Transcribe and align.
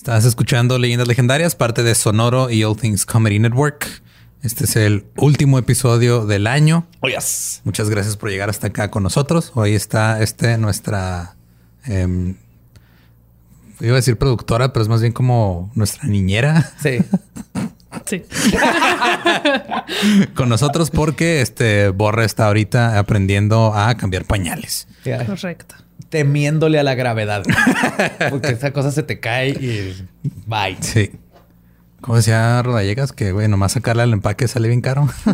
Estás 0.00 0.24
escuchando 0.24 0.78
Leyendas 0.78 1.06
Legendarias, 1.06 1.54
parte 1.54 1.82
de 1.82 1.94
Sonoro 1.94 2.48
y 2.48 2.64
All 2.64 2.74
Things 2.74 3.04
Comedy 3.04 3.38
Network. 3.38 3.86
Este 4.42 4.64
es 4.64 4.74
el 4.76 5.04
último 5.18 5.58
episodio 5.58 6.24
del 6.24 6.46
año. 6.46 6.86
Oh, 7.00 7.08
yes. 7.08 7.60
Muchas 7.64 7.90
gracias 7.90 8.16
por 8.16 8.30
llegar 8.30 8.48
hasta 8.48 8.68
acá 8.68 8.90
con 8.90 9.02
nosotros. 9.02 9.52
Hoy 9.56 9.74
está 9.74 10.22
este 10.22 10.56
nuestra 10.56 11.36
em, 11.84 12.34
iba 13.78 13.92
a 13.92 13.96
decir 13.96 14.16
productora, 14.16 14.72
pero 14.72 14.84
es 14.84 14.88
más 14.88 15.02
bien 15.02 15.12
como 15.12 15.70
nuestra 15.74 16.08
niñera. 16.08 16.72
Sí. 16.82 17.00
Sí. 18.06 18.22
con 20.34 20.48
nosotros 20.48 20.90
porque 20.90 21.40
este 21.40 21.88
Borre 21.88 22.24
está 22.24 22.46
ahorita 22.46 22.98
aprendiendo 22.98 23.74
a 23.74 23.96
cambiar 23.96 24.24
pañales. 24.24 24.86
Correcto. 25.26 25.74
Temiéndole 26.08 26.78
a 26.78 26.82
la 26.82 26.94
gravedad. 26.94 27.42
porque 28.30 28.50
esa 28.50 28.72
cosa 28.72 28.90
se 28.90 29.02
te 29.02 29.20
cae 29.20 29.50
y 29.50 29.94
bye. 30.46 30.76
Sí. 30.80 31.10
Como 32.00 32.16
decía 32.16 32.62
Rodallegas, 32.62 33.12
que 33.12 33.32
güey, 33.32 33.46
nomás 33.48 33.72
sacarle 33.72 34.02
al 34.02 34.12
empaque 34.12 34.48
sale 34.48 34.68
bien 34.68 34.80
caro. 34.80 35.08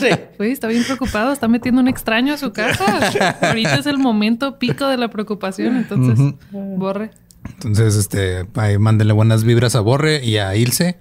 sí. 0.00 0.08
Güey, 0.36 0.50
está 0.50 0.66
bien 0.66 0.82
preocupado, 0.82 1.32
está 1.32 1.46
metiendo 1.46 1.80
un 1.80 1.86
extraño 1.86 2.34
a 2.34 2.38
su 2.38 2.52
casa. 2.52 3.38
Ahorita 3.42 3.76
es 3.76 3.86
el 3.86 3.98
momento 3.98 4.58
pico 4.58 4.88
de 4.88 4.96
la 4.96 5.08
preocupación, 5.08 5.76
entonces 5.76 6.34
borre. 6.50 7.12
Entonces, 7.54 7.94
este, 7.94 8.46
ahí 8.54 8.78
mándenle 8.78 9.12
buenas 9.12 9.44
vibras 9.44 9.74
a 9.74 9.80
Borre 9.80 10.24
y 10.24 10.38
a 10.38 10.54
Ilse. 10.56 10.98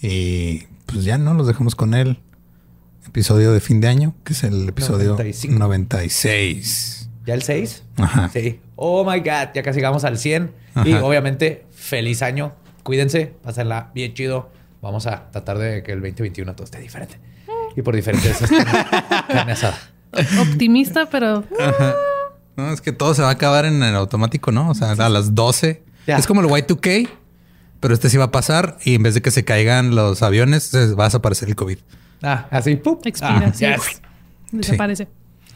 Y 0.00 0.64
pues 0.86 1.04
ya 1.04 1.18
no 1.18 1.34
los 1.34 1.46
dejamos 1.46 1.74
con 1.74 1.94
el 1.94 2.18
episodio 3.06 3.52
de 3.52 3.60
fin 3.60 3.80
de 3.80 3.88
año, 3.88 4.14
que 4.24 4.32
es 4.32 4.44
el 4.44 4.68
episodio 4.68 5.16
96. 5.48 7.01
¿Ya 7.24 7.34
el 7.34 7.42
6? 7.42 7.84
Ajá. 7.98 8.28
Sí. 8.32 8.60
Oh 8.76 9.04
my 9.08 9.18
God, 9.20 9.52
ya 9.54 9.62
casi 9.62 9.78
llegamos 9.78 10.04
al 10.04 10.18
100. 10.18 10.52
Y 10.84 10.94
obviamente, 10.94 11.66
feliz 11.70 12.22
año. 12.22 12.52
Cuídense, 12.82 13.34
pásenla 13.42 13.90
bien 13.94 14.14
chido. 14.14 14.50
Vamos 14.80 15.06
a 15.06 15.30
tratar 15.30 15.58
de 15.58 15.82
que 15.82 15.92
el 15.92 16.00
2021 16.00 16.54
todo 16.54 16.64
esté 16.64 16.80
diferente. 16.80 17.18
Y 17.76 17.82
por 17.82 17.94
diferentes 17.94 18.38
carne 19.28 19.54
Optimista, 20.40 21.06
pero. 21.06 21.44
No, 22.56 22.72
es 22.72 22.80
que 22.80 22.92
todo 22.92 23.14
se 23.14 23.22
va 23.22 23.28
a 23.28 23.32
acabar 23.32 23.64
en 23.64 23.82
el 23.82 23.94
automático, 23.94 24.50
¿no? 24.52 24.70
O 24.70 24.74
sea, 24.74 24.92
a 24.92 25.08
las 25.08 25.34
12. 25.34 25.82
Es 26.06 26.26
como 26.26 26.40
el 26.40 26.48
Y2K. 26.48 27.08
Pero 27.80 27.94
este 27.94 28.10
sí 28.10 28.16
va 28.16 28.26
a 28.26 28.30
pasar 28.30 28.78
y 28.84 28.94
en 28.94 29.02
vez 29.02 29.14
de 29.14 29.22
que 29.22 29.32
se 29.32 29.44
caigan 29.44 29.96
los 29.96 30.22
aviones, 30.22 30.70
va 30.96 31.02
a 31.02 31.06
desaparecer 31.08 31.48
el 31.48 31.56
COVID. 31.56 31.78
Ah, 32.22 32.46
así, 32.52 32.76
¡pum! 32.76 32.98
Expira. 33.04 33.52
Ah, 33.52 33.76
Desaparece. 34.52 35.08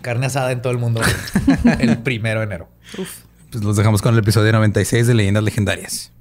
Carne 0.06 0.26
asada 0.26 0.52
en 0.52 0.62
todo 0.62 0.72
el 0.72 0.78
mundo 0.78 1.00
el 1.80 1.98
primero 1.98 2.38
de 2.38 2.46
enero. 2.46 2.68
Uf. 2.96 3.24
Pues 3.50 3.64
los 3.64 3.76
dejamos 3.76 4.02
con 4.02 4.14
el 4.14 4.20
episodio 4.20 4.52
96 4.52 5.04
de 5.04 5.14
Leyendas 5.14 5.42
Legendarias. 5.42 6.12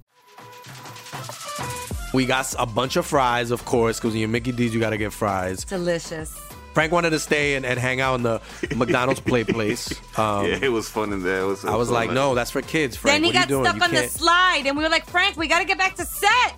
We 2.12 2.26
got 2.26 2.48
a 2.58 2.66
bunch 2.66 2.98
of 2.98 3.06
fries, 3.06 3.52
of 3.52 3.64
course, 3.64 4.00
because 4.00 4.14
when 4.14 4.22
you 4.22 4.28
Mickey 4.28 4.52
D's, 4.52 4.74
you 4.74 4.80
got 4.80 4.90
to 4.90 4.98
get 4.98 5.14
fries. 5.14 5.64
Delicious. 5.66 6.34
Frank 6.74 6.92
wanted 6.92 7.12
to 7.12 7.20
stay 7.20 7.54
and, 7.54 7.64
and 7.64 7.78
hang 7.78 8.02
out 8.02 8.16
in 8.16 8.24
the 8.24 8.42
McDonald's 8.76 9.20
play 9.20 9.44
place. 9.44 9.94
Um, 10.18 10.48
yeah, 10.48 10.60
it 10.64 10.72
was 10.72 10.90
fun 10.90 11.14
in 11.14 11.22
there. 11.22 11.46
Was, 11.46 11.64
I 11.64 11.76
was 11.76 11.92
like, 11.92 12.10
no, 12.10 12.34
that's 12.34 12.50
for 12.50 12.62
kids, 12.64 12.96
Frank. 12.96 13.16
Then 13.16 13.24
he 13.24 13.38
what 13.38 13.50
got 13.50 13.66
stuck 13.66 13.76
you 13.76 13.84
on 13.84 13.92
the 13.92 14.08
slide, 14.10 14.64
and 14.66 14.78
we 14.78 14.82
were 14.84 14.90
like, 14.90 15.06
Frank, 15.06 15.36
we 15.38 15.48
got 15.48 15.60
to 15.60 15.66
get 15.66 15.78
back 15.78 15.96
to 15.98 16.06
set. 16.06 16.56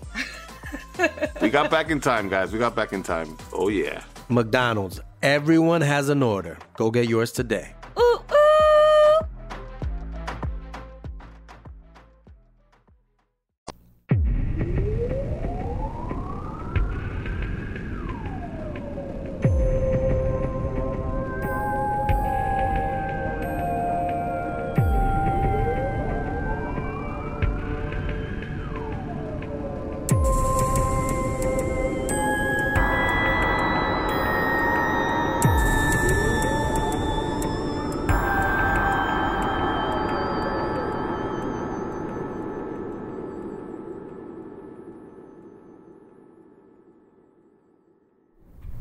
we 1.41 1.50
got 1.50 1.69
back 1.72 1.89
in 1.89 2.00
time, 2.00 2.30
guys. 2.30 2.53
We 2.53 2.59
got 2.59 2.75
back 2.75 2.94
in 2.94 3.03
time. 3.03 3.36
Oh, 3.52 3.67
yeah. 3.67 4.03
McDonald's. 4.30 5.02
Everyone 5.23 5.81
has 5.81 6.09
an 6.09 6.21
order. 6.21 6.57
Go 6.75 6.91
get 6.91 7.09
yours 7.09 7.31
today. 7.31 7.75
Ooh. 7.99 8.36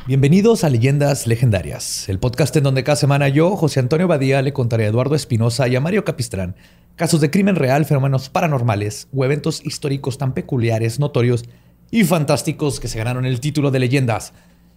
Bienvenidos 0.06 0.62
a 0.62 0.70
Leyendas 0.70 1.26
Legendarias, 1.26 2.08
el 2.08 2.20
podcast 2.20 2.54
en 2.54 2.62
donde 2.62 2.84
cada 2.84 2.94
semana 2.94 3.28
yo, 3.28 3.56
José 3.56 3.80
Antonio 3.80 4.06
Badía, 4.06 4.40
le 4.40 4.52
contaré 4.52 4.84
a 4.84 4.88
Eduardo 4.88 5.16
Espinosa 5.16 5.66
y 5.66 5.74
a 5.74 5.80
Mario 5.80 6.04
Capistrán 6.04 6.54
casos 6.94 7.20
de 7.20 7.28
crimen 7.28 7.56
real, 7.56 7.86
fenómenos 7.86 8.28
paranormales 8.28 9.08
o 9.12 9.24
eventos 9.24 9.66
históricos 9.66 10.16
tan 10.16 10.32
peculiares, 10.32 11.00
notorios 11.00 11.44
y 11.90 12.04
fantásticos 12.04 12.78
que 12.78 12.86
se 12.86 12.98
ganaron 12.98 13.26
el 13.26 13.40
título 13.40 13.72
de 13.72 13.80
Leyendas 13.80 14.32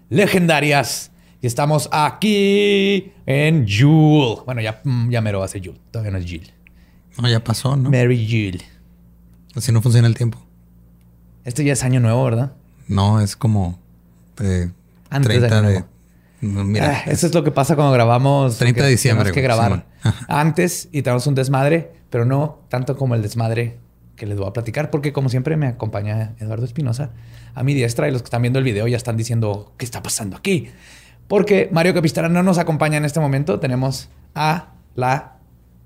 Legendarias. 0.10 1.12
Y 1.44 1.46
estamos 1.46 1.90
aquí 1.92 3.12
en 3.28 3.68
Jule. 3.70 4.42
Bueno, 4.48 4.62
ya, 4.62 4.82
mm, 4.84 5.12
ya 5.12 5.22
mero 5.22 5.44
hace 5.44 5.60
Jule, 5.60 5.80
todavía 5.92 6.12
no 6.12 6.18
es 6.18 6.26
Jill. 6.26 6.52
No, 7.22 7.30
ya 7.30 7.44
pasó, 7.44 7.76
¿no? 7.76 7.92
Mary 7.92 8.26
Jill. 8.26 8.64
Así 9.54 9.72
no 9.72 9.80
funciona 9.80 10.08
el 10.08 10.16
tiempo. 10.16 10.44
Este 11.46 11.64
ya 11.64 11.74
es 11.74 11.84
año 11.84 12.00
nuevo, 12.00 12.24
¿verdad? 12.24 12.54
No, 12.88 13.22
es 13.22 13.36
como... 13.36 13.78
Eh, 14.42 14.72
antes 15.09 15.42
de, 15.42 15.84
Mira, 16.42 17.03
ah, 17.06 17.12
eso 17.12 17.28
es 17.28 17.34
lo 17.34 17.44
que 17.44 17.52
pasa 17.52 17.75
cuando 17.75 17.92
grabamos. 17.92 18.58
30 18.58 18.84
de 18.84 18.90
diciembre. 18.90 19.24
Tenemos 19.24 19.36
que 19.36 19.42
grabar 19.42 19.86
antes 20.28 20.88
y 20.92 21.02
tenemos 21.02 21.28
un 21.28 21.36
desmadre, 21.36 21.92
pero 22.09 22.25
no 22.25 22.62
tanto 22.70 22.96
como 22.96 23.16
el 23.16 23.22
desmadre 23.22 23.78
que 24.16 24.25
les 24.25 24.38
voy 24.38 24.48
a 24.48 24.53
platicar, 24.53 24.90
porque 24.90 25.14
como 25.14 25.30
siempre 25.30 25.58
me 25.58 25.68
acompaña 25.68 26.36
Eduardo 26.40 26.66
Espinosa 26.66 27.12
a 27.56 27.64
mi 27.64 27.74
diestra 27.74 28.08
y 28.08 28.12
los 28.12 28.22
que 28.22 28.28
están 28.28 28.42
viendo 28.42 28.59
el 28.59 28.66
video 28.66 28.88
ya 28.88 28.98
están 28.98 29.18
diciendo 29.18 29.74
qué 29.78 29.86
está 29.86 30.02
pasando 30.02 30.38
aquí. 30.38 30.69
Porque 31.28 31.69
Mario 31.72 31.94
Capistrán 31.94 32.34
no 32.34 32.44
nos 32.44 32.58
acompaña 32.58 32.98
en 32.98 33.06
este 33.06 33.19
momento. 33.19 33.59
Tenemos 33.59 34.09
a 34.34 34.74
la 34.96 35.38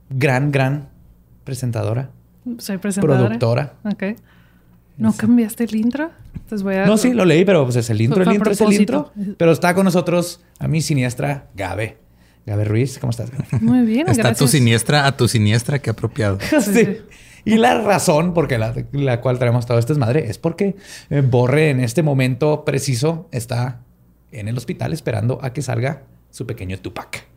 gran, 0.09 0.51
gran 0.51 0.89
presentadora. 1.43 2.11
Soy 2.59 2.77
presentadora. 2.77 3.27
Productora. 3.27 3.73
Ok. 3.85 4.03
¿No 4.97 5.13
cambiaste 5.13 5.63
el 5.63 5.75
intro? 5.75 6.11
No, 6.87 6.97
sí, 6.97 7.13
lo 7.13 7.25
leí, 7.25 7.45
pero 7.45 7.63
pues 7.63 7.77
es 7.77 7.89
el 7.89 8.01
intro, 8.01 8.23
el 8.23 8.33
intro 8.33 8.51
es 8.51 8.61
el 8.61 8.73
intro. 8.73 9.11
Pero 9.37 9.51
está 9.51 9.73
con 9.73 9.85
nosotros 9.85 10.41
a 10.59 10.67
mi 10.67 10.81
siniestra 10.81 11.49
Gabe. 11.55 11.97
Gabe 12.45 12.65
Ruiz, 12.65 12.99
¿cómo 12.99 13.11
estás? 13.11 13.31
Muy 13.61 13.85
bien, 13.85 14.07
Está 14.09 14.33
tu 14.33 14.47
siniestra 14.47 15.07
a 15.07 15.15
tu 15.15 15.27
siniestra, 15.27 15.79
qué 15.79 15.89
apropiado. 15.89 16.37
sí. 16.61 16.97
Y 17.45 17.55
la 17.55 17.81
razón 17.81 18.33
por 18.33 18.51
la, 18.51 18.73
la 18.91 19.21
cual 19.21 19.39
traemos 19.39 19.65
todo 19.65 19.77
este 19.77 19.93
madre 19.95 20.29
es 20.29 20.37
porque 20.37 20.75
eh, 21.09 21.21
Borre 21.21 21.69
en 21.69 21.79
este 21.79 22.03
momento 22.03 22.63
preciso 22.63 23.27
está 23.31 23.81
en 24.31 24.47
el 24.47 24.57
hospital 24.57 24.93
esperando 24.93 25.39
a 25.41 25.53
que 25.53 25.61
salga 25.61 26.03
su 26.29 26.45
pequeño 26.45 26.77
Tupac. 26.79 27.27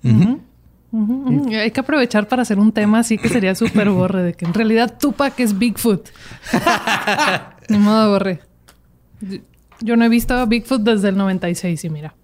Hay 0.93 1.71
que 1.71 1.81
aprovechar 1.81 2.29
para 2.29 2.43
hacer 2.43 2.59
un 2.59 2.73
tema 2.73 3.01
así 3.01 3.19
que 3.19 3.29
sería 3.29 3.55
súper 3.55 3.91
borre, 3.91 4.23
de 4.23 4.35
que 4.35 4.45
en 4.45 4.55
realidad 4.55 4.97
Tupac 4.99 5.39
es 5.41 5.59
Bigfoot. 5.59 6.09
Ni 7.69 7.79
modo 7.79 8.11
borre. 8.11 8.41
Yo 9.81 9.97
no 9.97 10.05
he 10.05 10.09
visto 10.09 10.35
a 10.35 10.47
Bigfoot 10.47 10.83
desde 10.83 11.09
el 11.09 11.17
96 11.17 11.85
y 11.85 11.91
mira. 11.91 12.15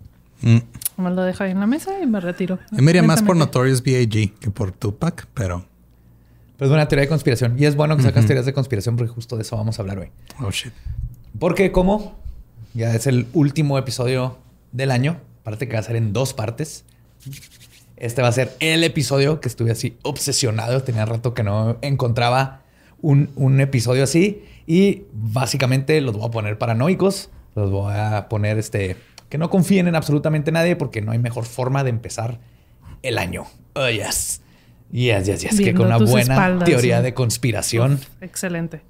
Mm. 0.43 0.59
Me 0.97 1.11
lo 1.11 1.23
dejo 1.23 1.45
ahí 1.45 1.51
en 1.51 1.61
la 1.61 1.67
mesa 1.67 2.01
y 2.01 2.07
me 2.07 2.21
retiro. 2.21 2.59
me 2.71 2.91
iría 2.91 3.03
más 3.03 3.23
por 3.23 3.37
Notorious 3.37 3.83
B.I.G. 3.83 4.35
que 4.39 4.51
por 4.51 4.73
Tupac, 4.73 5.27
pero... 5.35 5.65
Pero 6.57 6.71
es 6.71 6.75
una 6.75 6.87
teoría 6.87 7.03
de 7.03 7.09
conspiración. 7.09 7.57
Y 7.59 7.65
es 7.65 7.75
bueno 7.75 7.97
que 7.97 8.03
sacas 8.03 8.27
teorías 8.27 8.47
de 8.47 8.53
conspiración 8.53 8.97
porque 8.97 9.13
justo 9.13 9.37
de 9.37 9.43
eso 9.43 9.57
vamos 9.57 9.79
a 9.79 9.83
hablar 9.83 9.99
hoy. 9.99 10.11
Oh, 10.41 10.51
shit. 10.51 10.73
Porque 11.39 11.73
como 11.73 12.15
ya 12.75 12.95
es 12.95 13.07
el 13.07 13.27
último 13.33 13.79
episodio 13.79 14.39
del 14.71 14.91
año, 14.91 15.19
aparte 15.41 15.67
que 15.67 15.75
va 15.75 15.81
a 15.81 15.83
ser 15.83 15.97
en 15.97 16.13
dos 16.13 16.35
partes. 16.35 16.85
Este 18.03 18.21
va 18.21 18.27
a 18.27 18.33
ser 18.33 18.51
el 18.59 18.83
episodio 18.83 19.41
que 19.41 19.47
estuve 19.47 19.71
así 19.71 19.97
obsesionado. 20.03 20.83
Tenía 20.83 21.05
rato 21.05 21.35
que 21.35 21.45
no 21.45 21.79
encontraba 21.83 22.63
un, 23.01 23.31
un 23.37 23.61
episodio 23.61 24.03
así. 24.03 24.43
Y 24.67 25.05
básicamente 25.13 26.01
los 26.01 26.17
voy 26.17 26.27
a 26.27 26.31
poner 26.33 26.59
paranoicos. 26.59 27.31
Los 27.55 27.71
voy 27.71 27.95
a 27.97 28.29
poner 28.29 28.59
este, 28.59 28.97
que 29.29 29.39
no 29.39 29.51
confíen 29.51 29.87
en 29.87 29.95
absolutamente 29.95 30.51
nadie 30.51 30.75
porque 30.75 31.01
no 31.01 31.13
hay 31.13 31.21
mejor 31.21 31.45
forma 31.45 31.85
de 31.85 31.91
empezar 31.91 32.41
el 33.05 33.19
año. 33.19 33.45
Oh, 33.75 33.89
yes. 33.89 34.41
Yes, 34.91 35.27
yes, 35.27 35.43
yes. 35.43 35.61
que 35.61 35.73
con 35.73 35.87
una 35.87 35.99
buena 35.99 36.59
teoría 36.65 37.03
de 37.03 37.15
conspiración. 37.15 38.01
excelente. 38.21 38.83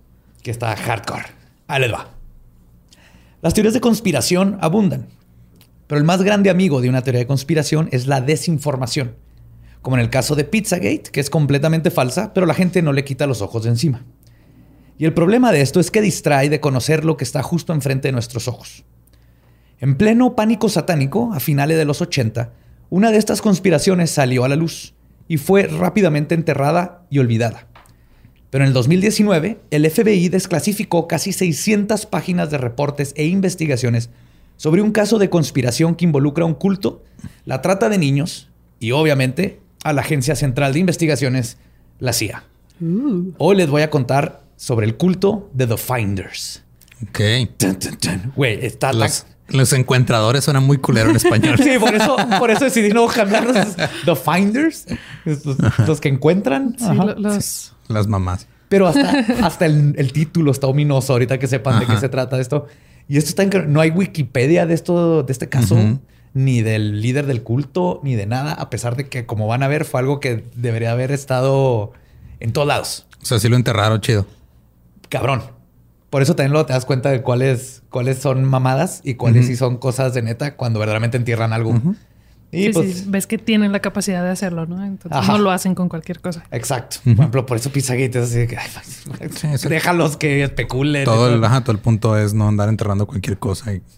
Que 0.43 0.50
está 0.50 0.75
hardcore. 0.75 1.26
Ahí 1.69 1.82
les 1.82 1.93
va. 1.93 2.09
Las 3.43 3.53
teorías 3.53 3.75
de 3.75 3.82
conspiración 3.82 4.56
abundan. 4.62 5.09
Pero 5.93 6.00
el 6.00 6.06
más 6.06 6.23
grande 6.23 6.49
amigo 6.49 6.81
de 6.81 6.89
una 6.89 7.03
teoría 7.03 7.19
de 7.19 7.27
conspiración 7.27 7.91
es 7.93 8.06
la 8.06 8.23
desinformación. 8.23 9.15
Como 9.83 9.99
en 9.99 10.00
el 10.00 10.09
caso 10.09 10.35
de 10.35 10.44
Pizzagate, 10.44 11.11
que 11.12 11.21
es 11.21 11.29
completamente 11.29 11.91
falsa, 11.91 12.33
pero 12.33 12.47
la 12.47 12.55
gente 12.55 12.81
no 12.81 12.94
le 12.94 13.05
quita 13.05 13.27
los 13.27 13.43
ojos 13.43 13.65
de 13.65 13.69
encima. 13.69 14.03
Y 14.97 15.05
el 15.05 15.12
problema 15.12 15.53
de 15.53 15.61
esto 15.61 15.81
es 15.81 15.91
que 15.91 16.00
distrae 16.00 16.49
de 16.49 16.61
conocer 16.61 17.05
lo 17.05 17.19
que 17.19 17.25
está 17.25 17.43
justo 17.43 17.75
enfrente 17.75 18.09
de 18.09 18.12
nuestros 18.12 18.49
ojos. 18.49 18.87
En 19.81 19.99
pleno 19.99 20.35
pánico 20.35 20.71
satánico, 20.71 21.35
a 21.35 21.41
finales 21.41 21.77
de 21.77 21.85
los 21.85 22.00
80, 22.00 22.55
una 22.88 23.11
de 23.11 23.19
estas 23.19 23.43
conspiraciones 23.43 24.11
salió 24.11 24.45
a 24.45 24.49
la 24.49 24.56
luz 24.56 24.95
y 25.29 25.37
fue 25.37 25.65
rápidamente 25.65 26.35
enterrada 26.35 27.03
y 27.11 27.19
olvidada. 27.19 27.67
Pero 28.49 28.65
en 28.65 28.69
el 28.69 28.73
2019, 28.73 29.61
el 29.71 29.91
FBI 29.91 30.31
desclasificó 30.31 31.06
casi 31.06 31.35
600 31.35 32.06
páginas 32.06 32.50
de 32.50 32.56
reportes 32.56 33.12
e 33.15 33.27
investigaciones 33.27 34.09
sobre 34.62 34.81
un 34.81 34.93
caso 34.93 35.19
de 35.19 35.29
conspiración 35.29 35.97
que 35.97 36.05
involucra 36.05 36.44
un 36.44 36.55
culto, 36.55 37.03
la 37.44 37.61
trata 37.62 37.88
de 37.88 37.99
niños 37.99 38.49
y 38.79 38.93
obviamente 38.93 39.61
a 39.82 39.93
la 39.93 40.03
Agencia 40.03 40.37
Central 40.37 40.73
de 40.73 40.79
Investigaciones, 40.79 41.56
la 41.99 42.12
CIA. 42.12 42.44
Uh. 42.81 43.32
Hoy 43.38 43.56
les 43.56 43.69
voy 43.69 43.82
a 43.82 43.91
contar 43.91 44.43
sobre 44.55 44.87
el 44.87 44.97
culto 44.97 45.50
de 45.53 45.67
The 45.67 45.76
Finders. 45.76 46.62
Ok. 47.03 47.20
Güey, 48.37 48.64
está 48.64 48.93
Los, 48.93 49.26
los 49.49 49.73
encuentradores 49.73 50.44
suenan 50.44 50.62
muy 50.62 50.79
culero 50.79 51.11
en 51.11 51.17
español. 51.17 51.59
Sí, 51.61 51.76
por 51.81 51.97
eso, 51.97 52.17
por 52.38 52.53
eso 52.53 52.64
decidí 52.67 52.91
no 52.91 53.09
cambiarlos. 53.09 53.56
The 54.05 54.14
Finders, 54.14 54.87
los, 55.25 55.44
los 55.88 56.00
que 56.00 56.09
encuentran. 56.09 56.76
Sí. 56.79 57.73
Las 57.88 58.06
mamás. 58.06 58.47
Pero 58.69 58.87
hasta, 58.87 59.11
hasta 59.44 59.67
el, 59.67 59.97
el 59.99 60.12
título 60.12 60.53
está 60.53 60.69
ominoso 60.69 61.14
ahorita 61.14 61.41
que 61.41 61.49
sepan 61.49 61.81
de 61.81 61.87
qué 61.87 61.97
se 61.97 62.09
trata 62.09 62.41
esto. 62.41 62.69
Y 63.08 63.19
esto 63.19 63.31
está 63.31 63.43
increíble. 63.43 63.72
No 63.72 63.81
hay 63.81 63.90
Wikipedia 63.90 64.66
de 64.66 64.75
esto, 64.75 65.22
de 65.22 65.32
este 65.32 65.49
caso, 65.49 65.76
ni 66.34 66.62
del 66.62 67.00
líder 67.00 67.26
del 67.26 67.43
culto, 67.43 68.00
ni 68.02 68.14
de 68.14 68.26
nada, 68.26 68.52
a 68.52 68.70
pesar 68.70 68.96
de 68.96 69.08
que, 69.08 69.26
como 69.26 69.46
van 69.46 69.62
a 69.62 69.69
ver, 69.69 69.84
fue 69.84 70.00
algo 70.00 70.20
que 70.20 70.44
debería 70.54 70.93
haber 70.93 71.12
estado 71.12 71.93
en 72.40 72.52
todos 72.52 72.66
lados. 72.66 73.06
O 73.22 73.26
sea, 73.26 73.38
sí 73.38 73.49
lo 73.49 73.56
enterraron 73.56 74.00
chido. 74.00 74.26
Cabrón. 75.08 75.43
Por 76.10 76.20
eso 76.20 76.37
también 76.37 76.52
luego 76.52 76.66
te 76.66 76.75
das 76.75 76.84
cuenta 76.84 77.10
de 77.10 77.22
cuáles, 77.22 77.82
cuáles 77.88 78.19
son 78.19 78.44
mamadas 78.44 79.00
y 79.02 79.14
cuáles 79.14 79.46
sí 79.46 79.56
son 79.56 79.78
cosas 79.78 80.12
de 80.12 80.20
neta 80.20 80.56
cuando 80.56 80.78
verdaderamente 80.78 81.16
entierran 81.16 81.54
algo. 81.54 81.81
Y 82.54 82.64
Sí, 82.66 82.72
pues, 82.75 82.99
sí, 82.99 83.04
ves 83.08 83.26
que 83.26 83.38
tienen 83.38 83.72
la 83.72 83.81
capacidad 83.81 84.22
de 84.22 84.28
hacerlo, 84.28 84.66
¿no? 84.66 84.84
Entonces 84.84 85.19
Ajá. 85.19 85.32
no 85.32 85.38
lo 85.38 85.50
hacen 85.50 85.75
con 85.75 85.88
cualquier 85.88 86.20
cosa. 86.20 86.44
exacto. 86.50 86.99
Por 87.02 87.12
ejemplo, 87.14 87.46
por 87.46 87.56
eso 87.56 87.70
Pizzagate 87.72 88.19
es 88.19 88.25
así 88.28 88.38
de 88.40 88.46
que 88.46 88.58
ay, 88.58 88.69
exacto. 89.20 89.69
déjalos 89.70 90.19
que 90.19 90.43
especulen. 90.44 91.04
Todo 91.06 91.34
el, 91.34 91.43
ajá, 91.43 91.62
todo 91.62 91.72
el 91.72 91.78
punto 91.78 92.16
es 92.19 92.34
no 92.34 92.46
andar 92.46 92.69
enterrando 92.69 93.06
cualquier 93.06 93.38
cosa. 93.38 93.72
Y, 93.72 93.82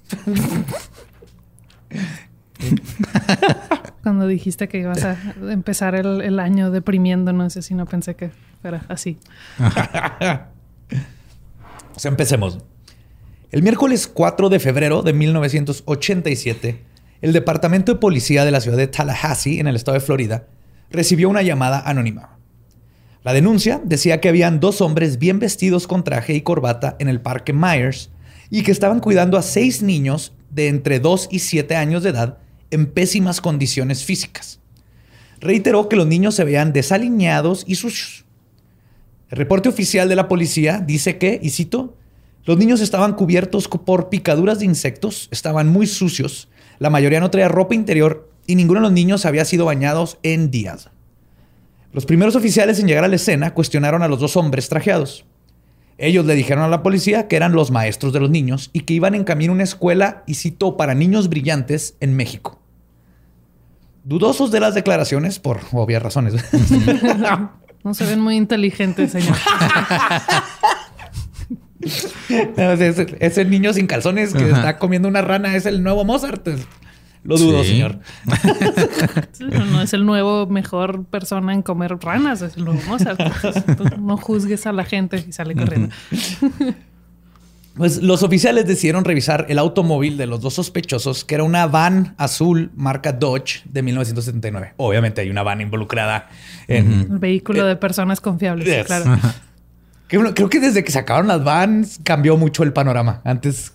Cuando 4.03 4.27
dijiste 4.27 4.69
que 4.69 4.79
ibas 4.79 5.03
a 5.05 5.17
empezar 5.51 5.95
el, 5.95 6.21
el 6.21 6.39
año 6.39 6.71
deprimiendo, 6.71 7.33
no 7.33 7.51
sé 7.51 7.63
si 7.63 7.75
no 7.75 7.87
pensé 7.87 8.15
que 8.15 8.31
fuera 8.63 8.85
así. 8.89 9.19
O 11.97 12.01
sea, 12.01 12.11
empecemos. 12.11 12.59
El 13.53 13.63
miércoles 13.63 14.09
4 14.09 14.49
de 14.49 14.59
febrero 14.59 15.03
de 15.03 15.13
1987, 15.13 16.83
el 17.21 17.33
Departamento 17.33 17.93
de 17.93 17.99
Policía 17.99 18.45
de 18.45 18.51
la 18.51 18.61
ciudad 18.61 18.77
de 18.77 18.87
Tallahassee, 18.87 19.61
en 19.61 19.67
el 19.67 19.77
estado 19.77 19.95
de 19.95 20.05
Florida, 20.05 20.47
recibió 20.91 21.29
una 21.29 21.43
llamada 21.43 21.81
anónima. 21.81 22.39
La 23.23 23.33
denuncia 23.33 23.81
decía 23.83 24.21
que 24.21 24.29
habían 24.29 24.61
dos 24.61 24.81
hombres 24.81 25.19
bien 25.19 25.39
vestidos 25.39 25.87
con 25.87 26.05
traje 26.05 26.35
y 26.35 26.43
corbata 26.43 26.97
en 26.99 27.09
el 27.09 27.21
parque 27.23 27.55
Myers 27.55 28.11
y 28.51 28.63
que 28.63 28.71
estaban 28.71 29.01
cuidando 29.01 29.39
a 29.39 29.43
seis 29.43 29.83
niños 29.83 30.35
de 30.51 30.69
entre 30.69 31.01
2 31.01 31.29
y 31.31 31.39
7 31.39 31.75
años 31.75 32.03
de 32.03 32.11
edad 32.11 32.39
en 32.71 32.87
pésimas 32.87 33.41
condiciones 33.41 34.05
físicas. 34.05 34.61
Reiteró 35.41 35.89
que 35.89 35.97
los 35.97 36.07
niños 36.07 36.35
se 36.35 36.45
veían 36.45 36.73
desalineados 36.73 37.65
y 37.67 37.77
sucios. 37.77 38.25
El 39.31 39.39
reporte 39.39 39.69
oficial 39.69 40.09
de 40.09 40.17
la 40.17 40.29
policía 40.29 40.83
dice 40.85 41.19
que, 41.19 41.41
y 41.43 41.51
cito, 41.51 41.97
los 42.45 42.59
niños 42.59 42.81
estaban 42.81 43.15
cubiertos 43.15 43.69
por 43.69 44.11
picaduras 44.11 44.59
de 44.59 44.67
insectos, 44.67 45.29
estaban 45.31 45.69
muy 45.69 45.87
sucios, 45.87 46.49
la 46.79 46.91
mayoría 46.91 47.21
no 47.21 47.31
traía 47.31 47.49
ropa 47.49 47.75
interior 47.75 48.31
y 48.47 48.57
ninguno 48.57 48.81
de 48.81 48.85
los 48.85 48.93
niños 48.93 49.25
había 49.27 49.45
sido 49.45 49.65
bañados 49.65 50.19
en 50.23 50.51
días. 50.51 50.91
Los 51.93 52.07
primeros 52.07 52.37
oficiales 52.37 52.81
en 52.81 52.89
llegar 52.89 53.05
a 53.05 53.09
la 53.09 53.17
escena 53.17 53.55
cuestionaron 53.55 54.03
a 54.03 54.09
los 54.09 54.19
dos 54.19 54.37
hombres 54.37 54.69
trajeados. 54.69 55.25
Ellos 55.97 56.27
le 56.27 56.35
dijeron 56.35 56.65
a 56.65 56.69
la 56.69 56.83
policía 56.83 57.29
que 57.29 57.37
eran 57.37 57.53
los 57.53 57.71
maestros 57.71 58.13
de 58.13 58.21
los 58.21 58.31
niños 58.31 58.71
y 58.73 58.81
que 58.81 58.95
iban 58.95 59.15
en 59.15 59.23
camino 59.23 59.53
a 59.53 59.55
una 59.55 59.63
escuela, 59.63 60.25
y 60.27 60.35
cito, 60.35 60.77
para 60.77 60.95
niños 60.95 61.29
brillantes 61.29 61.97
en 62.01 62.17
México. 62.17 62.61
Dudosos 64.03 64.51
de 64.51 64.61
las 64.61 64.75
declaraciones, 64.75 65.39
por 65.39 65.61
obvias 65.73 66.03
razones. 66.03 66.35
No 67.85 67.93
se 67.93 68.07
ven 68.07 68.19
muy 68.19 68.37
inteligentes, 68.37 69.13
señor. 69.13 69.37
ese, 72.57 73.17
ese 73.21 73.45
niño 73.45 73.73
sin 73.73 73.87
calzones 73.87 74.33
que 74.33 74.45
Ajá. 74.45 74.57
está 74.57 74.79
comiendo 74.79 75.09
una 75.09 75.23
rana 75.23 75.55
es 75.57 75.67
el 75.67 75.83
nuevo 75.83 76.05
Mozart. 76.05 76.47
Lo 77.23 77.39
dudo, 77.39 77.63
Sí. 77.65 77.71
señor. 77.71 78.01
No, 79.41 79.65
no 79.67 79.83
es 79.83 79.93
el 79.95 80.05
nuevo 80.05 80.47
mejor 80.47 81.05
persona 81.07 81.53
en 81.55 81.63
comer 81.63 81.97
ranas, 82.01 82.43
es 82.43 82.57
el 82.57 82.65
nuevo 82.67 82.81
Mozart. 82.87 83.19
Entonces, 83.69 83.99
no 83.99 84.17
juzgues 84.17 84.67
a 84.67 84.73
la 84.73 84.85
gente 84.85 85.25
y 85.27 85.33
sale 85.33 85.55
corriendo. 85.55 85.89
Pues 87.77 88.01
los 88.05 88.23
oficiales 88.23 88.69
decidieron 88.69 89.05
revisar 89.05 89.47
el 89.49 89.59
automóvil 89.59 90.17
de 90.17 90.27
los 90.29 90.41
dos 90.41 90.55
sospechosos, 90.55 91.25
que 91.25 91.35
era 91.35 91.43
una 91.43 91.67
van 91.67 92.15
azul 92.19 92.71
marca 92.77 93.13
Dodge 93.13 93.63
de 93.65 93.83
1979. 93.83 94.75
Obviamente 94.77 95.23
hay 95.23 95.29
una 95.29 95.43
van 95.43 95.61
involucrada 95.61 96.29
en... 96.69 96.93
El 97.11 97.19
vehículo 97.19 97.67
de 97.67 97.75
personas 97.75 98.21
confiables, 98.21 98.69
sí, 98.69 98.75
Yes. 98.77 98.87
claro. 98.87 99.19
Que 100.15 100.19
bueno, 100.19 100.33
Creo 100.33 100.49
que 100.49 100.61
desde 100.61 100.85
que 100.85 100.93
sacaron 100.93 101.27
las 101.27 101.43
vans 101.43 101.99
cambió 102.05 102.37
mucho 102.37 102.63
el 102.63 102.73
panorama. 102.73 103.21
Antes, 103.25 103.73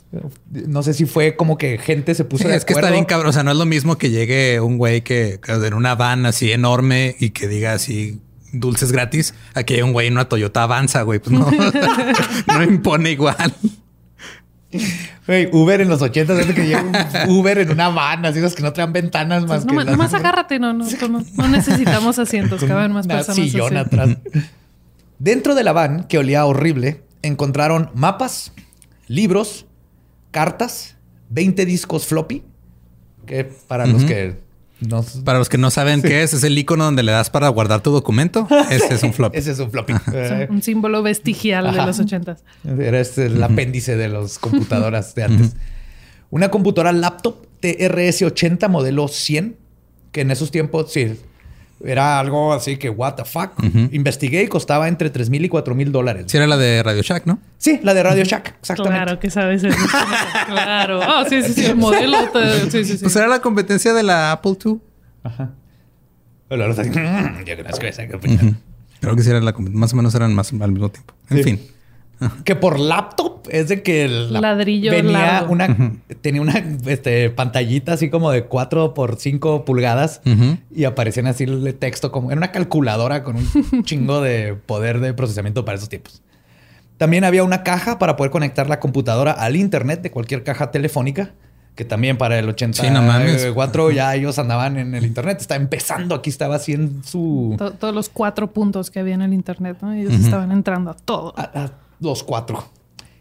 no 0.53 0.83
sé 0.83 0.93
si 0.93 1.05
fue 1.05 1.35
como 1.35 1.57
que 1.57 1.77
gente 1.77 2.15
se 2.15 2.23
puso 2.23 2.43
Sí, 2.45 2.49
de 2.49 2.55
es 2.55 2.63
que 2.63 2.71
está 2.71 2.79
acuerdo. 2.79 2.93
bien 2.93 3.03
cabrón. 3.03 3.29
O 3.31 3.33
sea, 3.33 3.43
no 3.43 3.51
es 3.51 3.57
lo 3.57 3.65
mismo 3.65 3.97
que 3.97 4.09
llegue 4.09 4.61
un 4.61 4.77
güey 4.77 5.01
que, 5.01 5.41
que 5.43 5.51
en 5.51 5.73
una 5.73 5.95
van 5.95 6.25
así 6.25 6.49
enorme 6.53 7.17
y 7.19 7.31
que 7.31 7.49
diga 7.49 7.73
así 7.73 8.21
dulces 8.53 8.93
gratis 8.93 9.33
a 9.53 9.63
que 9.63 9.73
llegue 9.73 9.83
un 9.83 9.91
güey 9.91 10.07
en 10.07 10.13
una 10.13 10.29
Toyota 10.29 10.63
Avanza, 10.63 11.01
güey. 11.01 11.19
Pues 11.19 11.31
no, 11.37 11.51
no 12.47 12.63
impone 12.63 13.11
igual. 13.11 13.53
Güey, 15.27 15.49
Uber 15.51 15.81
en 15.81 15.89
los 15.89 16.01
80 16.01 16.31
antes 16.33 16.55
que 16.55 16.63
llega 16.65 16.83
un 16.83 17.31
Uber 17.35 17.57
en 17.57 17.71
una 17.71 17.89
van, 17.89 18.25
así 18.25 18.39
esas 18.39 18.53
que 18.55 18.61
no 18.63 18.71
traen 18.71 18.93
ventanas 18.93 19.45
más 19.45 19.65
que 19.65 19.73
no, 19.73 19.81
las- 19.81 19.91
nomás 19.91 20.13
agárrate, 20.13 20.57
no, 20.59 20.73
no, 20.73 20.85
no, 21.09 21.25
no 21.35 21.47
necesitamos 21.49 22.17
asientos, 22.19 22.63
caben 22.63 22.93
más 22.93 23.05
una 23.07 23.15
personas. 23.15 23.35
sillón 23.49 23.75
así. 23.75 23.85
atrás. 23.87 24.17
Dentro 25.19 25.53
de 25.53 25.63
la 25.65 25.73
van, 25.73 26.05
que 26.05 26.17
olía 26.17 26.45
horrible, 26.45 27.03
encontraron 27.21 27.91
mapas, 27.93 28.53
libros, 29.07 29.65
cartas, 30.31 30.95
20 31.29 31.65
discos 31.65 32.05
floppy, 32.05 32.43
que 33.25 33.43
para 33.43 33.85
los 33.85 34.05
que 34.05 34.37
no... 34.79 35.03
Para 35.25 35.39
los 35.39 35.49
que 35.49 35.57
no 35.57 35.71
saben 35.71 36.01
qué 36.01 36.23
es, 36.23 36.33
es 36.33 36.43
el 36.45 36.57
icono 36.57 36.85
donde 36.85 37.03
le 37.03 37.11
das 37.11 37.29
para 37.29 37.49
guardar 37.49 37.81
tu 37.81 37.91
documento. 37.91 38.47
Ese 38.69 38.93
es 38.93 39.03
un 39.03 39.13
flop. 39.13 39.35
Ese 39.35 39.51
es 39.51 39.59
un 39.59 39.69
floppy. 39.69 39.93
Un 40.49 40.61
símbolo 40.61 41.03
vestigial 41.03 41.71
de 41.73 41.85
los 41.85 41.99
ochentas. 41.99 42.45
Era 42.63 42.99
este 43.01 43.25
el 43.25 43.43
apéndice 43.43 43.97
de 43.97 44.07
las 44.07 44.39
computadoras 44.39 45.15
de 45.15 45.23
antes. 45.23 45.55
Una 46.29 46.49
computadora 46.49 46.93
laptop 46.93 47.45
TRS-80 47.61 48.69
modelo 48.69 49.09
100, 49.09 49.57
que 50.13 50.21
en 50.21 50.31
esos 50.31 50.49
tiempos 50.49 50.93
sí 50.93 51.17
era 51.83 52.19
algo 52.19 52.51
así 52.53 52.77
que, 52.77 52.89
what 52.89 53.13
the 53.15 53.23
fuck. 53.25 53.51
Investigué 53.91 54.43
y 54.43 54.47
costaba 54.47 54.87
entre 54.87 55.09
3 55.09 55.29
mil 55.29 55.45
y 55.45 55.49
4 55.49 55.75
mil 55.75 55.91
dólares. 55.91 56.25
Sí, 56.27 56.37
era 56.37 56.45
la 56.47 56.57
de 56.57 56.83
Radio 56.83 57.01
Shack, 57.01 57.25
¿no? 57.25 57.39
Sí, 57.57 57.79
la 57.83 57.93
de 57.93 58.03
Radio 58.03 58.23
Shack, 58.23 58.55
exactamente. 58.59 59.03
Claro 59.05 59.19
que 59.19 59.29
sabes 59.29 59.63
eso. 59.63 59.77
claro. 60.47 60.99
Oh, 60.99 61.23
sí, 61.29 61.41
sí, 61.43 61.53
sí. 61.53 61.65
El 61.65 61.75
modelo. 61.77 62.17
te- 62.31 62.69
Sí, 62.71 62.83
sí, 62.85 62.97
sí. 62.97 63.03
Pues 63.03 63.15
era 63.15 63.27
la 63.27 63.39
competencia 63.41 63.93
de 63.93 64.03
la 64.03 64.31
Apple 64.33 64.57
II. 64.63 64.77
Pero 66.47 66.63
ahora 66.63 66.69
está 66.71 66.81
así, 66.81 66.89
"Mm, 66.91 67.45
yo 67.45 67.55
conozco 67.57 67.85
esa 67.85 68.07
Creo 68.07 69.15
que 69.15 69.23
sí 69.23 69.29
era 69.29 69.39
la 69.39 69.53
competencia. 69.53 69.79
Más 69.79 69.93
o 69.93 69.95
menos 69.95 70.15
eran 70.15 70.33
más 70.35 70.51
al 70.51 70.71
mismo 70.71 70.89
tiempo. 70.89 71.13
En 71.29 71.37
Sí. 71.37 71.43
fin. 71.43 71.61
Que 72.43 72.55
por 72.55 72.79
laptop 72.79 73.47
es 73.49 73.69
de 73.69 73.81
que 73.81 74.07
la 74.09 74.41
Ladrillo 74.41 74.91
venía 74.91 75.17
largo. 75.19 75.53
una 75.53 75.95
tenía 76.21 76.41
una 76.41 76.61
este, 76.87 77.29
pantallita 77.29 77.93
así 77.93 78.09
como 78.09 78.29
de 78.31 78.43
4 78.43 78.93
por 78.93 79.15
5 79.15 79.63
pulgadas 79.63 80.21
y 80.75 80.83
aparecían 80.83 81.27
así 81.27 81.45
el 81.45 81.73
texto 81.75 82.11
como 82.11 82.31
era 82.31 82.37
una 82.37 82.51
calculadora 82.51 83.23
con 83.23 83.37
un 83.37 83.83
chingo 83.85 84.19
de 84.21 84.53
poder 84.65 84.99
de 84.99 85.13
procesamiento 85.13 85.63
para 85.63 85.77
esos 85.77 85.87
tiempos. 85.89 86.21
También 86.97 87.23
había 87.23 87.45
una 87.45 87.63
caja 87.63 87.97
para 87.97 88.17
poder 88.17 88.31
conectar 88.31 88.67
la 88.67 88.79
computadora 88.81 89.31
al 89.31 89.55
internet 89.55 90.01
de 90.01 90.11
cualquier 90.11 90.43
caja 90.43 90.69
telefónica, 90.71 91.31
que 91.75 91.85
también 91.85 92.17
para 92.17 92.37
el 92.39 92.53
Sí, 92.57 92.65
no. 92.91 92.99
84 92.99 93.91
ya 93.91 94.13
ellos 94.15 94.37
andaban 94.37 94.77
en 94.77 94.93
el 94.93 95.05
internet, 95.05 95.37
estaba 95.39 95.61
empezando, 95.61 96.13
aquí 96.15 96.29
estaba 96.29 96.55
así 96.57 96.73
en 96.73 97.01
su 97.05 97.55
To- 97.57 97.71
todos 97.71 97.95
los 97.95 98.09
cuatro 98.09 98.51
puntos 98.51 98.91
que 98.91 98.99
había 98.99 99.13
en 99.13 99.21
el 99.21 99.33
internet, 99.33 99.77
¿no? 99.81 99.93
Ellos 99.93 100.13
estaban 100.13 100.51
entrando 100.51 100.91
a 100.91 100.93
todo. 100.95 101.33
a- 101.37 101.43
a 101.63 101.71
los 101.99 102.23
cuatro. 102.23 102.65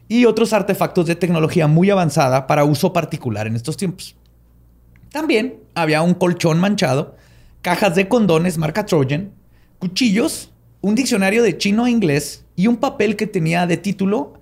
Y 0.08 0.24
otros 0.24 0.52
artefactos 0.52 1.06
de 1.06 1.16
tecnología 1.16 1.66
muy 1.66 1.90
avanzada 1.90 2.46
para 2.46 2.64
uso 2.64 2.92
particular 2.92 3.46
en 3.46 3.56
estos 3.56 3.76
tiempos. 3.76 4.16
También 5.10 5.60
había 5.74 6.02
un 6.02 6.14
colchón 6.14 6.60
manchado, 6.60 7.16
cajas 7.62 7.94
de 7.94 8.08
condones 8.08 8.58
marca 8.58 8.86
Trojan, 8.86 9.32
cuchillos, 9.78 10.50
un 10.80 10.94
diccionario 10.94 11.42
de 11.42 11.56
chino 11.58 11.86
e 11.86 11.90
inglés 11.90 12.44
y 12.56 12.66
un 12.66 12.76
papel 12.76 13.16
que 13.16 13.26
tenía 13.26 13.66
de 13.66 13.76
título 13.76 14.34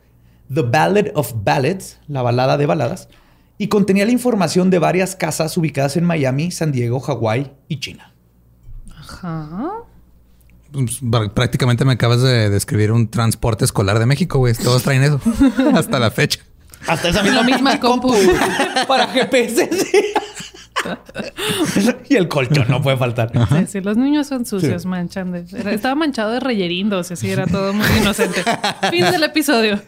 The 0.53 0.63
Ballad 0.63 1.07
of 1.15 1.35
Ballads, 1.43 1.99
la 2.09 2.23
balada 2.23 2.57
de 2.57 2.67
baladas, 2.67 3.09
y 3.59 3.69
contenía 3.69 4.05
la 4.05 4.13
información 4.13 4.71
de 4.71 4.79
varias 4.79 5.17
casas 5.17 5.57
ubicadas 5.57 5.97
en 5.97 6.05
Miami, 6.05 6.51
San 6.51 6.73
Diego, 6.73 7.01
Hawái 7.01 7.53
y 7.69 7.81
China. 7.81 8.13
Ajá. 8.97 9.87
Pues, 10.85 11.03
pr- 11.03 11.31
prácticamente 11.33 11.85
me 11.85 11.93
acabas 11.95 12.23
de 12.23 12.51
describir 12.51 12.93
un 12.93 13.09
transporte 13.09 13.65
escolar 13.65 13.99
de 13.99 14.07
México, 14.07 14.39
güey. 14.39 14.55
Todos 14.55 14.83
traen 14.83 15.03
eso 15.03 15.21
hasta 15.75 15.99
la 15.99 16.11
fecha. 16.11 16.41
Hasta 16.87 17.09
esa 17.09 17.23
La 17.25 17.43
misma 17.43 17.81
compu. 17.81 18.15
para 18.89 19.07
GPS. 19.09 19.69
sí. 19.73 19.99
y 22.09 22.15
el 22.17 22.29
colchón 22.29 22.67
no 22.69 22.81
puede 22.83 22.97
faltar. 22.97 23.33
Sí, 23.33 23.67
sí, 23.67 23.81
los 23.81 23.97
niños 23.97 24.27
son 24.29 24.45
sucios, 24.47 24.85
manchan. 24.87 25.33
de- 25.33 25.45
era- 25.59 25.73
estaba 25.73 25.95
manchado 25.95 26.31
de 26.33 26.41
reyerindos, 26.41 27.11
así 27.11 27.31
era 27.31 27.47
todo 27.47 27.73
muy 27.73 27.87
inocente. 28.01 28.45
fin 28.91 29.05
del 29.11 29.25
episodio. 29.25 29.81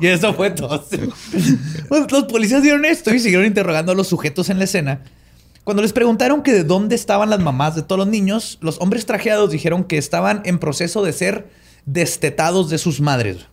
Y 0.00 0.06
eso 0.08 0.34
fue 0.34 0.50
todo. 0.50 0.84
Pues, 1.88 2.12
Los 2.12 2.24
policías 2.24 2.62
dieron 2.62 2.84
esto 2.84 3.12
y 3.12 3.18
siguieron 3.18 3.46
interrogando 3.46 3.92
a 3.92 3.94
los 3.94 4.06
sujetos 4.08 4.48
en 4.50 4.58
la 4.58 4.64
escena. 4.64 5.00
Cuando 5.64 5.82
les 5.82 5.92
preguntaron 5.92 6.42
que 6.42 6.52
de 6.52 6.64
dónde 6.64 6.96
estaban 6.96 7.30
las 7.30 7.38
mamás 7.38 7.76
de 7.76 7.82
todos 7.82 7.98
los 7.98 8.08
niños, 8.08 8.58
los 8.60 8.80
hombres 8.80 9.06
trajeados 9.06 9.50
dijeron 9.50 9.84
que 9.84 9.96
estaban 9.96 10.42
en 10.44 10.58
proceso 10.58 11.04
de 11.04 11.12
ser 11.12 11.48
destetados 11.86 12.68
de 12.68 12.78
sus 12.78 13.00
madres. 13.00 13.46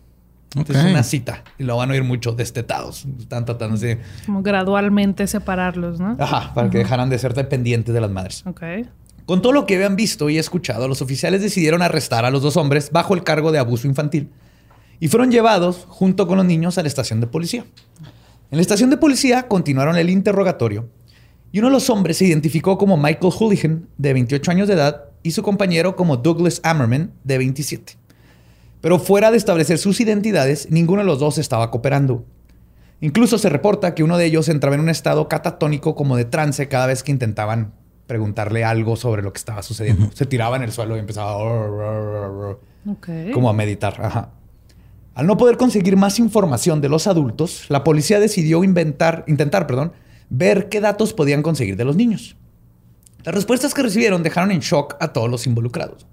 Ok. 0.56 0.70
Es 0.70 0.84
una 0.84 1.04
cita 1.04 1.44
y 1.56 1.62
lo 1.62 1.76
van 1.76 1.90
a 1.90 1.92
oír 1.92 2.02
mucho, 2.02 2.32
destetados. 2.32 3.06
Están 3.20 3.44
tratando 3.44 3.76
de... 3.76 4.00
Como 4.26 4.42
gradualmente 4.42 5.28
separarlos, 5.28 6.00
¿no? 6.00 6.16
Ajá, 6.18 6.52
para 6.52 6.68
que 6.68 6.78
dejaran 6.78 7.10
de 7.10 7.18
ser 7.20 7.34
dependientes 7.34 7.94
de 7.94 8.00
las 8.00 8.10
madres. 8.10 8.42
Ok. 8.44 8.62
Con 9.26 9.42
todo 9.42 9.52
lo 9.52 9.64
que 9.64 9.76
habían 9.76 9.94
visto 9.94 10.28
y 10.28 10.38
escuchado, 10.38 10.88
los 10.88 11.02
oficiales 11.02 11.40
decidieron 11.40 11.82
arrestar 11.82 12.24
a 12.24 12.32
los 12.32 12.42
dos 12.42 12.56
hombres 12.56 12.90
bajo 12.90 13.14
el 13.14 13.22
cargo 13.22 13.52
de 13.52 13.60
abuso 13.60 13.86
infantil 13.86 14.28
y 14.98 15.06
fueron 15.06 15.30
llevados 15.30 15.86
junto 15.88 16.26
con 16.26 16.38
los 16.38 16.46
niños 16.46 16.76
a 16.76 16.82
la 16.82 16.88
estación 16.88 17.20
de 17.20 17.28
policía. 17.28 17.64
En 18.50 18.56
la 18.56 18.62
estación 18.62 18.90
de 18.90 18.96
policía 18.96 19.46
continuaron 19.46 19.96
el 19.96 20.10
interrogatorio 20.10 20.88
y 21.52 21.58
uno 21.58 21.68
de 21.68 21.72
los 21.72 21.90
hombres 21.90 22.18
se 22.18 22.26
identificó 22.26 22.78
como 22.78 22.96
Michael 22.96 23.32
Hooligan, 23.32 23.88
de 23.98 24.12
28 24.12 24.50
años 24.50 24.68
de 24.68 24.74
edad, 24.74 25.04
y 25.22 25.32
su 25.32 25.42
compañero 25.42 25.96
como 25.96 26.16
Douglas 26.16 26.60
Ammerman, 26.62 27.12
de 27.24 27.38
27. 27.38 27.94
Pero 28.80 28.98
fuera 28.98 29.30
de 29.30 29.36
establecer 29.36 29.78
sus 29.78 30.00
identidades, 30.00 30.70
ninguno 30.70 31.02
de 31.02 31.06
los 31.06 31.18
dos 31.18 31.38
estaba 31.38 31.70
cooperando. 31.70 32.24
Incluso 33.00 33.38
se 33.38 33.48
reporta 33.48 33.94
que 33.94 34.02
uno 34.02 34.16
de 34.18 34.26
ellos 34.26 34.48
entraba 34.48 34.74
en 34.76 34.82
un 34.82 34.88
estado 34.88 35.28
catatónico 35.28 35.94
como 35.94 36.16
de 36.16 36.24
trance 36.24 36.68
cada 36.68 36.86
vez 36.86 37.02
que 37.02 37.12
intentaban 37.12 37.72
preguntarle 38.06 38.64
algo 38.64 38.96
sobre 38.96 39.22
lo 39.22 39.32
que 39.32 39.38
estaba 39.38 39.62
sucediendo. 39.62 40.10
Se 40.14 40.26
tiraba 40.26 40.56
en 40.56 40.62
el 40.62 40.72
suelo 40.72 40.96
y 40.96 41.00
empezaba 41.00 41.38
como 43.32 43.48
a 43.48 43.52
meditar. 43.52 44.00
Ajá. 44.02 44.30
Al 45.14 45.26
no 45.26 45.36
poder 45.36 45.56
conseguir 45.56 45.96
más 45.96 46.18
información 46.18 46.80
de 46.80 46.88
los 46.88 47.06
adultos, 47.06 47.66
la 47.68 47.84
policía 47.84 48.20
decidió 48.20 48.64
inventar, 48.64 49.24
intentar, 49.26 49.66
perdón, 49.66 49.92
ver 50.30 50.68
qué 50.68 50.80
datos 50.80 51.12
podían 51.12 51.42
conseguir 51.42 51.76
de 51.76 51.84
los 51.84 51.96
niños. 51.96 52.36
Las 53.24 53.34
respuestas 53.34 53.74
que 53.74 53.82
recibieron 53.82 54.22
dejaron 54.22 54.50
en 54.50 54.60
shock 54.60 54.96
a 55.00 55.12
todos 55.12 55.28
los 55.30 55.46
involucrados. 55.46 56.06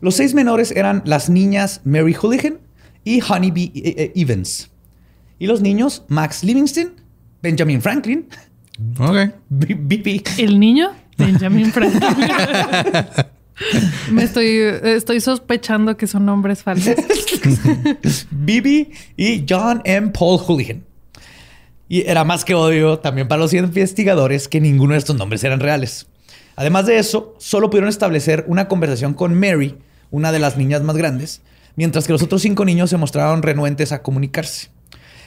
Los 0.00 0.14
seis 0.16 0.34
menores 0.34 0.70
eran 0.70 1.02
las 1.04 1.28
niñas 1.28 1.80
Mary 1.84 2.14
Hooligan 2.14 2.58
y 3.04 3.20
Honeybee 3.20 3.72
eh, 3.74 3.94
eh, 3.98 4.12
Evans. 4.14 4.70
Y 5.38 5.46
los 5.46 5.60
niños 5.60 6.04
Max 6.08 6.44
Livingston, 6.44 6.92
Benjamin 7.42 7.82
Franklin, 7.82 8.28
Ok. 8.98 9.16
B- 9.48 9.74
BP, 9.74 10.28
El 10.38 10.58
niño, 10.58 10.90
Benjamin 11.18 11.72
Franklin. 11.72 12.00
Me 14.10 14.24
estoy, 14.24 14.46
estoy 14.84 15.20
sospechando 15.20 15.96
que 15.96 16.06
son 16.06 16.24
nombres 16.24 16.62
falsos. 16.62 16.94
Bibi 18.30 18.90
y 19.16 19.44
John 19.48 19.82
M. 19.84 20.10
Paul 20.10 20.38
Hooligan. 20.38 20.84
Y 21.92 22.08
era 22.08 22.24
más 22.24 22.46
que 22.46 22.54
odio 22.54 23.00
también 23.00 23.28
para 23.28 23.42
los 23.42 23.52
investigadores 23.52 24.48
que 24.48 24.62
ninguno 24.62 24.94
de 24.94 24.98
estos 24.98 25.14
nombres 25.14 25.44
eran 25.44 25.60
reales. 25.60 26.06
Además 26.56 26.86
de 26.86 26.96
eso, 26.96 27.34
solo 27.36 27.68
pudieron 27.68 27.90
establecer 27.90 28.46
una 28.48 28.66
conversación 28.66 29.12
con 29.12 29.38
Mary, 29.38 29.76
una 30.10 30.32
de 30.32 30.38
las 30.38 30.56
niñas 30.56 30.80
más 30.80 30.96
grandes, 30.96 31.42
mientras 31.76 32.06
que 32.06 32.14
los 32.14 32.22
otros 32.22 32.40
cinco 32.40 32.64
niños 32.64 32.88
se 32.88 32.96
mostraron 32.96 33.42
renuentes 33.42 33.92
a 33.92 34.00
comunicarse. 34.02 34.70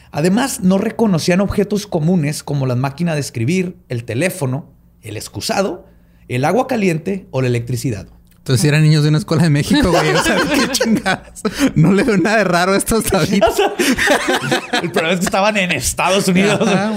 Además, 0.09 0.61
no 0.61 0.79
reconocían 0.79 1.39
objetos 1.39 1.85
comunes 1.85 2.41
como 2.41 2.65
la 2.65 2.75
máquina 2.75 3.13
de 3.13 3.21
escribir, 3.21 3.77
el 3.87 4.03
teléfono, 4.03 4.73
el 5.03 5.17
excusado, 5.17 5.85
el 6.29 6.45
agua 6.45 6.65
caliente 6.65 7.27
o 7.29 7.43
la 7.43 7.47
electricidad. 7.47 8.07
Entonces, 8.45 8.61
si 8.61 8.67
eran 8.67 8.83
niños 8.83 9.01
de 9.01 9.09
una 9.09 9.17
escuela 9.17 9.41
de 9.41 9.49
México, 9.49 9.89
güey. 9.89 10.11
O 10.11 10.21
sea, 10.23 10.37
qué 10.53 10.67
chingadas. 10.71 11.41
No 11.73 11.91
le 11.91 12.03
veo 12.03 12.15
nada 12.15 12.37
de 12.37 12.43
raro 12.43 12.73
a 12.73 12.77
estos 12.77 13.11
ahorita. 13.11 13.47
El 14.83 14.91
problema 14.91 15.13
es 15.15 15.19
que 15.21 15.25
estaban 15.25 15.57
en 15.57 15.71
Estados 15.71 16.27
Unidos. 16.27 16.61
Ajá. 16.61 16.93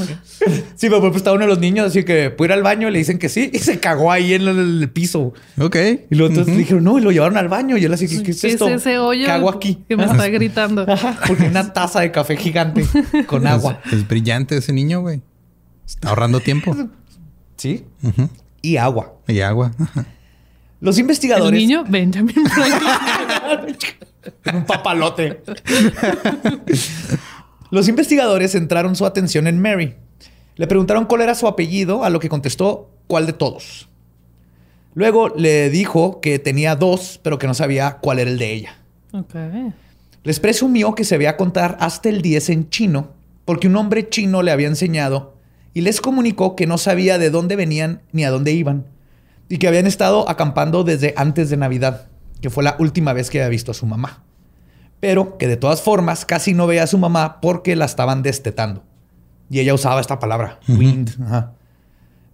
Sí, 0.75 0.91
pero 0.91 1.01
pues 1.01 1.17
estaba 1.17 1.37
uno 1.37 1.47
de 1.47 1.49
los 1.51 1.59
niños, 1.59 1.87
así 1.87 2.05
que 2.05 2.29
puede 2.29 2.51
ir 2.51 2.53
al 2.53 2.63
baño, 2.63 2.91
le 2.91 2.99
dicen 2.99 3.19
que 3.19 3.31
sí, 3.31 3.51
y 3.51 3.61
se 3.61 3.81
cagó 3.81 4.13
ahí 4.13 4.35
en 4.35 4.43
el, 4.43 4.83
el 4.83 4.91
piso. 4.91 5.33
Ok. 5.59 5.77
Y 6.11 6.17
luego 6.17 6.33
entonces 6.35 6.53
le 6.53 6.59
dijeron, 6.61 6.85
no, 6.85 6.99
y 6.99 7.01
lo 7.01 7.13
llevaron 7.13 7.39
al 7.39 7.49
baño. 7.49 7.79
Y 7.79 7.85
él 7.87 7.95
así, 7.95 8.07
¿qué, 8.09 8.23
qué 8.23 8.33
es 8.33 8.41
¿Qué 8.43 8.49
es 8.49 8.53
esto? 8.53 8.69
ese 8.69 8.99
hoyo 8.99 9.25
Cago 9.25 9.49
aquí. 9.49 9.83
que 9.89 9.97
me 9.97 10.05
está 10.05 10.29
gritando? 10.29 10.85
Ajá, 10.87 11.19
porque 11.27 11.45
una 11.45 11.73
taza 11.73 12.01
de 12.01 12.11
café 12.11 12.37
gigante 12.37 12.85
con 13.27 13.47
agua. 13.47 13.81
Es, 13.87 13.95
es 13.95 14.07
brillante 14.07 14.59
ese 14.59 14.75
niño, 14.75 15.01
güey. 15.01 15.23
Está 15.87 16.11
ahorrando 16.11 16.41
tiempo. 16.41 16.77
Sí. 17.57 17.87
Y 18.61 18.77
agua. 18.77 19.15
Y 19.27 19.41
agua. 19.41 19.73
Ajá. 19.79 20.05
Los 20.81 20.97
El 20.97 21.03
investigadores. 21.03 21.59
niño, 21.59 21.85
Benjamin 21.89 22.47
Franklin. 22.47 23.77
un 24.55 24.65
papalote. 24.65 25.43
Los 27.71 27.89
investigadores 27.89 28.53
centraron 28.53 28.97
su 28.97 29.05
atención 29.05 29.47
en 29.47 29.61
Mary. 29.61 29.95
Le 30.57 30.67
preguntaron 30.67 31.07
cuál 31.07 31.23
era 31.23 31.35
su 31.35 31.47
apellido, 31.47 32.05
a 32.05 32.11
lo 32.11 32.21
que 32.21 32.29
contestó 32.29 32.91
cuál 33.07 33.27
de 33.27 33.33
todos. 33.33 33.89
Luego 34.95 35.29
le 35.29 35.71
dijo 35.71 36.21
que 36.21 36.39
tenía 36.39 36.77
dos, 36.77 37.21
pero 37.23 37.39
que 37.39 37.47
no 37.47 37.55
sabía 37.55 37.99
cuál 38.01 38.19
era 38.19 38.31
el 38.31 38.39
de 38.39 38.53
ella. 38.53 38.77
Ok. 39.13 39.35
Les 40.25 40.41
presumió 40.41 40.95
que 40.95 41.05
sabía 41.05 41.37
contar 41.37 41.77
hasta 41.81 42.09
el 42.09 42.23
10 42.23 42.49
en 42.51 42.71
chino, 42.71 43.13
porque 43.45 43.69
un 43.69 43.77
hombre 43.77 44.09
chino 44.09 44.43
le 44.43 44.51
había 44.51 44.67
enseñado 44.67 45.35
y 45.75 45.83
les 45.83 46.01
comunicó 46.01 46.57
que 46.57 46.67
no 46.67 46.79
sabía 46.79 47.19
de 47.19 47.31
dónde 47.31 47.55
venían 47.55 48.03
ni 48.13 48.25
a 48.25 48.31
dónde 48.31 48.53
iban, 48.53 48.87
y 49.49 49.59
que 49.59 49.69
habían 49.69 49.87
estado 49.87 50.29
acampando 50.29 50.85
desde 50.85 51.15
antes 51.17 51.51
de 51.51 51.57
Navidad, 51.57 52.09
que 52.41 52.51
fue 52.51 52.65
la 52.65 52.77
última 52.79 53.13
vez 53.13 53.31
que 53.31 53.41
había 53.41 53.49
visto 53.49 53.71
a 53.71 53.75
su 53.75 53.87
mamá. 53.87 54.25
Pero 55.01 55.39
que 55.39 55.47
de 55.47 55.57
todas 55.57 55.81
formas 55.81 56.25
casi 56.25 56.55
no 56.55 56.67
veía 56.67 56.83
a 56.83 56.89
su 56.89 56.99
mamá 56.99 57.41
porque 57.41 57.77
la 57.77 57.85
estaban 57.85 58.23
destetando. 58.23 58.85
Y 59.51 59.61
ella 59.61 59.75
usaba 59.75 60.01
esta 60.01 60.19
palabra, 60.19 60.61
wind. 60.69 61.17
Ajá. 61.23 61.55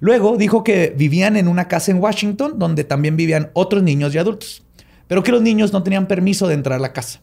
Luego 0.01 0.37
dijo 0.37 0.65
que 0.65 0.93
vivían 0.97 1.37
en 1.37 1.49
una 1.49 1.69
casa 1.69 1.91
en 1.91 1.99
Washington 1.99 2.59
donde 2.59 2.85
también 2.85 3.17
vivían 3.17 3.51
otros 3.55 3.83
niños 3.83 4.15
y 4.15 4.19
adultos, 4.19 4.63
pero 5.07 5.23
que 5.23 5.33
los 5.33 5.43
niños 5.43 5.73
no 5.73 5.83
tenían 5.83 6.07
permiso 6.09 6.49
de 6.49 6.55
entrar 6.55 6.79
a 6.79 6.83
la 6.83 6.93
casa. 6.93 7.21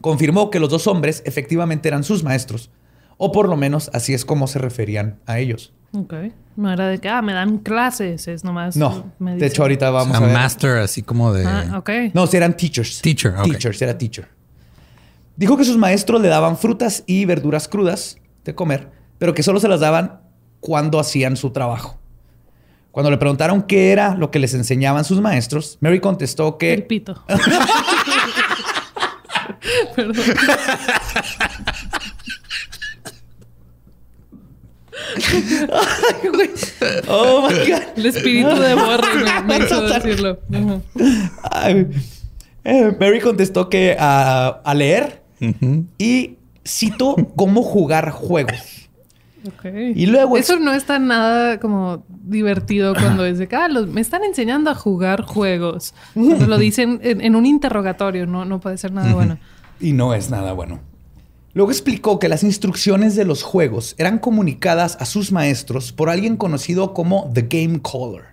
Confirmó 0.00 0.50
que 0.50 0.58
los 0.58 0.70
dos 0.70 0.86
hombres 0.86 1.22
efectivamente 1.26 1.88
eran 1.88 2.02
sus 2.02 2.24
maestros, 2.24 2.70
o 3.18 3.30
por 3.30 3.48
lo 3.48 3.56
menos 3.56 3.90
así 3.92 4.14
es 4.14 4.24
como 4.24 4.46
se 4.48 4.58
referían 4.58 5.20
a 5.26 5.38
ellos. 5.38 5.72
Ok. 5.92 6.14
No 6.56 6.72
era 6.72 6.88
de 6.88 6.98
que, 6.98 7.08
ah, 7.08 7.22
me 7.22 7.32
dan 7.32 7.58
clases, 7.58 8.28
es 8.28 8.44
nomás. 8.44 8.76
No, 8.76 9.12
me 9.18 9.36
de 9.36 9.46
hecho 9.46 9.62
ahorita 9.62 9.90
vamos 9.90 10.14
a 10.14 10.18
a 10.18 10.26
ver. 10.26 10.32
master, 10.32 10.78
así 10.78 11.02
como 11.02 11.32
de. 11.32 11.46
Ah, 11.46 11.78
ok. 11.78 11.90
No, 12.14 12.26
sí 12.26 12.36
eran 12.36 12.56
teachers. 12.56 13.00
Teacher, 13.00 13.34
ok. 13.36 13.44
Teachers, 13.44 13.80
era 13.82 13.96
teacher. 13.96 14.28
Dijo 15.36 15.56
que 15.56 15.64
sus 15.64 15.78
maestros 15.78 16.20
le 16.20 16.28
daban 16.28 16.58
frutas 16.58 17.04
y 17.06 17.24
verduras 17.24 17.68
crudas 17.68 18.18
de 18.44 18.54
comer, 18.54 18.90
pero 19.18 19.34
que 19.34 19.42
solo 19.42 19.60
se 19.60 19.68
las 19.68 19.80
daban 19.80 20.20
cuando 20.60 21.00
hacían 21.00 21.36
su 21.36 21.50
trabajo. 21.50 21.98
Cuando 22.90 23.10
le 23.10 23.16
preguntaron 23.16 23.62
qué 23.62 23.90
era 23.90 24.14
lo 24.14 24.30
que 24.30 24.38
les 24.38 24.52
enseñaban 24.52 25.04
sus 25.04 25.20
maestros, 25.20 25.78
Mary 25.80 26.00
contestó 26.00 26.58
que 26.58 26.74
El 26.74 26.84
pito. 26.84 27.24
Perdón. 29.96 30.16
Oh 37.08 37.48
my 37.48 37.54
God. 37.70 37.82
El 37.96 38.06
espíritu 38.06 38.50
de 38.60 38.74
Borre 38.74 39.14
me, 39.46 39.58
me 39.58 39.64
hizo 39.64 39.80
decirlo. 39.82 40.38
Ay. 41.50 41.86
Eh, 42.64 42.96
Mary 42.98 43.20
contestó 43.20 43.68
que 43.68 43.96
a, 43.98 44.60
a 44.64 44.74
leer 44.74 45.22
y 45.98 46.36
citó 46.64 47.16
cómo 47.36 47.62
jugar 47.62 48.10
juegos. 48.10 48.88
Y 49.96 50.06
luego 50.06 50.36
Eso 50.36 50.56
no 50.60 50.72
está 50.72 51.00
nada 51.00 51.58
como 51.58 52.04
divertido 52.08 52.94
cuando 52.94 53.24
dice 53.24 53.48
que 53.48 53.56
ah, 53.56 53.66
los- 53.66 53.88
me 53.88 54.00
están 54.00 54.22
enseñando 54.22 54.70
a 54.70 54.76
jugar 54.76 55.22
juegos. 55.22 55.94
Cuando 56.14 56.46
lo 56.46 56.58
dicen 56.58 57.00
en, 57.02 57.20
en 57.20 57.34
un 57.34 57.44
interrogatorio, 57.44 58.24
no, 58.26 58.44
no 58.44 58.60
puede 58.60 58.78
ser 58.78 58.92
nada 58.92 59.12
bueno. 59.14 59.38
Y 59.80 59.94
no 59.94 60.14
es 60.14 60.30
nada 60.30 60.52
bueno. 60.52 60.78
Luego 61.54 61.70
explicó 61.70 62.18
que 62.18 62.28
las 62.28 62.42
instrucciones 62.42 63.14
de 63.14 63.24
los 63.24 63.42
juegos 63.42 63.94
eran 63.98 64.18
comunicadas 64.18 64.96
a 65.00 65.04
sus 65.04 65.32
maestros 65.32 65.92
por 65.92 66.08
alguien 66.08 66.36
conocido 66.36 66.94
como 66.94 67.30
The 67.34 67.42
Game 67.42 67.80
Caller. 67.82 68.32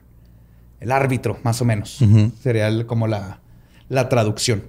El 0.80 0.92
árbitro, 0.94 1.38
más 1.44 1.62
o 1.62 1.66
menos. 1.66 2.00
Sería 2.42 2.88
como 2.88 3.08
la, 3.08 3.42
la 3.90 4.08
traducción. 4.08 4.64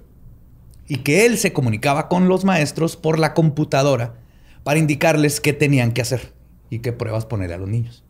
y 0.87 0.97
que 0.97 1.25
él 1.25 1.37
se 1.37 1.53
comunicaba 1.53 2.09
con 2.09 2.27
los 2.27 2.43
maestros 2.43 2.97
por 2.97 3.17
la 3.17 3.33
computadora 3.33 4.15
para 4.65 4.77
indicarles 4.79 5.39
qué 5.39 5.53
tenían 5.53 5.93
que 5.93 6.01
hacer 6.01 6.33
y 6.69 6.79
qué 6.79 6.91
pruebas 6.91 7.25
ponerle 7.25 7.55
a 7.55 7.57
los 7.59 7.69
niños. 7.69 8.03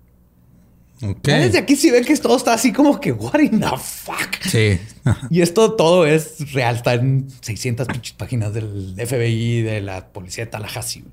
Desde 1.23 1.57
aquí 1.57 1.75
sí 1.75 1.89
ven 1.89 2.05
que 2.05 2.15
todo 2.17 2.37
está 2.37 2.53
así 2.53 2.71
como 2.71 2.99
que, 2.99 3.11
what 3.11 3.39
in 3.39 3.59
the 3.59 3.67
fuck? 3.77 4.35
Sí. 4.41 4.79
Y 5.29 5.41
esto 5.41 5.73
todo 5.73 6.05
es 6.05 6.53
real, 6.53 6.75
está 6.75 6.93
en 6.93 7.27
600 7.41 7.87
pinches 7.87 8.13
páginas 8.13 8.53
del 8.53 8.93
FBI, 8.97 9.63
de 9.63 9.81
la 9.81 10.07
policía 10.09 10.45
de 10.45 10.51
Tallahassee. 10.51 11.03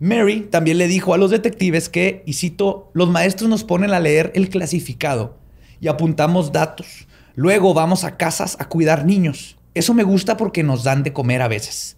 Mary 0.00 0.48
también 0.50 0.78
le 0.78 0.88
dijo 0.88 1.14
a 1.14 1.18
los 1.18 1.30
detectives 1.30 1.88
que, 1.88 2.24
y 2.26 2.32
cito, 2.32 2.90
los 2.92 3.08
maestros 3.08 3.48
nos 3.48 3.62
ponen 3.62 3.92
a 3.92 4.00
leer 4.00 4.32
el 4.34 4.48
clasificado 4.48 5.38
y 5.80 5.86
apuntamos 5.86 6.50
datos. 6.50 7.06
Luego 7.36 7.72
vamos 7.74 8.02
a 8.02 8.16
casas 8.16 8.56
a 8.58 8.68
cuidar 8.68 9.06
niños. 9.06 9.56
Eso 9.74 9.94
me 9.94 10.02
gusta 10.02 10.36
porque 10.36 10.64
nos 10.64 10.82
dan 10.82 11.04
de 11.04 11.12
comer 11.12 11.40
a 11.40 11.48
veces. 11.48 11.96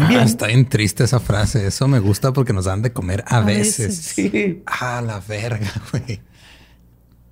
También. 0.00 0.20
Ah, 0.20 0.24
está 0.24 0.46
bien 0.48 0.68
triste 0.68 1.04
esa 1.04 1.20
frase. 1.20 1.66
Eso 1.66 1.86
me 1.88 1.98
gusta 2.00 2.32
porque 2.32 2.52
nos 2.52 2.64
dan 2.64 2.82
de 2.82 2.92
comer 2.92 3.22
a, 3.28 3.38
A 3.38 3.40
veces. 3.42 3.88
veces. 3.88 3.96
Sí. 4.32 4.62
Ah, 4.66 5.02
la 5.06 5.20
verga, 5.20 5.70
güey. 5.92 6.20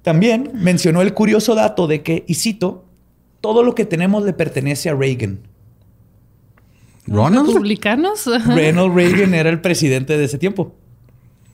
También 0.03 0.51
mencionó 0.55 1.03
el 1.03 1.13
curioso 1.15 1.55
dato 1.55 1.87
de 1.87 2.03
que, 2.03 2.25
y 2.29 2.35
cito, 2.35 2.85
todo 3.41 3.63
lo 3.65 3.75
que 3.75 3.85
tenemos 3.85 4.25
le 4.25 4.33
pertenece 4.33 4.91
a 4.91 4.95
Reagan. 4.95 5.41
¿Ronald? 7.07 7.49
¿Republicanos? 7.49 8.27
Ronald 8.47 8.95
Reagan 8.95 9.35
era 9.35 9.51
el 9.51 9.61
presidente 9.61 10.17
de 10.17 10.25
ese 10.25 10.39
tiempo. 10.39 10.77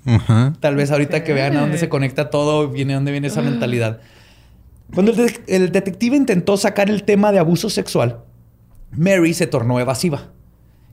Ajá. 0.04 0.52
Tal 0.60 0.76
vez 0.76 0.90
ahorita 0.90 1.24
que 1.24 1.32
vean 1.32 1.56
a 1.56 1.60
dónde 1.62 1.78
se 1.78 1.88
conecta 1.88 2.30
todo, 2.30 2.68
viene 2.68 2.94
dónde 2.94 3.12
viene 3.12 3.28
esa 3.28 3.42
mentalidad. 3.42 4.00
Cuando 4.94 5.12
el, 5.12 5.16
de- 5.18 5.40
el 5.48 5.72
detective 5.72 6.16
intentó 6.16 6.56
sacar 6.56 6.88
el 6.90 7.02
tema 7.04 7.32
de 7.32 7.38
abuso 7.38 7.68
sexual, 7.70 8.20
Mary 8.90 9.34
se 9.34 9.46
tornó 9.46 9.80
evasiva. 9.80 10.28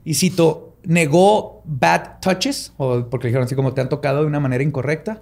Y 0.05 0.13
cito, 0.13 0.77
negó 0.83 1.61
bad 1.65 2.19
touches, 2.21 2.71
o 2.77 3.05
porque 3.09 3.27
dijeron 3.27 3.45
así 3.45 3.55
como 3.55 3.73
te 3.73 3.81
han 3.81 3.89
tocado 3.89 4.21
de 4.21 4.27
una 4.27 4.39
manera 4.39 4.63
incorrecta. 4.63 5.21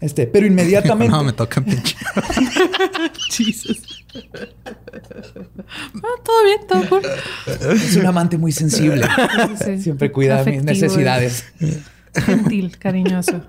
Este, 0.00 0.26
pero 0.28 0.46
inmediatamente. 0.46 1.10
No, 1.16 1.24
me 1.24 1.32
toca 1.32 1.60
pinche. 1.60 1.96
Jesus. 3.30 4.04
Ah, 5.94 6.22
todo 6.24 6.44
bien, 6.44 6.60
todo 6.66 6.88
cool. 6.88 7.02
Es 7.74 7.96
un 7.96 8.06
amante 8.06 8.38
muy 8.38 8.52
sensible. 8.52 9.06
Sí, 9.58 9.64
sí. 9.76 9.82
Siempre 9.82 10.10
cuida 10.10 10.36
mis 10.36 10.42
Afectivo, 10.42 10.64
necesidades. 10.64 11.44
es 11.60 12.24
Gentil, 12.24 12.78
cariñoso. 12.78 13.42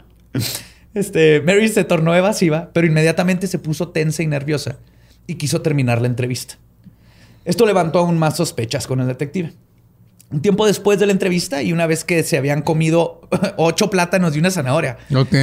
Este, 0.93 1.41
Mary 1.41 1.69
se 1.69 1.84
tornó 1.86 2.13
evasiva, 2.15 2.72
pero 2.74 2.86
inmediatamente 2.88 3.48
se 3.48 3.58
puso 3.60 3.89
tensa 3.89 4.22
y 4.22 4.27
nerviosa 4.27 4.77
y 5.27 5.36
quiso 5.36 5.62
terminar 5.62 6.01
la 6.01 6.08
entrevista. 6.08 6.55
Esto 7.46 7.65
levantó 7.65 8.00
aún 8.00 8.17
más 8.17 8.36
sospechas 8.38 8.86
con 8.86 9.00
el 9.00 9.08
detective. 9.08 9.53
Un 10.32 10.42
tiempo 10.42 10.66
después 10.68 11.00
de 11.00 11.06
la 11.08 11.12
entrevista 11.12 11.64
y 11.64 11.74
una 11.74 11.88
vez 11.88 12.04
que 12.04 12.22
se 12.24 12.38
habían 12.38 12.62
comido 12.62 13.22
ocho 13.58 13.90
plátanos 13.90 14.36
y 14.36 14.40
una 14.40 14.52
zanahoria, 14.52 14.98
Ok. 15.16 15.34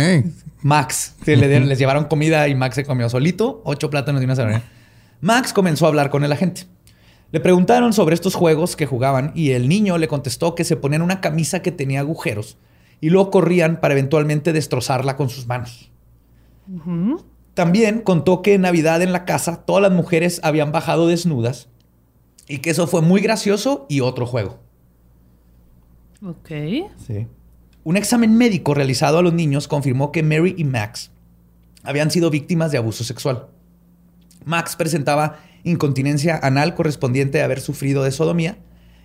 Max, 0.62 1.14
le 1.26 1.49
dieron- 1.49 1.69
les 1.69 1.78
llevaron 1.78 2.05
comida 2.07 2.49
y 2.49 2.55
Max 2.55 2.75
se 2.76 2.85
comió 2.85 3.09
solito, 3.09 3.62
ocho 3.64 3.90
plátanos 3.90 4.23
y 4.23 4.25
una 4.25 4.37
zanahoria. 4.37 4.62
Max 5.21 5.52
comenzó 5.52 5.87
a 5.87 5.88
hablar 5.88 6.11
con 6.11 6.25
el 6.25 6.33
agente. 6.33 6.64
Le 7.33 7.40
preguntaron 7.40 7.93
sobre 7.93 8.14
estos 8.14 8.35
juegos 8.35 8.76
que 8.76 8.87
jugaban 8.87 9.33
y 9.35 9.50
el 9.52 9.69
niño 9.69 9.99
le 9.99 10.07
contestó 10.09 10.55
que 10.55 10.64
se 10.64 10.76
ponían 10.76 11.02
una 11.02 11.21
camisa 11.21 11.61
que 11.62 11.73
tenía 11.73 12.00
agujeros 12.00 12.57
y 13.00 13.11
luego 13.11 13.31
corrían 13.31 13.81
para 13.81 13.95
eventualmente 13.95 14.52
destrozarla 14.52 15.16
con 15.16 15.28
sus 15.28 15.47
manos. 15.47 15.90
También 17.55 18.00
contó 18.00 18.43
que 18.43 18.55
en 18.55 18.62
Navidad 18.62 19.02
en 19.02 19.12
la 19.12 19.25
casa 19.25 19.62
todas 19.64 19.83
las 19.83 19.93
mujeres 19.93 20.40
habían 20.43 20.73
bajado 20.73 21.07
desnudas 21.07 21.69
y 22.49 22.59
que 22.59 22.71
eso 22.71 22.87
fue 22.87 23.02
muy 23.02 23.21
gracioso 23.21 23.87
y 23.88 24.00
otro 24.00 24.26
juego. 24.26 24.59
Ok. 26.23 26.50
Un 27.85 27.96
examen 27.96 28.37
médico 28.37 28.75
realizado 28.75 29.18
a 29.18 29.22
los 29.22 29.33
niños 29.33 29.68
confirmó 29.68 30.12
que 30.12 30.22
Mary 30.22 30.55
y 30.57 30.64
Max 30.64 31.11
habían 31.83 32.11
sido 32.11 32.31
víctimas 32.31 32.72
de 32.72 32.79
abuso 32.79 33.05
sexual. 33.05 33.48
Max 34.44 34.76
presentaba 34.76 35.38
incontinencia 35.62 36.38
anal 36.42 36.74
correspondiente 36.74 37.40
a 37.40 37.44
haber 37.44 37.61
sufrido 37.61 38.02
de 38.05 38.12
sodomía 38.12 38.59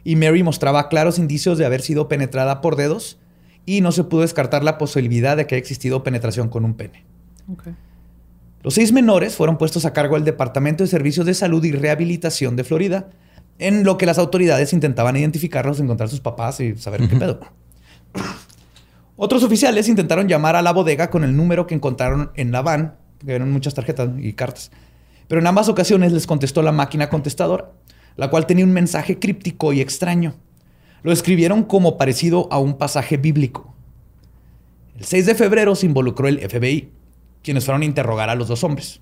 y 0.03 0.15
Mary 0.15 0.43
mostraba 0.43 0.89
claros 0.89 1.19
indicios 1.19 1.57
de 1.57 1.65
haber 1.65 1.81
sido 1.81 2.07
penetrada 2.07 2.61
por 2.61 2.75
dedos 2.75 3.19
y 3.65 3.81
no 3.81 3.91
se 3.91 4.03
pudo 4.03 4.21
descartar 4.21 4.63
la 4.63 4.77
posibilidad 4.77 5.37
de 5.37 5.45
que 5.45 5.55
haya 5.55 5.61
existido 5.61 6.03
penetración 6.03 6.49
con 6.49 6.65
un 6.65 6.73
pene. 6.73 7.05
Los 8.63 8.75
seis 8.75 8.91
menores 8.91 9.35
fueron 9.35 9.57
puestos 9.57 9.85
a 9.85 9.93
cargo 9.93 10.15
del 10.15 10.25
Departamento 10.25 10.83
de 10.83 10.89
Servicios 10.89 11.25
de 11.25 11.33
Salud 11.33 11.63
y 11.63 11.71
Rehabilitación 11.71 12.55
de 12.55 12.63
Florida, 12.63 13.09
en 13.61 13.83
lo 13.83 13.97
que 13.97 14.07
las 14.07 14.17
autoridades 14.17 14.73
intentaban 14.73 15.15
identificarlos, 15.15 15.79
encontrar 15.79 16.09
sus 16.09 16.19
papás 16.19 16.59
y 16.59 16.75
saber 16.77 17.07
qué 17.07 17.15
pedo. 17.15 17.39
Otros 19.15 19.43
oficiales 19.43 19.87
intentaron 19.87 20.27
llamar 20.27 20.55
a 20.55 20.63
la 20.63 20.73
bodega 20.73 21.11
con 21.11 21.23
el 21.23 21.37
número 21.37 21.67
que 21.67 21.75
encontraron 21.75 22.31
en 22.33 22.51
la 22.51 22.63
van, 22.63 22.95
que 23.23 23.33
eran 23.33 23.51
muchas 23.51 23.75
tarjetas 23.75 24.09
y 24.17 24.33
cartas. 24.33 24.71
Pero 25.27 25.39
en 25.39 25.45
ambas 25.45 25.69
ocasiones 25.69 26.11
les 26.11 26.25
contestó 26.25 26.63
la 26.63 26.71
máquina 26.71 27.07
contestadora, 27.09 27.69
la 28.15 28.31
cual 28.31 28.47
tenía 28.47 28.65
un 28.65 28.73
mensaje 28.73 29.19
críptico 29.19 29.73
y 29.73 29.79
extraño. 29.79 30.33
Lo 31.03 31.11
escribieron 31.11 31.61
como 31.63 31.99
parecido 31.99 32.47
a 32.51 32.57
un 32.57 32.79
pasaje 32.79 33.17
bíblico. 33.17 33.75
El 34.97 35.05
6 35.05 35.27
de 35.27 35.35
febrero 35.35 35.75
se 35.75 35.85
involucró 35.85 36.27
el 36.27 36.39
FBI, 36.39 36.89
quienes 37.43 37.65
fueron 37.65 37.83
a 37.83 37.85
interrogar 37.85 38.31
a 38.31 38.35
los 38.35 38.47
dos 38.47 38.63
hombres. 38.63 39.01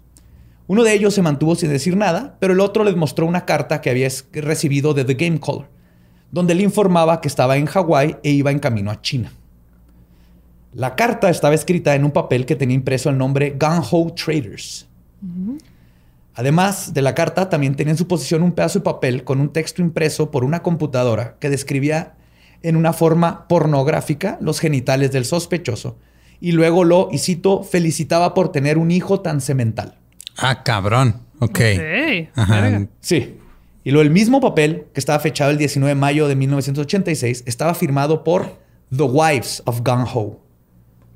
Uno 0.70 0.84
de 0.84 0.94
ellos 0.94 1.16
se 1.16 1.24
mantuvo 1.24 1.56
sin 1.56 1.72
decir 1.72 1.98
nada, 1.98 2.38
pero 2.40 2.54
el 2.54 2.60
otro 2.60 2.84
les 2.84 2.96
mostró 2.96 3.26
una 3.26 3.44
carta 3.44 3.82
que 3.82 3.90
había 3.90 4.08
recibido 4.34 4.94
de 4.94 5.04
The 5.04 5.16
Game 5.16 5.40
Caller, 5.40 5.68
donde 6.30 6.54
le 6.54 6.62
informaba 6.62 7.22
que 7.22 7.28
estaba 7.28 7.58
en 7.58 7.66
Hawái 7.66 8.18
e 8.22 8.30
iba 8.30 8.52
en 8.52 8.60
camino 8.60 8.92
a 8.92 9.02
China. 9.02 9.34
La 10.76 10.96
carta 10.96 11.32
estaba 11.32 11.56
escrita 11.56 11.96
en 11.96 12.06
un 12.06 12.12
papel 12.12 12.46
que 12.46 12.56
tenía 12.56 12.76
impreso 12.76 13.10
el 13.10 13.18
nombre 13.18 13.58
Gun 13.60 13.82
Ho 13.90 14.14
Traders. 14.14 14.88
Además 16.36 16.94
de 16.94 17.02
la 17.02 17.16
carta, 17.16 17.50
también 17.50 17.74
tenía 17.74 17.94
en 17.94 17.98
su 17.98 18.08
posición 18.08 18.44
un 18.44 18.52
pedazo 18.52 18.78
de 18.78 18.86
papel 18.86 19.24
con 19.24 19.42
un 19.42 19.50
texto 19.50 19.82
impreso 19.82 20.30
por 20.30 20.44
una 20.44 20.62
computadora 20.62 21.36
que 21.40 21.50
describía 21.50 22.14
en 22.62 22.76
una 22.76 22.94
forma 22.94 23.48
pornográfica 23.48 24.38
los 24.40 24.60
genitales 24.60 25.12
del 25.12 25.26
sospechoso 25.26 25.98
y 26.40 26.52
luego 26.52 26.84
lo, 26.84 27.10
y 27.12 27.18
cito, 27.18 27.64
felicitaba 27.64 28.36
por 28.36 28.52
tener 28.52 28.78
un 28.78 28.92
hijo 28.92 29.22
tan 29.22 29.42
semental. 29.42 29.99
Ah, 30.42 30.64
cabrón. 30.64 31.16
Ok. 31.40 31.50
Ok. 31.52 32.30
Ajá. 32.36 32.62
verga. 32.62 32.88
Sí. 33.02 33.36
Y 33.84 33.92
lo 33.92 34.02
el 34.02 34.10
mismo 34.12 34.42
papel, 34.42 34.86
que 34.94 35.00
estaba 35.00 35.20
fechado 35.20 35.52
el 35.52 35.58
19 35.58 35.90
de 35.90 35.96
mayo 36.00 36.28
de 36.28 36.36
1986, 36.36 37.44
estaba 37.46 37.74
firmado 37.74 38.24
por 38.24 38.58
The 38.96 39.04
Wives 39.04 39.64
of 39.66 39.82
Gung 39.86 40.06
Ho. 40.14 40.40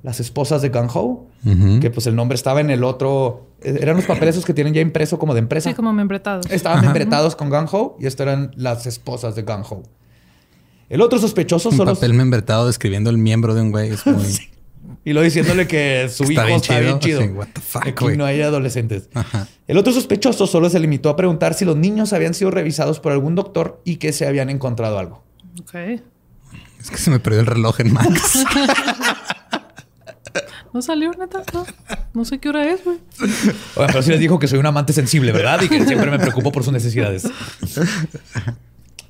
Las 0.01 0.19
esposas 0.19 0.61
de 0.61 0.69
Gung 0.69 0.89
Ho, 0.93 1.27
que 1.81 1.89
pues 1.89 2.07
el 2.07 2.15
nombre 2.15 2.35
estaba 2.35 2.61
en 2.61 2.69
el 2.69 2.83
otro. 2.83 3.47
eh, 3.61 3.77
Eran 3.81 3.95
los 3.97 4.05
papeles 4.05 4.35
esos 4.35 4.45
que 4.45 4.53
tienen 4.53 4.73
ya 4.73 4.81
impreso 4.81 5.17
como 5.19 5.33
de 5.33 5.39
empresa. 5.39 5.69
Sí, 5.69 5.75
como 5.75 5.93
membretados. 5.93 6.45
Estaban 6.49 6.81
membretados 6.81 7.35
con 7.35 7.49
Gung 7.49 7.67
Ho 7.71 7.97
y 7.99 8.05
estas 8.07 8.27
eran 8.27 8.51
las 8.55 8.85
esposas 8.85 9.35
de 9.35 9.43
Gung 9.43 9.63
Ho. 9.69 9.83
El 10.89 11.01
otro 11.01 11.19
sospechoso 11.19 11.69
Un 11.69 11.77
solo. 11.77 11.93
papel 11.95 12.13
membretado 12.13 12.67
describiendo 12.67 13.09
el 13.09 13.17
miembro 13.17 13.55
de 13.55 13.61
un 13.61 13.71
güey. 13.71 13.91
Es 13.91 14.05
muy... 14.05 14.25
Y 15.05 15.13
lo 15.13 15.21
diciéndole 15.21 15.67
que 15.67 16.07
su 16.09 16.23
Está 16.23 16.33
hijo 16.33 16.45
bien 16.45 16.55
está 16.57 16.79
bien 16.79 16.99
chido. 16.99 17.19
chido. 17.19 17.31
Sí, 17.33 17.37
what 17.37 17.47
the 17.53 17.61
fuck, 17.61 17.87
Aquí 17.87 18.17
no 18.17 18.25
hay 18.25 18.41
adolescentes. 18.41 19.09
Ajá. 19.13 19.47
El 19.67 19.77
otro 19.77 19.91
sospechoso 19.91 20.47
solo 20.47 20.69
se 20.69 20.79
limitó 20.79 21.09
a 21.09 21.15
preguntar 21.15 21.53
si 21.53 21.65
los 21.65 21.75
niños 21.75 22.13
habían 22.13 22.33
sido 22.33 22.51
revisados 22.51 22.99
por 22.99 23.11
algún 23.11 23.35
doctor 23.35 23.81
y 23.83 23.97
que 23.97 24.13
se 24.13 24.25
habían 24.25 24.49
encontrado 24.49 24.97
algo. 24.99 25.23
Ok. 25.61 25.75
Es 25.75 26.89
que 26.89 26.97
se 26.97 27.11
me 27.11 27.19
perdió 27.19 27.41
el 27.41 27.47
reloj 27.47 27.79
en 27.81 27.93
Max. 27.93 28.43
No 30.73 30.81
salió, 30.81 31.11
neta. 31.11 31.43
No, 31.53 31.67
no 32.15 32.25
sé 32.25 32.39
qué 32.39 32.49
hora 32.49 32.67
es, 32.67 32.83
güey. 32.83 32.97
Pero 33.75 34.01
sí 34.01 34.09
les 34.09 34.19
dijo 34.19 34.39
que 34.39 34.47
soy 34.47 34.57
un 34.57 34.65
amante 34.65 34.91
sensible, 34.91 35.31
¿verdad? 35.31 35.61
Y 35.61 35.69
que 35.69 35.85
siempre 35.85 36.09
me 36.09 36.17
preocupo 36.17 36.51
por 36.51 36.63
sus 36.63 36.73
necesidades. 36.73 37.25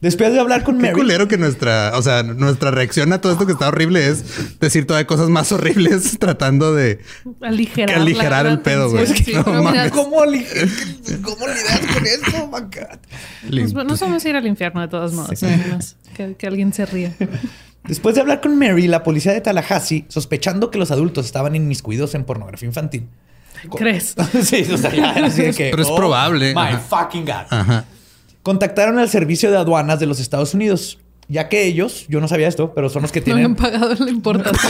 Después 0.03 0.33
de 0.33 0.39
hablar 0.41 0.63
con 0.63 0.75
Qué 0.75 0.81
Mary, 0.81 0.95
culero 0.95 1.29
que 1.29 1.37
nuestra, 1.37 1.93
o 1.95 2.01
sea, 2.01 2.23
nuestra 2.23 2.71
reacción 2.71 3.13
a 3.13 3.21
todo 3.21 3.31
esto 3.31 3.45
que 3.45 3.53
está 3.53 3.69
horrible 3.69 4.05
es 4.05 4.59
decir 4.59 4.85
todavía 4.85 5.07
cosas 5.07 5.29
más 5.29 5.53
horribles 5.53 6.17
tratando 6.19 6.73
de 6.75 6.99
Aligerar. 7.41 8.45
El 8.45 8.59
pedo, 8.59 8.89
güey. 8.91 9.07
Sí, 9.23 9.31
No. 9.33 9.45
¿cómo, 9.45 9.71
¿cómo 9.91 10.25
lidias 10.25 10.75
con 11.93 12.05
esto? 12.05 12.51
nos, 13.49 13.73
nos 13.73 13.99
vamos 14.01 14.25
a 14.25 14.29
ir 14.29 14.35
al 14.35 14.45
infierno 14.45 14.81
de 14.81 14.89
todos 14.89 15.13
modos. 15.13 15.41
además, 15.41 15.95
Que, 16.13 16.35
que 16.35 16.47
alguien 16.47 16.73
se 16.73 16.85
ría. 16.85 17.15
Después 17.85 18.15
de 18.15 18.21
hablar 18.21 18.41
con 18.41 18.59
Mary, 18.59 18.87
la 18.87 19.03
policía 19.03 19.31
de 19.31 19.39
Tallahassee, 19.39 20.05
sospechando 20.09 20.69
que 20.69 20.79
los 20.79 20.91
adultos 20.91 21.25
estaban 21.25 21.55
inmiscuidos 21.55 22.13
en 22.13 22.25
pornografía 22.25 22.67
infantil. 22.67 23.07
¿Crees? 23.77 24.15
sí, 24.43 24.65
o 24.69 24.77
sea, 24.77 24.93
ya 24.93 25.13
era 25.13 25.27
así 25.27 25.43
de 25.43 25.53
que. 25.53 25.69
Pero 25.71 25.83
es 25.83 25.89
oh, 25.89 25.95
probable. 25.95 26.53
My 26.53 26.61
Ajá. 26.61 26.79
fucking 26.79 27.25
God. 27.25 27.45
Ajá. 27.49 27.85
Contactaron 28.43 28.99
al 28.99 29.09
servicio 29.09 29.49
de 29.51 29.57
aduanas 29.57 29.99
de 29.99 30.05
los 30.05 30.19
Estados 30.19 30.53
Unidos, 30.53 30.99
ya 31.27 31.49
que 31.49 31.63
ellos, 31.65 32.05
yo 32.09 32.19
no 32.21 32.27
sabía 32.27 32.47
esto, 32.47 32.73
pero 32.75 32.89
son 32.89 33.01
los 33.03 33.11
que 33.11 33.21
No 33.21 33.33
habían 33.33 33.55
tienen. 33.55 33.71
pagado 33.79 33.95
la 34.05 34.11
importancia. 34.11 34.69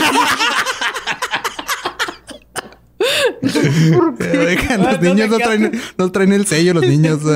Oigan, 3.42 4.80
los 4.80 4.88
Ah, 4.94 4.98
no 5.00 5.14
niños 5.14 5.28
no 5.30 5.38
traen, 5.38 5.72
no 5.98 6.12
traen 6.12 6.32
el 6.32 6.46
sello, 6.46 6.72
los 6.74 6.86
niños. 6.86 7.20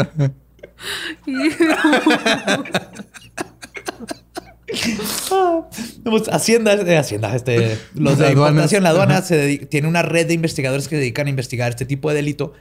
Hacienda, 6.33 6.75
eh, 6.75 6.99
Hacienda, 6.99 7.35
este, 7.35 7.79
los 7.95 8.19
de 8.19 8.33
importación, 8.33 8.83
la 8.83 8.91
aduana 8.91 9.23
tiene 9.23 9.89
una 9.89 10.03
red 10.03 10.27
de 10.27 10.35
investigadores 10.35 10.89
que 10.89 10.97
se 10.97 11.01
dedican 11.01 11.27
a 11.27 11.31
investigar 11.31 11.71
este 11.71 11.85
tipo 11.87 12.09
de 12.11 12.17
delito. 12.17 12.53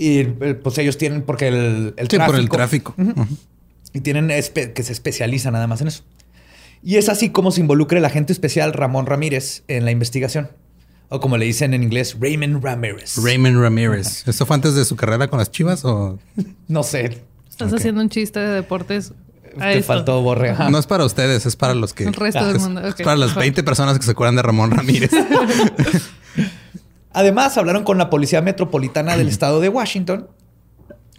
Y 0.00 0.20
eh, 0.20 0.54
pues 0.54 0.78
ellos 0.78 0.96
tienen, 0.96 1.20
porque 1.20 1.48
el, 1.48 1.92
el 1.98 2.08
sí, 2.08 2.16
por 2.16 2.34
el 2.34 2.48
tráfico. 2.48 2.94
Y 3.92 4.00
tienen 4.00 4.28
que 4.28 4.82
se 4.82 4.92
especializan 4.92 5.52
nada 5.52 5.66
más 5.66 5.82
en 5.82 5.88
eso. 5.88 6.04
Y 6.82 6.96
es 6.96 7.10
así 7.10 7.28
como 7.28 7.50
se 7.50 7.60
involucra 7.60 7.98
el 7.98 8.04
agente 8.06 8.32
especial 8.32 8.72
Ramón 8.72 9.04
Ramírez 9.04 9.62
en 9.68 9.84
la 9.84 9.90
investigación. 9.90 10.48
O 11.10 11.20
como 11.20 11.36
le 11.36 11.44
dicen 11.44 11.74
en 11.74 11.82
inglés, 11.82 12.16
Raymond 12.18 12.64
Ramírez. 12.64 13.16
Raymond 13.22 13.60
Ramírez. 13.60 14.26
¿Esto 14.26 14.46
fue 14.46 14.54
antes 14.54 14.74
de 14.74 14.86
su 14.86 14.96
carrera 14.96 15.28
con 15.28 15.38
las 15.38 15.50
chivas 15.50 15.84
o...? 15.84 16.18
no 16.68 16.82
sé. 16.82 17.18
Estás 17.50 17.74
haciendo 17.74 18.00
un 18.00 18.08
chiste 18.08 18.40
de 18.40 18.54
deportes 18.54 19.12
te 19.58 19.82
faltó 19.82 20.22
borre. 20.22 20.54
No 20.70 20.78
es 20.78 20.86
para 20.86 21.04
ustedes, 21.04 21.44
es 21.44 21.56
para 21.56 21.74
los 21.74 21.92
que. 21.92 22.04
El 22.04 22.14
resto 22.14 22.46
del 22.46 22.58
mundo. 22.58 22.86
Es 22.86 22.94
para 22.94 23.16
las 23.16 23.34
20 23.34 23.62
personas 23.64 23.98
que 23.98 24.04
se 24.04 24.12
acuerdan 24.12 24.36
de 24.36 24.42
Ramón 24.42 24.70
Ramírez. 24.70 25.10
Además, 27.12 27.56
hablaron 27.58 27.84
con 27.84 27.98
la 27.98 28.10
Policía 28.10 28.42
Metropolitana 28.42 29.16
del 29.16 29.28
Estado 29.30 29.60
de 29.60 29.68
Washington 29.68 30.28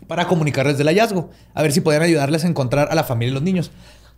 para 0.08 0.28
comunicarles 0.28 0.78
del 0.78 0.88
hallazgo, 0.88 1.30
a 1.54 1.62
ver 1.62 1.72
si 1.72 1.82
podían 1.82 2.02
ayudarles 2.02 2.44
a 2.44 2.48
encontrar 2.48 2.90
a 2.92 2.96
la 2.96 3.04
familia 3.04 3.32
y 3.32 3.34
los 3.34 3.44
niños. 3.44 3.72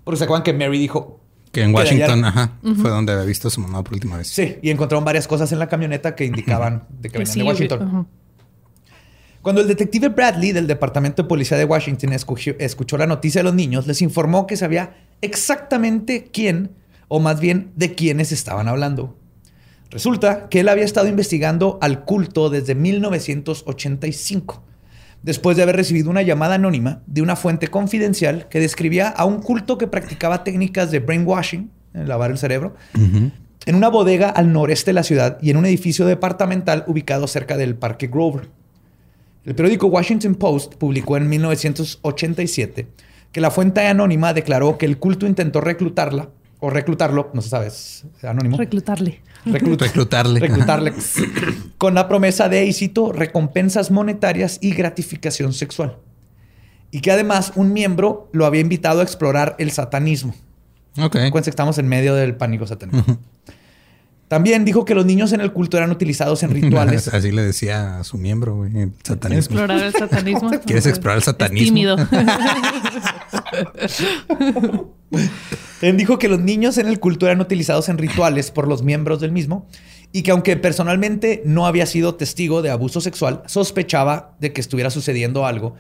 Porque 0.04 0.18
se 0.18 0.24
acuerdan 0.24 0.44
que 0.44 0.54
Mary 0.54 0.80
dijo 0.80 1.20
que 1.52 1.62
en 1.62 1.74
Washington, 1.74 2.26
ajá, 2.26 2.54
fue 2.82 2.90
donde 2.90 3.14
había 3.14 3.26
visto 3.26 3.48
a 3.48 3.52
su 3.52 3.62
mamá 3.62 3.84
por 3.84 3.94
última 3.94 4.18
vez. 4.18 4.28
Sí, 4.28 4.58
y 4.64 4.72
encontraron 4.72 5.06
varias 5.06 5.28
cosas 5.28 5.52
en 5.52 5.60
la 5.60 5.70
camioneta 5.70 6.16
que 6.16 6.26
indicaban 6.26 6.88
de 7.00 7.10
que, 7.10 7.20
venían 7.20 7.38
de 7.38 7.44
Washington. 7.44 8.08
Cuando 9.44 9.62
el 9.62 9.68
detective 9.68 10.08
Bradley 10.08 10.52
del 10.52 10.68
Departamento 10.68 11.22
de 11.22 11.28
Policía 11.28 11.58
de 11.58 11.66
Washington 11.66 12.14
escuchó, 12.14 12.98
la 12.98 13.06
noticia 13.06 13.40
de 13.40 13.44
los 13.44 13.54
niños, 13.54 13.86
les 13.86 14.02
informó 14.02 14.48
que 14.48 14.58
sabía 14.58 14.96
exactamente 15.22 16.30
quién, 16.34 16.72
o 17.08 17.20
más 17.20 17.40
bien 17.40 17.72
de 17.76 17.94
quiénes 17.94 18.32
estaban 18.32 18.68
hablando. 18.68 19.16
Resulta 19.94 20.50
que 20.50 20.62
él 20.62 20.70
había 20.70 20.86
estado 20.86 21.08
investigando 21.08 21.78
al 21.80 22.04
culto 22.04 22.50
desde 22.50 22.74
1985, 22.74 24.64
después 25.22 25.56
de 25.56 25.62
haber 25.62 25.76
recibido 25.76 26.10
una 26.10 26.24
llamada 26.24 26.56
anónima 26.56 27.04
de 27.06 27.22
una 27.22 27.36
fuente 27.36 27.68
confidencial 27.68 28.48
que 28.50 28.60
describía 28.60 29.08
a 29.10 29.26
un 29.26 29.40
culto 29.40 29.78
que 29.78 29.86
practicaba 29.86 30.44
técnicas 30.44 30.90
de 30.90 30.98
brainwashing, 30.98 31.70
lavar 31.94 32.32
el 32.32 32.40
cerebro, 32.40 32.76
en 32.96 33.76
una 33.76 33.90
bodega 33.90 34.30
al 34.30 34.52
noreste 34.52 34.90
de 34.90 34.96
la 34.96 35.04
ciudad 35.04 35.38
y 35.44 35.52
en 35.52 35.58
un 35.58 35.68
edificio 35.68 36.08
departamental 36.08 36.86
ubicado 36.88 37.28
cerca 37.28 37.56
del 37.56 37.76
Parque 37.76 38.08
Grover. 38.08 38.50
El 39.46 39.54
periódico 39.54 39.86
Washington 39.86 40.34
Post 40.34 40.74
publicó 40.74 41.18
en 41.18 41.30
1987 41.30 42.88
que 43.32 43.42
la 43.42 43.52
fuente 43.52 43.86
anónima 43.86 44.34
declaró 44.34 44.80
que 44.80 44.88
el 44.88 44.98
culto 44.98 45.28
intentó 45.28 45.62
reclutarla 45.62 46.30
o 46.66 46.70
reclutarlo, 46.70 47.30
no 47.34 47.42
se 47.42 47.50
sabe, 47.50 47.68
es 47.68 48.06
anónimo. 48.22 48.56
Reclutarle. 48.56 49.22
reclutarle. 49.44 50.40
Reclutarle. 50.40 50.94
con 51.78 51.94
la 51.94 52.08
promesa 52.08 52.48
de, 52.48 52.66
y 52.66 52.94
recompensas 53.12 53.92
monetarias 53.92 54.60
y 54.62 54.74
gratificación 54.74 55.52
sexual. 55.52 55.98
Y 56.90 57.02
que 57.02 57.12
además 57.12 57.52
un 57.58 57.74
miembro 57.74 58.30
lo 58.32 58.46
había 58.46 58.62
invitado 58.62 59.02
a 59.02 59.04
explorar 59.04 59.58
el 59.60 59.72
satanismo. 59.72 60.34
Ok. 60.98 61.18
Cuenta 61.32 61.42
que 61.42 61.50
estamos 61.50 61.78
en 61.80 61.90
medio 61.90 62.16
del 62.16 62.38
pánico 62.38 62.66
satánico. 62.66 63.18
También 64.30 64.64
dijo 64.64 64.86
que 64.86 64.96
los 64.96 65.06
niños 65.06 65.34
en 65.34 65.42
el 65.42 65.52
culto 65.52 65.76
eran 65.76 65.92
utilizados 65.92 66.44
en 66.44 66.52
rituales. 66.54 67.10
Así 67.10 67.34
le 67.34 67.42
decía 67.42 68.00
a 68.00 68.06
su 68.06 68.18
miembro, 68.18 68.56
güey, 68.56 68.72
el 68.80 68.94
satanismo. 69.04 69.60
Explorar 69.60 69.84
el 69.84 69.92
satanismo. 69.92 70.50
¿Quieres 70.66 70.86
explorar 70.86 71.18
el 71.18 71.24
satanismo? 71.24 71.66
tímido. 71.66 71.98
También 75.84 75.98
dijo 75.98 76.18
que 76.18 76.30
los 76.30 76.40
niños 76.40 76.78
en 76.78 76.88
el 76.88 77.02
culto 77.02 77.26
eran 77.26 77.42
utilizados 77.42 77.90
en 77.90 77.98
rituales 77.98 78.52
por 78.52 78.70
los 78.70 78.84
miembros 78.84 79.20
del 79.20 79.34
mismo 79.34 79.68
y 80.14 80.22
que 80.24 80.32
aunque 80.32 80.56
personalmente 80.56 81.42
no 81.44 81.68
había 81.68 81.86
sido 81.86 82.16
testigo 82.16 82.62
de 82.62 82.70
abuso 82.70 83.02
sexual, 83.02 83.44
sospechaba 83.48 84.38
de 84.40 84.54
que 84.54 84.62
estuviera 84.62 84.90
sucediendo 84.90 85.46
algo 85.46 85.76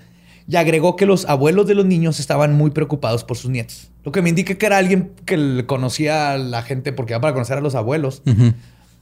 y 0.46 0.58
agregó 0.58 0.98
que 0.98 1.06
los 1.06 1.24
abuelos 1.30 1.68
de 1.68 1.76
los 1.76 1.86
niños 1.86 2.20
estaban 2.20 2.52
muy 2.52 2.72
preocupados 2.72 3.24
por 3.24 3.38
sus 3.38 3.50
nietos. 3.50 3.92
Lo 4.04 4.12
que 4.12 4.22
me 4.22 4.28
indica 4.28 4.56
que 4.56 4.66
era 4.66 4.78
alguien 4.78 5.13
que 5.24 5.63
conocía 5.68 6.34
a 6.34 6.38
la 6.38 6.63
gente 6.63 6.92
porque 6.92 7.13
iba 7.13 7.22
para 7.22 7.34
conocer 7.34 7.60
a 7.60 7.62
los 7.62 7.74
abuelos. 7.74 8.24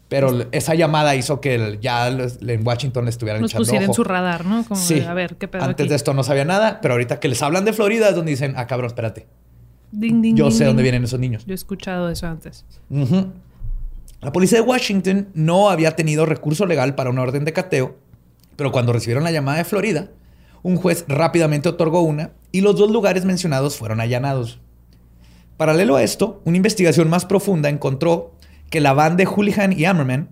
Pero 0.07 0.45
esa 0.51 0.75
llamada 0.75 1.15
hizo 1.15 1.41
que 1.41 1.79
ya 1.81 2.09
en 2.09 2.67
Washington 2.67 3.07
estuvieran 3.07 3.41
Los 3.41 3.55
echando 3.55 3.73
en 3.73 3.93
su 3.95 4.03
radar, 4.03 4.45
¿no? 4.45 4.63
Como 4.65 4.79
sí. 4.79 4.99
a 4.99 5.15
ver, 5.15 5.37
¿qué 5.37 5.47
pedo 5.47 5.63
Antes 5.63 5.89
de 5.89 5.95
esto 5.95 6.13
no 6.13 6.21
sabía 6.23 6.45
nada, 6.45 6.77
pero 6.79 6.93
ahorita 6.93 7.19
que 7.19 7.27
les 7.27 7.41
hablan 7.41 7.65
de 7.65 7.73
Florida 7.73 8.09
es 8.09 8.15
donde 8.15 8.29
dicen, 8.29 8.53
ah, 8.55 8.67
cabrón, 8.67 8.85
espérate. 8.85 9.25
Ding, 9.91 10.21
ding, 10.21 10.35
Yo 10.35 10.51
sé 10.51 10.65
dónde 10.65 10.83
vienen 10.83 11.03
esos 11.03 11.19
niños. 11.19 11.45
Yo 11.45 11.53
he 11.53 11.55
escuchado 11.55 12.09
eso 12.09 12.27
antes. 12.27 12.65
La 14.21 14.31
policía 14.31 14.59
de 14.59 14.65
Washington 14.65 15.29
no 15.33 15.69
había 15.69 15.95
tenido 15.95 16.25
recurso 16.25 16.65
legal 16.65 16.95
para 16.95 17.09
una 17.09 17.23
orden 17.23 17.43
de 17.43 17.53
cateo, 17.53 17.97
pero 18.55 18.71
cuando 18.71 18.93
recibieron 18.93 19.23
la 19.23 19.31
llamada 19.31 19.57
de 19.57 19.65
Florida, 19.65 20.09
un 20.63 20.77
juez 20.77 21.05
rápidamente 21.07 21.69
otorgó 21.69 22.01
una 22.01 22.31
y 22.51 22.61
los 22.61 22.77
dos 22.77 22.91
lugares 22.91 23.25
mencionados 23.25 23.77
fueron 23.77 23.99
allanados. 23.99 24.59
Paralelo 25.57 25.95
a 25.95 26.03
esto, 26.03 26.41
una 26.45 26.57
investigación 26.57 27.09
más 27.09 27.25
profunda 27.25 27.69
encontró 27.69 28.35
que 28.69 28.79
la 28.79 28.93
banda 28.93 29.17
de 29.17 29.25
Houlihan 29.25 29.73
y 29.73 29.85
Ammerman 29.85 30.29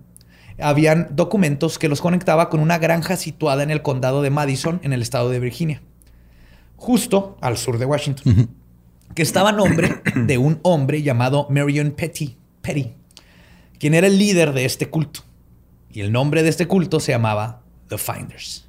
habían 0.60 1.08
documentos 1.12 1.78
que 1.78 1.88
los 1.88 2.00
conectaba 2.00 2.48
con 2.48 2.60
una 2.60 2.78
granja 2.78 3.16
situada 3.16 3.62
en 3.62 3.70
el 3.70 3.82
condado 3.82 4.22
de 4.22 4.30
Madison, 4.30 4.80
en 4.82 4.92
el 4.92 5.02
estado 5.02 5.30
de 5.30 5.40
Virginia, 5.40 5.82
justo 6.76 7.36
al 7.40 7.56
sur 7.56 7.78
de 7.78 7.86
Washington, 7.86 8.50
que 9.14 9.22
estaba 9.22 9.50
a 9.50 9.52
nombre 9.52 10.02
de 10.14 10.38
un 10.38 10.60
hombre 10.62 11.02
llamado 11.02 11.46
Marion 11.50 11.92
Petty, 11.92 12.36
Petty, 12.62 12.94
quien 13.78 13.94
era 13.94 14.06
el 14.06 14.18
líder 14.18 14.52
de 14.52 14.64
este 14.64 14.88
culto. 14.88 15.20
Y 15.90 16.00
el 16.00 16.12
nombre 16.12 16.42
de 16.42 16.48
este 16.48 16.66
culto 16.66 17.00
se 17.00 17.12
llamaba 17.12 17.62
The 17.88 17.98
Finders. 17.98 18.68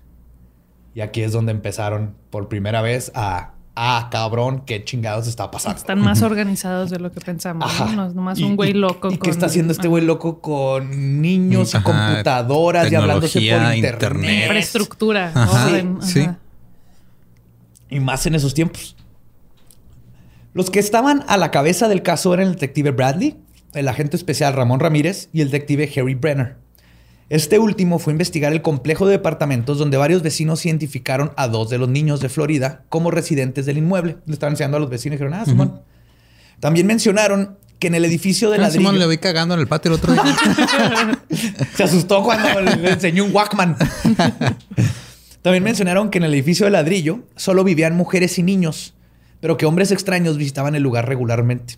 Y 0.96 1.02
aquí 1.02 1.22
es 1.22 1.32
donde 1.32 1.52
empezaron 1.52 2.16
por 2.30 2.48
primera 2.48 2.82
vez 2.82 3.12
a 3.16 3.54
ah, 3.76 4.10
cabrón, 4.12 4.64
qué 4.66 4.84
chingados 4.84 5.28
está 5.28 5.50
pasando. 5.50 5.78
Están 5.78 6.00
más 6.00 6.22
organizados 6.22 6.90
de 6.90 7.00
lo 7.00 7.12
que 7.12 7.22
pensamos. 7.22 7.72
¿no? 7.96 8.08
es 8.08 8.14
nomás 8.14 8.40
un 8.40 8.56
güey 8.56 8.74
loco. 8.74 9.12
¿Y, 9.12 9.18
qué 9.18 9.30
está 9.30 9.46
haciendo 9.48 9.74
este 9.74 9.88
güey 9.88 10.04
loco 10.04 10.42
con 10.42 11.22
niños 11.22 11.74
y 11.74 11.80
computadoras 11.82 12.92
y 12.92 12.96
hablándose 12.96 13.40
por 13.40 13.76
internet? 13.76 14.44
Infraestructura. 14.44 15.34
Sí. 16.02 16.28
Y 17.90 18.00
más 18.00 18.26
en 18.26 18.36
esos 18.36 18.54
tiempos. 18.54 18.96
Los 20.54 20.70
que 20.70 20.80
estaban 20.80 21.24
a 21.28 21.38
la 21.38 21.52
cabeza 21.52 21.88
del 21.88 22.04
caso 22.04 22.34
eran 22.34 22.48
el 22.48 22.54
detective 22.54 22.92
Bradley, 22.92 23.38
el 23.74 23.88
agente 23.88 24.18
especial 24.18 24.54
Ramón 24.54 24.80
Ramírez 24.80 25.30
y 25.32 25.42
el 25.42 25.50
detective 25.50 25.90
Harry 25.96 26.16
Brenner. 26.16 26.58
Este 27.30 27.60
último 27.60 27.98
fue 27.98 28.12
a 28.12 28.16
investigar 28.16 28.52
el 28.52 28.62
complejo 28.62 29.06
de 29.06 29.14
departamentos 29.14 29.78
donde 29.78 29.96
varios 29.96 30.22
vecinos 30.22 30.66
identificaron 30.66 31.32
a 31.38 31.48
dos 31.48 31.70
de 31.70 31.78
los 31.78 31.88
niños 31.88 32.20
de 32.20 32.28
Florida 32.28 32.84
como 32.90 33.10
residentes 33.10 33.66
del 33.66 33.78
inmueble. 33.78 34.18
Le 34.26 34.34
estaban 34.34 34.52
enseñando 34.52 34.76
a 34.76 34.80
los 34.82 34.90
vecinos 34.90 35.14
y 35.14 35.24
dijeron, 35.24 35.40
ah, 35.40 35.46
Simón. 35.46 35.82
También 36.60 36.86
mencionaron 36.88 37.58
que 37.80 37.88
en 37.88 37.96
el 37.96 38.04
edificio 38.04 38.50
de 38.50 38.58
ah, 38.58 38.62
ladrillo... 38.64 38.82
Simón 38.82 39.00
le 39.00 39.08
vi 39.08 39.18
cagando 39.18 39.54
en 39.54 39.62
el 39.62 39.68
patio 39.68 39.94
el 39.94 39.96
otro 39.96 40.12
día. 40.12 41.24
Se 41.76 41.84
asustó 41.84 42.22
cuando 42.22 42.60
le 42.60 42.92
enseñó 42.92 43.24
un 43.24 43.34
Walkman. 43.34 43.78
También 45.42 45.64
mencionaron 45.64 46.10
que 46.10 46.18
en 46.18 46.26
el 46.26 46.34
edificio 46.34 46.66
de 46.66 46.72
ladrillo 46.72 47.22
solo 47.38 47.64
vivían 47.64 47.96
mujeres 47.96 48.38
y 48.38 48.44
niños, 48.44 48.94
pero 49.42 49.58
que 49.58 49.66
hombres 49.66 49.92
extraños 49.92 50.38
visitaban 50.38 50.76
el 50.76 50.84
lugar 50.84 51.10
regularmente. 51.10 51.76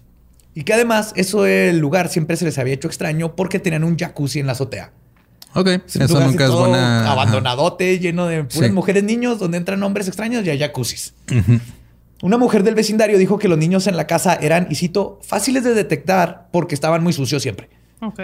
Y 0.54 0.64
que 0.64 0.74
además 0.74 1.14
eso 1.16 1.48
el 1.48 1.80
lugar 1.80 2.10
siempre 2.10 2.38
se 2.38 2.46
les 2.46 2.60
había 2.60 2.76
hecho 2.76 2.88
extraño 2.88 3.36
porque 3.36 3.58
tenían 3.58 3.84
un 3.84 3.98
jacuzzi 3.98 4.40
en 4.40 4.46
la 4.46 4.52
azotea. 4.52 4.92
Ok, 5.56 5.68
eso 5.88 6.20
nunca 6.20 6.46
es 6.46 6.52
buena. 6.52 7.12
Abandonadote, 7.12 8.00
lleno 8.00 8.28
de 8.28 8.44
puras 8.44 8.72
mujeres, 8.72 9.04
niños, 9.04 9.40
donde 9.40 9.58
entran 9.58 9.82
hombres 9.84 10.08
extraños 10.08 10.46
y 10.46 10.50
hay 10.50 10.60
jacuzzis. 10.60 11.14
Una 12.22 12.38
mujer 12.38 12.64
del 12.64 12.76
vecindario 12.76 13.18
dijo 13.18 13.38
que 13.38 13.48
los 13.48 13.58
niños 13.58 13.86
en 13.88 13.98
la 13.98 14.08
casa 14.08 14.36
eran, 14.36 14.68
y 14.70 14.76
cito, 14.76 15.20
fáciles 15.24 15.64
de 15.64 15.74
detectar 15.74 16.48
porque 16.52 16.74
estaban 16.74 17.04
muy 17.04 17.14
sucios 17.14 17.42
siempre. 17.42 17.70
Ok. 18.02 18.20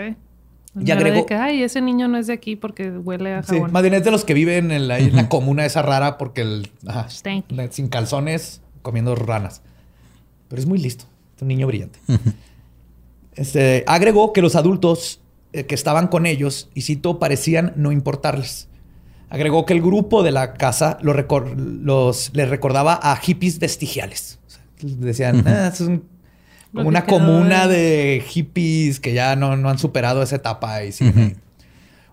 Y 0.80 0.92
agregó 0.92 1.26
que, 1.26 1.36
ay, 1.36 1.64
ese 1.64 1.82
niño 1.82 2.08
no 2.08 2.18
es 2.18 2.28
de 2.28 2.34
aquí 2.34 2.56
porque 2.56 2.90
huele 2.92 3.34
a 3.34 3.44
jabón. 3.44 3.68
Sí, 3.68 3.74
más 3.74 3.82
bien 3.82 3.96
es 3.96 4.04
de 4.04 4.12
los 4.12 4.24
que 4.24 4.34
viven 4.34 4.72
en 4.72 4.88
la, 4.88 5.28
comuna 5.28 5.66
esa 5.66 5.82
rara 5.82 6.18
porque 6.18 6.42
el... 6.42 6.72
Ajá, 6.88 7.08
sin 7.10 7.88
calzones, 7.90 8.62
comiendo 8.90 9.16
ranas. 9.16 9.62
Pero 10.48 10.60
es 10.60 10.68
muy 10.68 10.80
listo. 10.80 11.06
Es 11.36 11.42
un 11.42 11.48
niño 11.48 11.68
brillante. 11.68 12.00
este, 13.36 13.84
agregó 13.88 14.34
que 14.34 14.42
los 14.42 14.56
adultos 14.56 15.22
eh, 15.54 15.66
que 15.66 15.74
estaban 15.76 16.08
con 16.08 16.26
ellos, 16.26 16.70
y 16.76 16.82
cito, 16.82 17.18
parecían 17.18 17.74
no 17.76 17.92
importarles. 17.92 18.68
Agregó 19.30 19.66
que 19.66 19.74
el 19.74 19.82
grupo 19.82 20.22
de 20.22 20.32
la 20.32 20.54
casa 20.54 20.98
los, 21.02 22.32
les 22.34 22.50
recordaba 22.50 23.00
a 23.02 23.16
hippies 23.16 23.60
vestigiales. 23.60 24.40
decían, 24.82 25.44
ah, 25.48 25.72
es 25.74 25.84
una 26.74 27.06
comuna 27.06 27.68
de 27.68 28.24
hippies 28.28 29.00
que 29.00 29.14
ya 29.14 29.36
no, 29.36 29.52
han 29.52 29.80
superado 29.80 30.22
esa 30.24 30.36
etapa 30.36 30.84
y 30.84 30.92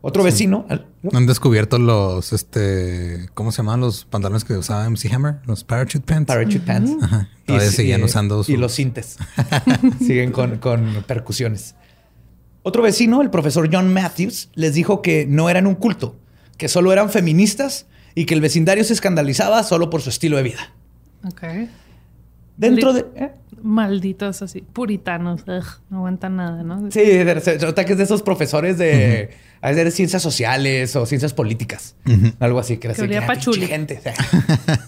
Otro 0.00 0.22
vecino. 0.22 0.66
Han 1.12 1.26
descubierto 1.26 1.78
los, 1.78 2.32
este, 2.32 3.28
¿cómo 3.34 3.50
se 3.50 3.58
llaman 3.58 3.80
los 3.80 4.04
pantalones 4.04 4.44
que 4.44 4.54
usaba 4.54 4.88
MC 4.88 5.12
Hammer? 5.12 5.36
Los 5.46 5.64
parachute 5.64 6.04
pants. 6.06 6.28
Parachute 6.28 6.60
pants. 6.60 7.02
Ajá. 7.02 7.28
Todavía 7.44 7.70
seguían 7.70 8.02
usando 8.02 8.44
Y 8.46 8.56
los 8.56 8.72
cintes. 8.72 9.16
Siguen 9.98 10.32
con, 10.32 10.58
con 10.58 11.04
percusiones. 11.06 11.74
Otro 12.62 12.82
vecino, 12.82 13.22
el 13.22 13.30
profesor 13.30 13.68
John 13.72 13.92
Matthews, 13.92 14.50
les 14.54 14.74
dijo 14.74 15.00
que 15.00 15.26
no 15.28 15.48
eran 15.48 15.66
un 15.66 15.76
culto, 15.76 16.16
que 16.58 16.68
solo 16.68 16.92
eran 16.92 17.10
feministas 17.10 17.86
y 18.14 18.24
que 18.24 18.34
el 18.34 18.40
vecindario 18.40 18.82
se 18.82 18.92
escandalizaba 18.92 19.62
solo 19.62 19.90
por 19.90 20.02
su 20.02 20.10
estilo 20.10 20.36
de 20.36 20.42
vida. 20.42 20.72
Ok. 21.24 21.42
Dentro 22.56 22.92
de. 22.92 23.04
¿eh? 23.16 23.32
Malditos 23.62 24.42
así, 24.42 24.60
puritanos. 24.60 25.42
ugh, 25.46 25.64
no 25.90 25.98
aguantan 25.98 26.36
nada, 26.36 26.62
¿no? 26.62 26.90
Sí, 26.90 27.00
de- 27.00 27.40
se 27.40 27.58
nota 27.58 27.84
que 27.84 27.92
es 27.92 27.98
de 27.98 28.04
esos 28.04 28.22
profesores 28.22 28.78
de, 28.78 29.30
a 29.60 29.68
veces 29.70 29.84
de 29.86 29.90
ciencias 29.90 30.22
sociales 30.22 30.94
o 30.94 31.04
ciencias 31.06 31.32
políticas. 31.34 31.96
Algo 32.38 32.58
así. 32.58 32.76
Que, 32.76 32.88
Que 32.88 32.94
así, 33.18 33.50
pinche 33.50 33.66
gente. 33.66 34.00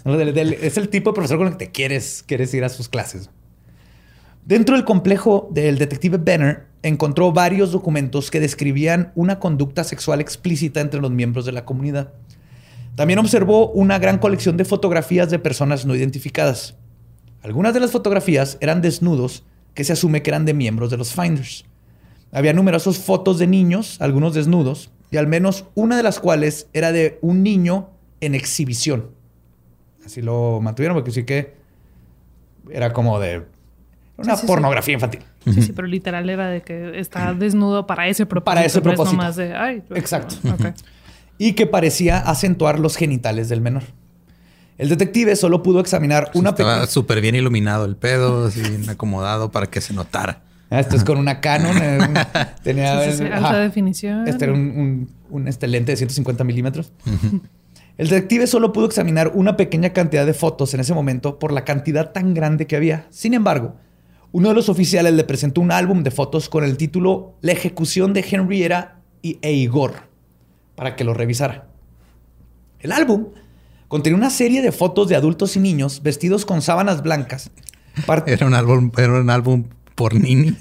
No, 0.05 0.17
del- 0.19 0.35
del- 0.35 0.53
es 0.55 0.77
el 0.77 0.89
tipo 0.91 1.11
de 1.11 1.15
profesor 1.15 1.39
con 1.39 1.47
el 1.49 1.53
que 1.57 1.67
te 1.67 1.71
quieres, 1.73 2.23
quieres 2.27 2.53
ir 2.55 2.63
a 2.65 2.69
sus 2.69 2.89
clases. 2.89 3.31
Dentro 4.45 4.77
del 4.77 4.85
complejo 4.85 5.49
del 5.53 5.77
detective 5.79 6.17
Benner 6.19 6.67
encontró 6.83 7.33
varios 7.33 7.73
documentos 7.73 8.31
que 8.31 8.41
describían 8.41 9.13
una 9.15 9.39
conducta 9.41 9.83
sexual 9.85 10.21
explícita 10.21 10.81
entre 10.81 11.01
los 11.01 11.11
miembros 11.11 11.45
de 11.45 11.53
la 11.53 11.65
comunidad. 11.65 12.13
También 12.95 13.19
observó 13.19 13.71
una 13.71 13.99
gran 13.99 14.19
colección 14.19 14.57
de 14.57 14.65
fotografías 14.65 15.31
de 15.31 15.39
personas 15.39 15.85
no 15.85 15.95
identificadas. 15.95 16.77
Algunas 17.43 17.75
de 17.75 17.81
las 17.81 17.91
fotografías 17.93 18.59
eran 18.61 18.83
desnudos 18.83 19.45
que 19.75 19.85
se 19.85 19.93
asume 19.93 20.23
que 20.23 20.31
eran 20.31 20.45
de 20.45 20.55
miembros 20.55 20.91
de 20.91 20.97
los 20.97 21.13
Finders. 21.15 21.65
Había 22.33 22.53
numerosas 22.53 22.99
fotos 22.99 23.39
de 23.39 23.47
niños, 23.47 24.01
algunos 24.01 24.35
desnudos, 24.35 24.91
y 25.11 25.17
al 25.17 25.27
menos 25.27 25.65
una 25.75 25.97
de 25.97 26.03
las 26.03 26.19
cuales 26.21 26.69
era 26.73 26.93
de 26.93 27.19
un 27.23 27.43
niño 27.43 27.89
en 28.21 28.35
exhibición. 28.35 29.11
Así 30.05 30.21
lo 30.21 30.61
mantuvieron 30.61 30.97
porque 30.97 31.11
sí 31.13 31.25
que 31.25 31.55
era 32.71 32.93
como 32.93 33.19
de 33.21 33.45
una 34.17 34.33
Sí, 34.35 34.41
sí, 34.41 34.41
sí. 34.43 34.47
pornografía 34.47 34.95
infantil. 34.95 35.21
Sí, 35.45 35.63
sí, 35.63 35.73
pero 35.73 35.87
literal 35.87 36.29
era 36.29 36.49
de 36.49 36.61
que 36.63 36.99
está 36.99 37.33
desnudo 37.33 37.87
para 37.87 38.09
ese 38.09 38.27
propósito. 38.27 38.45
Para 38.45 38.65
ese 38.67 38.79
no 38.79 38.83
propósito. 38.83 39.17
nomás 39.17 39.37
de, 39.37 39.55
ay, 39.55 39.83
Exacto. 39.95 40.35
y 41.39 41.53
que 41.55 41.67
parecía 41.67 42.19
acentuar 42.19 42.79
los 42.81 42.97
genitales 42.97 43.49
del 43.49 43.61
menor. 43.61 43.85
El 44.79 44.89
detective 44.89 45.35
solo 45.37 45.63
pudo 45.63 45.81
examinar 45.81 46.31
una 46.35 46.51
Estaba 46.51 46.75
pequeña... 46.75 46.87
súper 46.87 47.21
bien 47.21 47.35
iluminado 47.35 47.85
el 47.85 47.97
pedo, 47.97 48.47
así 48.47 48.61
bien 48.63 48.89
acomodado 48.89 49.51
para 49.51 49.67
que 49.67 49.81
se 49.81 49.93
notara. 49.93 50.43
Ah, 50.71 50.81
Esto 50.81 50.97
es 50.97 51.03
con 51.05 51.19
una 51.19 51.41
Canon. 51.41 51.77
eh, 51.83 51.99
un- 52.01 52.15
tenía 52.63 53.03
Sí, 53.05 53.11
sí, 53.13 53.17
sí, 53.19 53.25
ajá. 53.25 53.37
alta 53.49 53.59
definición. 53.59 54.29
Este 54.29 54.45
era 54.45 54.55
un, 54.55 54.61
un- 54.61 55.11
un, 55.31 55.49
este 55.49 55.67
lente 55.67 55.93
de 55.93 55.97
150 55.97 56.45
milímetros. 56.45 56.93
El 57.97 58.09
detective 58.09 58.47
solo 58.47 58.73
pudo 58.73 58.87
examinar 58.87 59.33
una 59.35 59.57
pequeña 59.57 59.93
cantidad 59.93 60.25
de 60.25 60.33
fotos 60.35 60.73
en 60.75 60.81
ese 60.81 60.95
momento 60.95 61.39
por 61.41 61.53
la 61.53 61.65
cantidad 61.65 62.13
tan 62.13 62.33
grande 62.33 62.67
que 62.69 62.77
había. 62.77 63.07
Sin 63.11 63.35
embargo, 63.35 63.75
uno 64.31 64.51
de 64.51 64.55
los 64.55 64.69
oficiales 64.69 65.13
le 65.15 65.25
presentó 65.25 65.61
un 65.61 65.73
álbum 65.73 66.05
de 66.05 66.11
fotos 66.13 66.49
con 66.49 66.63
el 66.63 66.77
título 66.77 67.35
La 67.41 67.51
ejecución 67.53 68.13
de 68.13 68.25
Henrietta 68.31 69.01
y 69.23 69.39
e 69.43 69.53
Igor 69.53 69.95
para 70.77 70.95
que 70.95 71.03
lo 71.03 71.15
revisara. 71.15 71.67
El 72.79 72.93
álbum 72.93 73.29
contenía 73.89 74.17
una 74.17 74.31
serie 74.31 74.63
de 74.63 74.73
fotos 74.73 75.09
de 75.09 75.17
adultos 75.17 75.57
y 75.57 75.61
niños 75.61 76.03
vestidos 76.03 76.45
con 76.45 76.63
sábanas 76.63 77.03
blancas. 77.03 77.51
Era 78.27 78.47
un 78.47 78.55
álbum, 78.55 78.93
era 78.97 79.13
un 79.15 79.31
álbum 79.31 79.65
por 79.95 80.15
Nini. 80.15 80.57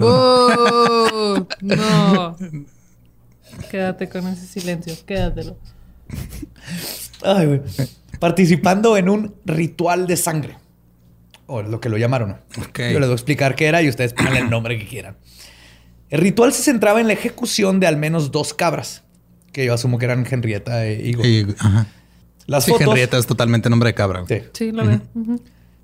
¡Oh! 0.00 1.46
no. 1.60 2.36
Quédate 3.70 4.08
con 4.08 4.26
ese 4.28 4.46
silencio, 4.46 4.94
quédatelo. 5.04 5.58
Ay, 7.24 7.46
güey. 7.46 7.60
Participando 8.18 8.96
en 8.96 9.08
un 9.08 9.34
ritual 9.44 10.06
de 10.06 10.16
sangre. 10.16 10.56
O 11.46 11.62
lo 11.62 11.80
que 11.80 11.88
lo 11.88 11.98
llamaron. 11.98 12.38
Ok. 12.58 12.78
Yo 12.78 13.00
les 13.00 13.08
voy 13.08 13.10
a 13.10 13.14
explicar 13.14 13.54
qué 13.54 13.66
era 13.66 13.82
y 13.82 13.88
ustedes 13.88 14.14
pongan 14.14 14.36
el 14.36 14.48
nombre 14.48 14.78
que 14.78 14.86
quieran. 14.86 15.16
El 16.08 16.20
ritual 16.20 16.52
se 16.52 16.62
centraba 16.62 17.00
en 17.00 17.08
la 17.08 17.12
ejecución 17.14 17.80
de 17.80 17.86
al 17.86 17.96
menos 17.96 18.30
dos 18.30 18.54
cabras, 18.54 19.02
que 19.52 19.64
yo 19.64 19.74
asumo 19.74 19.98
que 19.98 20.04
eran 20.04 20.26
Henrietta 20.30 20.86
e 20.86 21.08
Igor. 21.08 21.26
Y, 21.26 21.54
ajá. 21.58 21.86
Las 22.46 22.64
Sí, 22.64 22.72
fotos. 22.72 22.88
Henrietta 22.88 23.18
es 23.18 23.26
totalmente 23.26 23.70
nombre 23.70 23.88
de 23.90 23.94
cabra. 23.94 24.24
Sí. 24.28 24.36
Sí, 24.52 24.72
lo 24.72 24.86
veo. 24.86 25.00
Ujú. 25.14 25.40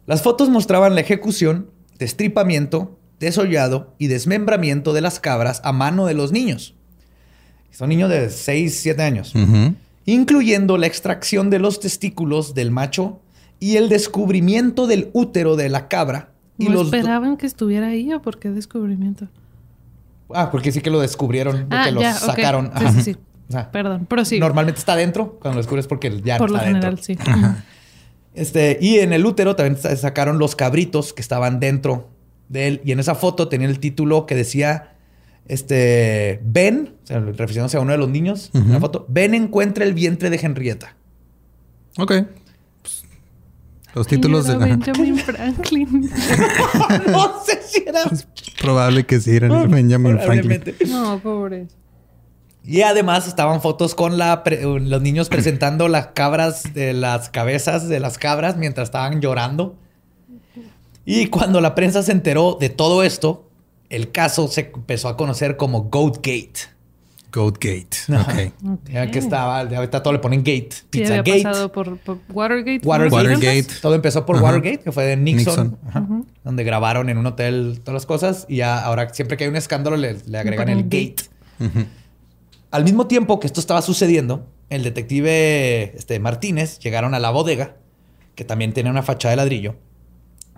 Las 0.07 0.23
fotos 0.23 0.49
mostraban 0.49 0.95
la 0.95 1.01
ejecución, 1.01 1.71
destripamiento, 1.99 2.99
desollado 3.21 3.95
y 3.99 4.07
desmembramiento 4.07 4.93
de 4.93 5.01
las 5.01 5.21
cabras 5.21 5.61
a 5.65 5.73
mano 5.73 6.07
de 6.07 6.15
los 6.15 6.33
niños. 6.33 6.75
Son 7.71 7.89
niños 7.91 8.11
de 8.11 8.31
6, 8.31 8.79
7 8.81 9.03
años. 9.03 9.35
Incluyendo 10.05 10.79
la 10.79 10.87
extracción 10.87 11.51
de 11.51 11.59
los 11.59 11.81
testículos 11.81 12.55
del 12.55 12.71
macho 12.71 13.21
y 13.61 13.77
el 13.77 13.89
descubrimiento 13.89 14.87
del 14.87 15.11
útero 15.13 15.55
de 15.57 15.69
la 15.69 15.89
cabra. 15.89 16.31
Y 16.57 16.65
¿No 16.67 16.71
los 16.73 16.85
esperaban 16.87 17.37
que 17.37 17.47
estuviera 17.47 17.89
ahí 17.89 18.13
o 18.13 18.23
por 18.23 18.39
qué 18.39 18.51
descubrimiento? 18.51 19.29
Ah, 20.35 20.51
porque 20.51 20.73
sí 20.73 20.81
que 20.81 20.91
lo 20.91 21.01
descubrieron, 21.01 21.69
de 21.69 21.77
Ah, 21.77 21.85
que 21.87 21.93
lo 21.93 22.01
sacaron. 22.03 22.71
Sí, 22.79 22.85
sí, 22.95 23.03
sí. 23.03 23.17
O 23.49 23.53
sea, 23.53 23.71
Perdón, 23.71 24.07
pero 24.09 24.25
sí. 24.25 24.39
Normalmente 24.39 24.79
está 24.79 24.93
adentro, 24.93 25.39
cuando 25.41 25.57
lo 25.57 25.63
descubres 25.63 25.87
porque 25.87 26.21
ya 26.23 26.37
Por 26.39 26.51
lo 26.51 26.57
está 26.57 26.67
general, 26.69 26.95
adentro. 27.01 27.05
sí. 27.05 27.17
Este, 28.35 28.79
y 28.81 28.99
en 28.99 29.13
el 29.13 29.25
útero 29.27 29.57
también 29.57 29.77
sa- 29.81 29.97
sacaron 29.97 30.39
los 30.39 30.55
cabritos 30.55 31.13
que 31.13 31.23
estaban 31.23 31.59
dentro 31.61 32.09
de 32.49 32.69
él. 32.69 32.81
Y 32.85 32.93
en 32.93 33.01
esa 33.01 33.15
foto 33.15 33.49
tenía 33.49 33.67
el 33.69 33.81
título 33.81 34.27
que 34.27 34.35
decía, 34.35 34.93
este, 35.47 36.41
Ben, 36.45 36.95
o 37.03 37.07
sea, 37.07 37.21
refiriéndose 37.21 37.79
a 37.79 37.81
uno 37.81 37.93
de 37.93 37.99
los 37.99 38.09
niños, 38.11 38.51
en 38.55 38.71
la 38.73 38.81
foto, 38.81 39.07
Ben 39.09 39.35
encuentra 39.35 39.85
el 39.85 39.95
vientre 39.95 40.29
de 40.31 40.37
Henrietta. 40.41 40.95
Ok. 41.97 42.13
Pues, 42.83 43.05
los 43.95 44.07
títulos 44.07 44.47
de... 44.47 44.55
Era 44.55 44.65
ajá. 44.67 44.77
Benjamin 44.77 45.17
Franklin. 45.19 46.11
no 47.11 47.43
sé 47.45 47.61
si 47.67 47.85
era... 47.87 48.03
Probable 48.61 49.05
que 49.07 49.21
sí, 49.21 49.35
eran 49.35 49.71
Benjamin 49.71 50.19
Franklin. 50.21 50.63
No, 50.89 51.19
pobre. 51.19 51.67
Y 52.69 52.83
además 52.83 53.27
estaban 53.27 53.63
fotos 53.63 53.95
con 53.95 54.19
la 54.19 54.43
los 54.45 55.01
niños 55.01 55.31
presentando 55.31 55.89
las 55.89 56.09
cabras 56.09 56.75
de 56.75 56.93
las 56.93 57.31
cabezas 57.31 57.89
de 57.89 57.99
las 57.99 58.19
cabras 58.19 58.59
mientras 58.59 58.89
estaban 58.89 59.23
llorando. 59.23 59.75
Y 61.07 61.29
cuando 61.29 61.63
la 61.63 61.75
prensa 61.75 62.03
se 62.03 62.13
enteró 62.13 62.59
de 62.61 62.69
todo 62.69 63.03
esto, 63.03 63.49
el 63.89 64.13
caso 64.13 64.49
se 64.49 64.71
empezó 64.75 65.09
a 65.09 65.17
conocer 65.17 65.57
como 65.57 65.85
Goatgate. 65.85 66.61
Goatgate. 67.33 67.97
Ajá. 68.15 68.53
Ok. 68.63 68.91
Ya 68.91 69.11
que 69.11 69.19
estaba, 69.19 69.61
ahorita 69.61 70.03
todo 70.03 70.13
le 70.13 70.19
ponen 70.19 70.41
Gate. 70.41 70.69
Sí, 70.73 70.85
Pizza 70.91 71.19
había 71.21 71.37
Gate. 71.37 71.43
pasado 71.45 71.73
por, 71.73 71.97
por 71.97 72.19
Watergate. 72.29 72.81
¿no? 72.85 72.91
Watergate. 72.91 73.17
Watergate. 73.17 73.81
Todo 73.81 73.95
empezó 73.95 74.27
por 74.27 74.37
Ajá. 74.37 74.45
Watergate, 74.45 74.81
que 74.81 74.93
fue 74.93 75.05
de 75.05 75.17
Nixon, 75.17 75.71
Nixon. 75.71 75.79
Ajá. 75.89 76.07
donde 76.45 76.65
grabaron 76.65 77.09
en 77.09 77.17
un 77.17 77.25
hotel 77.25 77.81
todas 77.83 77.95
las 77.95 78.05
cosas. 78.05 78.45
Y 78.47 78.57
ya 78.57 78.79
ahora 78.85 79.09
siempre 79.15 79.39
que 79.39 79.45
hay 79.45 79.51
un 79.51 79.57
escándalo 79.57 79.97
le, 79.97 80.19
le 80.27 80.39
agregan 80.39 80.69
el 80.69 80.83
Gate. 80.83 81.15
Gate. 81.59 81.87
Al 82.71 82.85
mismo 82.85 83.07
tiempo 83.07 83.41
que 83.41 83.47
esto 83.47 83.61
estaba 83.61 83.83
sucediendo, 83.83 84.47
el 84.71 84.83
detective 84.85 85.97
este, 85.97 86.19
Martínez 86.21 86.79
llegaron 86.81 87.15
a 87.15 87.19
la 87.19 87.31
bodega, 87.31 87.77
que 88.35 88.45
también 88.45 88.73
tenía 88.73 88.91
una 88.93 89.03
fachada 89.03 89.33
de 89.33 89.37
ladrillo, 89.37 89.77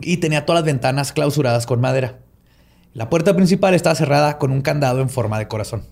y 0.01 0.17
tenía 0.17 0.45
todas 0.47 0.63
las 0.63 0.67
ventanas 0.67 1.13
clausuradas 1.13 1.67
con 1.67 1.81
madera. 1.81 2.19
La 2.95 3.09
puerta 3.09 3.37
principal 3.37 3.75
estaba 3.75 3.95
cerrada 3.95 4.39
con 4.39 4.51
un 4.51 4.63
candado 4.63 5.01
en 5.01 5.09
forma 5.09 5.39
de 5.39 5.47
corazón. 5.47 5.85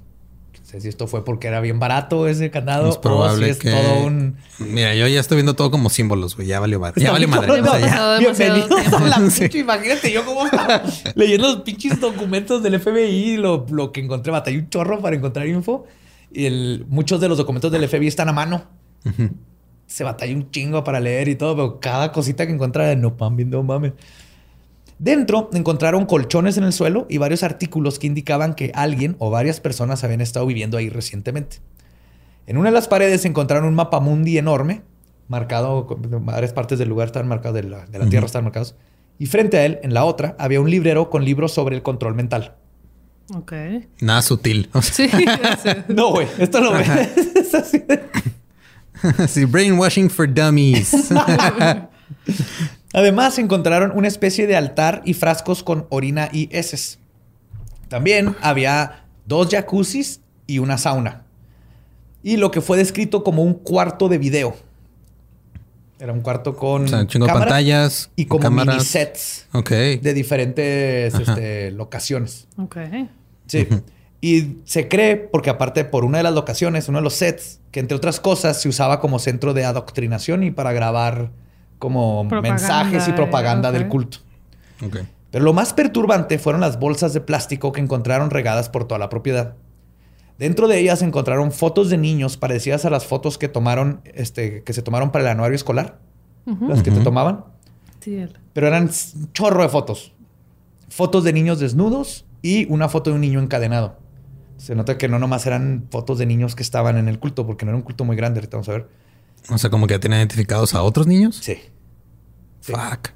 No 0.59 0.65
sé 0.73 0.81
si 0.83 0.89
esto 0.89 1.07
fue 1.07 1.25
porque 1.25 1.47
era 1.49 1.61
bien 1.63 1.79
barato 1.79 2.27
ese 2.29 2.51
candado 2.51 2.91
Es 2.91 2.99
probable 2.99 3.45
o 3.45 3.47
si 3.47 3.51
es 3.53 3.59
que... 3.59 3.71
todo 3.71 4.05
un... 4.05 4.37
Mira, 4.59 4.95
yo 4.95 5.07
ya 5.07 5.19
estoy 5.21 5.37
viendo 5.37 5.55
todo 5.55 5.71
como 5.71 5.89
símbolos, 5.89 6.37
güey. 6.37 6.47
Ya 6.49 6.61
valió 6.61 6.79
madre. 6.81 7.01
Ya 7.03 7.13
valió 7.13 7.27
madre. 7.29 7.47
cabrón, 7.47 7.67
O 7.67 7.71
sea, 7.71 7.79
no. 7.79 7.87
ya. 7.87 7.91
pasado 7.93 8.19
demasiado 8.19 8.55
Bienvenidos 8.57 8.87
a 8.87 8.99
tiempo. 8.99 9.07
la 9.07 9.17
Sí. 9.31 9.41
pinche. 9.43 9.59
Imagínate 9.61 10.13
yo 10.13 10.45
estaba 10.45 10.83
leyendo 11.15 11.49
los 11.49 11.61
pinches 11.63 11.99
documentos 12.01 12.63
del 12.63 12.79
FBI 12.81 13.01
y 13.09 13.37
lo, 13.39 13.65
lo 13.71 13.93
que 13.93 14.01
encontré. 14.01 14.31
Batallé 14.33 14.59
un 14.59 14.69
chorro 14.69 15.01
para 15.01 15.17
encontrar 15.17 15.47
info. 15.47 15.87
Y 16.33 16.47
el- 16.47 16.87
muchos 16.89 17.21
de 17.21 17.29
los 17.29 17.39
documentos 17.39 17.71
del 17.73 17.85
FBI 17.89 18.07
están 18.07 18.29
a 18.29 18.33
mano. 18.33 18.65
Se 19.87 20.05
batalla 20.05 20.35
un 20.35 20.51
chingo 20.51 20.85
para 20.85 21.01
leer 21.01 21.29
y 21.29 21.35
todo, 21.35 21.57
pero 21.57 21.81
cada 21.81 22.13
cosita 22.13 22.47
que 22.47 22.53
encuentra, 22.53 22.95
no 22.97 23.15
mames, 23.19 23.47
no 23.47 23.63
mames. 23.63 23.93
Dentro 24.99 25.49
encontraron 25.53 26.07
colchones 26.07 26.57
en 26.59 26.65
el 26.65 26.73
suelo 26.73 27.07
y 27.09 27.19
varios 27.19 27.43
artículos 27.45 27.99
que 27.99 28.09
indicaban 28.09 28.55
que 28.55 28.73
alguien 28.75 29.15
o 29.21 29.31
varias 29.31 29.61
personas 29.61 30.03
habían 30.03 30.21
estado 30.21 30.45
viviendo 30.45 30.77
ahí 30.77 30.89
recientemente. 30.89 31.59
En 32.47 32.57
una 32.57 32.71
de 32.71 32.75
las 32.75 32.89
paredes 32.89 33.25
encontraron 33.25 33.69
un 33.69 33.75
mapa 33.75 34.01
mundi 34.01 34.39
enorme, 34.39 34.83
marcado, 35.29 35.87
varias 36.23 36.53
partes 36.53 36.79
del 36.79 36.89
lugar 36.89 37.07
estaban 37.07 37.29
marcadas, 37.29 37.63
de 37.63 37.69
la, 37.69 37.87
de 37.87 37.99
la 37.99 38.09
Tierra 38.09 38.27
estaban 38.27 38.45
marcados. 38.45 38.75
Y 39.21 39.27
frente 39.27 39.59
a 39.59 39.65
él, 39.67 39.79
en 39.83 39.95
la 39.95 40.05
otra, 40.05 40.35
había 40.39 40.61
un 40.61 40.71
librero 40.71 41.11
con 41.11 41.25
libros 41.25 41.53
sobre 41.53 41.77
el 41.77 41.83
control 41.83 42.15
mental. 42.15 42.57
Ok. 43.35 43.53
Nada 44.01 44.23
sutil. 44.23 44.69
O 44.73 44.83
sea, 44.83 44.95
Sí, 45.09 45.11
ya 45.43 45.57
sé. 45.57 45.85
No, 45.89 46.11
güey, 46.13 46.27
esto 46.39 46.61
lo 46.61 46.73
ves. 46.73 46.89
Es 47.37 47.55
así 47.55 47.79
de- 47.79 48.03
sí, 49.29 49.45
brainwashing 49.45 50.11
for 50.11 50.33
dummies. 50.33 50.93
Además, 52.95 53.39
encontraron 53.39 53.93
una 53.95 54.09
especie 54.09 54.47
de 54.47 54.57
altar 54.57 55.03
y 55.05 55.15
frascos 55.15 55.63
con 55.63 55.87
orina 55.91 56.31
y 56.33 56.49
heces. 56.57 56.99
También 57.89 58.35
había 58.41 59.05
dos 59.27 59.49
jacuzzis 59.51 60.21
y 60.47 60.59
una 60.59 60.79
sauna. 60.79 61.25
y 62.23 62.37
lo 62.37 62.51
que 62.51 62.61
fue 62.61 62.77
descrito 62.77 63.23
como 63.23 63.43
un 63.45 63.55
cuarto 63.55 64.09
de 64.09 64.19
video. 64.19 64.57
Era 66.01 66.13
un 66.13 66.21
cuarto 66.21 66.55
con 66.55 66.85
O 66.85 66.89
sea, 66.89 67.01
un 67.01 67.07
chingo 67.09 67.27
de 67.27 67.33
cámaras 67.33 67.49
pantallas, 67.53 68.11
y 68.15 68.27
como 68.27 68.43
cámaras. 68.43 68.75
mini 68.77 68.85
sets 68.85 69.47
Ok. 69.53 69.71
de 69.71 70.15
diferentes 70.15 71.15
este, 71.15 71.71
locaciones. 71.73 72.47
Ok. 72.57 72.77
Sí. 73.47 73.67
Y 74.21 74.59
se 74.65 74.89
cree, 74.89 75.17
porque 75.17 75.51
aparte 75.51 75.85
por 75.85 76.05
una 76.05 76.19
de 76.19 76.25
las 76.25 76.35
locaciones, 76.35 76.89
uno 76.89 76.99
de 76.99 77.05
los 77.05 77.15
sets, 77.15 77.61
que 77.71 77.81
entre 77.81 77.97
otras 77.97 78.21
cosas 78.21 78.61
se 78.61 78.69
usaba 78.69 79.01
como 79.01 79.19
centro 79.19 79.55
de 79.55 79.65
adoctrinación 79.65 80.43
y 80.43 80.51
para 80.51 80.73
grabar 80.73 81.31
como 81.79 82.27
Propaganda, 82.29 82.51
mensajes 82.51 83.09
y 83.09 83.13
propaganda 83.13 83.69
eh, 83.69 83.73
del 83.73 83.89
culto. 83.89 84.19
Ok. 84.85 84.99
Pero 85.31 85.45
lo 85.45 85.53
más 85.53 85.73
perturbante 85.73 86.39
fueron 86.39 86.61
las 86.61 86.79
bolsas 86.81 87.13
de 87.13 87.21
plástico 87.21 87.71
que 87.73 87.81
encontraron 87.81 88.31
regadas 88.31 88.69
por 88.69 88.87
toda 88.87 88.99
la 88.99 89.09
propiedad. 89.09 89.55
Dentro 90.39 90.69
de 90.69 90.79
ellas 90.79 91.03
encontraron 91.03 91.51
fotos 91.51 91.91
de 91.91 91.99
niños 91.99 92.37
parecidas 92.37 92.85
a 92.85 92.91
las 92.91 93.07
fotos 93.07 93.39
que 93.39 93.49
tomaron, 93.49 94.01
este, 94.05 94.63
que 94.63 94.73
se 94.73 94.83
tomaron 94.83 95.11
para 95.11 95.25
el 95.25 95.31
anuario 95.31 95.57
escolar, 95.57 95.99
las 96.47 96.83
que 96.83 96.91
te 96.91 97.01
tomaban, 97.01 97.45
Sí, 98.01 98.25
pero 98.53 98.69
eran 98.69 98.85
un 98.85 99.33
chorro 99.33 99.63
de 99.63 99.69
fotos. 99.69 100.15
Fotos 100.89 101.25
de 101.25 101.33
niños 101.33 101.59
desnudos 101.59 102.25
y 102.41 102.71
una 102.73 102.89
foto 102.89 103.11
de 103.11 103.17
un 103.17 103.21
niño 103.21 103.41
encadenado. 103.41 103.99
Se 104.57 104.75
nota 104.75 104.97
que 104.97 105.09
no 105.09 105.19
nomás 105.19 105.47
eran 105.47 105.87
fotos 105.91 106.19
de 106.19 106.27
niños 106.27 106.55
que 106.55 106.63
estaban 106.63 106.97
en 106.97 107.09
el 107.09 107.19
culto, 107.19 107.47
porque 107.47 107.65
no 107.65 107.73
era 107.73 107.77
un 107.77 107.83
culto 107.83 108.05
muy 108.05 108.17
grande, 108.17 108.41
ahorita 108.41 108.57
vamos 108.57 108.69
a 108.69 108.73
ver. 108.73 108.89
O 109.51 109.59
sea, 109.59 109.69
como 109.71 109.87
que 109.87 109.95
ya 109.95 110.01
tienen 110.01 110.21
identificados 110.21 110.75
a 110.75 110.83
otros 110.83 111.07
niños. 111.07 111.37
Sí. 111.43 111.59
Sí. 112.61 112.73
Fuck. 112.73 113.11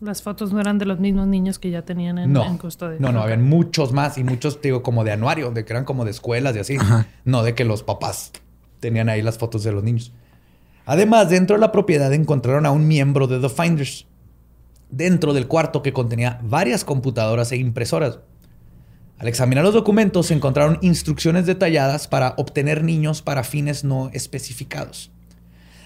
Las 0.00 0.22
fotos 0.22 0.52
no 0.52 0.60
eran 0.60 0.78
de 0.78 0.86
los 0.86 0.98
mismos 0.98 1.26
niños 1.26 1.58
que 1.58 1.70
ya 1.70 1.82
tenían 1.82 2.18
en, 2.18 2.32
No, 2.32 2.44
en 2.44 2.56
custodia. 2.56 2.96
no, 3.00 3.12
no, 3.12 3.20
habían 3.20 3.42
muchos 3.42 3.92
más 3.92 4.16
y 4.16 4.24
muchos, 4.24 4.60
digo, 4.62 4.82
como 4.82 5.04
de 5.04 5.12
anuario, 5.12 5.50
de 5.50 5.64
que 5.64 5.72
eran 5.72 5.84
como 5.84 6.04
de 6.04 6.10
escuelas 6.10 6.56
y 6.56 6.58
así. 6.60 6.76
Ajá. 6.78 7.06
No 7.24 7.42
de 7.42 7.54
que 7.54 7.64
los 7.64 7.82
papás 7.82 8.32
tenían 8.80 9.08
ahí 9.10 9.20
las 9.20 9.36
fotos 9.38 9.62
de 9.62 9.72
los 9.72 9.84
niños. 9.84 10.12
Además, 10.86 11.28
dentro 11.28 11.56
de 11.56 11.60
la 11.60 11.70
propiedad 11.70 12.12
encontraron 12.14 12.64
a 12.66 12.70
un 12.70 12.88
miembro 12.88 13.26
de 13.26 13.38
The 13.38 13.50
Finders, 13.50 14.06
dentro 14.90 15.34
del 15.34 15.46
cuarto 15.46 15.82
que 15.82 15.92
contenía 15.92 16.40
varias 16.42 16.84
computadoras 16.84 17.52
e 17.52 17.56
impresoras. 17.58 18.20
Al 19.18 19.28
examinar 19.28 19.62
los 19.64 19.74
documentos 19.74 20.26
se 20.28 20.34
encontraron 20.34 20.78
instrucciones 20.80 21.44
detalladas 21.44 22.08
para 22.08 22.34
obtener 22.38 22.82
niños 22.82 23.20
para 23.20 23.44
fines 23.44 23.84
no 23.84 24.08
especificados. 24.14 25.12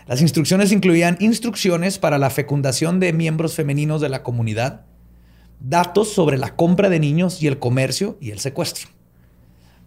Las 0.07 0.21
instrucciones 0.21 0.73
incluían 0.73 1.17
instrucciones 1.21 1.99
para 1.99 2.19
la 2.19 2.31
fecundación 2.31 3.01
de 3.01 3.13
miembros 3.13 3.55
femeninos 3.55 4.01
de 4.01 4.11
la 4.11 4.23
comunidad, 4.23 4.83
datos 5.61 6.13
sobre 6.13 6.37
la 6.37 6.57
compra 6.57 6.91
de 6.91 7.01
niños 7.01 7.43
y 7.43 7.47
el 7.47 7.59
comercio 7.59 8.19
y 8.21 8.31
el 8.31 8.39
secuestro. 8.39 8.89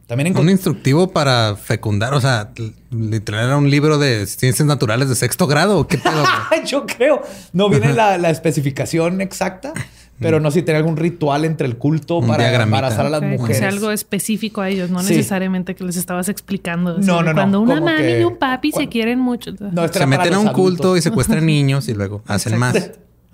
También 0.07 0.37
Un 0.37 0.49
instructivo 0.49 1.11
para 1.11 1.57
fecundar. 1.57 2.13
O 2.13 2.21
sea, 2.21 2.51
literal 2.91 3.45
era 3.45 3.57
un 3.57 3.69
libro 3.69 3.97
de 3.97 4.25
ciencias 4.25 4.65
naturales 4.65 5.09
de 5.09 5.15
sexto 5.15 5.47
grado. 5.47 5.85
Yo 6.65 6.85
creo. 6.85 7.21
No 7.51 7.69
viene 7.69 7.93
la, 7.93 8.17
la 8.17 8.29
especificación 8.29 9.19
exacta, 9.19 9.73
pero 10.19 10.39
no 10.39 10.49
sé 10.51 10.59
si 10.59 10.65
tenía 10.65 10.79
algún 10.79 10.97
ritual 10.97 11.45
entre 11.45 11.67
el 11.67 11.77
culto 11.77 12.17
Un 12.17 12.27
para 12.27 12.63
embarazar 12.63 13.05
a 13.05 13.09
las 13.09 13.21
mujeres. 13.21 13.57
O 13.57 13.59
sea, 13.59 13.69
algo 13.69 13.91
específico 13.91 14.61
a 14.61 14.69
ellos, 14.69 14.89
no 14.89 15.01
Sí. 15.03 15.13
necesariamente 15.15 15.75
que 15.75 15.83
les 15.83 15.95
estabas 15.97 16.27
explicando. 16.29 16.97
No, 16.97 17.21
no, 17.21 17.33
no, 17.33 17.33
Cuando 17.33 17.61
una 17.61 17.79
mami 17.81 17.97
que- 18.01 18.21
y 18.21 18.23
un 18.23 18.37
papi 18.37 18.71
se 18.71 18.87
quieren 18.89 19.19
mucho. 19.19 19.51
No, 19.59 19.87
Se 19.87 20.05
meten 20.07 20.33
a 20.33 20.39
un 20.39 20.49
culto 20.49 20.97
y 20.97 21.01
secuestran 21.01 21.45
niños 21.45 21.87
y 21.87 21.93
luego 21.93 22.23
hacen 22.27 22.57
más. 22.57 22.91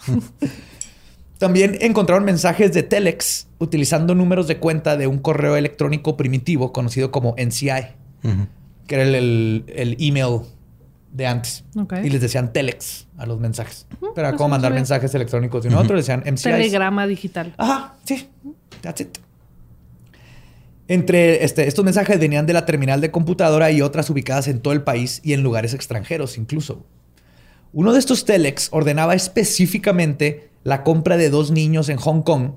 También 1.40 1.78
encontraron 1.82 2.24
mensajes 2.24 2.74
de 2.74 2.84
Telex 2.84 3.48
utilizando 3.60 4.16
números 4.16 4.48
de 4.48 4.58
cuenta 4.60 4.96
de 4.96 5.08
un 5.08 5.20
correo 5.20 5.58
electrónico 5.58 6.16
primitivo 6.16 6.72
conocido 6.72 7.12
como 7.12 7.36
NCI, 7.38 7.88
que 8.88 8.96
era 8.96 9.04
el, 9.04 9.16
el- 9.16 9.64
el 9.76 9.98
email 10.00 10.42
de 11.14 11.28
antes. 11.28 11.64
Ok. 11.78 11.94
Y 12.04 12.10
les 12.10 12.22
decían 12.22 12.52
Telex 12.52 13.08
a 13.18 13.26
los 13.26 13.40
mensajes. 13.40 13.86
Pero 14.00 14.14
era 14.16 14.30
eso 14.30 14.38
como 14.38 14.50
mandar 14.50 14.74
mensajes 14.74 15.14
electrónicos 15.14 15.64
de 15.64 15.70
un 15.70 15.76
otro, 15.76 15.96
les 15.96 16.08
decían 16.08 16.24
MCIs. 16.26 16.44
Telegrama 16.44 17.08
digital. 17.08 17.54
Ajá, 17.58 17.96
sí. 18.04 18.30
That's 18.82 19.02
it. 19.02 19.18
Entre 20.88 21.44
este, 21.46 21.68
estos 21.68 21.86
mensajes 21.86 22.20
venían 22.20 22.46
de 22.46 22.54
la 22.54 22.66
terminal 22.66 23.00
de 23.00 23.12
computadora 23.12 23.72
y 23.72 23.82
otras 23.82 24.10
ubicadas 24.10 24.48
en 24.48 24.60
todo 24.60 24.74
el 24.74 24.82
país 24.82 25.22
y 25.24 25.34
en 25.34 25.42
lugares 25.42 25.74
extranjeros 25.74 26.38
incluso. 26.38 26.86
Uno 27.72 27.94
de 27.94 28.00
estos 28.00 28.26
telex 28.26 28.70
ordenaba 28.72 29.16
específicamente 29.16 30.50
la 30.64 30.84
compra 30.84 31.16
de 31.16 31.30
dos 31.30 31.52
niños 31.52 31.90
en 31.90 31.98
Hong 31.98 32.22
Kong 32.22 32.52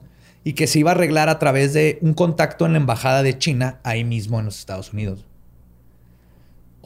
y 0.44 0.54
que 0.54 0.66
se 0.66 0.78
iba 0.78 0.90
a 0.90 0.94
arreglar 0.94 1.28
a 1.28 1.38
través 1.38 1.72
de 1.72 1.98
un 2.02 2.14
contacto 2.14 2.66
en 2.66 2.72
la 2.72 2.78
embajada 2.78 3.22
de 3.22 3.38
China 3.38 3.80
ahí 3.84 4.04
mismo 4.04 4.38
en 4.38 4.46
los 4.46 4.58
Estados 4.58 4.92
Unidos. 4.92 5.24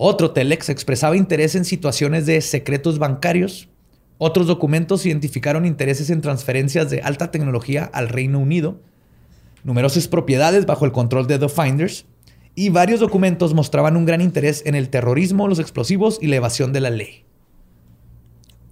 Otro 0.02 0.30
telex 0.30 0.70
expresaba 0.70 1.14
interés 1.14 1.54
en 1.54 1.66
situaciones 1.66 2.24
de 2.24 2.40
secretos 2.40 2.98
bancarios. 2.98 3.68
Otros 4.16 4.46
documentos 4.46 5.04
identificaron 5.04 5.66
intereses 5.66 6.08
en 6.08 6.22
transferencias 6.22 6.88
de 6.88 7.02
alta 7.02 7.30
tecnología 7.30 7.84
al 7.92 8.08
Reino 8.08 8.38
Unido, 8.38 8.80
numerosas 9.62 10.08
propiedades 10.08 10.64
bajo 10.64 10.86
el 10.86 10.92
control 10.92 11.26
de 11.26 11.38
The 11.38 11.50
Finders 11.50 12.06
y 12.54 12.70
varios 12.70 13.00
documentos 13.00 13.52
mostraban 13.52 13.94
un 13.94 14.06
gran 14.06 14.22
interés 14.22 14.62
en 14.64 14.74
el 14.74 14.88
terrorismo, 14.88 15.48
los 15.48 15.58
explosivos 15.58 16.18
y 16.22 16.28
la 16.28 16.36
evasión 16.36 16.72
de 16.72 16.80
la 16.80 16.88
ley. 16.88 17.26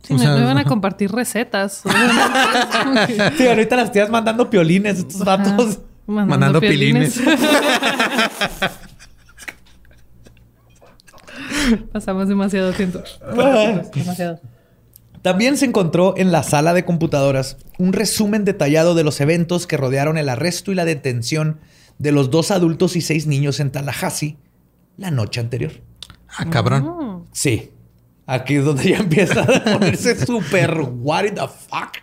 Sí, 0.04 0.14
O 0.14 0.16
me, 0.16 0.24
iban 0.24 0.56
a 0.56 0.64
compartir 0.64 1.12
recetas. 1.12 1.82
Sí, 3.36 3.46
ahorita 3.46 3.76
las 3.76 3.92
tías 3.92 4.08
mandando 4.08 4.48
piolines, 4.48 5.00
estos 5.00 5.22
vatos. 5.22 5.80
Mandando 6.06 6.58
pilines. 6.58 7.20
Pasamos 11.92 12.28
demasiado 12.28 12.72
tiempo. 12.72 13.00
demasiado. 13.94 14.40
También 15.22 15.56
se 15.56 15.66
encontró 15.66 16.14
en 16.16 16.30
la 16.30 16.42
sala 16.42 16.74
de 16.74 16.84
computadoras 16.84 17.56
un 17.78 17.92
resumen 17.92 18.44
detallado 18.44 18.94
de 18.94 19.04
los 19.04 19.20
eventos 19.20 19.66
que 19.66 19.76
rodearon 19.76 20.16
el 20.16 20.28
arresto 20.28 20.72
y 20.72 20.74
la 20.74 20.84
detención 20.84 21.58
de 21.98 22.12
los 22.12 22.30
dos 22.30 22.50
adultos 22.50 22.96
y 22.96 23.00
seis 23.00 23.26
niños 23.26 23.58
en 23.60 23.70
Tallahassee 23.70 24.38
la 24.96 25.10
noche 25.10 25.40
anterior. 25.40 25.72
Ah, 26.36 26.46
cabrón. 26.50 26.84
Mm. 26.84 27.26
Sí. 27.32 27.72
Aquí 28.26 28.56
es 28.56 28.64
donde 28.64 28.90
ya 28.90 28.98
empieza 28.98 29.40
a 29.42 29.64
ponerse 29.64 30.14
súper 30.26 30.80
what 30.80 31.24
in 31.24 31.34
the 31.34 31.48
fuck 31.48 31.96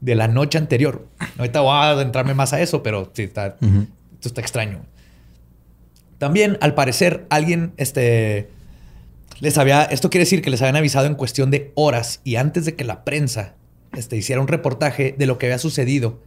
de 0.00 0.14
la 0.14 0.28
noche 0.28 0.58
anterior. 0.58 1.06
Ahorita 1.38 1.60
voy 1.60 1.72
a 1.72 1.90
adentrarme 1.90 2.34
más 2.34 2.52
a 2.52 2.60
eso, 2.60 2.82
pero 2.82 3.10
sí, 3.14 3.22
está, 3.22 3.56
esto 3.56 4.28
está 4.28 4.42
extraño. 4.42 4.84
También, 6.18 6.58
al 6.60 6.74
parecer, 6.74 7.26
alguien 7.30 7.72
este, 7.78 8.50
les 9.40 9.58
había. 9.58 9.82
Esto 9.84 10.10
quiere 10.10 10.24
decir 10.24 10.42
que 10.42 10.50
les 10.50 10.62
habían 10.62 10.76
avisado 10.76 11.06
en 11.06 11.14
cuestión 11.14 11.50
de 11.50 11.72
horas 11.74 12.20
y 12.24 12.36
antes 12.36 12.64
de 12.64 12.74
que 12.74 12.84
la 12.84 13.04
prensa 13.04 13.54
este, 13.96 14.16
hiciera 14.16 14.40
un 14.40 14.48
reportaje 14.48 15.14
de 15.16 15.26
lo 15.26 15.38
que 15.38 15.46
había 15.46 15.58
sucedido. 15.58 16.20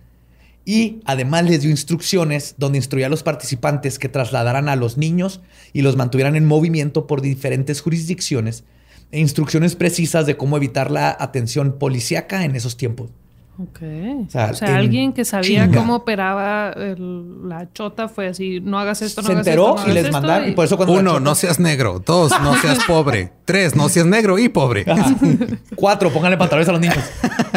Y 0.65 0.99
además 1.05 1.45
les 1.45 1.61
dio 1.61 1.71
instrucciones 1.71 2.55
donde 2.57 2.77
instruía 2.77 3.05
a 3.05 3.09
los 3.09 3.23
participantes 3.23 3.99
que 3.99 4.09
trasladaran 4.09 4.67
a 4.67 4.75
los 4.75 4.97
niños 4.97 5.41
y 5.71 5.81
los 5.81 5.95
mantuvieran 5.95 6.35
en 6.35 6.45
movimiento 6.45 7.07
por 7.07 7.21
diferentes 7.21 7.81
jurisdicciones 7.81 8.65
e 9.11 9.19
instrucciones 9.19 9.75
precisas 9.75 10.25
de 10.25 10.35
cómo 10.35 10.57
evitar 10.57 10.91
la 10.91 11.15
atención 11.17 11.79
policíaca 11.79 12.43
en 12.43 12.55
esos 12.55 12.75
tiempos. 12.75 13.11
Ok. 13.59 13.79
O 14.27 14.29
sea, 14.29 14.49
O 14.51 14.53
sea, 14.53 14.69
en 14.69 14.75
alguien 14.75 15.13
que 15.13 15.25
sabía 15.25 15.65
chinga. 15.65 15.79
cómo 15.79 15.95
operaba 15.95 16.69
el- 16.75 17.49
la 17.49 17.67
chota 17.73 18.07
fue 18.07 18.27
así, 18.27 18.59
no 18.59 18.77
hagas 18.77 19.01
esto, 19.01 19.21
no 19.23 19.27
Se 19.27 19.33
hagas 19.33 19.47
enteró 19.47 19.69
esto, 19.69 19.75
no 19.75 19.79
y 19.79 19.81
hagas 19.83 19.93
les 19.95 20.03
esto", 20.05 20.13
mandaron. 20.13 20.49
Y 20.49 20.51
por 20.51 20.65
eso 20.65 20.77
cuando 20.77 20.93
Uno, 20.93 21.11
chota- 21.13 21.19
no 21.23 21.33
seas 21.35 21.59
negro. 21.59 22.03
Dos, 22.05 22.31
no 22.43 22.55
seas 22.57 22.77
pobre. 22.87 23.31
Tres, 23.45 23.75
no 23.75 23.89
seas 23.89 24.05
negro 24.05 24.37
y 24.37 24.49
pobre. 24.49 24.85
Ajá. 24.87 25.15
Cuatro, 25.75 26.11
pónganle 26.11 26.37
pantalones 26.37 26.69
a 26.69 26.71
los 26.73 26.81
niños. 26.81 26.99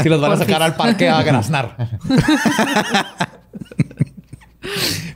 Si 0.03 0.09
los 0.09 0.21
van 0.23 0.33
a 0.33 0.37
sacar 0.39 0.63
al 0.63 0.75
parque 0.75 1.09
a 1.09 1.23
graznar. 1.25 1.77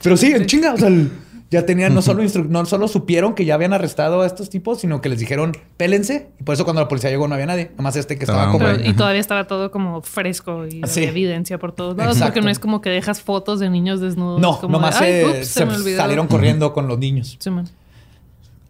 Pero 0.03 0.17
sí, 0.17 0.33
en 0.33 0.47
chinga. 0.47 0.75
O 0.75 0.77
sea, 0.77 0.89
el- 0.89 1.11
ya 1.55 1.65
tenían, 1.67 1.95
no 1.95 2.03
solo, 2.03 2.23
instru- 2.23 2.47
no 2.49 2.65
solo 2.67 2.87
supieron 2.89 3.35
que 3.35 3.45
ya 3.47 3.55
habían 3.55 3.73
arrestado 3.73 4.21
a 4.21 4.27
estos 4.27 4.51
tipos, 4.51 4.81
sino 4.81 5.01
que 5.01 5.09
les 5.09 5.19
dijeron, 5.19 5.53
pélense. 5.79 6.29
Y 6.39 6.43
por 6.43 6.55
eso 6.55 6.65
cuando 6.65 6.83
la 6.83 6.89
policía 6.89 7.09
llegó 7.11 7.27
no 7.27 7.35
había 7.35 7.47
nadie. 7.47 7.71
Nomás 7.77 7.97
este 7.97 8.19
que 8.19 8.25
estaba 8.25 8.47
como... 8.53 8.59
Pero- 8.67 8.85
y 8.85 8.93
todavía 8.93 9.21
estaba 9.21 9.47
todo 9.47 9.71
como 9.71 10.03
fresco 10.03 10.67
y 10.67 10.83
Sí. 10.87 11.01
había 11.01 11.09
evidencia 11.11 11.59
por 11.59 11.73
todos 11.73 11.97
lados. 11.97 12.17
Exacto. 12.17 12.35
Porque 12.35 12.45
no 12.45 12.51
es 12.51 12.59
como 12.59 12.81
que 12.83 12.91
dejas 12.91 13.23
fotos 13.23 13.59
de 13.61 13.71
niños 13.71 14.01
desnudos. 14.01 14.41
No, 14.41 14.61
como 14.61 14.73
nomás 14.79 15.01
de, 15.01 15.07
"Ay, 15.07 15.13
se, 15.33 15.39
ups, 15.41 15.49
se 15.49 15.67
me 15.67 15.75
olvidó". 15.75 15.97
salieron 15.97 16.27
corriendo 16.27 16.73
con 16.75 16.87
los 16.89 16.99
niños. 16.99 17.37
Sí, 17.41 17.49
man. 17.51 17.69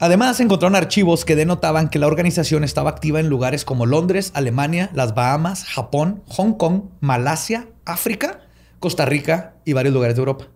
Además, 0.00 0.40
encontraron 0.40 0.76
archivos 0.76 1.24
que 1.24 1.36
denotaban 1.36 1.88
que 1.88 1.98
la 1.98 2.06
organización 2.08 2.64
estaba 2.64 2.90
activa 2.90 3.20
en 3.20 3.28
lugares 3.28 3.64
como 3.64 3.86
Londres, 3.86 4.32
Alemania, 4.34 4.90
las 4.92 5.14
Bahamas, 5.14 5.64
Japón, 5.64 6.22
Hong 6.28 6.52
Kong, 6.54 6.82
Malasia, 7.00 7.68
África, 7.84 8.40
Costa 8.80 9.06
Rica 9.06 9.54
y 9.64 9.72
varios 9.72 9.94
lugares 9.94 10.16
de 10.16 10.20
Europa. 10.20 10.46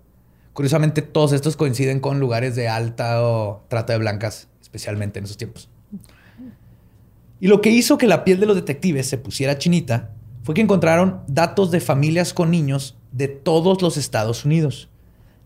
Curiosamente, 0.59 1.03
todos 1.03 1.33
estos 1.33 1.57
coinciden 1.57 2.01
con 2.01 2.19
lugares 2.19 2.57
de 2.57 2.67
alta 2.69 3.23
o 3.23 3.63
trata 3.69 3.93
de 3.93 4.01
blancas, 4.01 4.49
especialmente 4.61 5.21
en 5.21 5.25
esos 5.27 5.37
tiempos. 5.37 5.69
Y 7.39 7.47
lo 7.47 7.61
que 7.61 7.71
hizo 7.71 7.97
que 7.97 8.09
la 8.09 8.25
piel 8.25 8.41
de 8.41 8.47
los 8.47 8.57
detectives 8.57 9.09
se 9.09 9.19
pusiera 9.19 9.57
chinita 9.57 10.11
fue 10.43 10.57
que 10.57 10.61
encontraron 10.61 11.21
datos 11.29 11.71
de 11.71 11.79
familias 11.79 12.35
con 12.35 12.51
niños 12.51 12.97
de 13.13 13.29
todos 13.29 13.81
los 13.83 13.97
Estados 13.97 14.45
Unidos. 14.45 14.89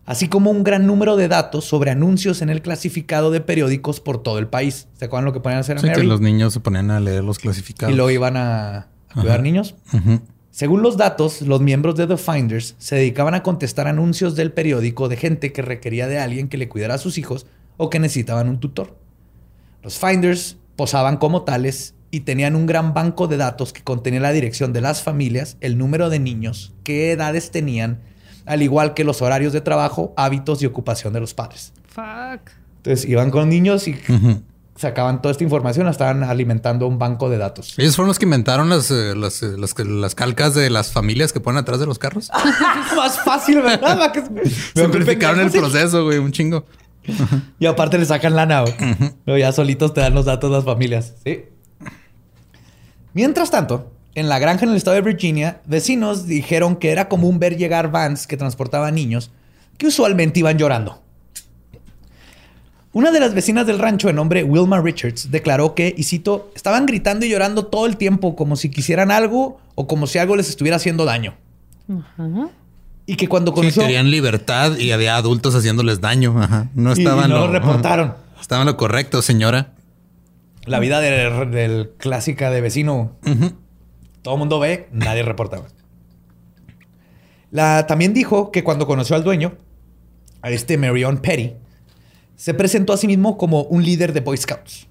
así 0.07 0.29
como 0.29 0.49
un 0.49 0.63
gran 0.63 0.87
número 0.87 1.15
de 1.15 1.27
datos 1.27 1.63
sobre 1.65 1.91
anuncios 1.91 2.41
en 2.41 2.49
el 2.49 2.63
clasificado 2.63 3.29
de 3.29 3.39
periódicos 3.39 3.99
por 3.99 4.17
todo 4.23 4.39
el 4.39 4.47
país. 4.47 4.87
¿Se 4.95 5.05
acuerdan 5.05 5.25
lo 5.25 5.33
que 5.33 5.41
ponían 5.41 5.59
a 5.59 5.61
hacer 5.61 5.77
a 5.77 5.79
Sí, 5.79 5.85
que 5.89 5.93
Mary? 5.93 6.07
los 6.07 6.21
niños 6.21 6.53
se 6.53 6.59
ponían 6.59 6.89
a 6.89 6.99
leer 6.99 7.23
los 7.23 7.37
clasificados. 7.37 7.93
Y 7.93 7.95
luego 7.95 8.09
iban 8.09 8.35
a, 8.35 8.77
a 8.79 8.87
cuidar 9.13 9.43
niños. 9.43 9.75
Ujú. 9.93 10.21
Según 10.53 10.83
los 10.83 10.97
datos, 10.97 11.41
los 11.41 11.61
miembros 11.61 11.95
de 11.95 12.05
The 12.05 12.15
Finders 12.15 12.75
se 12.77 12.95
dedicaban 12.95 13.33
a 13.33 13.41
contestar 13.41 13.87
anuncios 13.87 14.35
del 14.35 14.51
periódico 14.51 15.09
de 15.09 15.17
gente 15.17 15.51
que 15.51 15.63
requería 15.63 16.07
de 16.07 16.19
alguien 16.19 16.47
que 16.47 16.59
le 16.59 16.69
cuidara 16.69 16.93
a 16.93 16.99
sus 16.99 17.17
hijos 17.17 17.47
o 17.75 17.89
que 17.89 17.97
necesitaban 17.97 18.47
un 18.47 18.59
tutor. 18.59 18.95
Los 19.81 19.97
Finders 19.97 20.57
posaban 20.75 21.17
como 21.17 21.41
tales 21.41 21.95
y 22.11 22.19
tenían 22.19 22.55
un 22.55 22.67
gran 22.67 22.93
banco 22.93 23.27
de 23.27 23.37
datos 23.37 23.73
que 23.73 23.81
contenía 23.81 24.19
la 24.19 24.31
dirección 24.31 24.73
de 24.73 24.81
las 24.81 25.01
familias, 25.01 25.57
el 25.59 25.75
número 25.75 26.11
de 26.11 26.19
niños, 26.19 26.71
qué 26.83 27.11
edades 27.11 27.49
tenían, 27.49 28.01
al 28.45 28.61
igual 28.61 28.93
que 28.93 29.03
los 29.05 29.23
horarios 29.23 29.53
de 29.53 29.61
trabajo, 29.61 30.13
hábitos 30.17 30.61
y 30.61 30.67
ocupación 30.67 31.13
de 31.13 31.19
los 31.19 31.33
padres. 31.33 31.73
Fuck. 31.87 32.51
Entonces 32.77 33.09
iban 33.09 33.31
con 33.31 33.49
niños 33.49 33.87
y. 33.87 33.95
sacaban 34.75 35.21
toda 35.21 35.31
esta 35.31 35.43
información, 35.43 35.85
la 35.85 35.91
estaban 35.91 36.23
alimentando 36.23 36.87
un 36.87 36.97
banco 36.97 37.29
de 37.29 37.37
datos. 37.37 37.77
Ellos 37.77 37.95
fueron 37.95 38.07
los 38.07 38.19
que 38.19 38.25
inventaron 38.25 38.69
las, 38.69 38.89
eh, 38.91 39.15
las, 39.15 39.43
eh, 39.43 39.55
las, 39.57 39.77
las 39.77 40.15
calcas 40.15 40.53
de 40.55 40.69
las 40.69 40.91
familias 40.91 41.31
que 41.31 41.39
ponen 41.39 41.59
atrás 41.59 41.79
de 41.79 41.85
los 41.85 41.99
carros. 41.99 42.29
Más 42.95 43.19
fácil, 43.23 43.61
¿verdad? 43.61 44.11
Simplificaron 44.75 45.39
el 45.39 45.51
proceso, 45.51 46.05
güey, 46.05 46.17
un 46.17 46.31
chingo. 46.31 46.65
Y 47.59 47.65
aparte 47.65 47.97
le 47.97 48.05
sacan 48.05 48.33
lana, 48.33 48.61
güey. 48.61 49.39
Ya 49.39 49.51
solitos 49.51 49.93
te 49.93 49.99
dan 50.01 50.13
los 50.13 50.23
datos 50.25 50.49
las 50.49 50.63
familias. 50.63 51.15
Sí. 51.25 51.45
Mientras 53.13 53.51
tanto, 53.51 53.91
en 54.15 54.29
la 54.29 54.39
granja 54.39 54.63
en 54.63 54.71
el 54.71 54.77
estado 54.77 54.95
de 54.95 55.01
Virginia, 55.01 55.61
vecinos 55.65 56.25
dijeron 56.27 56.77
que 56.77 56.91
era 56.91 57.09
común 57.09 57.39
ver 57.39 57.57
llegar 57.57 57.91
vans 57.91 58.25
que 58.25 58.37
transportaban 58.37 58.95
niños 58.95 59.31
que 59.77 59.87
usualmente 59.87 60.39
iban 60.39 60.57
llorando. 60.57 61.02
Una 62.93 63.11
de 63.11 63.19
las 63.19 63.33
vecinas 63.33 63.65
del 63.65 63.79
rancho, 63.79 64.07
de 64.07 64.13
nombre 64.13 64.43
Wilma 64.43 64.79
Richards, 64.79 65.31
declaró 65.31 65.73
que, 65.73 65.93
y 65.97 66.03
cito, 66.03 66.51
estaban 66.55 66.85
gritando 66.85 67.25
y 67.25 67.29
llorando 67.29 67.65
todo 67.65 67.87
el 67.87 67.97
tiempo 67.97 68.35
como 68.35 68.55
si 68.55 68.69
quisieran 68.69 69.09
algo 69.09 69.59
o 69.75 69.87
como 69.87 70.05
si 70.05 70.19
algo 70.19 70.35
les 70.35 70.47
estuviera 70.49 70.77
haciendo 70.77 71.03
daño. 71.03 71.33
Ajá. 71.89 72.49
Y 73.07 73.15
que 73.15 73.27
cuando 73.27 73.51
Sí, 73.51 73.55
conoció... 73.55 73.81
querían 73.81 74.11
libertad 74.11 74.77
y 74.77 74.91
había 74.91 75.15
adultos 75.17 75.55
haciéndoles 75.55 76.01
daño. 76.01 76.39
Ajá. 76.41 76.69
No 76.75 76.91
y 76.91 76.99
estaban 76.99 77.29
no 77.31 77.39
lo 77.39 77.51
reportaron. 77.51 78.13
Estaban 78.39 78.65
lo 78.67 78.77
correcto, 78.77 79.21
señora. 79.21 79.71
La 80.65 80.79
vida 80.79 80.99
del, 81.01 81.51
del 81.51 81.89
clásica 81.97 82.51
de 82.51 82.61
vecino. 82.61 83.13
Todo 84.21 84.35
el 84.35 84.39
mundo 84.39 84.59
ve, 84.59 84.87
nadie 84.93 85.23
reportaba. 85.23 85.65
La, 87.51 87.85
también 87.87 88.13
dijo 88.13 88.51
que 88.51 88.63
cuando 88.63 88.87
conoció 88.87 89.15
al 89.15 89.23
dueño, 89.23 89.53
a 90.41 90.49
este 90.51 90.77
Marion 90.77 91.17
Petty, 91.17 91.53
se 92.35 92.53
presentó 92.53 92.93
a 92.93 92.97
sí 92.97 93.07
mismo 93.07 93.37
como 93.37 93.63
un 93.63 93.83
líder 93.83 94.13
de 94.13 94.21
Boy 94.21 94.37
Scouts. 94.37 94.87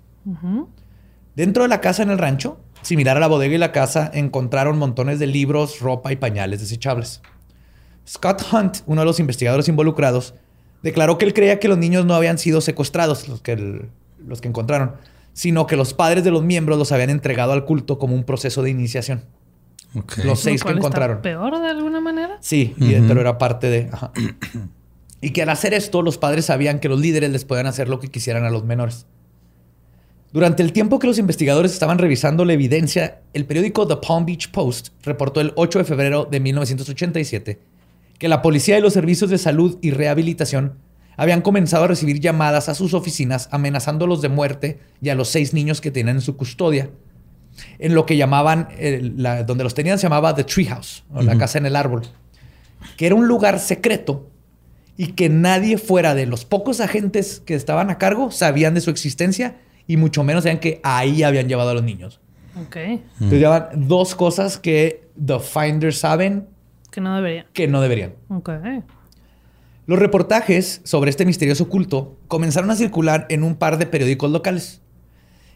Dentro 1.35 1.63
de 1.63 1.69
la 1.69 1.81
casa 1.81 2.03
en 2.03 2.11
el 2.11 2.19
rancho, 2.19 2.59
similar 2.83 3.17
a 3.17 3.21
la 3.21 3.27
bodega 3.27 3.55
y 3.55 3.59
la 3.59 3.73
casa, 3.73 4.11
encontraron 4.13 4.79
montones 4.79 5.19
de 5.19 5.27
libros, 5.27 5.81
ropa 5.81 6.13
y 6.13 6.17
pañales 6.17 6.61
desechables. 6.61 7.23
Scott 8.09 8.43
Hunt, 8.53 8.79
uno 8.87 9.01
de 9.03 9.05
los 9.07 9.21
investigadores 9.21 9.69
involucrados, 9.69 10.35
declaró 10.83 11.19
que 11.19 11.25
él 11.25 11.35
creía 11.35 11.59
que 11.61 11.69
los 11.69 11.79
niños 11.79 12.05
no 12.05 12.15
habían 12.15 12.39
sido 12.39 12.61
secuestrados, 12.61 13.29
los 13.29 13.41
que, 13.41 13.53
el- 13.53 13.89
los 14.27 14.41
que 14.41 14.49
encontraron, 14.49 14.93
sino 15.33 15.67
que 15.67 15.77
los 15.77 15.95
padres 15.95 16.25
de 16.25 16.31
los 16.31 16.43
miembros 16.43 16.79
los 16.79 16.93
habían 16.93 17.11
entregado 17.11 17.53
al 17.53 17.65
culto 17.65 17.99
como 17.99 18.15
un 18.15 18.25
proceso 18.25 18.63
de 18.63 18.71
iniciación. 18.71 19.25
Los 19.95 20.25
Lo 20.25 20.37
seis 20.37 20.61
que 20.61 20.65
cual 20.65 20.77
está 20.77 20.87
encontraron. 20.89 21.23
Peor 21.23 21.61
de 21.61 21.69
alguna 21.69 22.01
manera. 22.01 22.39
Sí, 22.41 22.75
y- 22.79 22.95
pero 23.07 23.21
era 23.21 23.39
parte 23.39 23.69
de... 23.69 23.89
ajá. 23.93 24.13
y 25.23 25.31
que 25.31 25.43
al 25.43 25.49
hacer 25.49 25.73
esto, 25.73 26.03
los 26.03 26.19
padres 26.19 26.45
sabían 26.47 26.79
que 26.81 26.89
los 26.91 27.01
líderes 27.01 27.31
les 27.31 27.45
podían 27.47 27.67
hacer 27.67 27.89
lo 27.89 27.99
que 28.01 28.09
quisieran 28.09 28.45
a 28.45 28.51
los 28.51 28.65
menores. 28.65 29.07
Durante 30.33 30.63
el 30.63 30.73
tiempo 30.73 30.99
que 30.99 31.07
los 31.07 31.19
investigadores 31.19 31.73
estaban 31.73 31.99
revisando 31.99 32.45
la 32.45 32.55
evidencia, 32.55 33.21
el 33.35 33.45
periódico 33.45 33.87
The 33.87 33.97
Palm 34.07 34.25
Beach 34.25 34.51
Post 34.51 34.89
reportó 35.05 35.41
el 35.41 35.53
8 35.57 35.79
de 35.81 35.85
febrero 35.85 36.27
de 36.31 36.41
1987 36.41 37.59
que 38.19 38.29
la 38.29 38.41
policía 38.41 38.79
y 38.79 38.81
los 38.81 38.93
servicios 38.95 39.31
de 39.31 39.39
salud 39.39 39.79
y 39.83 39.91
rehabilitación 39.91 40.75
habían 41.17 41.43
comenzado 41.43 41.85
a 41.85 41.89
recibir 41.89 42.19
llamadas 42.21 42.69
a 42.69 42.75
sus 42.75 42.95
oficinas 42.95 43.49
amenazándolos 43.53 44.23
de 44.23 44.29
muerte 44.31 44.79
y 45.03 45.11
a 45.11 45.15
los 45.15 45.29
seis 45.29 45.53
niños 45.53 45.81
que 45.81 45.91
tenían 45.91 46.17
en 46.17 46.23
su 46.23 46.37
custodia 46.37 46.91
en 47.79 47.95
lo 47.95 48.07
que 48.07 48.17
llamaban, 48.17 48.69
eh, 48.79 49.13
la- 49.17 49.43
donde 49.45 49.63
los 49.65 49.75
tenían 49.75 49.99
se 49.99 50.05
llamaba 50.05 50.35
The 50.35 50.45
Treehouse, 50.45 51.05
o 51.13 51.21
la 51.21 51.37
casa 51.37 51.59
en 51.59 51.67
el 51.67 51.77
árbol, 51.77 52.03
que 52.97 53.05
era 53.07 53.15
un 53.15 53.29
lugar 53.29 53.59
secreto 53.61 54.31
y 54.97 55.09
que 55.09 55.29
nadie 55.29 55.79
fuera 55.79 56.15
de 56.15 56.27
los 56.27 56.45
pocos 56.45 56.81
agentes 56.81 57.41
que 57.45 57.55
estaban 57.55 57.91
a 57.91 57.99
cargo 57.99 58.31
sabían 58.31 58.75
de 58.75 58.81
su 58.81 58.91
existencia 58.91 59.57
y 59.87 59.97
mucho 59.97 60.23
menos 60.23 60.45
sabían 60.45 60.61
que 60.61 60.81
ahí 60.85 61.23
habían 61.23 61.49
llevado 61.49 61.71
a 61.71 61.75
los 61.75 61.83
niños. 61.83 62.21
Ok. 62.67 62.77
Entonces 62.77 63.39
llevan 63.41 63.69
dos 63.89 64.15
cosas 64.15 64.59
que 64.59 65.09
The 65.25 65.39
Finders 65.41 65.99
saben 65.99 66.47
Que 66.91 67.01
no 67.01 67.15
debería. 67.17 67.47
que 67.53 67.67
no 67.69 67.81
deberían. 67.81 68.15
Ok. 68.29 68.51
Los 69.87 69.99
reportajes 69.99 70.81
sobre 70.85 71.11
este 71.11 71.25
misterioso 71.27 71.69
culto 71.69 72.17
comenzaron 72.29 72.71
a 72.71 72.77
circular 72.77 73.27
en 73.31 73.43
un 73.43 73.57
par 73.57 73.79
de 73.79 73.87
periódicos 73.87 74.31
locales. 74.31 74.81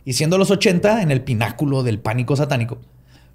Y 0.05 0.15
siendo 0.15 0.39
los 0.39 0.51
80 0.51 1.03
en 1.03 1.11
el 1.11 1.23
pináculo 1.23 1.83
del 1.83 2.01
pánico 2.01 2.35
satánico, 2.37 2.79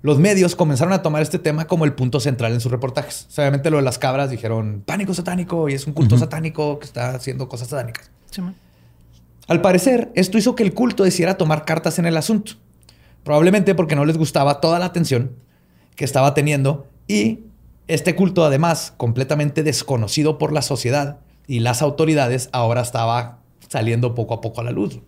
los 0.02 0.18
medios 0.18 0.56
comenzaron 0.56 0.94
a 0.94 1.02
tomar 1.02 1.22
este 1.22 1.38
tema 1.38 1.68
como 1.68 1.86
el 1.86 1.94
punto 1.94 2.20
central 2.20 2.54
en 2.54 2.62
sus 2.62 2.72
reportajes. 2.72 3.28
O 3.30 3.32
sea, 3.32 3.46
obviamente 3.46 3.70
lo 3.70 3.78
de 3.78 3.84
las 3.84 4.00
cabras 4.00 4.30
dijeron 4.30 4.84
pánico 4.86 5.14
satánico 5.14 5.70
y 5.70 5.74
es 5.74 5.86
un 5.86 5.94
culto 5.94 6.18
satánico 6.18 6.80
que 6.80 6.86
está 6.86 7.12
haciendo 7.12 7.48
cosas 7.48 7.68
satánicas. 7.68 8.10
Sí. 8.32 8.42
Al 9.48 9.62
parecer, 9.62 10.12
esto 10.16 10.38
hizo 10.38 10.56
que 10.56 10.64
el 10.64 10.74
culto 10.74 11.04
decidiera 11.04 11.38
tomar 11.38 11.66
cartas 11.66 12.00
en 12.00 12.06
el 12.06 12.18
asunto. 12.18 12.54
Probablemente 13.24 13.76
porque 13.76 13.96
no 13.96 14.06
les 14.06 14.18
gustaba 14.18 14.60
toda 14.60 14.80
la 14.80 14.86
atención 14.86 15.36
que 15.96 16.06
estaba 16.06 16.34
teniendo 16.34 16.88
y 17.08 17.42
este 17.88 18.16
culto, 18.16 18.46
además, 18.46 18.94
completamente 18.98 19.64
desconocido 19.64 20.38
por 20.38 20.54
la 20.54 20.62
sociedad 20.62 21.20
y 21.46 21.60
las 21.60 21.82
autoridades, 21.82 22.50
ahora 22.54 22.82
estaba 22.82 23.40
saliendo 23.68 24.16
poco 24.16 24.34
a 24.34 24.42
poco 24.42 24.62
a 24.62 24.64
la 24.64 24.72
luz. 24.72 25.00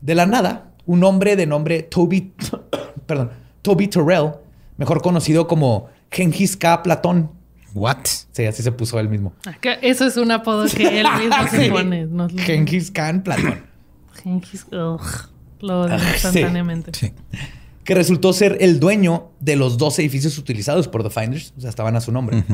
De 0.00 0.14
la 0.14 0.26
nada, 0.26 0.72
un 0.84 1.04
hombre 1.04 1.36
de 1.36 1.46
nombre 1.46 1.82
Toby, 1.82 2.32
perdón, 3.06 3.30
Toby 3.62 3.88
Terrell, 3.88 4.32
mejor 4.76 5.00
conocido 5.02 5.46
como 5.46 5.88
Genghis 6.10 6.56
K. 6.56 6.82
Platón, 6.82 7.30
What? 7.74 7.98
sí, 8.32 8.44
así 8.44 8.62
se 8.62 8.70
puso 8.72 8.98
él 9.00 9.08
mismo. 9.08 9.32
Ah, 9.46 9.54
que 9.60 9.78
Eso 9.80 10.04
es 10.06 10.16
un 10.18 10.30
apodo 10.30 10.66
que 10.68 11.00
él 11.00 11.06
mismo 11.18 11.48
se 11.50 11.70
pone. 11.70 12.06
No, 12.06 12.28
Genghis 12.28 12.90
Khan 12.90 13.22
Platón. 13.22 13.62
Gengis. 14.22 14.66
Ugh. 14.70 15.00
Lo 15.60 15.82
odio 15.82 15.94
Ah, 15.94 15.98
sí. 16.00 16.04
instantáneamente. 16.14 16.90
Sí. 16.94 17.12
que 17.84 17.94
resultó 17.94 18.32
ser 18.32 18.58
el 18.60 18.78
dueño 18.78 19.30
de 19.40 19.56
los 19.56 19.78
dos 19.78 19.98
edificios 19.98 20.36
utilizados 20.38 20.86
por 20.88 21.02
The 21.02 21.10
Finders, 21.10 21.54
o 21.56 21.60
sea, 21.60 21.70
estaban 21.70 21.96
a 21.96 22.00
su 22.00 22.12
nombre. 22.12 22.44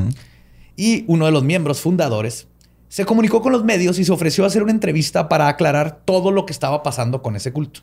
Y 0.75 1.03
uno 1.07 1.25
de 1.25 1.31
los 1.31 1.43
miembros 1.43 1.81
fundadores 1.81 2.47
se 2.87 3.05
comunicó 3.05 3.41
con 3.41 3.51
los 3.51 3.63
medios 3.63 3.99
y 3.99 4.05
se 4.05 4.11
ofreció 4.11 4.43
a 4.43 4.47
hacer 4.47 4.63
una 4.63 4.71
entrevista 4.71 5.27
para 5.29 5.47
aclarar 5.47 6.01
todo 6.05 6.31
lo 6.31 6.45
que 6.45 6.53
estaba 6.53 6.81
pasando 6.81 7.21
con 7.21 7.35
ese 7.35 7.51
culto, 7.51 7.81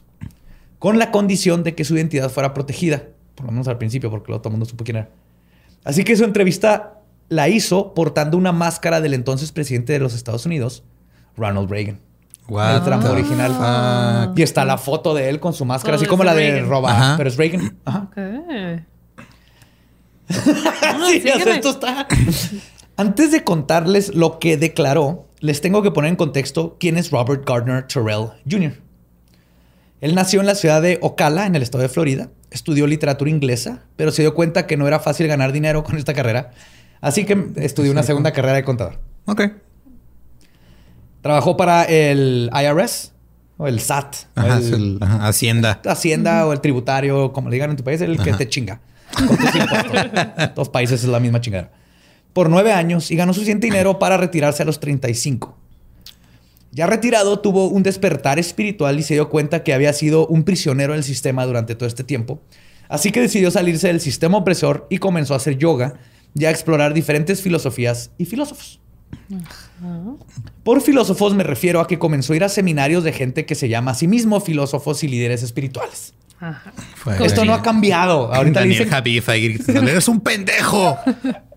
con 0.78 0.98
la 0.98 1.10
condición 1.12 1.62
de 1.62 1.74
que 1.74 1.84
su 1.84 1.94
identidad 1.96 2.30
fuera 2.30 2.54
protegida, 2.54 3.04
por 3.36 3.46
lo 3.46 3.52
menos 3.52 3.68
al 3.68 3.78
principio, 3.78 4.10
porque 4.10 4.26
luego 4.28 4.40
todo 4.42 4.48
el 4.50 4.52
mundo 4.54 4.66
supo 4.66 4.82
quién 4.84 4.96
era. 4.96 5.08
Así 5.84 6.02
que 6.02 6.16
su 6.16 6.24
entrevista 6.24 6.94
la 7.28 7.48
hizo 7.48 7.94
portando 7.94 8.36
una 8.36 8.50
máscara 8.52 9.00
del 9.00 9.14
entonces 9.14 9.52
presidente 9.52 9.92
de 9.92 10.00
los 10.00 10.14
Estados 10.14 10.44
Unidos, 10.46 10.82
Ronald 11.36 11.70
Reagan. 11.70 12.00
What 12.48 12.76
El 12.76 12.82
Trump 12.82 13.04
original. 13.04 14.26
fuck? 14.28 14.38
Y 14.38 14.42
está 14.42 14.64
la 14.64 14.78
foto 14.78 15.14
de 15.14 15.28
él 15.28 15.40
con 15.40 15.52
su 15.52 15.64
máscara, 15.64 15.96
Todo 15.96 16.02
así 16.04 16.08
como 16.08 16.22
la 16.24 16.32
de. 16.34 16.60
Roba, 16.62 16.92
Ajá. 16.92 17.14
pero 17.16 17.28
es 17.28 17.36
Reagan. 17.36 17.76
Ajá. 17.84 18.08
Ok. 18.10 18.16
Sí, 20.28 20.38
o 20.38 20.42
sea, 20.42 21.10
sígueme. 21.34 21.50
esto 21.52 21.70
está- 21.70 22.06
Antes 22.96 23.30
de 23.30 23.44
contarles 23.44 24.14
lo 24.14 24.38
que 24.38 24.56
declaró, 24.56 25.28
les 25.40 25.60
tengo 25.60 25.82
que 25.82 25.90
poner 25.90 26.10
en 26.10 26.16
contexto 26.16 26.76
quién 26.80 26.96
es 26.96 27.10
Robert 27.10 27.46
Gardner 27.48 27.86
Terrell 27.86 28.28
Jr. 28.50 28.72
Él 30.06 30.14
nació 30.14 30.38
en 30.40 30.46
la 30.46 30.54
ciudad 30.54 30.80
de 30.80 30.98
Ocala, 31.02 31.46
en 31.46 31.56
el 31.56 31.62
estado 31.64 31.82
de 31.82 31.88
Florida. 31.88 32.28
Estudió 32.52 32.86
literatura 32.86 33.28
inglesa, 33.28 33.82
pero 33.96 34.12
se 34.12 34.22
dio 34.22 34.34
cuenta 34.34 34.64
que 34.68 34.76
no 34.76 34.86
era 34.86 35.00
fácil 35.00 35.26
ganar 35.26 35.50
dinero 35.50 35.82
con 35.82 35.96
esta 35.98 36.14
carrera. 36.14 36.52
Así 37.00 37.24
que 37.24 37.48
estudió 37.56 37.90
una 37.90 38.04
segunda 38.04 38.30
carrera 38.32 38.54
de 38.54 38.62
contador. 38.62 39.00
Ok. 39.24 39.42
Trabajó 41.22 41.56
para 41.56 41.82
el 41.84 42.50
IRS 42.52 43.12
o 43.56 43.66
el 43.66 43.80
SAT. 43.80 44.14
o 44.36 44.42
el- 44.42 44.52
es 44.62 44.70
el- 44.70 44.98
ajá, 45.00 45.26
Hacienda. 45.26 45.80
Hacienda 45.84 46.46
o 46.46 46.52
el 46.52 46.60
tributario, 46.60 47.32
como 47.32 47.48
le 47.48 47.54
digan 47.56 47.70
en 47.70 47.76
tu 47.76 47.82
país, 47.82 48.00
el 48.00 48.16
que 48.22 48.32
te 48.32 48.48
chinga. 48.48 48.80
Con 49.12 49.36
tus 49.36 49.54
impuestos. 49.56 49.90
Dos 50.54 50.68
países 50.68 51.02
es 51.02 51.08
la 51.08 51.18
misma 51.18 51.40
chingada. 51.40 51.72
Por 52.32 52.48
nueve 52.48 52.72
años 52.72 53.10
y 53.10 53.16
ganó 53.16 53.32
suficiente 53.34 53.66
dinero 53.66 53.98
para 53.98 54.16
retirarse 54.16 54.62
a 54.62 54.66
los 54.66 54.78
35. 54.78 55.56
Ya 56.76 56.86
retirado, 56.86 57.38
tuvo 57.38 57.68
un 57.68 57.82
despertar 57.82 58.38
espiritual 58.38 59.00
y 59.00 59.02
se 59.02 59.14
dio 59.14 59.30
cuenta 59.30 59.64
que 59.64 59.72
había 59.72 59.94
sido 59.94 60.26
un 60.26 60.44
prisionero 60.44 60.92
del 60.92 61.04
sistema 61.04 61.46
durante 61.46 61.74
todo 61.74 61.88
este 61.88 62.04
tiempo. 62.04 62.42
Así 62.90 63.12
que 63.12 63.22
decidió 63.22 63.50
salirse 63.50 63.86
del 63.86 63.98
sistema 63.98 64.36
opresor 64.36 64.86
y 64.90 64.98
comenzó 64.98 65.32
a 65.32 65.38
hacer 65.38 65.56
yoga 65.56 65.94
y 66.34 66.44
a 66.44 66.50
explorar 66.50 66.92
diferentes 66.92 67.40
filosofías 67.40 68.10
y 68.18 68.26
filósofos. 68.26 68.78
Por 70.64 70.82
filósofos 70.82 71.34
me 71.34 71.44
refiero 71.44 71.80
a 71.80 71.86
que 71.86 71.98
comenzó 71.98 72.34
a 72.34 72.36
ir 72.36 72.44
a 72.44 72.50
seminarios 72.50 73.04
de 73.04 73.14
gente 73.14 73.46
que 73.46 73.54
se 73.54 73.70
llama 73.70 73.92
a 73.92 73.94
sí 73.94 74.06
mismo 74.06 74.38
filósofos 74.40 75.02
y 75.02 75.08
líderes 75.08 75.42
espirituales. 75.42 76.12
Ajá. 76.38 76.74
Esto 77.24 77.46
no 77.46 77.54
ha 77.54 77.62
cambiado. 77.62 78.34
Ahorita 78.34 78.60
Daniel 78.60 78.80
dicen 78.80 78.90
Javif 78.90 79.26
ahí 79.30 79.48
gritando, 79.48 79.90
eres 79.90 80.08
un 80.08 80.20
pendejo. 80.20 80.98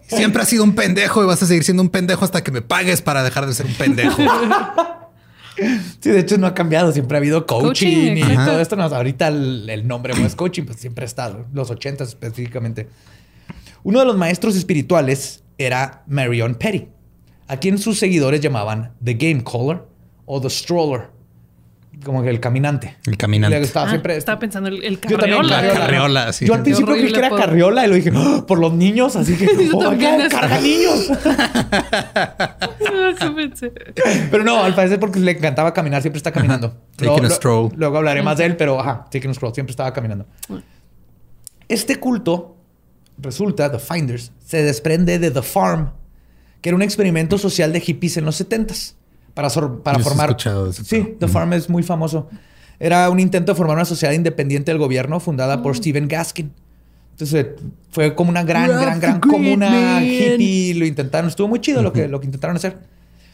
Siempre 0.08 0.44
has 0.44 0.48
sido 0.48 0.64
un 0.64 0.76
pendejo 0.76 1.22
y 1.22 1.26
vas 1.26 1.44
a 1.44 1.46
seguir 1.46 1.66
siendo 1.66 1.84
un 1.84 1.90
pendejo 1.90 2.24
hasta 2.24 2.42
que 2.42 2.52
me 2.52 2.62
pagues 2.62 3.02
para 3.02 3.22
dejar 3.22 3.46
de 3.48 3.54
ser 3.54 3.66
un 3.66 3.74
pendejo. 3.74 4.16
Sí, 6.00 6.10
de 6.10 6.20
hecho 6.20 6.38
no 6.38 6.48
ha 6.48 6.54
cambiado. 6.54 6.92
Siempre 6.92 7.18
ha 7.18 7.20
habido 7.20 7.46
coaching, 7.46 8.16
Coaching, 8.16 8.18
y 8.18 8.36
todo 8.36 8.60
esto. 8.60 8.76
No, 8.76 8.84
ahorita 8.84 9.28
el, 9.28 9.70
el 9.70 9.88
nombre 9.88 10.14
no 10.14 10.26
es 10.26 10.36
coaching, 10.36 10.64
pues 10.64 10.80
siempre 10.80 11.04
ha 11.04 11.08
estado. 11.08 11.46
Los 11.54 11.70
80 11.70 12.04
específicamente. 12.04 12.88
Uno 13.84 14.00
de 14.00 14.06
los 14.06 14.18
maestros 14.18 14.56
espirituales 14.56 15.44
era 15.58 16.04
Marion 16.08 16.56
Petty, 16.56 16.88
a 17.48 17.58
quien 17.58 17.78
sus 17.78 18.00
seguidores 18.00 18.42
llamaban 18.42 18.94
The 19.04 19.14
Game 19.14 19.44
Caller 19.44 19.84
o 20.26 20.42
The 20.42 20.50
Stroller, 20.50 21.10
como 22.04 22.24
que 22.24 22.30
el 22.30 22.40
caminante. 22.40 22.98
El 23.06 23.18
caminante. 23.18 23.56
Le 23.56 23.62
gustaba 23.62 23.88
Ah, 23.88 23.90
siempre. 23.90 24.18
estaba 24.18 24.40
pensando 24.40 24.70
el, 24.70 24.84
el 24.84 25.00
Yo 25.02 25.18
también, 25.18 25.38
carriola. 25.42 25.56
carriola. 25.58 25.80
Carriola, 25.80 26.34
sí. 26.34 26.46
Yo 26.46 26.54
al 26.54 26.64
principio 26.64 26.94
creí 26.94 27.12
que 27.12 27.20
era 27.20 27.30
carriola 27.30 27.86
y 27.86 27.90
lo 27.90 27.96
dije 27.96 28.12
"Ah, 28.16 28.44
por 28.48 28.60
los 28.60 28.74
niños, 28.74 29.16
así 29.16 29.36
que 29.36 29.48
oh, 29.74 29.88
acá, 29.88 30.30
carga 30.30 30.62
niños. 30.62 31.10
Eso 33.18 33.36
pensé. 33.36 33.72
Pero 34.32 34.44
no, 34.44 34.64
al 34.64 34.76
parecer 34.76 35.00
porque 35.00 35.20
le 35.20 35.32
encantaba 35.32 35.74
caminar, 35.74 36.02
siempre 36.02 36.18
está 36.18 36.32
caminando. 36.32 36.76
Taking 36.96 37.26
a 37.26 37.30
stroll. 37.30 37.72
Luego 37.76 37.98
hablaré 37.98 38.22
más 38.22 38.38
de 38.38 38.46
él, 38.46 38.56
pero 38.58 38.80
ajá, 38.80 39.06
taking 39.12 39.32
a 39.32 39.34
stroll, 39.34 39.54
siempre 39.54 39.72
estaba 39.72 39.94
caminando. 39.94 40.26
Este 41.68 41.98
culto, 41.98 42.58
resulta, 43.18 43.72
The 43.72 43.80
Finders, 43.80 44.32
se 44.46 44.64
desprende 44.64 45.20
de 45.20 45.32
The 45.32 45.42
Farm, 45.42 45.92
que 46.62 46.70
era 46.70 46.76
un 46.76 46.82
experimento 46.82 47.38
social 47.38 47.72
de 47.74 47.80
hippies 47.80 48.18
en 48.18 48.26
los 48.26 48.40
70s 48.42 48.96
para, 49.34 49.50
para 49.84 50.00
formar. 50.00 50.36
sí. 50.74 51.16
The. 51.20 51.28
Farm 51.28 51.54
es 51.54 51.70
muy 51.70 51.84
famoso. 51.84 52.30
Era 52.80 53.10
un 53.10 53.20
intento 53.20 53.52
de 53.52 53.56
formar 53.58 53.76
una 53.76 53.86
sociedad 53.86 54.14
independiente 54.14 54.72
del 54.72 54.78
gobierno 54.80 55.20
fundada 55.20 55.62
por 55.62 55.76
Stephen 55.76 56.08
Gaskin. 56.08 56.52
Entonces 57.12 57.48
fue 57.92 58.16
como 58.16 58.30
una 58.30 58.44
gran, 58.44 58.68
gran, 58.70 59.00
gran 59.00 59.20
comuna 59.20 60.02
hippie. 60.04 60.74
Lo 60.76 60.86
intentaron, 60.86 61.30
estuvo 61.30 61.48
muy 61.50 61.60
chido 61.60 61.82
lo, 61.82 61.92
que, 61.92 62.08
lo 62.08 62.20
que 62.20 62.26
intentaron 62.28 62.56
hacer. 62.56 62.78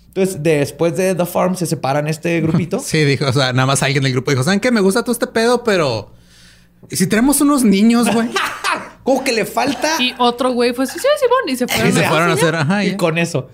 Entonces, 0.08 0.42
después 0.42 0.96
de 0.96 1.14
The 1.14 1.26
Farm, 1.26 1.56
se 1.56 1.66
separan 1.66 2.08
este 2.08 2.40
grupito. 2.42 2.80
Sí, 2.80 3.04
dijo, 3.04 3.26
o 3.28 3.34
sea, 3.34 3.52
nada 3.54 3.66
más 3.66 3.84
alguien 3.84 4.02
del 4.02 4.14
grupo 4.14 4.32
dijo, 4.32 4.44
¿saben 4.44 4.60
qué? 4.62 4.72
Me 4.72 4.80
gusta 4.80 5.02
todo 5.04 5.12
este 5.12 5.28
pedo, 5.28 5.64
pero... 5.64 6.12
¿Y 6.90 6.96
si 6.96 7.06
tenemos 7.08 7.42
unos 7.42 7.64
niños, 7.64 8.12
güey? 8.14 8.30
Como 9.04 9.24
que 9.24 9.34
le 9.34 9.46
falta. 9.46 10.02
Y 10.02 10.14
otro 10.18 10.52
güey 10.54 10.74
fue, 10.74 10.88
sí, 10.88 10.98
sí, 10.98 11.08
Simón. 11.20 11.54
Y 11.54 11.56
se 11.58 11.68
fueron. 11.72 11.90
Y 11.90 11.92
se 11.94 12.06
a- 12.06 12.10
fueron 12.10 12.30
a 12.30 12.34
hacer, 12.34 12.56
ajá, 12.56 12.84
y 12.86 12.92
ya. 12.92 12.98
con 12.98 13.18
eso. 13.18 13.50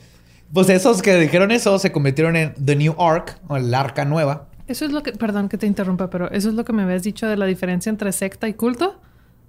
Pues 0.54 0.70
esos 0.70 1.02
que 1.02 1.18
dijeron 1.18 1.52
eso 1.52 1.80
se 1.80 1.92
convirtieron 1.92 2.36
en 2.36 2.54
The 2.64 2.76
New 2.76 2.96
Ark, 3.00 3.38
o 3.48 3.58
el 3.58 3.74
arca 3.74 4.06
nueva. 4.06 4.48
Eso 4.68 4.86
es 4.86 4.92
lo 4.92 5.04
que, 5.04 5.12
perdón 5.14 5.50
que 5.50 5.58
te 5.58 5.68
interrumpa, 5.68 6.10
pero 6.10 6.32
eso 6.32 6.50
es 6.50 6.56
lo 6.56 6.66
que 6.66 6.74
me 6.74 6.84
habías 6.84 7.04
dicho 7.04 7.28
de 7.28 7.38
la 7.38 7.46
diferencia 7.46 7.90
entre 7.90 8.12
secta 8.12 8.48
y 8.48 8.54
culto. 8.54 9.00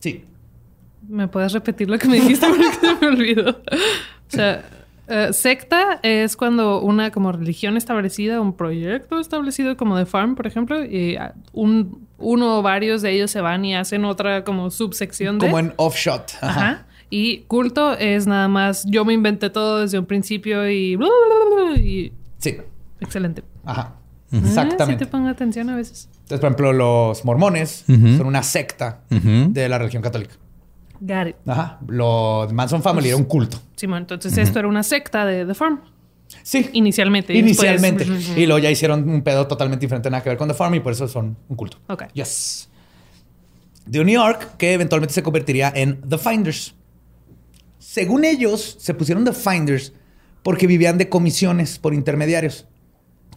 Sí. 0.01 0.25
¿Me 1.09 1.29
puedes 1.29 1.53
repetir 1.53 1.91
lo 1.91 1.99
que 1.99 2.09
me 2.09 2.17
dijiste 2.17 2.47
porque 2.49 2.73
se 2.73 2.95
me 3.01 3.07
olvidó? 3.07 3.51
O 3.51 4.29
sea, 4.29 4.65
eh, 5.09 5.33
secta 5.33 5.99
es 6.03 6.37
cuando 6.37 6.81
una 6.81 7.11
como 7.11 7.33
religión 7.33 7.77
establecida, 7.77 8.41
un 8.41 8.57
proyecto 8.57 9.21
establecido 9.21 9.77
como 9.77 9.97
de 9.97 10.07
farm, 10.07 10.37
por 10.37 10.47
ejemplo, 10.47 10.85
y 10.85 11.17
ah, 11.17 11.35
un, 11.53 12.07
uno 12.19 12.59
o 12.59 12.63
varios 12.63 13.03
de 13.03 13.11
ellos 13.11 13.31
se 13.31 13.41
van 13.41 13.65
y 13.65 13.75
hacen 13.75 14.05
otra 14.05 14.45
como 14.45 14.71
subsección 14.71 15.39
de... 15.39 15.47
Como 15.47 15.59
en 15.59 15.73
Offshot. 15.77 16.33
Ajá. 16.41 16.61
Ajá. 16.61 16.87
Y 17.15 17.41
culto 17.47 17.93
es 17.93 18.27
nada 18.27 18.49
más, 18.49 18.87
yo 18.87 19.05
me 19.05 19.13
inventé 19.13 19.51
todo 19.51 19.81
desde 19.81 19.99
un 19.99 20.07
principio 20.07 20.67
y... 20.71 20.97
bla, 20.97 21.07
bla, 21.07 21.57
bla, 21.57 21.71
bla, 21.73 21.79
y 21.79 22.11
Sí. 22.39 22.57
excelente. 23.01 23.43
Ajá. 23.67 23.97
Ah, 23.97 23.97
sí 24.31 24.37
Exactamente. 24.39 25.05
te 25.05 25.11
pongo 25.11 25.29
atención 25.29 25.69
a 25.69 25.77
veces. 25.77 26.09
Entonces, 26.23 26.41
por 26.41 26.47
ejemplo, 26.49 26.73
los 26.73 27.23
mormones 27.27 27.85
son 27.87 28.25
una 28.27 28.43
secta 28.43 29.03
de 29.11 29.69
la 29.69 29.77
religión 29.77 30.03
católica. 30.03 30.37
Got 31.01 31.27
it. 31.29 31.37
Ajá. 31.47 31.81
Los 31.87 32.51
Manson 32.55 32.83
Family 32.83 33.09
era 33.09 33.19
un 33.19 33.25
culto. 33.25 33.59
Simón, 33.77 33.99
entonces 33.99 34.39
esto 34.39 34.59
era 34.61 34.69
una 34.69 34.83
secta 34.83 35.27
de 35.27 35.45
The 35.45 35.53
Farm. 35.53 35.83
Sí. 36.43 36.71
Inicialmente. 36.73 37.35
y 37.35 37.43
después- 37.43 37.69
Inicialmente. 37.79 38.41
Y 38.41 38.47
luego 38.47 38.59
ya 38.59 38.71
hicieron 38.71 39.07
un 39.07 39.21
pedo 39.21 39.47
totalmente 39.47 39.85
diferente, 39.85 40.09
nada 40.09 40.23
que 40.23 40.31
ver 40.31 40.39
con 40.39 40.49
The 40.49 40.55
Farm 40.55 40.75
y 40.77 40.81
por 40.81 40.93
eso 40.93 41.07
son 41.09 41.37
un 41.47 41.57
culto. 41.57 41.77
Ok. 41.89 42.05
Yes. 42.15 42.71
The 43.91 44.03
New 44.03 44.15
York, 44.15 44.57
que 44.57 44.73
eventualmente 44.73 45.13
se 45.13 45.23
convertiría 45.23 45.71
en 45.77 46.01
The 46.09 46.17
Finders. 46.17 46.75
Según 47.83 48.25
ellos, 48.25 48.77
se 48.79 48.95
pusieron 48.95 49.25
The 49.25 49.33
Finders 49.33 49.93
porque 50.43 50.67
vivían 50.67 50.99
de 50.99 51.09
comisiones 51.09 51.79
por 51.79 51.95
intermediarios. 51.95 52.67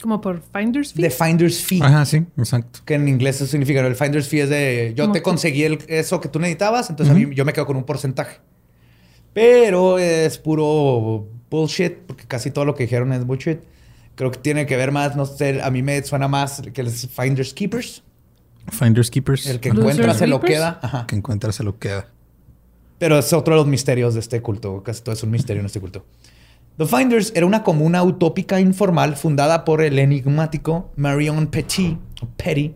Como 0.02 0.22
por 0.22 0.41
Finder's 0.54 0.93
Fee. 0.93 1.02
The 1.04 1.10
Finders 1.10 1.62
Fee. 1.64 1.82
Ajá, 1.82 2.06
sí, 2.06 2.26
exacto. 2.38 2.80
Que 2.86 2.96
en 2.96 3.08
inglés 3.08 3.38
eso 3.38 3.48
significa, 3.48 3.80
el 3.86 3.96
Finder's 3.96 4.28
Fee 4.28 4.41
es 4.41 4.50
de 4.50 4.93
yo 4.96 5.12
te 5.12 5.22
conseguí 5.22 5.64
el- 5.64 5.80
eso 5.88 6.20
que 6.22 6.28
tú 6.30 6.39
necesitabas, 6.39 6.89
entonces 6.89 7.16
a 7.16 7.18
mí 7.18 7.34
yo 7.34 7.46
me 7.46 7.54
quedo 7.54 7.66
con 7.66 7.78
un 7.78 7.86
porcentaje. 7.86 8.38
Pero 9.34 9.98
es 10.00 10.38
puro 10.38 11.28
bullshit, 11.50 11.93
porque 12.08 12.26
casi 12.26 12.52
todo 12.52 12.66
lo 12.66 12.76
que 12.76 12.84
dijeron 12.84 13.12
es 13.14 13.26
bullshit. 13.26 13.60
Creo 14.16 14.32
que 14.32 14.39
tiene 14.39 14.66
que 14.66 14.78
ver 14.78 14.91
más, 14.91 15.16
no 15.16 15.26
sé, 15.26 15.62
a 15.62 15.70
mí 15.72 15.82
me 15.82 16.02
suena 16.04 16.28
más 16.28 16.62
que 16.74 16.84
los 16.84 17.08
Finders 17.08 17.54
Keepers. 17.54 18.04
Finders 18.70 19.10
Keepers. 19.12 19.46
El 19.48 19.60
que 19.60 19.70
encuentra 19.70 20.14
se 20.14 20.28
lo 20.28 20.39
queda. 20.39 20.80
Ajá. 20.82 21.06
que 21.08 21.16
encuentra 21.16 21.52
se 21.52 21.64
lo 21.64 21.78
queda. 21.80 22.08
Pero 22.98 23.18
es 23.18 23.34
otro 23.34 23.56
de 23.56 23.62
los 23.62 23.68
misterios 23.68 24.14
de 24.14 24.22
este 24.22 24.41
culto. 24.41 24.82
Casi 24.84 25.02
todo 25.02 25.14
es 25.14 25.24
un 25.24 25.32
misterio 25.32 25.60
en 25.60 25.66
este 25.66 25.82
culto. 25.82 26.06
The 26.78 26.86
Finders 26.86 27.32
era 27.36 27.46
una 27.46 27.64
comuna 27.64 28.04
utópica 28.04 28.60
informal 28.60 29.16
fundada 29.16 29.64
por 29.64 29.82
el 29.82 29.98
enigmático 29.98 30.91
Marion 30.98 31.48
Petit, 31.48 31.98
o 32.22 32.28
Petty, 32.36 32.76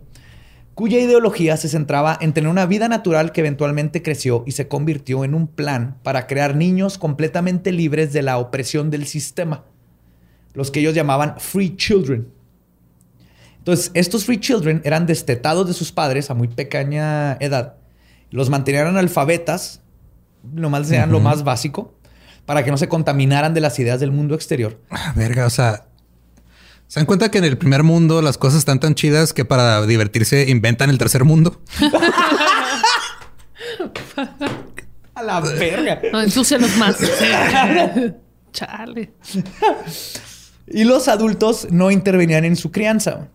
cuya 0.74 0.98
ideología 0.98 1.58
se 1.58 1.68
centraba 1.68 2.16
en 2.18 2.32
tener 2.32 2.48
una 2.48 2.64
vida 2.64 2.88
natural 2.88 3.32
que 3.32 3.42
eventualmente 3.42 4.02
creció 4.02 4.42
y 4.46 4.52
se 4.52 4.68
convirtió 4.68 5.22
en 5.24 5.34
un 5.34 5.46
plan 5.46 5.98
para 6.02 6.26
crear 6.26 6.56
niños 6.56 6.96
completamente 6.96 7.72
libres 7.72 8.14
de 8.14 8.22
la 8.22 8.38
opresión 8.38 8.88
del 8.88 9.06
sistema, 9.06 9.64
los 10.54 10.70
que 10.70 10.80
ellos 10.80 10.94
llamaban 10.94 11.34
Free 11.38 11.76
Children. 11.76 12.26
Entonces, 13.58 13.90
estos 13.92 14.24
Free 14.24 14.40
Children 14.40 14.80
eran 14.84 15.04
destetados 15.04 15.66
de 15.66 15.74
sus 15.74 15.92
padres 15.92 16.30
a 16.30 16.34
muy 16.34 16.48
pequeña 16.48 17.34
edad, 17.34 17.74
los 18.30 18.48
mantenían 18.48 18.86
analfabetas, 18.86 19.79
nomás 20.42 20.88
sean 20.88 21.12
lo 21.12 21.20
más 21.20 21.44
básico, 21.44 21.94
para 22.46 22.64
que 22.64 22.70
no 22.70 22.76
se 22.76 22.88
contaminaran 22.88 23.54
de 23.54 23.60
las 23.60 23.78
ideas 23.78 24.00
del 24.00 24.10
mundo 24.12 24.34
exterior. 24.34 24.80
Ah, 24.90 25.12
verga, 25.16 25.46
o 25.46 25.50
sea... 25.50 25.86
¿Se 26.88 26.98
dan 26.98 27.06
cuenta 27.06 27.30
que 27.30 27.38
en 27.38 27.44
el 27.44 27.56
primer 27.56 27.84
mundo 27.84 28.20
las 28.20 28.36
cosas 28.36 28.58
están 28.58 28.80
tan 28.80 28.96
chidas 28.96 29.32
que 29.32 29.44
para 29.44 29.86
divertirse 29.86 30.50
inventan 30.50 30.90
el 30.90 30.98
tercer 30.98 31.24
mundo? 31.24 31.60
A 35.14 35.22
la 35.22 35.40
verga. 35.40 36.00
No, 36.12 36.20
ensúcialos 36.20 36.76
más. 36.76 36.96
Chale. 38.52 39.12
Y 40.66 40.84
los 40.84 41.08
adultos 41.08 41.68
no 41.70 41.90
intervenían 41.90 42.44
en 42.44 42.56
su 42.56 42.70
crianza. 42.70 43.28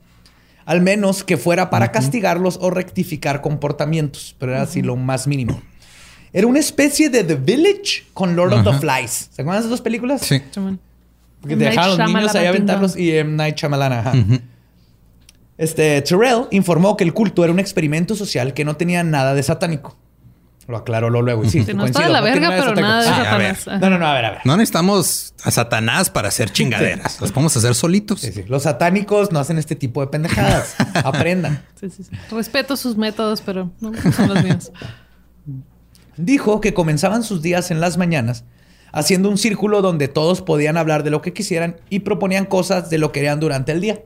Al 0.65 0.81
menos 0.81 1.23
que 1.23 1.37
fuera 1.37 1.69
para 1.69 1.91
castigarlos 1.91 2.57
o 2.59 2.71
rectificar 2.71 3.41
comportamientos. 3.41 4.35
Pero 4.39 4.53
era 4.53 4.63
así 4.63 4.81
lo 4.81 4.95
más 4.95 5.27
mínimo. 5.27 5.61
Era 6.37 6.47
una 6.47 6.59
especie 6.59 7.09
de 7.09 7.23
The 7.23 7.35
Village 7.35 8.07
con 8.13 8.35
Lord 8.35 8.51
of 8.53 8.63
the. 8.65 8.73
Flies. 8.73 9.29
¿Se 9.31 9.41
acuerdan 9.41 9.53
de 9.53 9.59
esas 9.59 9.69
dos 9.69 9.79
películas? 9.81 10.21
Sí. 10.21 10.41
Porque 11.39 11.55
dejaban 11.55 12.01
a 12.01 12.05
los 12.05 12.13
niños 12.13 12.35
ahí 12.35 12.45
aventarlos 12.45 12.97
y 12.97 13.15
M. 13.15 13.37
Night 13.37 13.55
Shyamalan. 13.55 13.93
ajá. 13.93 14.13
Este, 15.57 16.01
Terrell 16.01 16.47
informó 16.51 16.97
que 16.97 17.05
el 17.05 17.13
culto 17.13 17.43
era 17.45 17.53
un 17.53 17.59
experimento 17.59 18.15
social 18.15 18.53
que 18.53 18.65
no 18.65 18.75
tenía 18.75 19.01
nada 19.03 19.33
de 19.33 19.43
satánico. 19.43 19.95
Lo 20.67 20.75
aclaró 20.77 21.09
lo 21.09 21.21
luego. 21.21 21.45
Y 21.45 21.49
sí, 21.49 21.65
no 21.73 21.85
está 21.85 22.03
de 22.03 22.09
la 22.09 22.19
no 22.19 22.25
verga, 22.25 22.49
pero 22.49 22.61
satánico. 22.63 22.81
nada 22.81 23.01
de 23.01 23.07
Sí. 23.07 23.15
Satanás. 23.63 23.81
No, 23.81 23.89
no, 23.91 23.97
no, 23.99 24.07
a 24.07 24.13
ver, 24.15 24.25
a 24.25 24.31
ver. 24.31 24.39
No 24.43 24.57
necesitamos 24.57 25.33
a 25.43 25.51
Satanás 25.51 26.09
para 26.09 26.27
hacer 26.27 26.49
chingaderas. 26.51 27.21
Las 27.21 27.31
podemos 27.31 27.55
hacer 27.55 27.75
solitos. 27.75 28.19
Sí, 28.19 28.33
sí. 28.33 28.43
Los 28.47 28.63
satánicos 28.63 29.31
no 29.31 29.39
hacen 29.39 29.57
este 29.57 29.75
tipo 29.77 30.01
de 30.01 30.07
pendejadas. 30.07 30.75
Aprendan. 30.95 31.63
Sí, 31.79 31.89
sí, 31.91 32.03
sí. 32.03 32.11
Respeto 32.31 32.75
sus 32.75 32.97
métodos, 32.97 33.41
pero 33.41 33.71
no 33.79 33.93
son 34.11 34.33
los 34.33 34.43
míos. 34.43 34.71
Dijo 36.17 36.61
que 36.61 36.73
comenzaban 36.73 37.23
sus 37.23 37.41
días 37.41 37.71
en 37.71 37.79
las 37.81 37.97
mañanas 37.97 38.43
haciendo 38.91 39.29
un 39.29 39.37
círculo 39.37 39.81
donde 39.81 40.07
todos 40.07 40.41
podían 40.41 40.77
hablar 40.77 41.03
de 41.03 41.09
lo 41.09 41.21
que 41.21 41.33
quisieran 41.33 41.75
y 41.89 41.99
proponían 41.99 42.45
cosas 42.45 42.89
de 42.89 42.97
lo 42.97 43.11
que 43.11 43.19
harían 43.19 43.41
durante 43.41 43.73
el 43.73 43.81
día. 43.81 44.01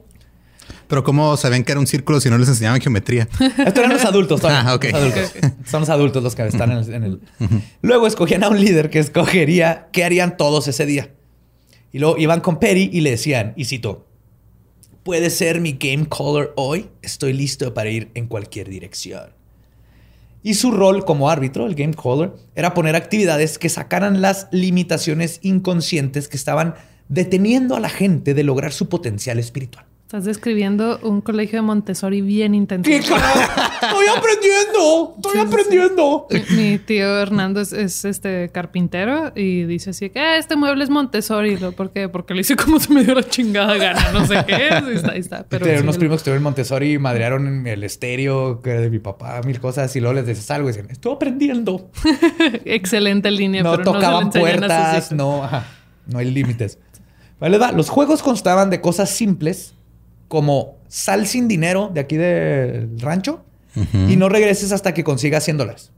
Pero 0.87 1.03
¿cómo 1.03 1.37
sabían 1.37 1.63
que 1.63 1.71
era 1.71 1.79
un 1.79 1.85
círculo 1.85 2.19
si 2.19 2.29
no 2.31 2.37
les 2.39 2.47
enseñaban 2.49 2.81
geometría? 2.81 3.27
Esto 3.65 3.81
eran 3.81 3.93
los 3.93 4.05
adultos 4.05 4.41
todavía. 4.41 4.61
Ah, 4.71 4.73
ok. 4.75 4.85
Los 4.85 4.93
adultos. 4.95 5.31
Son 5.69 5.81
los 5.81 5.89
adultos 5.89 6.23
los 6.23 6.33
que 6.35 6.47
están 6.47 6.71
en 6.71 6.77
el, 6.79 6.93
en 6.93 7.03
el- 7.03 7.21
Luego 7.83 8.07
escogían 8.07 8.43
a 8.43 8.49
un 8.49 8.59
líder 8.59 8.89
que 8.89 8.97
escogería 8.97 9.89
qué 9.91 10.03
harían 10.03 10.35
todos 10.37 10.67
ese 10.67 10.87
día. 10.87 11.11
Y 11.91 11.99
luego 11.99 12.17
iban 12.17 12.41
con 12.41 12.59
Perry 12.59 12.89
y 12.91 13.01
le 13.01 13.11
decían, 13.11 13.53
y 13.55 13.65
cito, 13.65 14.07
¿puede 15.03 15.29
ser 15.29 15.61
mi 15.61 15.73
game 15.73 16.07
caller 16.09 16.51
hoy? 16.55 16.89
Estoy 17.03 17.33
listo 17.33 17.73
para 17.75 17.89
ir 17.91 18.09
en 18.15 18.25
cualquier 18.27 18.69
dirección. 18.69 19.29
Y 20.41 20.53
su 20.53 20.71
rol 20.71 21.03
como 21.03 21.29
árbitro, 21.29 21.65
el 21.65 21.75
game 21.75 21.93
caller, 21.93 22.33
era 22.55 22.73
poner 22.73 22.95
actividades 22.95 23.59
que 23.59 23.69
sacaran 23.69 24.21
las 24.21 24.47
limitaciones 24.51 25.39
inconscientes 25.43 26.27
que 26.27 26.37
estaban 26.37 26.75
deteniendo 27.09 27.75
a 27.75 27.79
la 27.79 27.89
gente 27.89 28.33
de 28.33 28.43
lograr 28.43 28.71
su 28.71 28.87
potencial 28.87 29.39
espiritual. 29.39 29.88
Estás 30.09 30.25
describiendo 30.25 30.97
un 31.03 31.21
colegio 31.21 31.59
de 31.59 31.61
Montessori 31.61 32.21
bien 32.21 32.55
intenso. 32.55 32.89
¡Estoy 32.89 33.13
aprendiendo! 34.17 35.13
¡Estoy 35.17 35.31
Sí, 35.33 35.37
sí, 35.37 35.37
sí. 35.37 35.37
aprendiendo! 35.39 36.27
Mi, 36.31 36.55
mi 36.71 36.77
tío 36.79 37.19
Hernando 37.19 37.61
es, 37.61 37.71
es, 37.73 38.05
este 38.05 38.49
carpintero 38.51 39.31
y 39.35 39.65
dice 39.65 39.91
así 39.91 40.09
que 40.09 40.19
"Ah, 40.19 40.37
este 40.37 40.55
mueble 40.55 40.83
es 40.83 40.89
Montessori. 40.89 41.57
Lo- 41.57 41.73
¿Por 41.73 41.91
qué? 41.91 42.09
Porque 42.09 42.33
lo 42.33 42.39
hice 42.39 42.55
como 42.55 42.79
se 42.79 42.91
me 42.91 43.03
dio 43.03 43.13
la 43.13 43.21
chingada 43.21 43.75
gana. 43.77 44.11
No 44.11 44.25
sé 44.25 44.43
qué. 44.47 44.55
Ahí 44.55 44.95
está, 44.95 45.11
ahí 45.11 45.19
está. 45.19 45.45
Pero 45.47 45.63
Tenía 45.63 45.77
sí, 45.77 45.83
unos 45.83 45.95
el- 45.97 45.99
primos 45.99 46.15
que 46.15 46.21
estuvieron 46.21 46.39
en 46.39 46.43
Montessori 46.45 46.93
y 46.93 46.97
madrearon 46.97 47.45
en 47.47 47.67
el 47.67 47.83
estéreo 47.83 48.61
que 48.63 48.71
era 48.71 48.81
de 48.81 48.89
mi 48.89 48.97
papá, 48.97 49.41
mil 49.45 49.59
cosas. 49.59 49.95
Y 49.95 49.99
luego 49.99 50.15
les 50.15 50.25
decías 50.25 50.49
algo 50.49 50.69
y 50.69 50.71
decían, 50.71 50.89
estoy 50.89 51.13
aprendiendo. 51.13 51.91
Excelente 52.65 53.29
línea, 53.29 53.61
no 53.61 53.69
pero 53.73 53.83
no 53.83 53.91
se 53.91 53.95
tocaban 53.99 54.27
a 54.29 54.31
sus 54.31 54.41
puertas, 54.41 55.11
no, 55.11 55.43
ajá, 55.43 55.67
no 56.07 56.17
hay 56.17 56.31
límites. 56.31 56.79
Vale, 57.39 57.59
va. 57.59 57.71
Los 57.73 57.89
juegos 57.91 58.23
constaban 58.23 58.71
de 58.71 58.81
cosas 58.81 59.11
simples 59.11 59.75
como 60.29 60.77
sal 60.87 61.27
sin 61.27 61.49
dinero 61.49 61.91
de 61.93 61.99
aquí 61.99 62.15
del 62.15 62.97
rancho 63.01 63.43
y 64.07 64.15
no 64.15 64.29
regreses 64.29 64.71
hasta 64.71 64.93
que 64.93 65.03
consigas 65.03 65.43
100 65.43 65.57
dólares. 65.57 65.91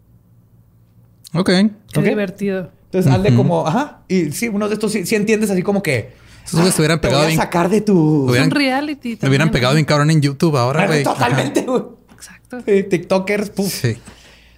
Ok. 1.33 1.49
Qué 1.93 2.01
divertido. 2.01 2.71
Entonces, 2.85 3.11
hazle 3.11 3.33
como, 3.35 3.65
ajá. 3.65 4.01
Y 4.07 4.31
sí, 4.31 4.49
uno 4.49 4.67
de 4.67 4.73
estos 4.73 4.91
sí, 4.91 5.05
sí 5.05 5.15
entiendes 5.15 5.49
así 5.49 5.61
como 5.61 5.81
que. 5.81 6.11
Esos 6.45 6.75
te 6.75 6.81
hubieran 6.81 6.99
te 6.99 7.07
pegado 7.07 7.23
voy 7.23 7.33
a 7.33 7.35
sacar 7.37 7.69
de 7.69 7.81
tu. 7.81 8.25
Hubieran- 8.25 8.47
Es 8.47 8.53
un 8.53 8.59
reality. 8.59 9.09
Me 9.21 9.29
hubieran 9.29 9.47
también, 9.47 9.51
pegado 9.51 9.73
¿no? 9.73 9.75
bien 9.75 9.85
cabrón 9.85 10.11
en 10.11 10.21
YouTube 10.21 10.57
ahora, 10.57 10.87
güey. 10.87 11.03
Totalmente, 11.03 11.61
güey. 11.61 11.83
Exacto. 12.13 12.61
TikTokers, 12.63 13.49
puf. 13.51 13.71
Sí. 13.73 13.97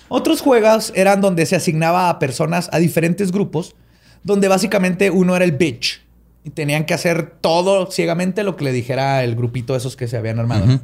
Otros 0.08 0.42
juegos 0.42 0.92
eran 0.96 1.22
donde 1.22 1.46
se 1.46 1.56
asignaba 1.56 2.10
a 2.10 2.18
personas 2.20 2.70
a 2.72 2.80
diferentes 2.80 3.32
grupos, 3.32 3.76
donde 4.24 4.48
básicamente 4.48 5.12
uno 5.12 5.36
era 5.36 5.46
el 5.46 5.52
bitch 5.52 6.02
y 6.44 6.50
tenían 6.50 6.86
que 6.86 6.94
hacer 6.94 7.36
todo 7.42 7.90
ciegamente 7.92 8.44
lo 8.44 8.56
que 8.56 8.66
le 8.66 8.72
dijera 8.72 9.24
el 9.24 9.36
grupito 9.36 9.76
esos 9.76 9.96
que 9.96 10.08
se 10.08 10.18
habían 10.18 10.40
armado. 10.40 10.80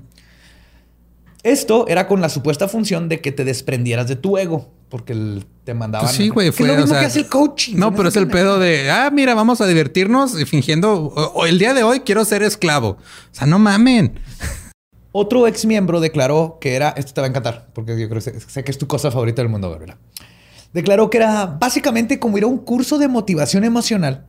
Esto 1.43 1.87
era 1.87 2.07
con 2.07 2.19
la 2.21 2.27
supuesta 2.29 2.67
función 2.67 3.07
de 3.07 3.21
que 3.21 3.31
te 3.31 3.45
desprendieras 3.45 4.07
de 4.09 4.17
tu 4.17 4.37
ego, 4.37 4.69
porque 4.89 5.13
el- 5.13 5.45
te 5.63 5.73
mandaban. 5.73 6.07
Pues 6.07 6.17
sí, 6.17 6.27
güey. 6.29 6.51
Fue, 6.51 6.67
lo 6.67 6.73
o 6.73 6.75
mismo 6.77 6.89
sea, 6.91 6.99
que 6.99 7.05
hace 7.05 7.19
el 7.19 7.27
coaching. 7.27 7.75
No, 7.77 7.93
pero 7.95 8.09
es 8.09 8.15
el 8.17 8.27
pedo 8.27 8.59
de, 8.59 8.91
ah, 8.91 9.09
mira, 9.13 9.35
vamos 9.35 9.61
a 9.61 9.67
divertirnos 9.67 10.33
fingiendo, 10.45 10.93
o, 10.93 11.23
o 11.33 11.45
el 11.45 11.57
día 11.57 11.73
de 11.73 11.83
hoy 11.83 12.01
quiero 12.01 12.25
ser 12.25 12.43
esclavo. 12.43 12.89
O 12.91 12.97
sea, 13.31 13.47
no 13.47 13.57
mamen. 13.57 14.19
Otro 15.13 15.47
ex 15.47 15.65
miembro 15.65 16.01
declaró 16.01 16.57
que 16.59 16.75
era, 16.75 16.89
esto 16.97 17.13
te 17.13 17.21
va 17.21 17.27
a 17.27 17.29
encantar, 17.29 17.69
porque 17.73 17.99
yo 17.99 18.09
creo 18.09 18.21
que 18.21 18.31
sé, 18.31 18.39
sé 18.41 18.63
que 18.63 18.71
es 18.71 18.77
tu 18.77 18.87
cosa 18.87 19.09
favorita 19.09 19.41
del 19.41 19.49
mundo, 19.49 19.69
Gabriela. 19.69 19.97
Declaró 20.73 21.09
que 21.09 21.17
era 21.17 21.45
básicamente 21.45 22.19
como 22.19 22.37
ir 22.37 22.43
a 22.43 22.47
un 22.47 22.59
curso 22.59 22.97
de 22.99 23.07
motivación 23.07 23.63
emocional, 23.63 24.25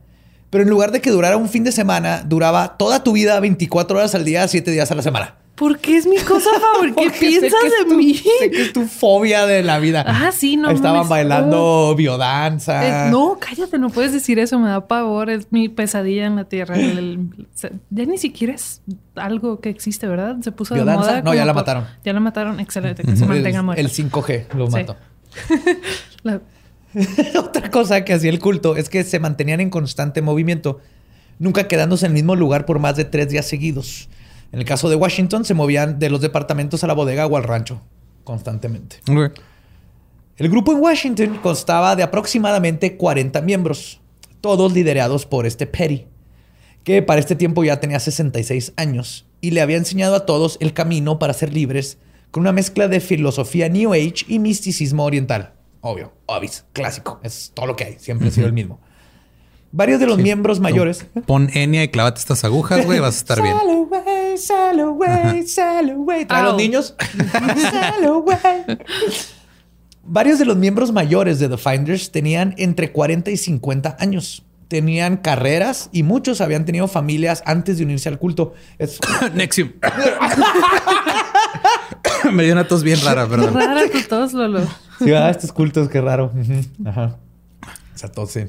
pero 0.51 0.63
en 0.63 0.69
lugar 0.69 0.91
de 0.91 1.01
que 1.01 1.09
durara 1.09 1.35
un 1.37 1.49
fin 1.49 1.63
de 1.63 1.71
semana, 1.71 2.21
duraba 2.23 2.77
toda 2.77 3.03
tu 3.03 3.13
vida 3.13 3.39
24 3.39 3.97
horas 3.97 4.13
al 4.13 4.23
día, 4.25 4.47
7 4.47 4.69
días 4.69 4.91
a 4.91 4.95
la 4.95 5.01
semana. 5.01 5.35
¿Por 5.55 5.77
qué 5.77 5.97
es 5.97 6.07
mi 6.07 6.17
cosa 6.17 6.49
favorita? 6.73 7.01
¿Qué 7.01 7.07
Porque 7.09 7.19
piensas 7.19 7.51
de 7.79 7.85
tu- 7.89 7.95
mí? 7.95 8.15
Sé 8.15 8.49
que 8.49 8.61
es 8.63 8.73
tu 8.73 8.85
fobia 8.87 9.45
de 9.45 9.61
la 9.61 9.77
vida. 9.79 10.03
Ah, 10.07 10.31
sí, 10.31 10.57
no 10.57 10.71
Estaban 10.71 10.97
mames. 10.99 11.09
bailando 11.09 11.93
biodanza. 11.95 13.07
Eh, 13.07 13.11
no, 13.11 13.37
cállate, 13.39 13.77
no 13.77 13.89
puedes 13.89 14.11
decir 14.11 14.39
eso, 14.39 14.57
me 14.59 14.69
da 14.69 14.87
pavor, 14.87 15.29
es 15.29 15.47
mi 15.51 15.69
pesadilla 15.69 16.25
en 16.25 16.35
la 16.35 16.45
tierra. 16.45 16.77
El- 16.79 16.97
el- 16.97 17.47
se- 17.53 17.73
ya 17.91 18.05
ni 18.05 18.17
siquiera 18.17 18.53
es 18.55 18.81
algo 19.15 19.59
que 19.59 19.69
existe, 19.69 20.07
¿verdad? 20.07 20.37
Se 20.41 20.51
puso 20.51 20.73
de 20.73 20.81
¿Biodanza? 20.81 21.11
moda. 21.11 21.21
No, 21.21 21.33
ya 21.35 21.45
la 21.45 21.53
por- 21.53 21.61
mataron. 21.61 21.85
Ya 22.03 22.13
la 22.13 22.19
mataron, 22.21 22.59
excelente, 22.59 23.03
que 23.03 23.15
se 23.15 23.25
mantenga 23.25 23.61
muerta. 23.61 23.81
el 23.81 23.89
5G 23.89 24.47
lo 24.55 24.65
Sí. 24.67 24.71
mató. 24.73 24.95
La- 26.23 26.41
Otra 27.39 27.71
cosa 27.71 28.03
que 28.03 28.13
hacía 28.13 28.29
el 28.29 28.39
culto 28.39 28.75
es 28.75 28.89
que 28.89 29.03
se 29.03 29.19
mantenían 29.19 29.61
en 29.61 29.69
constante 29.69 30.21
movimiento, 30.21 30.79
nunca 31.39 31.67
quedándose 31.67 32.05
en 32.05 32.11
el 32.11 32.15
mismo 32.15 32.35
lugar 32.35 32.65
por 32.65 32.79
más 32.79 32.95
de 32.95 33.05
tres 33.05 33.29
días 33.29 33.45
seguidos. 33.45 34.09
En 34.51 34.59
el 34.59 34.65
caso 34.65 34.89
de 34.89 34.95
Washington, 34.95 35.45
se 35.45 35.53
movían 35.53 35.99
de 35.99 36.09
los 36.09 36.21
departamentos 36.21 36.83
a 36.83 36.87
la 36.87 36.93
bodega 36.93 37.25
o 37.25 37.37
al 37.37 37.43
rancho 37.43 37.81
constantemente. 38.23 38.97
El 40.37 40.49
grupo 40.49 40.71
en 40.71 40.79
Washington 40.79 41.39
constaba 41.41 41.95
de 41.95 42.03
aproximadamente 42.03 42.97
40 42.97 43.41
miembros, 43.41 44.01
todos 44.41 44.73
liderados 44.73 45.25
por 45.25 45.45
este 45.45 45.67
Petty, 45.67 46.07
que 46.83 47.01
para 47.01 47.19
este 47.19 47.35
tiempo 47.35 47.63
ya 47.63 47.79
tenía 47.79 47.99
66 47.99 48.73
años 48.75 49.25
y 49.39 49.51
le 49.51 49.61
había 49.61 49.77
enseñado 49.77 50.15
a 50.15 50.25
todos 50.25 50.57
el 50.59 50.73
camino 50.73 51.19
para 51.19 51.33
ser 51.33 51.53
libres 51.53 51.97
con 52.31 52.41
una 52.41 52.53
mezcla 52.53 52.87
de 52.87 52.99
filosofía 52.99 53.69
New 53.69 53.93
Age 53.93 54.25
y 54.27 54.39
misticismo 54.39 55.03
oriental. 55.05 55.53
Obvio, 55.81 56.13
obvis, 56.27 56.65
clásico, 56.73 57.19
es 57.23 57.51
todo 57.53 57.65
lo 57.65 57.75
que 57.75 57.85
hay, 57.85 57.95
siempre 57.99 58.27
ha 58.27 58.31
sido 58.31 58.47
el 58.47 58.53
mismo. 58.53 58.79
Varios 59.71 59.99
de 59.99 60.05
los 60.05 60.17
miembros 60.17 60.59
mayores... 60.59 61.07
Pon 61.25 61.49
Enya 61.53 61.83
y 61.83 61.87
clávate 61.87 62.19
estas 62.19 62.43
agujas, 62.43 62.85
güey, 62.85 62.99
vas 62.99 63.15
a 63.15 63.17
estar 63.17 63.41
bien. 63.41 63.55
Trae 66.25 66.41
a 66.41 66.43
los 66.43 66.57
niños. 66.57 66.95
Varios 70.03 70.39
de 70.39 70.45
los 70.45 70.57
miembros 70.57 70.91
mayores 70.91 71.39
de 71.39 71.47
The 71.47 71.57
Finders 71.57 72.11
tenían 72.11 72.53
entre 72.57 72.91
40 72.91 73.31
y 73.31 73.37
50 73.37 73.97
años. 73.99 74.43
Tenían 74.67 75.17
carreras 75.17 75.89
y 75.91 76.03
muchos 76.03 76.41
habían 76.41 76.65
tenido 76.65 76.87
familias 76.87 77.41
antes 77.45 77.77
de 77.77 77.85
unirse 77.85 78.09
al 78.09 78.19
culto. 78.19 78.53
Es- 78.77 78.99
Nexium. 79.33 79.71
Me 82.33 82.43
dio 82.43 82.53
una 82.53 82.67
tos 82.67 82.83
bien 82.83 82.99
rara, 83.03 83.27
perdón. 83.27 83.53
Rara 83.53 83.89
tu 83.89 84.01
tos, 84.01 84.33
Lolo. 84.33 84.61
Sí, 85.05 85.13
ah, 85.13 85.29
estos 85.29 85.51
cultos, 85.51 85.89
qué 85.89 86.01
raro. 86.01 86.31
Ajá. 86.85 87.17
Esa 87.95 88.11
tos, 88.11 88.31
sí. 88.31 88.41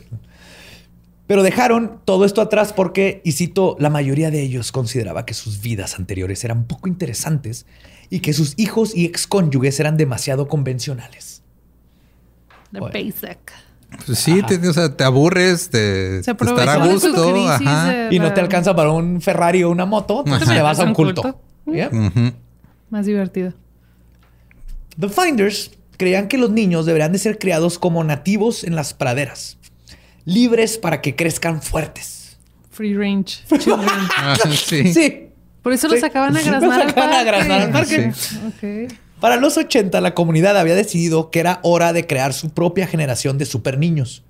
Pero 1.27 1.43
dejaron 1.43 2.01
todo 2.05 2.25
esto 2.25 2.41
atrás 2.41 2.73
porque, 2.73 3.23
y 3.25 3.33
cito, 3.33 3.77
la 3.79 3.91
mayoría 3.91 4.31
de 4.31 4.43
ellos 4.43 4.73
consideraba 4.73 5.25
que 5.25 5.35
sus 5.35 5.61
vidas 5.63 5.99
anteriores 5.99 6.45
eran 6.45 6.65
poco 6.65 6.89
interesantes 6.89 7.65
y 8.11 8.21
que 8.21 8.33
sus 8.33 8.55
hijos 8.59 8.95
y 8.95 9.07
excónyuges 9.07 9.81
eran 9.81 9.97
demasiado 9.97 10.49
convencionales. 10.49 11.43
The 12.73 12.81
Bueno. 12.81 12.93
basic. 12.93 13.39
Pues 14.07 14.19
sí, 14.19 14.43
te, 14.43 14.57
o 14.69 14.73
sea, 14.73 14.97
te 14.97 15.05
aburres 15.05 15.71
de, 15.71 16.23
Se 16.25 16.33
de 16.33 16.45
estar 16.45 16.69
a 16.69 16.87
gusto. 16.87 17.13
crisis 17.33 17.51
Ajá. 17.67 18.09
Y 18.11 18.19
no 18.19 18.33
te 18.33 18.41
alcanza 18.41 18.75
para 18.75 18.91
un 18.91 19.21
Ferrari 19.21 19.63
o 19.65 19.71
una 19.71 19.85
moto, 19.85 20.21
entonces 20.25 20.49
Ajá. 20.49 20.57
te 20.57 20.63
vas 20.63 20.79
a 20.81 20.85
un 20.85 20.95
culto. 20.95 21.39
Más 22.91 23.07
divertido. 23.07 23.53
The 24.99 25.09
Finders 25.09 25.71
creían 26.03 26.27
que 26.27 26.37
los 26.37 26.51
niños 26.51 26.85
deberían 26.85 27.13
de 27.13 27.19
ser 27.21 27.39
criados 27.39 27.79
como 27.79 28.03
nativos 28.03 28.65
en 28.65 28.75
las 28.75 28.93
praderas, 28.93 29.57
libres 30.25 30.77
para 30.77 31.01
que 31.01 31.15
crezcan 31.15 31.63
fuertes. 31.63 32.39
Free 32.73 32.93
range. 32.97 33.45
Ah, 34.17 34.35
sí. 34.53 34.93
Sí. 34.93 35.29
Por 35.63 35.73
eso 35.73 35.87
Sí. 35.87 35.93
los 35.95 36.01
sacaban 36.01 36.37
a 36.37 36.41
Los 36.41 36.45
graznar 36.49 36.81
al 36.81 36.93
parque. 36.93 37.15
a 37.17 37.23
graznar 37.23 37.61
al 37.61 37.71
parque. 37.71 38.13
Ok. 38.49 38.93
Para 39.21 39.37
los 39.37 39.57
80, 39.57 40.01
la 40.01 40.13
comunidad 40.15 40.59
había 40.59 40.75
decidido 40.75 41.31
que 41.31 41.39
era 41.39 41.61
hora 41.63 41.93
de 41.93 42.05
crear 42.09 42.33
su 42.33 42.51
propia 42.51 42.89
generación 42.89 43.39
de 43.39 43.45
super 43.47 43.79
niños, 43.79 44.25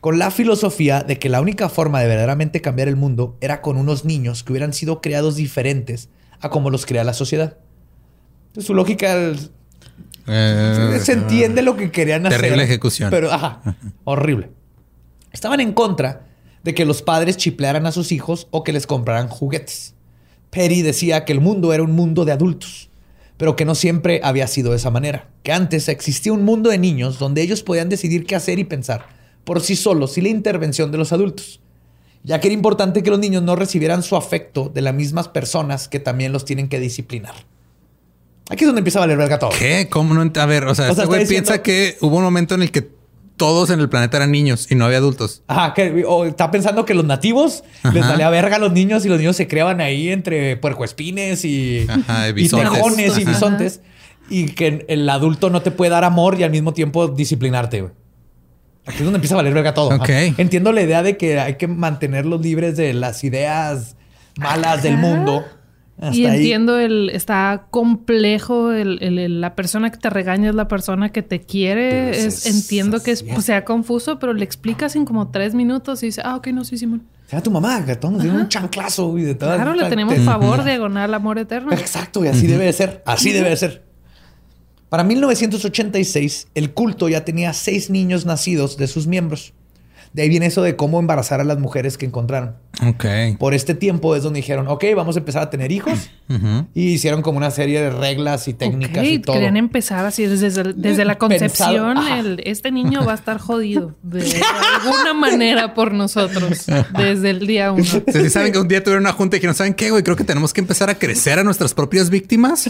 con 0.00 0.18
la 0.18 0.32
filosofía 0.32 1.04
de 1.04 1.20
que 1.20 1.28
la 1.28 1.40
única 1.40 1.68
forma 1.68 2.00
de 2.00 2.08
verdaderamente 2.08 2.60
cambiar 2.60 2.88
el 2.88 2.96
mundo 2.96 3.36
era 3.40 3.62
con 3.62 3.76
unos 3.76 4.04
niños 4.04 4.42
que 4.42 4.50
hubieran 4.50 4.72
sido 4.72 5.00
creados 5.00 5.36
diferentes 5.36 6.08
a 6.40 6.50
como 6.50 6.70
los 6.70 6.86
crea 6.86 7.04
la 7.04 7.14
sociedad. 7.14 7.56
Entonces, 8.48 8.66
su 8.66 8.74
lógica 8.74 9.32
Eh, 10.26 11.00
se 11.02 11.12
entiende 11.12 11.62
lo 11.62 11.76
que 11.76 11.90
querían 11.90 12.26
hacer. 12.26 12.40
Terrible 12.40 12.64
ejecución. 12.64 13.10
Pero, 13.10 13.32
ajá, 13.32 13.76
horrible. 14.04 14.50
Estaban 15.32 15.60
en 15.60 15.72
contra 15.72 16.26
de 16.62 16.74
que 16.74 16.84
los 16.84 17.02
padres 17.02 17.36
chiplearan 17.36 17.86
a 17.86 17.92
sus 17.92 18.12
hijos 18.12 18.48
o 18.50 18.64
que 18.64 18.72
les 18.72 18.86
compraran 18.86 19.28
juguetes. 19.28 19.94
Perry 20.50 20.82
decía 20.82 21.24
que 21.24 21.32
el 21.32 21.40
mundo 21.40 21.72
era 21.72 21.82
un 21.82 21.92
mundo 21.92 22.24
de 22.24 22.32
adultos, 22.32 22.88
pero 23.36 23.56
que 23.56 23.64
no 23.64 23.74
siempre 23.74 24.20
había 24.22 24.46
sido 24.46 24.70
de 24.70 24.76
esa 24.76 24.90
manera. 24.90 25.28
Que 25.42 25.52
antes 25.52 25.88
existía 25.88 26.32
un 26.32 26.44
mundo 26.44 26.70
de 26.70 26.78
niños 26.78 27.18
donde 27.18 27.42
ellos 27.42 27.62
podían 27.62 27.88
decidir 27.88 28.24
qué 28.24 28.36
hacer 28.36 28.58
y 28.58 28.64
pensar 28.64 29.14
por 29.44 29.60
sí 29.60 29.76
solos 29.76 30.12
sin 30.12 30.24
la 30.24 30.30
intervención 30.30 30.90
de 30.90 30.98
los 30.98 31.12
adultos. 31.12 31.60
Ya 32.22 32.40
que 32.40 32.48
era 32.48 32.54
importante 32.54 33.02
que 33.02 33.10
los 33.10 33.18
niños 33.18 33.42
no 33.42 33.54
recibieran 33.54 34.02
su 34.02 34.16
afecto 34.16 34.70
de 34.72 34.80
las 34.80 34.94
mismas 34.94 35.28
personas 35.28 35.88
que 35.88 36.00
también 36.00 36.32
los 36.32 36.46
tienen 36.46 36.68
que 36.68 36.80
disciplinar. 36.80 37.34
Aquí 38.50 38.64
es 38.64 38.66
donde 38.66 38.80
empieza 38.80 38.98
a 38.98 39.02
valer 39.02 39.16
verga 39.16 39.38
todo. 39.38 39.50
¿Qué? 39.58 39.88
¿Cómo 39.90 40.12
no? 40.14 40.30
A 40.40 40.46
ver, 40.46 40.64
o 40.64 40.74
sea, 40.74 40.90
O 40.90 40.94
sea, 40.94 41.04
este 41.04 41.06
güey 41.06 41.20
diciendo- 41.20 41.46
piensa 41.48 41.62
que 41.62 41.96
hubo 42.00 42.16
un 42.18 42.22
momento 42.24 42.54
en 42.54 42.62
el 42.62 42.70
que 42.70 42.88
todos 43.36 43.70
en 43.70 43.80
el 43.80 43.88
planeta 43.88 44.18
eran 44.18 44.30
niños 44.30 44.70
y 44.70 44.74
no 44.76 44.84
había 44.84 44.98
adultos. 44.98 45.42
Ajá, 45.48 45.74
que 45.74 46.04
o 46.06 46.24
está 46.24 46.50
pensando 46.50 46.84
que 46.84 46.94
los 46.94 47.04
nativos 47.04 47.64
les 47.92 48.06
valía 48.06 48.30
verga 48.30 48.56
a 48.56 48.58
los 48.60 48.72
niños 48.72 49.04
y 49.04 49.08
los 49.08 49.18
niños 49.18 49.34
se 49.36 49.48
criaban 49.48 49.80
ahí 49.80 50.10
entre 50.10 50.56
puercoespines 50.56 51.44
y, 51.44 51.86
Ajá, 51.88 52.28
y 52.28 52.30
y 52.30 52.32
bisontes. 52.34 52.70
tejones 52.72 53.18
y 53.18 53.24
bisontes. 53.24 53.80
Y 54.30 54.46
que 54.52 54.84
el 54.88 55.08
adulto 55.10 55.50
no 55.50 55.62
te 55.62 55.70
puede 55.70 55.90
dar 55.90 56.04
amor 56.04 56.38
y 56.38 56.44
al 56.44 56.50
mismo 56.50 56.72
tiempo 56.72 57.08
disciplinarte, 57.08 57.80
güey. 57.82 57.92
Aquí 58.86 58.98
es 58.98 59.04
donde 59.04 59.16
empieza 59.16 59.34
a 59.34 59.38
valer 59.38 59.52
verga 59.54 59.74
todo. 59.74 59.88
Ok. 59.96 60.02
Ajá. 60.02 60.34
Entiendo 60.38 60.70
la 60.72 60.82
idea 60.82 61.02
de 61.02 61.16
que 61.16 61.40
hay 61.40 61.54
que 61.56 61.66
mantenerlos 61.66 62.40
libres 62.40 62.76
de 62.76 62.92
las 62.94 63.24
ideas 63.24 63.96
malas 64.38 64.82
del 64.82 64.96
mundo. 64.98 65.44
Hasta 66.00 66.16
y 66.16 66.26
ahí. 66.26 66.36
entiendo 66.38 66.78
el 66.78 67.08
está 67.10 67.66
complejo 67.70 68.72
el, 68.72 68.98
el- 69.00 69.18
el- 69.18 69.40
la 69.40 69.54
persona 69.54 69.90
que 69.90 69.96
te 69.98 70.10
regaña 70.10 70.48
es 70.48 70.54
la 70.56 70.66
persona 70.66 71.10
que 71.10 71.22
te 71.22 71.40
quiere 71.40 72.10
es, 72.10 72.44
es 72.44 72.46
entiendo 72.46 73.00
que 73.02 73.12
es, 73.12 73.22
pues, 73.22 73.44
sea 73.44 73.64
confuso 73.64 74.18
pero 74.18 74.32
le 74.32 74.44
explicas 74.44 74.96
en 74.96 75.04
como 75.04 75.28
tres 75.30 75.54
minutos 75.54 76.02
y 76.02 76.06
dice 76.06 76.20
ah 76.24 76.34
ok 76.36 76.48
no 76.48 76.64
sí 76.64 76.78
Simón 76.78 77.02
Se 77.28 77.40
tu 77.40 77.50
mamá, 77.52 77.84
que 77.84 77.94
todos 77.94 78.12
nos 78.14 78.22
dieron 78.22 78.40
un 78.40 78.48
chanclazo 78.48 79.16
y 79.18 79.22
de 79.22 79.34
todo. 79.36 79.54
Claro, 79.54 79.74
le 79.74 79.88
tenemos 79.88 80.18
favor 80.24 80.64
diagonal 80.64 81.14
amor 81.14 81.38
eterno. 81.38 81.72
Exacto, 81.72 82.24
y 82.24 82.28
así 82.28 82.46
debe 82.46 82.64
de 82.66 82.72
ser. 82.72 83.02
Así 83.06 83.30
debe 83.32 83.50
de 83.50 83.56
ser. 83.56 83.82
Para 84.90 85.04
1986, 85.04 86.48
el 86.54 86.72
culto 86.72 87.08
ya 87.08 87.24
tenía 87.24 87.52
seis 87.52 87.88
niños 87.90 88.26
nacidos 88.26 88.76
de 88.76 88.86
sus 88.86 89.06
miembros. 89.06 89.52
De 90.14 90.22
ahí 90.22 90.28
viene 90.28 90.46
eso 90.46 90.62
de 90.62 90.76
cómo 90.76 91.00
embarazar 91.00 91.40
a 91.40 91.44
las 91.44 91.58
mujeres 91.58 91.98
que 91.98 92.06
encontraron. 92.06 92.54
Ok. 92.86 93.04
Por 93.38 93.52
este 93.52 93.74
tiempo 93.74 94.14
es 94.14 94.22
donde 94.22 94.38
dijeron, 94.38 94.68
ok, 94.68 94.84
vamos 94.94 95.16
a 95.16 95.18
empezar 95.18 95.42
a 95.42 95.50
tener 95.50 95.72
hijos. 95.72 96.10
Y 96.74 96.88
hicieron 96.94 97.20
como 97.20 97.36
una 97.36 97.50
serie 97.50 97.80
de 97.82 97.90
reglas 97.90 98.48
y 98.48 98.54
técnicas 98.54 98.98
Ok, 98.98 99.04
y 99.04 99.18
todo. 99.18 99.34
Querían 99.34 99.56
empezar 99.58 100.06
así 100.06 100.24
desde, 100.24 100.72
desde 100.72 101.04
la 101.04 101.18
concepción. 101.18 101.98
El- 101.98 102.40
este 102.46 102.70
niño 102.72 103.04
va 103.04 103.12
a 103.12 103.14
estar 103.16 103.38
jodido 103.38 103.94
de 104.02 104.20
alguna 104.82 105.12
manera 105.14 105.74
por 105.74 105.92
nosotros 105.92 106.64
desde 106.96 107.30
el 107.30 107.46
día 107.46 107.72
uno. 107.72 107.84
Si 107.84 108.30
saben 108.30 108.52
que 108.52 108.58
un 108.58 108.68
día 108.68 108.82
tuvieron 108.82 109.02
una 109.04 109.12
junta 109.12 109.36
y 109.36 109.40
dijeron, 109.40 109.54
¿saben 109.54 109.74
qué, 109.74 109.90
güey? 109.90 110.02
Creo 110.02 110.16
que 110.16 110.24
tenemos 110.24 110.52
que 110.54 110.60
empezar 110.60 110.88
a 110.90 110.94
crecer 110.94 111.38
a 111.40 111.44
nuestras 111.44 111.74
propias 111.74 112.08
víctimas. 112.08 112.68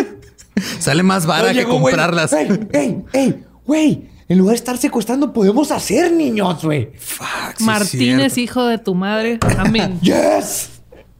Sale 0.78 1.02
más 1.02 1.26
vara 1.26 1.48
que 1.48 1.54
llegó, 1.54 1.78
güey, 1.78 1.92
comprarlas. 1.94 2.32
¡Ey, 2.32 2.48
ey, 2.72 3.02
ey! 3.12 3.44
Güey, 3.66 4.08
en 4.30 4.38
lugar 4.38 4.52
de 4.52 4.56
estar 4.56 4.78
secuestrando, 4.78 5.32
podemos 5.32 5.70
hacer 5.70 6.12
niños, 6.12 6.64
güey. 6.64 6.90
Fuck, 6.96 7.26
sí 7.26 7.54
es 7.58 7.60
Martínez, 7.60 8.38
hijo 8.38 8.64
de 8.64 8.78
tu 8.78 8.94
madre. 8.94 9.38
Amén. 9.58 9.98
¡Yes! 10.02 10.70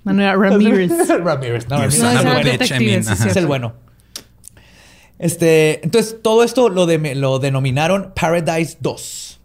Manuel 0.04 0.38
Ramírez. 0.40 0.90
Ramírez, 1.08 1.68
no, 1.68 1.76
Ramírez. 1.78 1.98
No, 2.00 2.12
ajá. 3.06 3.16
sí, 3.16 3.28
es 3.28 3.36
el 3.36 3.46
bueno. 3.46 3.74
Este, 5.18 5.84
entonces 5.84 6.16
todo 6.22 6.42
esto 6.44 6.68
lo, 6.70 6.86
de, 6.86 7.14
lo 7.14 7.38
denominaron 7.38 8.12
Paradise 8.14 8.78
2. 8.80 9.40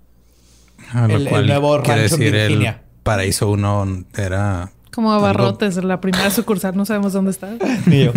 Ah, 0.93 1.07
lo 1.07 1.15
el- 1.17 1.27
el 1.27 1.47
nuevo 1.47 1.77
rancho 1.79 1.93
en 1.93 2.01
decir 2.01 2.35
el 2.35 2.47
Virginia. 2.47 2.81
Paraíso 3.03 3.49
1 3.49 4.05
era... 4.15 4.71
Como 4.93 5.11
abarrotes, 5.11 5.75
la 5.83 5.99
primera 5.99 6.31
sucursal, 6.31 6.77
no 6.77 6.85
sabemos 6.85 7.11
dónde 7.11 7.31
está. 7.31 7.49
Mío. 7.85 8.13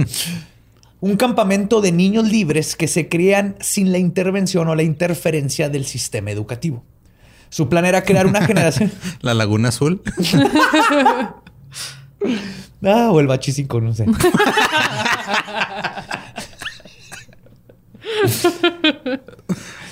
Un 1.01 1.16
campamento 1.16 1.80
de 1.80 1.92
niños 1.92 2.28
libres 2.28 2.74
que 2.74 2.88
se 2.88 3.09
crían 3.09 3.57
sin 3.61 3.92
la 3.92 3.99
intervención 3.99 4.66
o 4.68 4.74
la 4.74 4.82
interferencia 4.82 5.68
del 5.68 5.84
sistema 5.84 6.30
educativo. 6.30 6.84
Su 7.51 7.68
plan 7.68 7.84
era 7.84 8.03
crear 8.03 8.26
una 8.26 8.44
generación. 8.44 8.90
La 9.20 9.34
Laguna 9.34 9.68
Azul. 9.68 10.03
Ah, 12.80 13.11
o 13.11 13.18
el 13.18 13.26
Bachi 13.26 13.51
5, 13.51 13.80
no 13.80 13.92
sé. 13.92 14.07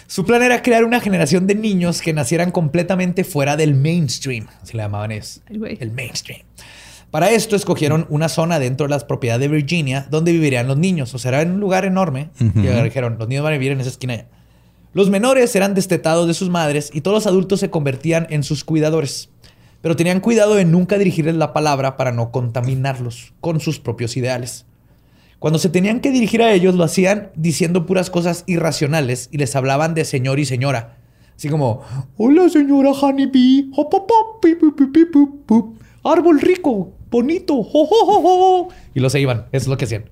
Su 0.07 0.24
plan 0.24 0.40
era 0.42 0.62
crear 0.62 0.84
una 0.84 1.00
generación 1.00 1.48
de 1.48 1.57
niños 1.57 2.00
que 2.00 2.12
nacieran 2.12 2.52
completamente 2.52 3.24
fuera 3.24 3.57
del 3.57 3.74
mainstream. 3.74 4.46
Así 4.62 4.76
le 4.76 4.84
llamaban 4.84 5.11
güey. 5.50 5.78
El 5.80 5.90
mainstream. 5.90 6.45
Para 7.11 7.30
esto 7.30 7.57
escogieron 7.57 8.07
una 8.11 8.28
zona 8.28 8.59
dentro 8.59 8.86
de 8.86 8.90
las 8.90 9.04
propiedades 9.04 9.48
de 9.48 9.57
Virginia 9.57 10.07
donde 10.11 10.32
vivirían 10.32 10.66
los 10.66 10.76
niños. 10.76 11.14
O 11.14 11.18
sea, 11.18 11.30
era 11.30 11.42
en 11.42 11.52
un 11.52 11.61
lugar 11.61 11.84
enorme. 11.84 12.30
Y 12.40 12.61
dijeron, 12.84 13.16
los 13.18 13.28
niños 13.28 13.44
van 13.44 13.54
a 13.54 13.59
vivir 13.59 13.72
en 13.72 13.80
esa 13.80 13.90
esquina 13.90 14.14
allá. 14.14 14.26
Los 14.92 15.11
menores 15.11 15.54
eran 15.54 15.74
destetados 15.74 16.26
de 16.26 16.34
sus 16.34 16.48
madres 16.48 16.90
y 16.92 17.02
todos 17.02 17.14
los 17.14 17.26
adultos 17.26 17.61
se 17.61 17.70
convertían 17.70 18.26
en 18.30 18.42
sus 18.42 18.64
cuidadores. 18.64 19.28
Pero 19.82 19.94
tenían 19.94 20.20
cuidado 20.20 20.54
de 20.54 20.64
nunca 20.64 20.98
dirigirles 20.98 21.36
la 21.36 21.52
palabra 21.52 21.96
para 21.96 22.12
no 22.12 22.30
contaminarlos 22.32 23.34
con 23.40 23.61
sus 23.61 23.78
propios 23.78 24.16
ideales. 24.16 24.64
Cuando 25.38 25.59
se 25.59 25.68
tenían 25.68 26.00
que 26.00 26.11
dirigir 26.11 26.42
a 26.42 26.52
ellos, 26.52 26.74
lo 26.74 26.84
hacían 26.84 27.30
diciendo 27.36 27.84
puras 27.84 28.09
cosas 28.09 28.42
irracionales 28.46 29.28
y 29.30 29.36
les 29.36 29.54
hablaban 29.54 29.94
de 29.94 30.04
señor 30.04 30.40
y 30.40 30.46
señora. 30.46 30.96
Así 31.36 31.50
como, 31.50 31.82
hola 32.16 32.48
señora 32.48 32.92
Honeybee, 32.92 33.70
hop, 33.76 33.92
hop, 33.92 34.11
hop. 34.11 35.76
Árbol 36.11 36.40
rico, 36.40 36.92
bonito, 37.11 37.62
jo, 37.62 37.86
jo, 37.86 38.04
jo, 38.07 38.20
jo". 38.22 38.68
y 38.94 39.00
los 39.00 39.12
se 39.12 39.20
iban. 39.20 39.46
Eso 39.52 39.64
es 39.64 39.68
lo 39.68 39.76
que 39.76 39.84
hacían. 39.84 40.11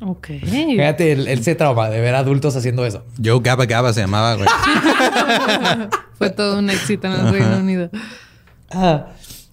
Ok. 0.00 0.28
Fíjate 0.40 1.12
el, 1.12 1.28
ese 1.28 1.54
trauma 1.54 1.88
de 1.88 2.00
ver 2.00 2.14
adultos 2.14 2.56
haciendo 2.56 2.84
eso. 2.84 3.04
Joe 3.22 3.40
Gaba 3.42 3.64
Gaba 3.66 3.92
se 3.92 4.00
llamaba, 4.00 4.34
güey. 4.34 4.48
Fue 6.18 6.30
todo 6.30 6.58
un 6.58 6.68
éxito 6.68 7.06
en 7.06 7.12
el 7.14 7.32
Reino 7.32 7.58
Unido. 7.58 7.90
Ah. 8.70 9.06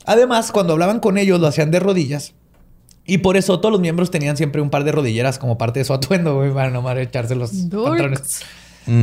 Además, 0.05 0.51
cuando 0.51 0.73
hablaban 0.73 0.99
con 0.99 1.17
ellos, 1.17 1.39
lo 1.39 1.47
hacían 1.47 1.71
de 1.71 1.79
rodillas. 1.79 2.33
Y 3.05 3.19
por 3.19 3.37
eso 3.37 3.59
todos 3.59 3.71
los 3.71 3.81
miembros 3.81 4.11
tenían 4.11 4.37
siempre 4.37 4.61
un 4.61 4.69
par 4.69 4.83
de 4.83 4.91
rodilleras 4.91 5.39
como 5.39 5.57
parte 5.57 5.79
de 5.79 5.85
su 5.85 5.93
atuendo, 5.93 6.35
güey, 6.35 6.53
para 6.53 6.69
no 6.69 6.89
echarse 6.91 7.35
los 7.35 7.69
Dorks. 7.69 7.89
pantalones. 7.89 8.41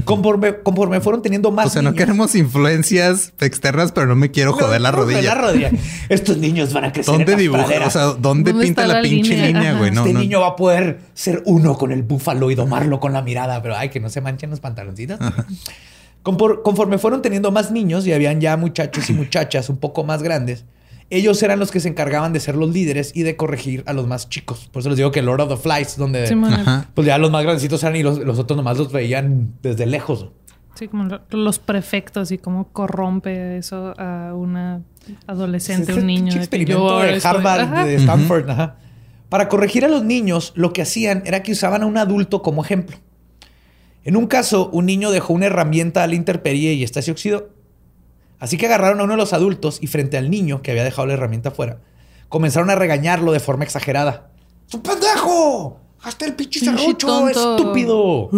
Conforme, 0.05 0.59
conforme 0.62 1.01
fueron 1.01 1.22
teniendo 1.22 1.51
más 1.51 1.66
O 1.66 1.70
sea, 1.70 1.82
no 1.82 1.91
niños- 1.91 1.99
queremos 2.05 2.34
influencias 2.34 3.32
externas, 3.41 3.93
pero 3.93 4.07
no 4.07 4.16
me 4.16 4.30
quiero 4.30 4.53
joder 4.53 4.80
la 4.80 4.91
rodilla. 4.91 5.22
La 5.22 5.41
rodilla. 5.41 5.70
Estos 6.09 6.36
niños 6.39 6.72
van 6.72 6.84
a 6.86 6.93
crecer 6.93 7.12
¿Dónde 7.12 7.24
en 7.24 7.30
las 7.30 7.39
dibuja? 7.41 7.64
praderas. 7.64 7.89
O 7.89 7.91
sea, 7.99 8.03
¿dónde, 8.18 8.53
¿Dónde 8.53 8.66
pinta 8.66 8.86
la, 8.86 8.95
la 8.95 9.03
pinche 9.03 9.36
línea? 9.36 9.74
güey? 9.78 9.91
No, 9.91 10.01
este 10.03 10.12
no. 10.14 10.20
niño 10.20 10.41
va 10.41 10.49
a 10.49 10.57
poder 10.57 10.99
ser 11.14 11.43
uno 11.47 11.76
con 11.78 11.93
el 11.93 12.03
búfalo 12.03 12.51
y 12.51 12.55
domarlo 12.55 13.01
con 13.01 13.12
la 13.12 13.22
mirada, 13.22 13.62
pero 13.62 13.76
ay, 13.76 13.89
que 13.89 14.01
no 14.01 14.09
se 14.11 14.20
manchen 14.20 14.51
los 14.51 14.61
pantaloncitos. 14.61 15.18
Conforme 16.22 16.99
fueron 16.99 17.22
teniendo 17.22 17.51
más 17.53 17.70
niños 17.70 18.07
y 18.07 18.12
habían 18.12 18.41
ya 18.41 18.57
muchachos 18.57 19.09
y 19.09 19.12
muchachas 19.14 19.68
un 19.70 19.78
poco 19.78 20.05
más 20.05 20.22
grandes, 20.22 20.64
ellos 21.11 21.43
eran 21.43 21.59
los 21.59 21.71
que 21.71 21.81
se 21.81 21.89
encargaban 21.89 22.33
de 22.33 22.41
ser 22.41 22.55
los 22.57 22.71
líderes 22.71 23.13
y 23.15 23.23
de 23.23 23.37
corregir 23.37 23.83
a 23.87 23.93
los 23.93 24.07
más 24.07 24.29
chicos. 24.29 24.69
Por 24.73 24.81
eso 24.81 24.89
les 24.91 24.99
digo 24.99 25.11
que 25.11 25.23
Lord 25.23 25.41
of 25.41 25.49
the 25.49 25.57
Flies, 25.57 25.97
donde 25.97 26.27
pues 26.95 27.07
ya 27.07 27.17
los 27.19 27.31
más 27.31 27.43
grandecitos 27.43 27.83
eran 27.83 27.97
y 27.97 28.03
los, 28.03 28.19
los 28.19 28.39
otros 28.39 28.57
nomás 28.57 28.77
los 28.79 28.93
veían 28.93 29.55
desde 29.63 29.87
lejos. 29.87 30.29
Sí, 30.75 30.87
como 30.89 31.05
lo- 31.05 31.21
los 31.31 31.59
prefectos 31.59 32.31
y 32.31 32.39
cómo 32.39 32.69
corrompe 32.73 33.57
eso 33.59 33.95
a 33.99 34.33
una 34.35 34.83
adolescente, 35.27 35.93
un 35.95 36.07
niño. 36.07 36.33
de 36.33 36.39
experimento 36.39 37.01
de 37.01 37.21
Harvard, 37.23 37.61
Ajá. 37.61 37.85
de 37.85 37.95
Stanford. 37.97 38.49
ajá. 38.51 38.77
Para 39.29 39.49
corregir 39.49 39.85
a 39.85 39.89
los 39.89 40.05
niños, 40.05 40.53
lo 40.57 40.73
que 40.73 40.83
hacían 40.83 41.23
era 41.27 41.43
que 41.43 41.53
usaban 41.53 41.83
a 41.83 41.87
un 41.87 41.99
adulto 41.99 42.43
como 42.43 42.63
ejemplo. 42.63 42.97
En 44.05 44.17
un 44.17 44.27
caso, 44.27 44.71
un 44.73 44.87
niño 44.87 45.11
dejó 45.11 45.33
una 45.35 45.47
herramienta 45.47 46.03
a 46.03 46.07
la 46.07 46.15
intemperie 46.15 46.73
y 46.75 46.83
esta 46.85 47.03
se 47.03 47.11
oxidó. 47.11 47.51
Así 48.41 48.57
que 48.57 48.66
agarraron 48.66 49.01
a 49.01 49.05
uno 49.05 49.14
de 49.14 49.18
los 49.18 49.32
adultos 49.32 49.78
y 49.80 49.86
frente 49.86 50.16
al 50.16 50.30
niño 50.30 50.62
que 50.62 50.70
había 50.70 50.84
dejado 50.84 51.07
la 51.07 51.14
herramienta 51.14 51.49
afuera, 51.49 51.78
comenzaron 52.28 52.70
a 52.70 52.74
regañarlo 52.74 53.32
de 53.32 53.41
forma 53.41 53.64
exagerada. 53.64 54.30
¡Su 54.66 54.82
pendejo! 54.82 55.80
¡Hasta 56.03 56.26
el 56.26 56.34
pinche 56.34 56.64
tonto. 56.64 57.28
estúpido! 57.28 58.30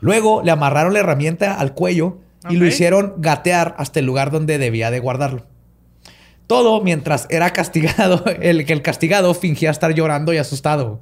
Luego 0.00 0.42
le 0.42 0.50
amarraron 0.50 0.94
la 0.94 1.00
herramienta 1.00 1.54
al 1.54 1.74
cuello 1.74 2.18
y 2.48 2.56
lo 2.56 2.66
hicieron 2.66 3.14
gatear 3.18 3.74
hasta 3.78 4.00
el 4.00 4.06
lugar 4.06 4.30
donde 4.30 4.58
debía 4.58 4.90
de 4.90 5.00
guardarlo. 5.00 5.46
Todo 6.46 6.82
mientras 6.82 7.26
era 7.30 7.50
castigado, 7.52 8.24
el 8.40 8.66
que 8.66 8.72
el 8.72 8.82
castigado 8.82 9.34
fingía 9.34 9.70
estar 9.70 9.94
llorando 9.94 10.32
y 10.32 10.38
asustado. 10.38 11.00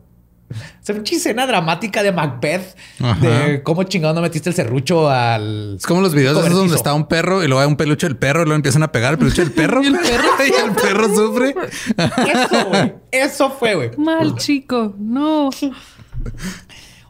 Es 0.82 0.88
una 0.88 0.96
pinche 0.96 1.16
escena 1.16 1.46
dramática 1.46 2.02
de 2.02 2.12
Macbeth 2.12 2.76
Ajá. 3.00 3.26
de 3.26 3.62
cómo 3.62 3.82
chingado 3.84 4.14
no 4.14 4.20
metiste 4.20 4.48
el 4.50 4.54
serrucho 4.54 5.08
al. 5.08 5.76
Es 5.78 5.86
como 5.86 6.00
los 6.00 6.14
videos 6.14 6.36
esos 6.44 6.58
donde 6.58 6.76
está 6.76 6.94
un 6.94 7.06
perro 7.06 7.42
y 7.42 7.46
luego 7.48 7.60
hay 7.60 7.68
un 7.68 7.76
peluche 7.76 8.06
del 8.06 8.16
perro 8.16 8.42
y 8.42 8.44
luego 8.44 8.56
empiezan 8.56 8.82
a 8.82 8.92
pegar 8.92 9.12
el 9.12 9.18
peluche 9.18 9.42
del 9.42 9.52
perro. 9.52 9.82
Y 9.82 9.86
el 9.86 9.98
perro 9.98 10.28
y 10.46 10.68
el 10.68 10.72
perro 10.72 11.14
sufre. 11.14 11.54
Eso, 11.96 12.64
güey. 12.68 12.94
Eso 13.10 13.50
fue, 13.50 13.74
güey. 13.74 13.90
Mal 13.96 14.36
chico, 14.36 14.94
no. 14.98 15.50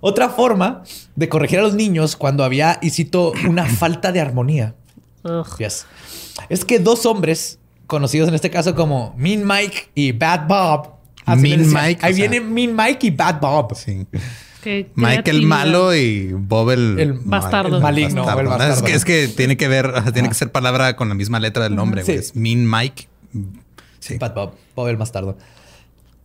Otra 0.00 0.28
forma 0.30 0.82
de 1.14 1.28
corregir 1.28 1.60
a 1.60 1.62
los 1.62 1.74
niños 1.74 2.16
cuando 2.16 2.44
había, 2.44 2.78
y 2.82 2.90
cito, 2.90 3.32
una 3.48 3.64
falta 3.78 4.10
de 4.12 4.20
armonía. 4.20 4.74
Yes. 5.58 5.86
Es 6.48 6.64
que 6.64 6.78
dos 6.80 7.06
hombres, 7.06 7.58
conocidos 7.86 8.28
en 8.28 8.34
este 8.34 8.50
caso 8.50 8.74
como 8.74 9.14
Mean 9.16 9.46
Mike 9.46 9.90
y 9.94 10.12
Bad 10.12 10.48
Bob. 10.48 10.88
Mean. 11.26 11.72
Mike, 11.72 12.00
Ahí 12.04 12.12
o 12.12 12.16
sea. 12.16 12.28
viene 12.28 12.40
Mean 12.40 12.74
Mike 12.76 13.06
y 13.06 13.10
Bad 13.10 13.40
Bob. 13.40 13.74
Sí. 13.76 14.06
Qué 14.62 14.90
Mike 14.94 15.28
el 15.30 15.42
malo 15.42 15.94
y 15.94 16.32
Bob 16.32 16.70
el, 16.70 16.98
El 17.00 17.12
bastardo. 17.14 17.76
el 17.76 17.82
maligno, 17.82 18.24
o 18.24 18.30
el 18.40 18.46
Es 18.46 18.50
bastardo. 18.50 18.84
que, 18.84 18.94
es 18.94 19.04
que 19.04 19.28
tiene 19.28 19.56
que 19.56 19.66
ver, 19.68 19.92
tiene 20.12 20.28
que 20.28 20.34
ser 20.34 20.52
palabra 20.52 20.94
con 20.96 21.08
la 21.08 21.14
misma 21.16 21.40
letra 21.40 21.64
del 21.64 21.74
nombre. 21.74 22.02
güey. 22.04 22.18
Sí. 22.18 22.20
Es 22.24 22.36
Mean 22.36 22.68
Mike. 22.70 23.08
Sí. 23.98 24.18
Bad 24.18 24.34
Bob, 24.34 24.54
Bob 24.76 24.88
el 24.88 24.96
bastardo. 24.96 25.36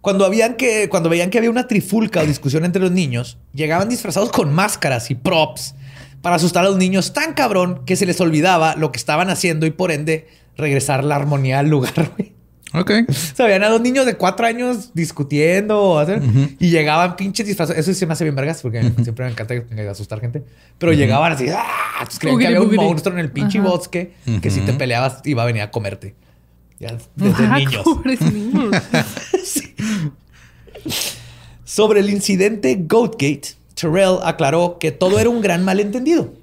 Cuando, 0.01 0.23
habían 0.25 0.55
que, 0.55 0.87
cuando 0.89 1.09
veían 1.09 1.29
que 1.31 1.37
había 1.39 1.49
una 1.49 1.67
trifulca 1.67 2.21
o 2.21 2.25
discusión 2.25 2.63
entre 2.63 2.81
los 2.81 2.91
niños, 2.91 3.37
llegaban 3.53 3.89
disfrazados 3.89 4.31
con 4.31 4.53
máscaras 4.53 5.09
y 5.11 5.15
props 5.15 5.73
para 6.21 6.35
asustar 6.37 6.63
a 6.65 6.69
los 6.69 6.77
niños 6.77 7.13
tan 7.13 7.33
cabrón 7.33 7.81
que 7.85 7.95
se 7.95 8.05
les 8.05 8.21
olvidaba 8.21 8.75
lo 8.75 8.91
que 8.91 8.97
estaban 8.97 9.29
haciendo 9.29 9.65
y 9.65 9.71
por 9.71 9.91
ende 9.91 10.27
regresar 10.55 11.03
la 11.03 11.15
armonía 11.15 11.59
al 11.59 11.69
lugar. 11.69 12.11
güey. 12.15 12.33
Ok. 12.73 12.91
O 13.09 13.13
sea, 13.37 13.45
veían 13.45 13.63
a 13.63 13.69
dos 13.69 13.81
niños 13.81 14.05
de 14.05 14.15
cuatro 14.15 14.45
años 14.45 14.91
discutiendo 14.93 15.81
o 15.81 15.99
hacer- 15.99 16.21
y 16.59 16.69
llegaban 16.69 17.15
pinches 17.15 17.45
disfrazados. 17.47 17.79
Eso 17.79 17.93
sí 17.93 17.99
se 17.99 18.05
me 18.05 18.13
hace 18.13 18.23
bien 18.23 18.35
vergas 18.35 18.61
porque 18.61 18.81
siempre 19.03 19.25
me 19.25 19.31
encanta 19.31 19.53
asustar 19.91 20.19
gente. 20.19 20.43
Pero 20.77 20.91
llegaban 20.93 21.31
así, 21.31 21.47
¡ah! 21.49 21.63
Entonces 21.99 22.19
creían 22.19 22.39
que 22.39 22.47
había 22.47 22.61
un 22.61 22.75
monstruo 22.75 23.13
en 23.15 23.19
el 23.19 23.31
pinche 23.31 23.59
bosque 23.61 24.13
que 24.41 24.49
si 24.51 24.61
te 24.61 24.73
peleabas 24.73 25.21
iba 25.25 25.43
a 25.43 25.45
venir 25.45 25.61
a 25.61 25.71
comerte. 25.71 26.15
Ya, 26.79 26.95
desde 27.15 27.45
Ah, 27.45 27.57
niños. 27.57 27.81
pobres 27.83 28.21
niños. 28.33 28.71
Sobre 31.63 31.99
el 31.99 32.09
incidente 32.09 32.75
Goatgate, 32.87 33.55
Terrell 33.75 34.17
aclaró 34.23 34.77
que 34.79 34.91
todo 34.91 35.19
era 35.19 35.29
un 35.29 35.41
gran 35.41 35.63
malentendido. 35.63 36.33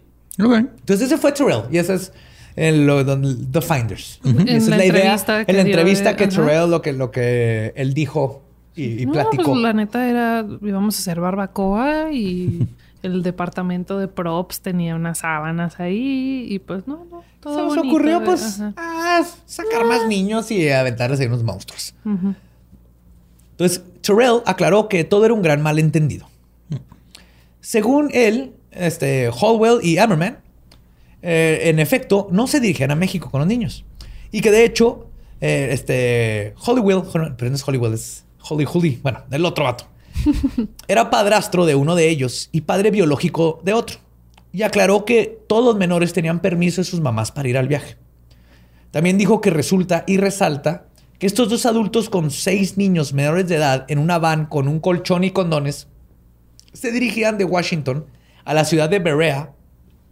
Ok. 0.43 0.55
Entonces 0.57 1.07
ese 1.07 1.19
fue 1.19 1.33
Terrell 1.33 1.63
y 1.71 1.79
esa 1.79 1.95
es 1.95 2.13
En 2.57 2.87
lo, 2.87 3.05
The 3.05 3.61
Finders. 3.61 4.21
Esa 4.25 4.43
es 4.57 4.69
la 4.69 4.85
idea. 4.85 5.17
En 5.47 5.57
la 5.57 5.63
entrevista 5.63 6.11
de- 6.11 6.17
que. 6.17 6.29
Terrell, 6.29 6.71
lo 6.71 6.83
que, 6.83 6.93
lo 6.93 7.11
que 7.11 7.73
él 7.77 7.95
dijo 7.95 8.43
y, 8.77 9.03
y 9.03 9.07
no, 9.07 9.13
platicó. 9.13 9.43
pues 9.53 9.61
la 9.63 9.73
neta 9.73 10.09
era, 10.09 10.47
íbamos 10.63 10.97
a 10.97 10.99
hacer 11.01 11.21
barbacoa 11.21 12.13
y 12.13 12.67
el 13.03 13.23
departamento 13.23 13.99
de 13.99 14.07
props 14.09 14.61
tenía 14.61 14.95
unas 14.95 15.19
sábanas 15.19 15.79
ahí 15.81 16.47
y 16.49 16.59
pues 16.61 16.87
no, 16.87 17.07
no, 17.11 17.25
todo 17.41 17.55
Se 17.57 17.61
nos 17.63 17.77
bonito, 17.77 17.89
ocurrió, 17.89 18.21
de- 18.21 18.27
pues, 18.27 18.61
ah, 18.77 19.23
sacar 19.47 19.85
más 19.85 20.07
niños 20.09 20.51
y 20.51 20.69
aventarles 20.69 21.19
ahí 21.21 21.27
unos 21.27 21.43
monstruos. 21.43 21.95
Entonces, 23.53 23.83
Terrell 24.01 24.41
aclaró 24.47 24.89
que 24.89 25.05
todo 25.05 25.25
era 25.25 25.35
un 25.35 25.43
gran 25.43 25.61
malentendido. 25.63 26.27
Según 27.61 28.11
él, 28.13 28.53
este, 28.73 29.31
Hallwell 29.31 29.79
y 29.83 29.99
Ammerman, 29.99 30.39
eh, 31.27 31.71
en 31.71 31.79
efecto, 31.79 32.29
no 32.31 32.47
se 32.47 32.61
dirigían 32.61 32.91
a 32.91 32.95
México 32.95 33.31
con 33.31 33.41
los 33.41 33.49
niños. 33.49 33.87
Y 34.31 34.43
que 34.43 34.51
de 34.51 34.65
hecho, 34.65 35.09
eh, 35.41 35.71
este, 35.73 36.53
Hollywell, 36.59 37.03
pero 37.37 37.51
no 37.51 37.57
es 37.57 37.67
Holly 37.67 38.67
Holly, 38.67 39.01
bueno, 39.03 39.25
el 39.31 39.45
otro 39.47 39.65
vato, 39.65 39.89
era 40.89 41.09
padrastro 41.09 41.65
de 41.65 41.75
uno 41.75 41.95
de 41.95 42.11
ellos 42.11 42.51
y 42.53 42.61
padre 42.61 42.91
biológico 42.91 43.61
de 43.65 43.73
otro. 43.73 43.97
Y 44.53 44.63
aclaró 44.63 45.07
que 45.07 45.41
todos 45.49 45.65
los 45.65 45.77
menores 45.77 46.13
tenían 46.13 46.41
permiso 46.41 46.83
de 46.83 46.85
sus 46.85 47.01
mamás 47.01 47.33
para 47.33 47.49
ir 47.49 47.57
al 47.57 47.69
viaje. 47.69 47.97
También 48.91 49.17
dijo 49.17 49.41
que 49.41 49.51
resulta 49.51 50.05
y 50.07 50.19
resalta 50.19 50.89
que 51.19 51.27
estos 51.27 51.49
dos 51.49 51.65
adultos 51.65 52.11
con 52.11 52.31
seis 52.31 52.77
niños 52.77 53.15
menores 53.15 53.49
de 53.49 53.57
edad 53.57 53.87
en 53.89 53.99
una 53.99 54.19
van 54.19 54.45
con 54.45 54.69
un 54.69 54.79
colchón 54.79 55.25
y 55.25 55.31
condones 55.31 55.89
se 56.75 56.93
dirigían 56.93 57.39
de 57.39 57.45
Washington 57.45 58.05
a 58.45 58.53
la 58.53 58.65
ciudad 58.65 58.91
de 58.91 58.99
Berea, 58.99 59.55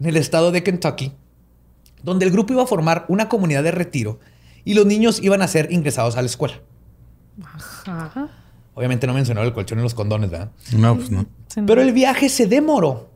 en 0.03 0.09
el 0.09 0.17
estado 0.17 0.51
de 0.51 0.63
Kentucky, 0.63 1.13
donde 2.03 2.25
el 2.25 2.31
grupo 2.31 2.51
iba 2.53 2.63
a 2.63 2.67
formar 2.67 3.05
una 3.07 3.29
comunidad 3.29 3.63
de 3.63 3.71
retiro 3.71 4.19
y 4.65 4.73
los 4.73 4.85
niños 4.85 5.21
iban 5.23 5.41
a 5.41 5.47
ser 5.47 5.71
ingresados 5.71 6.17
a 6.17 6.21
la 6.21 6.25
escuela. 6.25 6.55
Ajá. 7.85 8.29
Obviamente 8.75 9.07
no 9.07 9.13
mencionó 9.13 9.41
el 9.43 9.53
colchón 9.53 9.79
y 9.79 9.81
los 9.83 9.93
condones, 9.93 10.29
¿verdad? 10.29 10.51
No, 10.75 10.95
pues 10.97 11.09
no. 11.09 11.25
Pero 11.65 11.81
el 11.81 11.93
viaje 11.93 12.27
se 12.27 12.47
demoró. 12.47 13.09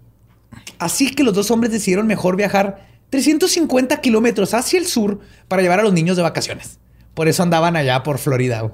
Así 0.80 1.12
que 1.14 1.24
los 1.24 1.34
dos 1.34 1.52
hombres 1.52 1.72
decidieron 1.74 2.08
mejor 2.08 2.36
viajar 2.38 2.88
350 3.10 4.00
kilómetros 4.02 4.54
hacia 4.54 4.80
el 4.80 4.86
sur 4.86 5.20
para 5.48 5.62
llevar 5.62 5.80
a 5.80 5.84
los 5.84 5.94
niños 5.94 6.16
de 6.16 6.24
vacaciones. 6.24 6.80
Por 7.14 7.28
eso 7.28 7.44
andaban 7.44 7.76
allá 7.76 8.04
por 8.04 8.18
Florida. 8.20 8.72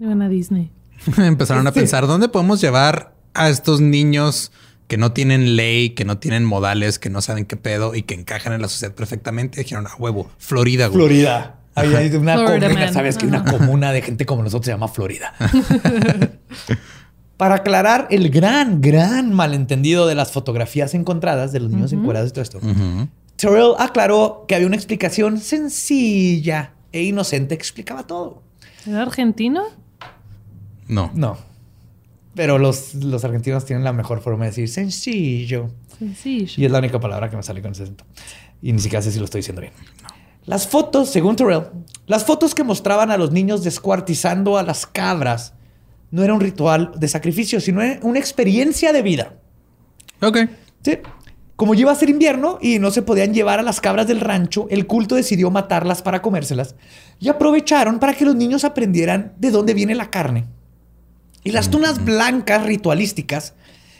Iban 0.00 0.22
a 0.22 0.28
Disney. 0.28 0.70
Empezaron 1.18 1.66
a 1.66 1.72
Sí. 1.72 1.80
pensar, 1.80 2.06
¿dónde 2.06 2.28
podemos 2.28 2.60
llevar 2.60 3.14
a 3.34 3.48
estos 3.50 3.80
niños 3.80 4.52
que 4.88 4.96
no 4.96 5.12
tienen 5.12 5.54
ley, 5.54 5.90
que 5.90 6.04
no 6.04 6.18
tienen 6.18 6.44
modales, 6.44 6.98
que 6.98 7.10
no 7.10 7.20
saben 7.20 7.44
qué 7.44 7.56
pedo 7.56 7.94
y 7.94 8.02
que 8.02 8.14
encajan 8.14 8.54
en 8.54 8.62
la 8.62 8.68
sociedad 8.68 8.94
perfectamente? 8.94 9.60
Dijeron, 9.62 9.86
a 9.86 9.94
huevo, 9.96 10.30
Florida, 10.38 10.86
güey. 10.88 10.98
Florida. 10.98 11.54
Ahí 11.74 11.94
hay 11.94 12.08
una 12.16 12.34
Florida 12.36 12.66
comuna, 12.68 12.86
man. 12.86 12.94
sabes 12.94 13.18
que 13.18 13.26
una 13.26 13.44
comuna 13.44 13.92
de 13.92 14.02
gente 14.02 14.26
como 14.26 14.42
nosotros 14.42 14.64
se 14.66 14.72
llama 14.72 14.88
Florida. 14.88 15.32
Para 17.36 17.56
aclarar 17.56 18.08
el 18.10 18.30
gran, 18.30 18.80
gran 18.80 19.32
malentendido 19.32 20.08
de 20.08 20.16
las 20.16 20.32
fotografías 20.32 20.94
encontradas 20.94 21.52
de 21.52 21.60
los 21.60 21.70
niños 21.70 21.92
encuerados 21.92 22.30
y 22.30 22.32
todo 22.32 22.42
esto. 22.42 22.58
Terrell 23.36 23.74
aclaró 23.78 24.44
que 24.48 24.56
había 24.56 24.66
una 24.66 24.74
explicación 24.74 25.38
sencilla 25.38 26.72
e 26.90 27.04
inocente 27.04 27.56
que 27.56 27.62
explicaba 27.62 28.08
todo. 28.08 28.42
¿Era 28.86 29.02
argentino? 29.02 29.62
No. 30.88 31.12
No. 31.14 31.47
Pero 32.38 32.56
los, 32.56 32.94
los 32.94 33.24
argentinos 33.24 33.64
tienen 33.64 33.82
la 33.82 33.92
mejor 33.92 34.20
forma 34.20 34.44
de 34.44 34.50
decir 34.50 34.68
sencillo. 34.68 35.70
Sencillo. 35.98 36.54
Y 36.56 36.66
es 36.66 36.70
la 36.70 36.78
única 36.78 37.00
palabra 37.00 37.28
que 37.28 37.36
me 37.36 37.42
sale 37.42 37.60
con 37.60 37.72
ese 37.72 37.82
acento. 37.82 38.04
Y 38.62 38.72
ni 38.72 38.78
siquiera 38.78 39.02
sé 39.02 39.10
si 39.10 39.18
lo 39.18 39.24
estoy 39.24 39.40
diciendo 39.40 39.60
bien. 39.60 39.72
Las 40.46 40.68
fotos, 40.68 41.10
según 41.10 41.34
Terrell, 41.34 41.64
las 42.06 42.24
fotos 42.24 42.54
que 42.54 42.62
mostraban 42.62 43.10
a 43.10 43.16
los 43.16 43.32
niños 43.32 43.64
descuartizando 43.64 44.56
a 44.56 44.62
las 44.62 44.86
cabras 44.86 45.54
no 46.12 46.22
era 46.22 46.32
un 46.32 46.38
ritual 46.38 46.92
de 46.94 47.08
sacrificio, 47.08 47.60
sino 47.60 47.80
una 48.02 48.20
experiencia 48.20 48.92
de 48.92 49.02
vida. 49.02 49.34
Ok. 50.22 50.38
Sí. 50.84 50.98
Como 51.56 51.74
ya 51.74 51.80
iba 51.80 51.90
a 51.90 51.96
ser 51.96 52.08
invierno 52.08 52.60
y 52.62 52.78
no 52.78 52.92
se 52.92 53.02
podían 53.02 53.34
llevar 53.34 53.58
a 53.58 53.64
las 53.64 53.80
cabras 53.80 54.06
del 54.06 54.20
rancho, 54.20 54.68
el 54.70 54.86
culto 54.86 55.16
decidió 55.16 55.50
matarlas 55.50 56.02
para 56.02 56.22
comérselas 56.22 56.76
y 57.18 57.30
aprovecharon 57.30 57.98
para 57.98 58.14
que 58.14 58.24
los 58.24 58.36
niños 58.36 58.62
aprendieran 58.62 59.34
de 59.38 59.50
dónde 59.50 59.74
viene 59.74 59.96
la 59.96 60.08
carne. 60.08 60.44
Y 61.48 61.52
las 61.52 61.70
tunas 61.70 62.04
blancas 62.04 62.62
ritualísticas, 62.64 63.54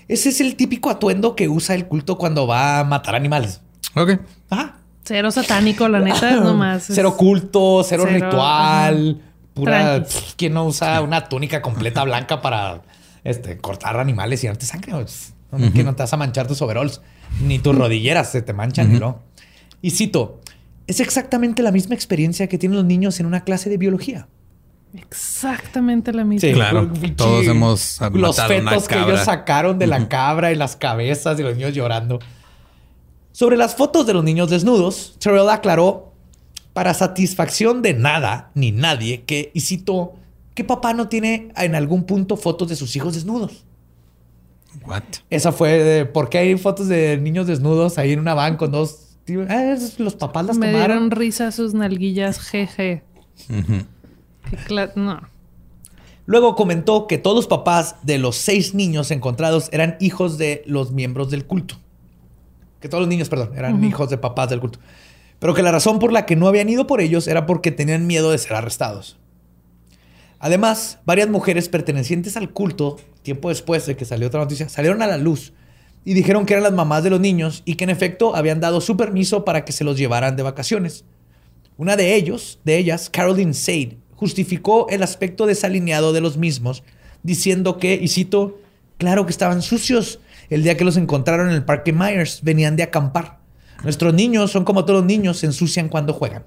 ese 0.06 0.28
es 0.28 0.40
el 0.42 0.54
típico 0.54 0.90
atuendo 0.90 1.34
que 1.34 1.48
usa 1.48 1.74
el 1.74 1.86
culto 1.86 2.18
cuando 2.18 2.46
va 2.46 2.80
a 2.80 2.84
matar 2.84 3.14
animales. 3.14 3.62
Ok. 3.94 4.18
Ajá. 4.50 4.76
Cero 5.04 5.30
satánico, 5.30 5.88
la 5.88 6.00
neta, 6.00 6.28
es 6.34 6.40
nomás. 6.42 6.90
es- 6.90 6.94
Cero 6.94 7.16
culto, 7.16 7.82
cero, 7.88 8.04
Cero, 8.06 8.26
ritual, 8.26 9.22
pura. 9.54 10.02
Pff, 10.04 10.34
¿Quién 10.36 10.52
no 10.52 10.66
usa 10.66 11.00
una 11.00 11.26
túnica 11.30 11.62
completa 11.62 12.04
blanca 12.04 12.42
para 12.42 12.82
este, 13.24 13.56
cortar 13.56 13.98
animales 13.98 14.44
y 14.44 14.46
darte 14.48 14.66
sangre? 14.66 14.92
Pues, 14.92 15.32
¿no? 15.50 15.72
Que 15.72 15.82
no 15.84 15.94
te 15.96 16.02
vas 16.02 16.12
a 16.12 16.18
manchar 16.18 16.46
tus 16.46 16.60
overalls, 16.60 17.00
ni 17.42 17.58
tus 17.58 17.74
rodilleras 17.74 18.30
se 18.30 18.42
te 18.42 18.52
manchan, 18.52 18.94
y 18.94 18.98
no. 18.98 19.22
Y 19.80 19.92
cito: 19.92 20.42
es 20.86 21.00
exactamente 21.00 21.62
la 21.62 21.72
misma 21.72 21.94
experiencia 21.94 22.46
que 22.46 22.58
tienen 22.58 22.76
los 22.76 22.84
niños 22.84 23.18
en 23.20 23.24
una 23.26 23.44
clase 23.44 23.70
de 23.70 23.78
biología. 23.78 24.28
Exactamente 24.94 26.12
la 26.12 26.24
misma. 26.24 26.48
Sí, 26.48 26.54
Claro, 26.54 26.90
todos 27.16 27.46
hemos 27.46 28.00
Los 28.12 28.40
fetos 28.42 28.88
que 28.88 28.98
ellos 28.98 29.20
sacaron 29.20 29.78
de 29.78 29.86
la 29.86 30.08
cabra 30.08 30.52
y 30.52 30.56
las 30.56 30.76
cabezas 30.76 31.38
y 31.38 31.42
los 31.42 31.56
niños 31.56 31.74
llorando. 31.74 32.18
Sobre 33.32 33.56
las 33.56 33.76
fotos 33.76 34.06
de 34.06 34.14
los 34.14 34.24
niños 34.24 34.50
desnudos, 34.50 35.16
Terrell 35.20 35.48
aclaró 35.48 36.12
para 36.72 36.94
satisfacción 36.94 37.82
de 37.82 37.94
nada 37.94 38.50
ni 38.54 38.72
nadie 38.72 39.22
que, 39.24 39.50
y 39.54 39.60
cito, 39.60 40.14
que 40.54 40.64
papá 40.64 40.92
no 40.94 41.08
tiene 41.08 41.48
en 41.56 41.74
algún 41.74 42.04
punto 42.04 42.36
fotos 42.36 42.68
de 42.68 42.76
sus 42.76 42.96
hijos 42.96 43.14
desnudos. 43.14 43.64
What? 44.86 45.02
Esa 45.30 45.52
fue 45.52 45.70
de 45.82 46.04
por 46.06 46.28
qué 46.30 46.38
hay 46.38 46.56
fotos 46.56 46.88
de 46.88 47.16
niños 47.18 47.46
desnudos 47.46 47.98
ahí 47.98 48.12
en 48.12 48.20
una 48.20 48.34
van 48.34 48.56
con 48.56 48.72
dos. 48.72 49.16
tío, 49.24 49.44
ah, 49.48 49.72
esos 49.72 50.00
los 50.00 50.14
papás 50.14 50.46
las 50.46 50.58
Me 50.58 50.72
tomaron. 50.72 50.88
dieron 50.88 51.10
risa 51.10 51.52
sus 51.52 51.74
nalguillas, 51.74 52.40
jeje. 52.40 53.02
Qué 53.46 53.84
no. 54.96 55.20
Luego 56.26 56.56
comentó 56.56 57.06
que 57.06 57.16
todos 57.16 57.36
los 57.36 57.46
papás 57.46 57.96
de 58.02 58.18
los 58.18 58.36
seis 58.36 58.74
niños 58.74 59.10
encontrados 59.10 59.70
eran 59.72 59.96
hijos 59.98 60.36
de 60.36 60.62
los 60.66 60.92
miembros 60.92 61.30
del 61.30 61.46
culto. 61.46 61.76
Que 62.80 62.88
todos 62.88 63.00
los 63.00 63.08
niños, 63.08 63.28
perdón, 63.28 63.52
eran 63.56 63.82
hijos 63.82 64.10
de 64.10 64.18
papás 64.18 64.50
del 64.50 64.60
culto. 64.60 64.78
Pero 65.38 65.54
que 65.54 65.62
la 65.62 65.72
razón 65.72 65.98
por 65.98 66.12
la 66.12 66.26
que 66.26 66.36
no 66.36 66.46
habían 66.46 66.68
ido 66.68 66.86
por 66.86 67.00
ellos 67.00 67.28
era 67.28 67.46
porque 67.46 67.70
tenían 67.70 68.06
miedo 68.06 68.30
de 68.30 68.38
ser 68.38 68.54
arrestados. 68.54 69.16
Además, 70.38 70.98
varias 71.04 71.28
mujeres 71.28 71.68
pertenecientes 71.68 72.36
al 72.36 72.50
culto, 72.50 72.96
tiempo 73.22 73.48
después 73.48 73.86
de 73.86 73.96
que 73.96 74.04
salió 74.04 74.28
otra 74.28 74.40
noticia, 74.40 74.68
salieron 74.68 75.02
a 75.02 75.06
la 75.06 75.16
luz 75.16 75.52
y 76.04 76.14
dijeron 76.14 76.46
que 76.46 76.54
eran 76.54 76.64
las 76.64 76.72
mamás 76.72 77.02
de 77.02 77.10
los 77.10 77.20
niños 77.20 77.62
y 77.64 77.74
que 77.74 77.84
en 77.84 77.90
efecto 77.90 78.36
habían 78.36 78.60
dado 78.60 78.80
su 78.80 78.96
permiso 78.96 79.44
para 79.44 79.64
que 79.64 79.72
se 79.72 79.84
los 79.84 79.98
llevaran 79.98 80.36
de 80.36 80.42
vacaciones. 80.42 81.04
Una 81.76 81.96
de 81.96 82.14
ellos, 82.14 82.60
de 82.64 82.78
ellas, 82.78 83.10
Caroline 83.10 83.54
Sade, 83.54 83.97
justificó 84.18 84.88
el 84.90 85.04
aspecto 85.04 85.46
desalineado 85.46 86.12
de 86.12 86.20
los 86.20 86.36
mismos, 86.36 86.82
diciendo 87.22 87.78
que, 87.78 87.94
y 87.94 88.08
cito, 88.08 88.58
claro 88.98 89.26
que 89.26 89.30
estaban 89.30 89.62
sucios. 89.62 90.18
El 90.50 90.64
día 90.64 90.76
que 90.76 90.84
los 90.84 90.96
encontraron 90.96 91.48
en 91.48 91.54
el 91.54 91.64
Parque 91.64 91.92
Myers, 91.92 92.40
venían 92.42 92.74
de 92.74 92.82
acampar. 92.82 93.38
Nuestros 93.84 94.12
niños 94.14 94.50
son 94.50 94.64
como 94.64 94.84
todos 94.84 95.00
los 95.00 95.06
niños, 95.06 95.38
se 95.38 95.46
ensucian 95.46 95.88
cuando 95.88 96.12
juegan. 96.12 96.44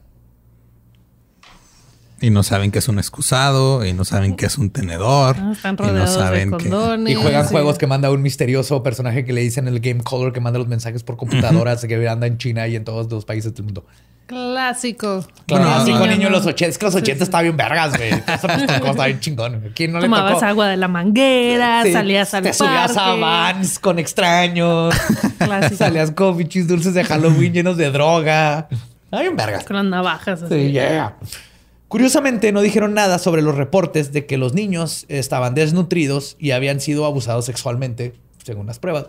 Y 2.20 2.30
no 2.30 2.44
saben 2.44 2.72
que 2.72 2.80
es 2.80 2.90
un 2.90 3.00
excusado, 3.00 3.86
y 3.86 3.94
no 3.94 4.04
saben 4.04 4.36
que 4.36 4.48
es 4.48 4.58
un 4.58 4.70
tenedor. 4.70 5.38
Ah, 5.40 5.54
están 5.54 5.76
y 5.76 5.82
no 5.82 5.88
rodeados 5.88 6.14
de 6.14 6.20
saben 6.20 6.52
que. 6.52 6.70
condones. 6.70 7.14
Y 7.14 7.16
juegan 7.16 7.46
sí. 7.46 7.52
juegos 7.52 7.78
que 7.78 7.88
manda 7.88 8.12
un 8.12 8.22
misterioso 8.22 8.84
personaje 8.84 9.24
que 9.24 9.32
le 9.32 9.42
dicen 9.42 9.68
el 9.70 9.80
Game 9.80 10.04
Color, 10.04 10.34
que 10.34 10.42
manda 10.42 10.60
los 10.60 10.68
mensajes 10.68 11.04
por 11.04 11.16
computadoras, 11.16 11.86
que 11.86 12.10
anda 12.10 12.28
en 12.28 12.38
China 12.38 12.68
y 12.68 12.76
en 12.76 12.84
todos 12.84 13.10
los 13.10 13.24
países 13.24 13.56
del 13.56 13.64
mundo. 13.64 13.86
Clásico. 14.28 15.26
Bueno, 15.48 15.66
Clásico 15.66 16.08
niño 16.08 16.26
de 16.28 16.30
los 16.30 16.46
80. 16.46 16.66
Es 16.70 16.78
que 16.78 16.86
los 16.86 16.96
80 16.96 17.24
estaba 17.24 17.42
bien 17.42 17.58
vergas, 17.58 17.98
güey. 17.98 18.10
Eso 18.34 18.48
estaba 18.48 19.06
bien 19.08 19.20
chingón. 19.20 19.72
¿Quién 19.76 19.92
no 19.92 20.00
le 20.00 20.06
Tomabas 20.06 20.34
tocó? 20.36 20.46
agua 20.46 20.68
de 20.70 20.78
la 20.78 20.88
manguera, 20.88 21.84
Sí, 21.84 21.92
salías 21.92 22.34
al 22.34 22.44
Te 22.44 22.54
subías 22.54 22.92
a 22.92 23.06
parque. 23.06 23.22
vans 23.22 23.80
con 23.80 24.00
extraños. 24.00 24.96
Clásico. 25.38 25.76
salías 25.76 26.12
con 26.12 26.38
bichis 26.38 26.68
dulces 26.68 26.94
de 26.94 27.04
Halloween 27.04 27.52
llenos 27.54 27.76
de 27.78 27.92
droga. 27.92 28.70
Ay, 29.12 29.28
un 29.28 29.36
vergas. 29.36 29.66
Con 29.66 29.76
las 29.76 29.86
navajas 29.86 30.44
así. 30.44 30.54
Sí, 30.54 30.72
yeah. 30.72 31.18
Curiosamente, 31.90 32.54
no 32.54 32.62
dijeron 32.62 32.94
nada 32.94 33.20
sobre 33.20 33.42
los 33.42 33.56
reportes 33.56 34.14
de 34.14 34.26
que 34.26 34.38
los 34.38 34.54
niños 34.54 35.06
estaban 35.10 35.56
desnutridos 35.56 36.38
y 36.40 36.52
habían 36.52 36.80
sido 36.80 37.06
abusados 37.06 37.46
sexualmente, 37.46 38.14
según 38.46 38.68
las 38.68 38.80
pruebas. 38.80 39.08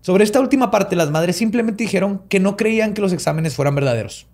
Sobre 0.00 0.24
esta 0.24 0.40
última 0.40 0.70
parte, 0.70 0.96
las 0.96 1.10
madres 1.10 1.36
simplemente 1.36 1.84
dijeron 1.84 2.22
que 2.28 2.40
no 2.40 2.56
creían 2.56 2.94
que 2.94 3.00
los 3.00 3.12
exámenes 3.12 3.54
fueran 3.54 3.74
verdaderos. 3.74 4.26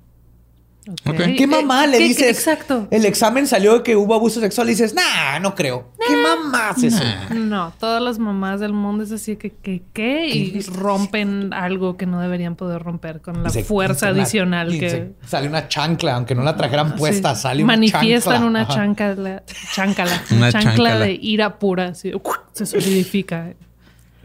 ¿Qué 1.39 1.47
mamá 1.47 1.87
Eh, 1.87 1.89
le 1.89 1.97
¿qué- 1.99 2.05
dices? 2.05 2.25
qué- 2.25 2.31
Exacto. 2.31 2.89
El 2.91 3.07
examen 3.07 3.47
salió 3.47 3.73
de 3.79 3.83
que 3.83 3.97
hubo 3.97 4.15
abuso 4.15 4.41
sexual 4.41 4.67
y 4.67 4.73
dices, 4.73 4.93
nah, 4.95 5.39
no 5.41 5.55
creo. 5.55 5.89
¿Qué 6.07 6.15
mamá 6.15 6.69
hace 6.69 6.89
eso? 6.89 7.03
No, 7.35 7.73
todas 7.81 8.03
las 8.03 8.19
mamás 8.19 8.61
del 8.61 8.75
mundo 8.75 9.03
es 9.03 9.11
así 9.11 9.37
que, 9.37 9.51
que, 9.51 9.83
¿qué? 9.95 10.27
Y 10.29 10.61
rompen 10.61 11.55
algo 11.55 11.97
que 11.97 12.05
no 12.05 12.21
deberían 12.21 12.55
poder 12.55 12.83
romper 12.83 13.23
con 13.23 13.43
la 13.43 13.49
se- 13.49 13.65
fuerza 13.65 14.09
adicional 14.09 14.79
que... 14.79 14.91
se- 14.91 15.13
sale 15.27 15.49
una 15.49 15.69
chancla, 15.69 16.17
aunque 16.17 16.35
no 16.35 16.43
la 16.43 16.55
trajeran 16.55 16.97
puesta, 16.97 17.35
Sí. 17.35 17.41
sale 17.41 17.65
una 17.65 17.73
Manifiestan 17.73 18.35
chancla. 18.35 18.47
una 18.47 18.69
chancla, 18.69 19.43
chancala, 19.73 20.23
Una 20.33 20.53
chancla 20.53 20.71
chancla. 20.75 20.99
de 20.99 21.19
ira 21.19 21.59
pura, 21.59 21.87
así, 21.89 22.13
se 22.53 22.67
solidifica. 22.67 23.55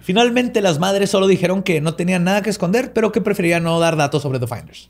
Finalmente, 0.02 0.62
las 0.62 0.80
madres 0.80 1.10
solo 1.10 1.28
dijeron 1.28 1.64
que 1.64 1.82
no 1.82 1.96
tenían 1.96 2.24
nada 2.24 2.42
que 2.42 2.50
esconder, 2.50 2.94
pero 2.94 3.12
que 3.12 3.22
preferían 3.22 3.64
no 3.64 3.80
dar 3.80 3.96
datos 3.98 4.22
sobre 4.22 4.40
The 4.40 4.48
Finders. 4.48 4.90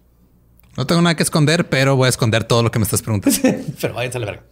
No 0.77 0.85
tengo 0.85 1.01
nada 1.01 1.15
que 1.15 1.23
esconder, 1.23 1.67
pero 1.67 1.95
voy 1.95 2.05
a 2.07 2.09
esconder 2.09 2.43
todo 2.43 2.63
lo 2.63 2.71
que 2.71 2.79
me 2.79 2.83
estás 2.83 3.01
preguntando. 3.01 3.37
pero 3.81 3.93
váyanse 3.93 4.17
a 4.17 4.21
la 4.21 4.25
verga. 4.25 4.43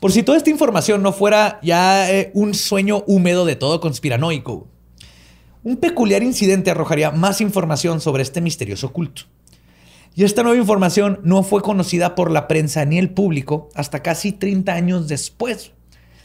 Por 0.00 0.12
si 0.12 0.22
toda 0.22 0.36
esta 0.38 0.50
información 0.50 1.02
no 1.02 1.12
fuera 1.12 1.58
ya 1.62 2.10
eh, 2.10 2.30
un 2.34 2.54
sueño 2.54 3.04
húmedo 3.06 3.44
de 3.44 3.56
todo 3.56 3.80
conspiranoico, 3.80 4.66
un 5.62 5.78
peculiar 5.78 6.22
incidente 6.22 6.70
arrojaría 6.70 7.10
más 7.10 7.40
información 7.40 8.00
sobre 8.00 8.22
este 8.22 8.40
misterioso 8.40 8.92
culto. 8.92 9.22
Y 10.14 10.24
esta 10.24 10.42
nueva 10.42 10.58
información 10.58 11.20
no 11.24 11.42
fue 11.42 11.62
conocida 11.62 12.14
por 12.14 12.30
la 12.30 12.46
prensa 12.46 12.84
ni 12.84 12.98
el 12.98 13.10
público 13.10 13.70
hasta 13.74 14.02
casi 14.02 14.32
30 14.32 14.72
años 14.72 15.08
después, 15.08 15.72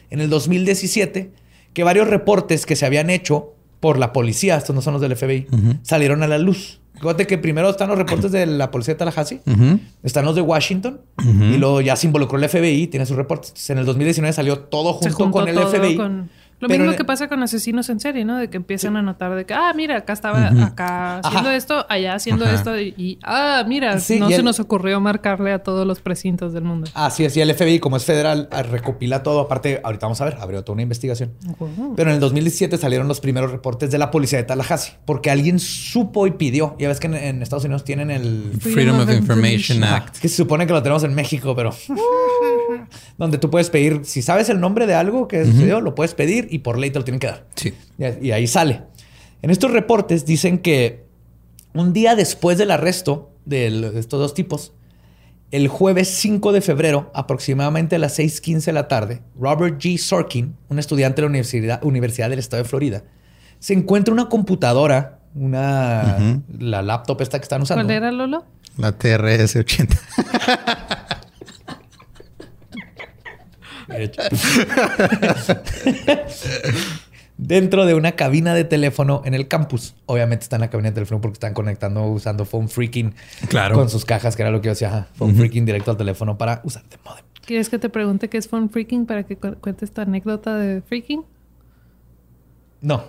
en 0.09 0.19
el 0.19 0.29
2017, 0.29 1.31
que 1.79 1.83
varios 1.85 2.07
reportes 2.09 2.65
que 2.65 2.75
se 2.75 2.85
habían 2.85 3.09
hecho 3.09 3.53
por 3.79 3.97
la 3.97 4.11
policía, 4.11 4.57
estos 4.57 4.75
no 4.75 4.81
son 4.81 4.93
los 4.93 5.01
del 5.01 5.15
FBI, 5.15 5.47
salieron 5.83 6.21
a 6.23 6.27
la 6.27 6.37
luz. 6.37 6.81
Fíjate 6.99 7.25
que 7.27 7.37
primero 7.37 7.69
están 7.69 7.87
los 7.87 7.97
reportes 7.97 8.29
de 8.33 8.45
la 8.45 8.69
policía 8.71 8.95
de 8.95 8.97
Tallahassee, 8.97 9.39
están 10.03 10.25
los 10.25 10.35
de 10.35 10.41
Washington 10.41 10.99
y 11.53 11.57
luego 11.57 11.79
ya 11.79 11.95
se 11.95 12.07
involucró 12.07 12.37
el 12.37 12.49
FBI, 12.49 12.87
tiene 12.87 13.05
sus 13.05 13.15
reportes. 13.15 13.51
Entonces, 13.51 13.69
en 13.69 13.77
el 13.77 13.85
2019 13.85 14.33
salió 14.33 14.59
todo 14.59 14.91
junto 14.93 15.07
con 15.31 15.47
el 15.47 15.55
todo 15.55 15.69
FBI. 15.69 15.95
con- 15.95 16.29
Lo 16.59 16.67
pero 16.67 16.83
mismo 16.83 16.97
que 16.97 17.05
pasa 17.05 17.29
con 17.29 17.41
asesinos 17.41 17.87
en 17.89 17.99
serie, 18.01 18.25
¿no? 18.25 18.37
De 18.37 18.49
que 18.49 18.57
empiezan 18.57 18.97
a 18.97 19.01
notar 19.01 19.33
de 19.35 19.45
que, 19.45 19.53
ah, 19.53 19.71
mira, 19.73 19.97
acá 19.97 20.11
estaba 20.13 20.47
acá 20.65 21.19
haciendo 21.19 21.49
Ajá. 21.49 21.55
esto, 21.55 21.85
allá 21.87 22.15
haciendo 22.15 22.43
Ajá. 22.43 22.53
esto 22.55 22.79
y, 22.79 22.93
y, 22.97 23.19
ah, 23.23 23.63
mira, 23.65 23.97
Sí, 23.99 24.19
no 24.19 24.27
se 24.27 24.35
el- 24.35 24.43
nos 24.43 24.59
ocurrió 24.59 24.99
marcarle 24.99 25.53
a 25.53 25.59
todos 25.63 25.87
los 25.87 26.01
precintos 26.01 26.51
del 26.51 26.63
mundo. 26.65 26.89
Así 26.93 27.23
es, 27.23 27.37
y 27.37 27.41
el 27.41 27.49
FBI, 27.53 27.79
como 27.79 27.95
es 27.95 28.03
federal, 28.03 28.49
ah, 28.51 28.63
recopila 28.63 29.23
todo. 29.23 29.39
Aparte, 29.39 29.79
ahorita 29.83 30.05
vamos 30.07 30.19
a 30.19 30.25
ver, 30.25 30.35
abrió 30.41 30.61
toda 30.63 30.73
una 30.73 30.81
investigación. 30.83 31.31
Pero 31.95 32.09
en 32.09 32.15
el 32.15 32.19
2017 32.19 32.77
salieron 32.77 33.07
los 33.07 33.21
primeros 33.21 33.51
reportes 33.51 33.89
de 33.89 33.97
la 33.97 34.11
policía 34.11 34.39
de 34.39 34.43
Tallahassee, 34.43 34.95
porque 35.05 35.31
alguien 35.31 35.59
supo 35.59 36.27
y 36.27 36.31
pidió. 36.31 36.75
Ya 36.77 36.89
ves 36.89 36.99
que 36.99 37.07
en, 37.07 37.15
en 37.15 37.41
Estados 37.41 37.63
Unidos 37.63 37.85
tienen 37.85 38.11
el... 38.11 38.51
Freedom 38.59 38.99
of 38.99 39.09
Information 39.09 39.81
Act. 39.85 40.17
que 40.17 40.27
se 40.27 40.35
supone 40.35 40.67
que 40.67 40.73
lo 40.73 40.83
tenemos 40.83 41.03
en 41.05 41.13
México, 41.13 41.55
pero... 41.55 41.71
donde 43.17 43.37
tú 43.37 43.49
puedes 43.49 43.69
pedir, 43.69 44.01
si 44.03 44.21
sabes 44.21 44.49
el 44.49 44.59
nombre 44.59 44.87
de 44.87 44.93
algo 44.95 45.27
que 45.27 45.45
sucedió, 45.45 45.81
lo 45.81 45.95
puedes 45.95 46.13
pedir 46.13 46.47
y 46.49 46.59
por 46.59 46.77
ley 46.77 46.91
te 46.91 46.99
lo 46.99 47.05
tienen 47.05 47.19
que 47.19 47.27
dar. 47.27 47.45
Sí. 47.55 47.73
Y 47.97 48.27
y 48.27 48.31
ahí 48.31 48.47
sale. 48.47 48.83
En 49.41 49.49
estos 49.49 49.71
reportes 49.71 50.25
dicen 50.25 50.59
que 50.59 51.05
un 51.73 51.93
día 51.93 52.15
después 52.15 52.57
del 52.57 52.71
arresto 52.71 53.31
de 53.45 53.93
estos 53.97 54.19
dos 54.19 54.33
tipos, 54.33 54.73
el 55.51 55.67
jueves 55.67 56.09
5 56.09 56.51
de 56.51 56.61
febrero, 56.61 57.11
aproximadamente 57.13 57.95
a 57.95 57.99
las 57.99 58.19
6:15 58.19 58.65
de 58.65 58.73
la 58.73 58.87
tarde, 58.87 59.21
Robert 59.39 59.81
G. 59.81 59.97
Sorkin, 59.97 60.55
un 60.67 60.79
estudiante 60.79 61.17
de 61.17 61.21
la 61.23 61.29
Universidad, 61.29 61.83
Universidad 61.83 62.29
del 62.29 62.39
Estado 62.39 62.63
de 62.63 62.69
Florida, 62.69 63.03
se 63.59 63.73
encuentra 63.73 64.13
una 64.13 64.29
computadora, 64.29 65.19
una 65.33 66.41
la 66.59 66.81
laptop 66.81 67.21
esta 67.21 67.39
que 67.39 67.43
están 67.43 67.61
usando. 67.61 67.83
¿Cuál 67.83 67.95
era, 67.95 68.11
Lolo? 68.11 68.45
La 68.77 68.91
TRS 68.91 69.55
80. 69.55 69.97
De 73.89 74.03
hecho. 74.03 74.21
Dentro 77.37 77.85
de 77.85 77.93
una 77.93 78.13
cabina 78.13 78.53
de 78.53 78.65
teléfono 78.65 79.21
en 79.23 79.33
el 79.33 79.47
campus. 79.47 79.95
Obviamente 80.07 80.43
está 80.43 80.57
en 80.57 80.61
la 80.61 80.69
cabina 80.69 80.89
de 80.89 80.95
teléfono 80.95 81.21
porque 81.21 81.33
están 81.35 81.53
conectando 81.53 82.03
usando 82.07 82.43
phone 82.45 82.67
freaking 82.67 83.15
Claro. 83.47 83.75
con 83.75 83.89
sus 83.89 84.03
cajas, 84.03 84.35
que 84.35 84.41
era 84.41 84.51
lo 84.51 84.59
que 84.59 84.65
yo 84.65 84.71
decía. 84.71 84.89
ajá, 84.89 85.07
phone 85.15 85.35
freaking 85.35 85.65
directo 85.65 85.91
al 85.91 85.97
teléfono 85.97 86.37
para 86.37 86.59
usar 86.65 86.83
de 86.89 86.97
modem. 87.05 87.23
¿Quieres 87.45 87.69
que 87.69 87.79
te 87.79 87.87
pregunte 87.89 88.27
qué 88.29 88.37
es 88.37 88.47
phone 88.49 88.69
freaking 88.69 89.05
para 89.05 89.23
que 89.23 89.37
cu- 89.37 89.55
cuentes 89.61 89.91
tu 89.93 90.01
anécdota 90.01 90.55
de 90.57 90.81
freaking? 90.81 91.23
No. 92.81 93.03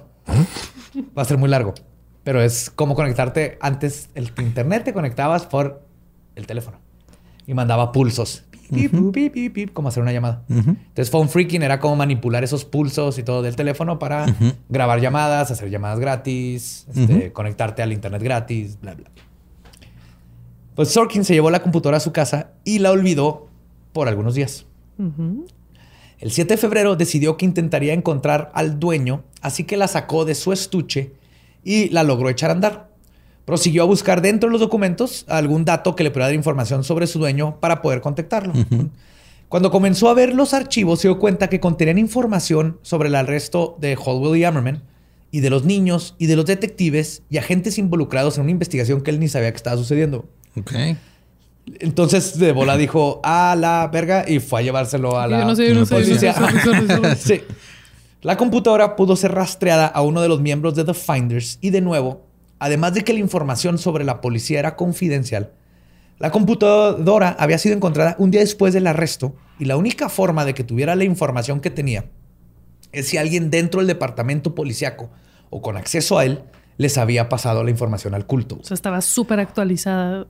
Va 1.18 1.22
a 1.22 1.24
ser 1.24 1.36
muy 1.36 1.48
largo. 1.48 1.74
Pero 2.22 2.40
es 2.40 2.70
como 2.70 2.94
conectarte. 2.94 3.58
Antes 3.60 4.10
el 4.14 4.30
internet 4.38 4.84
te 4.84 4.92
conectabas 4.92 5.46
por 5.46 5.82
el 6.36 6.46
teléfono. 6.46 6.78
Y 7.48 7.54
mandaba 7.54 7.90
pulsos. 7.90 8.44
Pip, 8.70 8.90
pip, 8.90 9.12
pip, 9.12 9.32
pip, 9.32 9.52
pip, 9.52 9.72
como 9.72 9.88
hacer 9.88 10.02
una 10.02 10.12
llamada. 10.12 10.42
Entonces, 10.48 11.10
phone 11.10 11.28
freaking 11.28 11.62
era 11.62 11.80
como 11.80 11.96
manipular 11.96 12.44
esos 12.44 12.64
pulsos 12.64 13.18
y 13.18 13.22
todo 13.22 13.42
del 13.42 13.56
teléfono 13.56 13.98
para 13.98 14.26
grabar 14.68 15.00
llamadas, 15.00 15.50
hacer 15.50 15.70
llamadas 15.70 15.98
gratis, 15.98 16.86
este, 16.94 17.32
conectarte 17.32 17.82
al 17.82 17.92
internet 17.92 18.22
gratis, 18.22 18.78
bla, 18.80 18.94
bla. 18.94 19.10
Pues 20.74 20.88
Sorkin 20.90 21.24
se 21.24 21.34
llevó 21.34 21.50
la 21.50 21.62
computadora 21.62 21.98
a 21.98 22.00
su 22.00 22.12
casa 22.12 22.52
y 22.64 22.78
la 22.78 22.90
olvidó 22.90 23.48
por 23.92 24.08
algunos 24.08 24.34
días. 24.34 24.66
El 26.18 26.30
7 26.30 26.54
de 26.54 26.58
febrero 26.58 26.96
decidió 26.96 27.36
que 27.36 27.46
intentaría 27.46 27.94
encontrar 27.94 28.50
al 28.54 28.78
dueño, 28.78 29.24
así 29.40 29.64
que 29.64 29.76
la 29.76 29.88
sacó 29.88 30.24
de 30.24 30.34
su 30.34 30.52
estuche 30.52 31.14
y 31.64 31.88
la 31.88 32.02
logró 32.02 32.28
echar 32.28 32.50
a 32.50 32.52
andar. 32.52 32.89
Prosiguió 33.50 33.82
a 33.82 33.86
buscar 33.86 34.22
dentro 34.22 34.48
de 34.48 34.52
los 34.52 34.60
documentos 34.60 35.24
algún 35.26 35.64
dato 35.64 35.96
que 35.96 36.04
le 36.04 36.12
pudiera 36.12 36.26
dar 36.26 36.36
información 36.36 36.84
sobre 36.84 37.08
su 37.08 37.18
dueño 37.18 37.58
para 37.58 37.82
poder 37.82 38.00
contactarlo. 38.00 38.52
Cuando 39.48 39.72
comenzó 39.72 40.08
a 40.08 40.14
ver 40.14 40.32
los 40.36 40.54
archivos, 40.54 41.00
se 41.00 41.08
dio 41.08 41.18
cuenta 41.18 41.48
que 41.48 41.58
contenían 41.58 41.98
información 41.98 42.78
sobre 42.82 43.08
el 43.08 43.16
arresto 43.16 43.76
de 43.80 43.98
Holwell 44.00 44.38
y 44.38 44.44
Ammerman 44.44 44.84
y 45.32 45.40
de 45.40 45.50
los 45.50 45.64
niños 45.64 46.14
y 46.16 46.26
de 46.26 46.36
los 46.36 46.46
detectives 46.46 47.24
y 47.28 47.38
agentes 47.38 47.76
involucrados 47.76 48.36
en 48.36 48.42
una 48.42 48.52
investigación 48.52 49.00
que 49.00 49.10
él 49.10 49.18
ni 49.18 49.26
sabía 49.26 49.50
que 49.50 49.56
estaba 49.56 49.76
sucediendo. 49.76 50.26
Ok. 50.56 50.72
Entonces 51.80 52.38
de 52.38 52.52
bola 52.52 52.76
dijo 52.76 53.20
a 53.24 53.56
la 53.58 53.90
verga 53.92 54.24
y 54.28 54.38
fue 54.38 54.60
a 54.60 54.62
llevárselo 54.62 55.18
a 55.18 55.26
la 55.26 55.40
Yo 55.40 55.46
no 55.46 55.56
sé, 55.56 55.68
yo 55.68 55.74
no 55.74 55.86
sé, 55.86 56.04
yo 56.04 56.98
no. 57.00 57.16
Sí. 57.16 57.42
La 58.22 58.36
computadora 58.36 58.94
pudo 58.94 59.16
ser 59.16 59.32
rastreada 59.32 59.88
a 59.88 60.02
uno 60.02 60.20
de 60.20 60.28
los 60.28 60.40
miembros 60.40 60.76
de 60.76 60.84
The 60.84 60.94
Finders 60.94 61.58
y 61.60 61.70
de 61.70 61.80
nuevo, 61.80 62.29
además 62.60 62.94
de 62.94 63.02
que 63.02 63.12
la 63.12 63.18
información 63.18 63.76
sobre 63.78 64.04
la 64.04 64.20
policía 64.20 64.60
era 64.60 64.76
confidencial, 64.76 65.50
la 66.18 66.30
computadora 66.30 67.34
había 67.38 67.58
sido 67.58 67.74
encontrada 67.74 68.14
un 68.18 68.30
día 68.30 68.40
después 68.40 68.72
del 68.74 68.86
arresto 68.86 69.34
y 69.58 69.64
la 69.64 69.76
única 69.76 70.08
forma 70.08 70.44
de 70.44 70.54
que 70.54 70.62
tuviera 70.62 70.94
la 70.94 71.04
información 71.04 71.60
que 71.60 71.70
tenía 71.70 72.04
es 72.92 73.08
si 73.08 73.16
alguien 73.16 73.50
dentro 73.50 73.80
del 73.80 73.86
departamento 73.88 74.54
policíaco 74.54 75.10
o 75.48 75.62
con 75.62 75.76
acceso 75.76 76.18
a 76.18 76.24
él 76.26 76.42
les 76.76 76.98
había 76.98 77.28
pasado 77.28 77.64
la 77.64 77.70
información 77.70 78.14
al 78.14 78.26
culto. 78.26 78.58
O 78.60 78.64
sea, 78.64 78.74
estaba 78.74 79.00
súper 79.00 79.40
actualizada. 79.40 80.26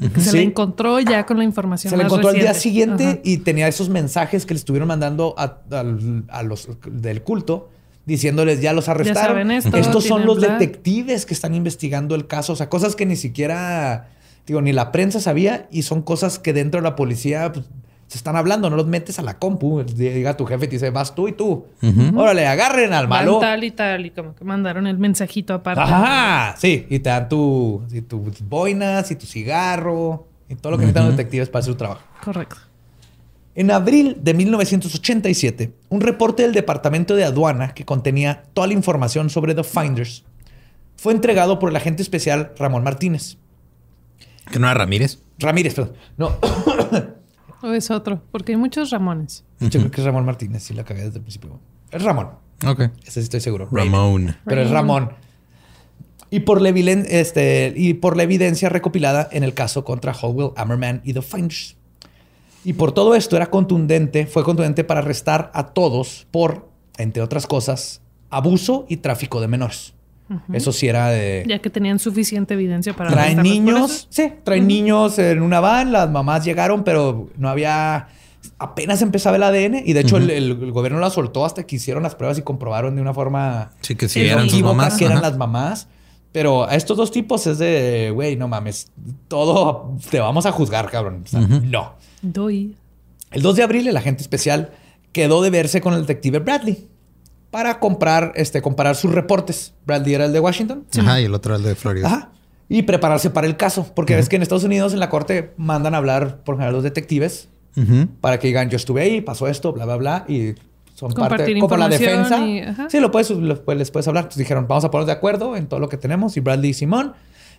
Que 0.00 0.20
se 0.20 0.30
Sí. 0.30 0.36
la 0.38 0.42
encontró 0.44 0.98
ya 1.00 1.26
con 1.26 1.36
la 1.36 1.44
información. 1.44 1.90
Se 1.90 1.96
la 1.96 2.04
más 2.04 2.10
encontró 2.12 2.30
al 2.30 2.36
día 2.36 2.54
siguiente 2.54 3.04
Ajá. 3.04 3.18
y 3.24 3.38
tenía 3.38 3.68
esos 3.68 3.90
mensajes 3.90 4.46
que 4.46 4.54
le 4.54 4.58
estuvieron 4.58 4.88
mandando 4.88 5.34
a 5.36 6.42
los 6.42 6.68
del 6.86 7.22
culto 7.22 7.68
diciéndoles 8.06 8.60
ya 8.60 8.72
los 8.72 8.88
arrestaron. 8.88 9.36
saben 9.36 9.50
esto, 9.50 9.76
Estos 9.76 10.04
son 10.04 10.26
los 10.26 10.40
detectives 10.40 11.26
que 11.26 11.34
están 11.34 11.54
investigando 11.54 12.14
el 12.14 12.26
caso. 12.26 12.52
O 12.52 12.56
sea, 12.56 12.68
cosas 12.68 12.96
que 12.96 13.06
ni 13.06 13.16
siquiera, 13.16 14.08
digo, 14.46 14.60
ni 14.60 14.72
la 14.72 14.92
prensa 14.92 15.20
sabía 15.20 15.68
y 15.70 15.82
son 15.82 16.02
cosas 16.02 16.38
que 16.38 16.52
dentro 16.52 16.80
de 16.80 16.84
la 16.84 16.96
policía 16.96 17.52
pues, 17.52 17.66
se 18.08 18.18
están 18.18 18.36
hablando. 18.36 18.68
No 18.70 18.76
los 18.76 18.86
metes 18.86 19.18
a 19.18 19.22
la 19.22 19.38
compu. 19.38 19.82
Diga 19.84 20.36
tu 20.36 20.44
jefe 20.46 20.64
y 20.64 20.68
te 20.68 20.74
dice, 20.76 20.90
vas 20.90 21.14
tú 21.14 21.28
y 21.28 21.32
tú. 21.32 21.66
Órale, 22.16 22.46
agarren 22.46 22.92
al 22.92 23.06
Van 23.06 23.20
malo. 23.24 23.38
tal 23.38 23.64
y 23.64 23.70
tal. 23.70 24.06
Y 24.06 24.10
como 24.10 24.34
que 24.34 24.44
mandaron 24.44 24.86
el 24.86 24.98
mensajito 24.98 25.54
aparte. 25.54 25.80
Ajá, 25.80 26.56
sí. 26.58 26.86
Y 26.90 26.98
te 26.98 27.08
dan 27.10 27.28
tu, 27.28 27.82
y 27.92 28.00
tus 28.02 28.40
boinas 28.42 29.10
y 29.10 29.16
tu 29.16 29.26
cigarro 29.26 30.26
y 30.48 30.56
todo 30.56 30.72
lo 30.72 30.76
que 30.76 30.82
necesitan 30.82 31.06
los 31.06 31.16
detectives 31.16 31.48
para 31.48 31.60
hacer 31.60 31.72
su 31.72 31.78
trabajo. 31.78 32.02
Correcto. 32.22 32.56
En 33.54 33.70
abril 33.70 34.16
de 34.22 34.32
1987, 34.34 35.72
un 35.90 36.00
reporte 36.00 36.42
del 36.42 36.52
Departamento 36.52 37.14
de 37.14 37.24
Aduana 37.24 37.74
que 37.74 37.84
contenía 37.84 38.44
toda 38.54 38.66
la 38.66 38.72
información 38.72 39.28
sobre 39.28 39.54
The 39.54 39.64
Finders 39.64 40.24
fue 40.96 41.12
entregado 41.12 41.58
por 41.58 41.68
el 41.70 41.76
agente 41.76 42.02
especial 42.02 42.52
Ramón 42.58 42.82
Martínez. 42.82 43.36
¿Que 44.50 44.58
no 44.58 44.66
era 44.66 44.74
Ramírez? 44.74 45.18
Ramírez, 45.38 45.74
perdón. 45.74 45.94
No, 46.16 46.32
O 47.62 47.72
es 47.72 47.90
otro. 47.90 48.20
Porque 48.32 48.52
hay 48.52 48.58
muchos 48.58 48.90
Ramones. 48.90 49.44
yo 49.60 49.68
creo 49.70 49.90
que 49.90 50.00
es 50.00 50.04
Ramón 50.04 50.24
Martínez, 50.24 50.64
sí 50.64 50.74
la 50.74 50.84
cagué 50.84 51.04
desde 51.04 51.18
el 51.18 51.22
principio. 51.22 51.60
Es 51.90 52.02
Ramón, 52.02 52.30
Ok. 52.66 52.80
ese 53.04 53.12
sí 53.12 53.20
estoy 53.20 53.40
seguro. 53.40 53.68
Ramón. 53.70 54.36
Pero 54.44 54.62
es 54.62 54.70
Ramón. 54.70 55.10
Y 56.30 56.40
por, 56.40 56.62
la 56.62 56.70
este, 56.70 57.74
y 57.76 57.92
por 57.94 58.16
la 58.16 58.22
evidencia 58.22 58.70
recopilada 58.70 59.28
en 59.30 59.44
el 59.44 59.52
caso 59.52 59.84
contra 59.84 60.12
Howell, 60.12 60.52
Ammerman 60.56 61.02
y 61.04 61.12
The 61.12 61.20
Finders. 61.20 61.76
Y 62.64 62.74
por 62.74 62.92
todo 62.92 63.14
esto 63.14 63.36
era 63.36 63.50
contundente, 63.50 64.26
fue 64.26 64.44
contundente 64.44 64.84
para 64.84 65.00
arrestar 65.00 65.50
a 65.54 65.68
todos 65.68 66.26
por, 66.30 66.68
entre 66.98 67.22
otras 67.22 67.46
cosas, 67.46 68.00
abuso 68.30 68.86
y 68.88 68.98
tráfico 68.98 69.40
de 69.40 69.48
menores. 69.48 69.94
Eso 70.52 70.72
sí 70.72 70.88
era 70.88 71.08
de... 71.10 71.44
Ya 71.46 71.58
que 71.58 71.68
tenían 71.68 71.98
suficiente 71.98 72.54
evidencia 72.54 72.94
para... 72.94 73.10
Traen 73.10 73.42
niños, 73.42 73.90
eso. 73.90 74.06
sí, 74.08 74.32
traen 74.44 74.66
niños 74.66 75.18
en 75.18 75.42
una 75.42 75.60
van, 75.60 75.92
las 75.92 76.08
mamás 76.10 76.42
llegaron, 76.44 76.84
pero 76.84 77.28
no 77.36 77.50
había... 77.50 78.08
Apenas 78.58 79.02
empezaba 79.02 79.36
el 79.36 79.42
ADN 79.42 79.82
y 79.84 79.92
de 79.92 80.00
hecho 80.00 80.16
el, 80.16 80.30
el- 80.30 80.50
el 80.62 80.72
gobierno 80.72 80.98
la 81.00 81.10
soltó 81.10 81.44
hasta 81.44 81.64
que 81.64 81.76
hicieron 81.76 82.02
las 82.02 82.14
pruebas 82.14 82.38
y 82.38 82.42
comprobaron 82.42 82.96
de 82.96 83.02
una 83.02 83.12
forma 83.12 83.72
Sí, 83.82 83.94
que 83.94 84.08
sí 84.08 84.20
eran 84.20 84.48
sus 84.48 84.62
mamás. 84.62 84.96
que 84.96 85.04
eran 85.04 85.20
las 85.20 85.36
mamás. 85.36 85.88
Pero 86.32 86.64
a 86.64 86.74
estos 86.74 86.96
dos 86.96 87.10
tipos 87.10 87.46
es 87.46 87.58
de, 87.58 88.10
güey, 88.12 88.36
no 88.36 88.48
mames, 88.48 88.90
todo 89.28 89.96
te 90.10 90.18
vamos 90.18 90.46
a 90.46 90.52
juzgar, 90.52 90.90
cabrón. 90.90 91.22
O 91.24 91.28
sea, 91.28 91.40
No. 91.40 91.94
Doy. 92.22 92.74
El 93.30 93.42
2 93.42 93.56
de 93.56 93.62
abril, 93.62 93.88
el 93.88 93.96
agente 93.96 94.22
especial 94.22 94.72
quedó 95.12 95.42
de 95.42 95.50
verse 95.50 95.80
con 95.80 95.94
el 95.94 96.00
detective 96.00 96.38
Bradley 96.38 96.88
para 97.50 97.78
comprar, 97.80 98.32
este, 98.34 98.62
comparar 98.62 98.96
sus 98.96 99.12
reportes. 99.12 99.74
Bradley 99.86 100.14
era 100.14 100.24
el 100.24 100.32
de 100.32 100.40
Washington. 100.40 100.86
Ajá, 100.98 101.20
y 101.20 101.24
el 101.24 101.34
otro 101.34 101.54
era 101.54 101.62
el 101.62 101.68
de 101.68 101.74
Florida. 101.74 102.06
Ajá. 102.06 102.30
Y 102.68 102.82
prepararse 102.82 103.28
para 103.30 103.46
el 103.46 103.56
caso. 103.58 103.90
Porque 103.94 104.16
ves 104.16 104.28
que 104.30 104.36
en 104.36 104.42
Estados 104.42 104.64
Unidos, 104.64 104.94
en 104.94 105.00
la 105.00 105.10
corte, 105.10 105.52
mandan 105.58 105.94
a 105.94 105.98
hablar 105.98 106.42
por 106.44 106.54
general 106.56 106.74
los 106.74 106.82
detectives 106.82 107.48
para 108.20 108.38
que 108.38 108.48
digan, 108.48 108.68
yo 108.70 108.76
estuve 108.76 109.02
ahí, 109.02 109.20
pasó 109.22 109.48
esto, 109.48 109.72
bla, 109.72 109.84
bla, 109.86 109.96
bla. 109.96 110.24
Y 110.28 110.54
son 111.10 111.28
parte, 111.28 111.36
Compartir 111.36 111.58
como 111.58 111.76
la 111.76 111.88
defensa. 111.88 112.38
y- 112.46 112.64
sí, 112.90 113.00
lo 113.00 113.10
puedes, 113.10 113.30
lo- 113.30 113.64
pues, 113.64 113.76
les 113.78 113.90
puedes 113.90 114.06
hablar. 114.08 114.24
Entonces 114.24 114.38
dijeron, 114.38 114.66
vamos 114.68 114.84
a 114.84 114.90
ponernos 114.90 115.06
de 115.08 115.12
acuerdo 115.12 115.56
en 115.56 115.66
todo 115.66 115.80
lo 115.80 115.88
que 115.88 115.96
tenemos. 115.96 116.36
Y 116.36 116.40
Bradley 116.40 116.70
y 116.70 116.74
Simón 116.74 117.12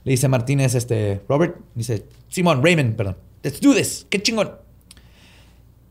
le 0.04 0.12
dice 0.12 0.28
Martínez, 0.28 0.76
este, 0.76 1.22
Robert, 1.30 1.58
dice, 1.76 2.06
Simón, 2.28 2.64
Raymond, 2.64 2.96
perdón, 2.96 3.18
let's 3.44 3.60
do 3.62 3.74
this, 3.74 4.06
qué 4.10 4.22
chingón. 4.22 4.52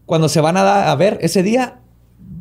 Cuando 0.07 0.29
se 0.29 0.41
van 0.41 0.57
a, 0.57 0.91
a 0.91 0.97
ver 0.97 1.19
ese 1.23 1.43
día, 1.43 1.79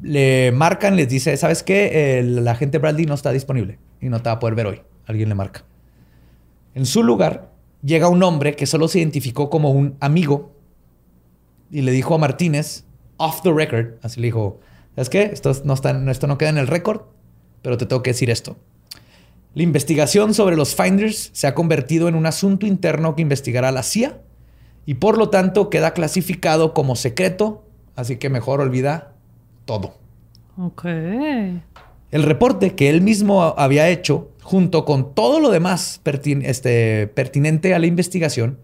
le 0.01 0.51
marcan, 0.51 0.95
les 0.95 1.07
dice, 1.07 1.37
¿sabes 1.37 1.63
qué? 1.63 2.19
El 2.19 2.47
agente 2.47 2.77
Bradley 2.79 3.05
no 3.05 3.13
está 3.13 3.31
disponible 3.31 3.79
y 4.01 4.09
no 4.09 4.19
te 4.21 4.29
va 4.29 4.33
a 4.33 4.39
poder 4.39 4.55
ver 4.55 4.67
hoy. 4.67 4.81
Alguien 5.05 5.29
le 5.29 5.35
marca. 5.35 5.63
En 6.73 6.85
su 6.85 7.03
lugar 7.03 7.51
llega 7.83 8.07
un 8.09 8.21
hombre 8.23 8.55
que 8.55 8.65
solo 8.65 8.87
se 8.87 8.99
identificó 8.99 9.49
como 9.49 9.71
un 9.71 9.95
amigo 9.99 10.51
y 11.71 11.81
le 11.81 11.91
dijo 11.91 12.15
a 12.15 12.17
Martínez, 12.17 12.83
off 13.17 13.41
the 13.43 13.51
record, 13.53 13.93
así 14.01 14.19
le 14.19 14.27
dijo, 14.27 14.59
¿sabes 14.95 15.09
qué? 15.09 15.23
Esto 15.23 15.51
no, 15.63 15.73
está, 15.73 15.91
esto 16.11 16.27
no 16.27 16.37
queda 16.37 16.49
en 16.49 16.57
el 16.57 16.67
récord, 16.67 17.01
pero 17.61 17.77
te 17.77 17.85
tengo 17.85 18.03
que 18.03 18.11
decir 18.11 18.29
esto. 18.29 18.57
La 19.53 19.63
investigación 19.63 20.33
sobre 20.33 20.55
los 20.55 20.75
Finders 20.75 21.29
se 21.33 21.45
ha 21.47 21.53
convertido 21.55 22.07
en 22.07 22.15
un 22.15 22.25
asunto 22.25 22.65
interno 22.65 23.15
que 23.15 23.21
investigará 23.21 23.71
la 23.71 23.83
CIA 23.83 24.21
y 24.85 24.95
por 24.95 25.17
lo 25.17 25.29
tanto 25.29 25.69
queda 25.69 25.93
clasificado 25.93 26.73
como 26.73 26.95
secreto, 26.95 27.65
así 27.95 28.15
que 28.17 28.29
mejor 28.29 28.61
olvida 28.61 29.13
todo. 29.65 29.95
Ok. 30.57 30.85
El 30.85 32.23
reporte 32.23 32.75
que 32.75 32.89
él 32.89 33.01
mismo 33.01 33.43
había 33.43 33.89
hecho, 33.89 34.31
junto 34.41 34.83
con 34.85 35.13
todo 35.13 35.39
lo 35.39 35.49
demás 35.49 36.01
pertin- 36.03 36.43
este, 36.45 37.07
pertinente 37.07 37.73
a 37.73 37.79
la 37.79 37.85
investigación, 37.87 38.57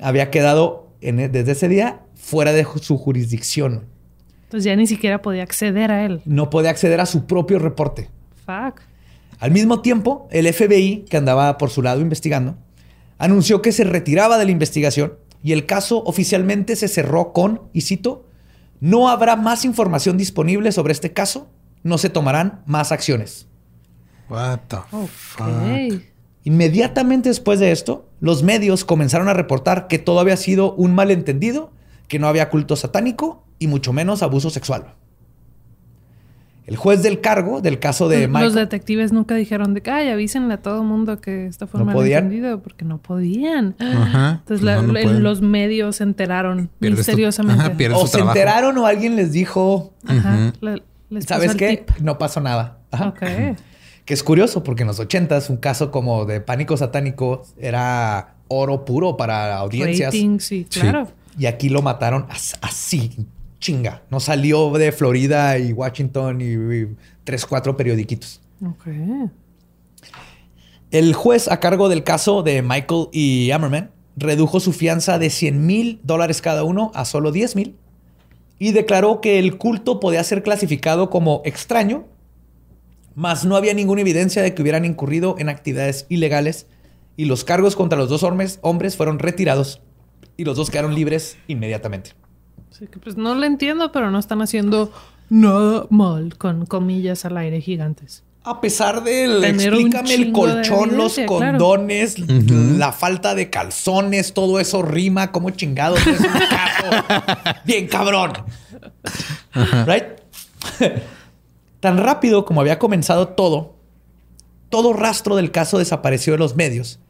había 0.00 0.30
quedado 0.30 0.88
en- 1.00 1.18
e, 1.20 1.28
desde 1.28 1.52
ese 1.52 1.68
día 1.68 2.02
fuera 2.14 2.52
de 2.52 2.64
su 2.80 2.96
jurisdicción. 2.98 3.86
Entonces 4.48 4.64
ya 4.64 4.76
ni 4.76 4.86
siquiera 4.86 5.20
podía 5.20 5.42
acceder 5.42 5.90
a 5.90 6.06
él. 6.06 6.22
No 6.24 6.48
puede 6.48 6.70
acceder 6.70 7.02
a 7.02 7.06
su 7.06 7.26
propio 7.26 7.58
reporte. 7.58 8.08
Fuck. 8.46 8.80
Al 9.40 9.50
mismo 9.50 9.82
tiempo, 9.82 10.26
el 10.30 10.50
FBI, 10.50 11.04
que 11.10 11.18
andaba 11.18 11.58
por 11.58 11.68
su 11.68 11.82
lado 11.82 12.00
investigando, 12.00 12.56
anunció 13.18 13.60
que 13.60 13.72
se 13.72 13.84
retiraba 13.84 14.38
de 14.38 14.46
la 14.46 14.50
investigación 14.50 15.12
y 15.42 15.52
el 15.52 15.66
caso 15.66 16.02
oficialmente 16.04 16.76
se 16.76 16.88
cerró 16.88 17.34
con, 17.34 17.60
y 17.74 17.82
cito, 17.82 18.24
no 18.80 19.10
habrá 19.10 19.36
más 19.36 19.66
información 19.66 20.16
disponible 20.16 20.72
sobre 20.72 20.94
este 20.94 21.12
caso, 21.12 21.50
no 21.82 21.98
se 21.98 22.08
tomarán 22.08 22.62
más 22.64 22.90
acciones. 22.90 23.46
What 24.30 24.60
the 24.68 24.78
fuck? 25.08 26.02
Inmediatamente 26.44 27.28
después 27.28 27.60
de 27.60 27.70
esto, 27.70 28.08
los 28.20 28.42
medios 28.42 28.86
comenzaron 28.86 29.28
a 29.28 29.34
reportar 29.34 29.88
que 29.88 29.98
todo 29.98 30.20
había 30.20 30.38
sido 30.38 30.72
un 30.72 30.94
malentendido, 30.94 31.70
que 32.08 32.18
no 32.18 32.26
había 32.26 32.48
culto 32.50 32.74
satánico 32.76 33.44
y 33.58 33.66
mucho 33.68 33.92
menos 33.92 34.22
abuso 34.22 34.50
sexual. 34.50 34.94
El 36.66 36.76
juez 36.76 37.02
del 37.02 37.22
cargo 37.22 37.62
del 37.62 37.78
caso 37.78 38.10
de 38.10 38.22
Los 38.22 38.30
Michael... 38.30 38.54
detectives 38.54 39.10
nunca 39.10 39.34
dijeron 39.34 39.72
de 39.72 39.80
que, 39.80 39.90
ay, 39.90 40.10
avísenle 40.10 40.52
a 40.52 40.58
todo 40.58 40.84
mundo 40.84 41.18
que 41.18 41.46
esto 41.46 41.66
fue 41.66 41.80
¿No 41.82 41.90
podían? 41.92 42.24
malentendido, 42.24 42.60
porque 42.62 42.84
no 42.84 42.98
podían. 42.98 43.74
Ajá. 43.78 44.40
Entonces 44.40 44.62
la- 44.64 44.76
No, 44.76 44.82
no 44.92 44.98
en 44.98 45.04
pueden. 45.04 45.22
los 45.22 45.40
medios 45.40 45.96
se 45.96 46.04
enteraron 46.04 46.68
Pierdes 46.78 47.06
tu- 47.06 47.10
misteriosamente. 47.12 47.62
Ajá, 47.86 47.96
o 47.96 48.06
se 48.06 48.20
enteraron 48.20 48.76
o 48.76 48.84
alguien 48.86 49.16
les 49.16 49.32
dijo, 49.32 49.94
Ajá. 50.06 50.52
Les 51.08 51.24
¿sabes 51.24 51.54
qué? 51.54 51.78
tip. 51.86 51.90
No 52.02 52.18
pasó 52.18 52.40
nada. 52.42 52.78
Ajá. 52.90 53.08
Ok. 53.08 53.22
Que 54.04 54.14
es 54.14 54.22
curioso 54.22 54.62
porque 54.64 54.84
en 54.84 54.86
los 54.86 54.98
ochentas 55.00 55.50
un 55.50 55.58
caso 55.58 55.90
como 55.90 56.24
de 56.24 56.40
pánico 56.40 56.78
satánico 56.78 57.42
era 57.58 58.36
oro 58.48 58.86
puro 58.86 59.18
para 59.18 59.54
audiencias. 59.58 60.14
Ratings, 60.14 60.44
sí, 60.44 60.66
claro. 60.70 61.08
Y 61.38 61.46
aquí 61.46 61.68
lo 61.68 61.82
mataron 61.82 62.26
as- 62.30 62.58
así, 62.62 63.12
chinga. 63.60 64.02
No 64.10 64.20
salió 64.20 64.70
de 64.72 64.90
Florida 64.92 65.58
y 65.58 65.72
Washington 65.72 66.40
y, 66.40 66.44
y 66.76 66.96
tres, 67.24 67.46
cuatro 67.46 67.76
periodiquitos. 67.76 68.40
Ok. 68.64 68.86
El 70.90 71.14
juez 71.14 71.48
a 71.48 71.60
cargo 71.60 71.88
del 71.88 72.02
caso 72.02 72.42
de 72.42 72.62
Michael 72.62 73.08
y 73.12 73.50
Ammerman 73.50 73.90
redujo 74.16 74.58
su 74.58 74.72
fianza 74.72 75.18
de 75.18 75.30
100 75.30 75.66
mil 75.66 76.00
dólares 76.02 76.40
cada 76.40 76.64
uno 76.64 76.90
a 76.94 77.04
solo 77.04 77.30
10 77.30 77.56
mil 77.56 77.76
y 78.58 78.72
declaró 78.72 79.20
que 79.20 79.38
el 79.38 79.58
culto 79.58 80.00
podía 80.00 80.24
ser 80.24 80.42
clasificado 80.42 81.10
como 81.10 81.42
extraño, 81.44 82.06
mas 83.14 83.44
no 83.44 83.54
había 83.56 83.74
ninguna 83.74 84.00
evidencia 84.00 84.42
de 84.42 84.54
que 84.54 84.62
hubieran 84.62 84.84
incurrido 84.84 85.36
en 85.38 85.48
actividades 85.48 86.06
ilegales 86.08 86.66
y 87.16 87.26
los 87.26 87.44
cargos 87.44 87.76
contra 87.76 87.98
los 87.98 88.08
dos 88.08 88.22
hombres, 88.22 88.58
hombres 88.62 88.96
fueron 88.96 89.18
retirados 89.18 89.82
y 90.38 90.44
los 90.44 90.56
dos 90.56 90.70
quedaron 90.70 90.94
libres 90.94 91.36
inmediatamente. 91.48 92.12
Que 92.78 92.98
pues 93.00 93.16
no 93.16 93.34
lo 93.34 93.44
entiendo, 93.44 93.90
pero 93.90 94.10
no 94.10 94.20
están 94.20 94.40
haciendo 94.40 94.92
nada 95.28 95.86
mal 95.90 96.38
con 96.38 96.64
comillas 96.64 97.24
al 97.24 97.36
aire 97.36 97.60
gigantes. 97.60 98.22
A 98.44 98.60
pesar 98.60 99.02
del 99.02 99.40
Tener 99.40 99.74
explícame 99.74 100.14
el 100.14 100.32
colchón, 100.32 100.96
los 100.96 101.14
claro. 101.14 101.28
condones, 101.28 102.18
la 102.20 102.92
falta 102.92 103.34
de 103.34 103.50
calzones, 103.50 104.32
todo 104.32 104.60
eso 104.60 104.80
rima 104.80 105.32
como 105.32 105.50
chingados 105.50 106.06
es 106.06 106.20
un 106.20 106.26
caso 106.26 107.60
bien 107.64 107.88
cabrón. 107.88 108.32
Right? 109.86 110.04
Tan 111.80 111.98
rápido 111.98 112.44
como 112.44 112.60
había 112.60 112.78
comenzado 112.78 113.28
todo, 113.28 113.74
todo 114.68 114.92
rastro 114.92 115.34
del 115.34 115.50
caso 115.50 115.78
desapareció 115.78 116.34
de 116.34 116.38
los 116.38 116.54
medios 116.54 117.00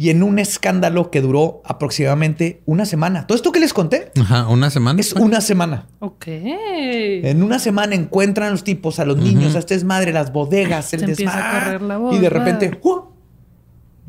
y 0.00 0.10
en 0.10 0.22
un 0.22 0.38
escándalo 0.38 1.10
que 1.10 1.20
duró 1.20 1.60
aproximadamente 1.64 2.62
una 2.66 2.86
semana. 2.86 3.26
Todo 3.26 3.34
esto 3.34 3.50
que 3.50 3.58
les 3.58 3.72
conté 3.74 4.12
Ajá, 4.20 4.46
una 4.46 4.70
semana. 4.70 5.00
es 5.00 5.12
una 5.14 5.40
semana. 5.40 5.88
Ok. 5.98 6.24
En 6.28 7.42
una 7.42 7.58
semana 7.58 7.96
encuentran 7.96 8.46
a 8.46 8.50
los 8.52 8.62
tipos, 8.62 9.00
a 9.00 9.04
los 9.04 9.16
niños, 9.16 9.56
a 9.56 9.58
este 9.58 9.74
desmadre, 9.74 10.12
las 10.12 10.32
bodegas, 10.32 10.94
el 10.94 11.00
Se 11.00 11.06
empieza 11.06 11.32
a 11.32 11.36
desmadre. 11.42 11.64
correr 11.64 11.82
la 11.82 11.96
voz, 11.98 12.14
Y 12.14 12.20
de 12.20 12.30
repente, 12.30 12.78
¡uh! 12.80 13.00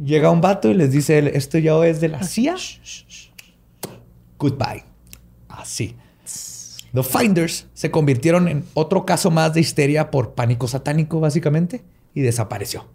llega 0.04 0.30
un 0.30 0.42
vato 0.42 0.70
y 0.70 0.76
les 0.76 0.92
dice, 0.92 1.36
esto 1.36 1.58
ya 1.58 1.74
es 1.88 2.00
de 2.00 2.10
la 2.10 2.22
CIA. 2.22 2.56
Goodbye. 4.38 4.84
Así. 5.48 5.96
The 6.94 7.02
Finders 7.02 7.66
se 7.74 7.90
convirtieron 7.90 8.48
en 8.48 8.64
otro 8.76 9.06
caso 9.07 9.32
más 9.32 9.56
de 9.56 9.61
histeria 9.61 10.11
por 10.11 10.36
pánico 10.36 10.68
satánico, 10.68 11.20
básicamente, 11.20 11.84
y 12.14 12.22
desapareció. 12.22 12.86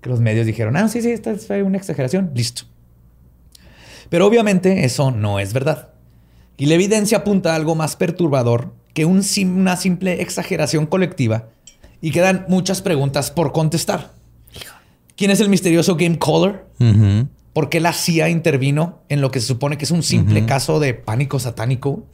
Que 0.00 0.10
los 0.10 0.20
medios 0.20 0.46
dijeron, 0.46 0.76
ah, 0.76 0.88
sí, 0.88 1.02
sí, 1.02 1.10
esta 1.10 1.34
fue 1.36 1.62
una 1.62 1.76
exageración. 1.76 2.30
Listo. 2.34 2.62
Pero 4.08 4.26
obviamente 4.26 4.84
eso 4.84 5.10
no 5.10 5.38
es 5.40 5.52
verdad. 5.52 5.90
Y 6.56 6.66
la 6.66 6.74
evidencia 6.74 7.18
apunta 7.18 7.52
a 7.52 7.56
algo 7.56 7.74
más 7.74 7.96
perturbador 7.96 8.74
que 8.94 9.04
un 9.04 9.22
sim- 9.22 9.56
una 9.58 9.76
simple 9.76 10.22
exageración 10.22 10.86
colectiva 10.86 11.48
y 12.00 12.10
quedan 12.10 12.46
muchas 12.48 12.80
preguntas 12.82 13.30
por 13.30 13.52
contestar. 13.52 14.12
¿Quién 15.16 15.30
es 15.30 15.40
el 15.40 15.48
misterioso 15.48 15.96
Game 15.96 16.18
Caller? 16.18 16.64
¿Por 17.52 17.68
qué 17.70 17.80
la 17.80 17.92
CIA 17.92 18.28
intervino 18.28 19.00
en 19.08 19.20
lo 19.20 19.30
que 19.32 19.40
se 19.40 19.48
supone 19.48 19.76
que 19.78 19.84
es 19.84 19.90
un 19.90 20.04
simple 20.04 20.46
caso 20.46 20.78
de 20.78 20.94
pánico 20.94 21.38
satánico? 21.40 22.06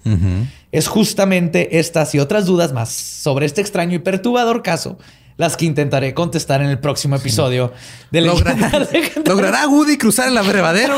Es 0.73 0.89
justamente 0.89 1.79
estas 1.79 2.15
y 2.15 2.19
otras 2.19 2.47
dudas 2.47 2.73
más 2.73 2.89
sobre 2.91 3.45
este 3.47 3.61
extraño 3.61 3.95
y 3.95 3.99
perturbador 3.99 4.63
caso 4.63 4.99
las 5.37 5.57
que 5.57 5.65
intentaré 5.65 6.15
contestar 6.15 6.63
en 6.63 6.69
el 6.69 6.79
próximo 6.79 7.17
episodio 7.17 7.73
de 8.11 8.21
Logra- 8.21 8.55
Leyendas 8.55 8.93
Legendarias. 8.93 9.27
¿Logrará 9.29 9.69
Woody 9.69 9.99
cruzar 9.99 10.29
el 10.29 10.39
abrevadero? 10.39 10.95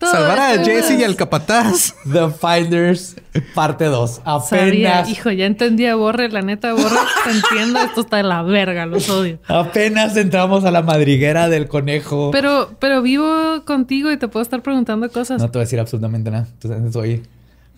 ¿Salvará 0.00 0.50
a 0.52 0.64
Jesse 0.64 0.92
y 0.98 1.04
al 1.04 1.16
capataz? 1.16 1.94
The 2.10 2.28
Finders, 2.30 3.16
parte 3.54 3.86
2. 3.86 4.22
Sabía, 4.48 4.98
Apenas, 5.00 5.08
hijo, 5.10 5.30
ya 5.30 5.46
entendía, 5.46 5.94
Borre, 5.96 6.28
la 6.30 6.42
neta, 6.42 6.72
Borre, 6.72 6.96
te 7.24 7.30
entiendo, 7.30 7.80
esto 7.80 8.02
está 8.02 8.18
de 8.18 8.22
la 8.22 8.42
verga, 8.42 8.86
los 8.86 9.08
odio. 9.10 9.38
apenas 9.48 10.16
entramos 10.16 10.64
a 10.64 10.70
la 10.70 10.82
madriguera 10.82 11.48
del 11.48 11.68
conejo. 11.68 12.30
Pero, 12.30 12.70
pero 12.78 13.02
vivo 13.02 13.62
contigo 13.64 14.10
y 14.10 14.16
te 14.16 14.28
puedo 14.28 14.42
estar 14.42 14.62
preguntando 14.62 15.10
cosas. 15.10 15.40
No 15.40 15.50
te 15.50 15.58
voy 15.58 15.62
a 15.62 15.64
decir 15.66 15.80
absolutamente 15.80 16.30
nada. 16.30 16.46
Entonces, 16.62 16.92
soy... 16.92 17.22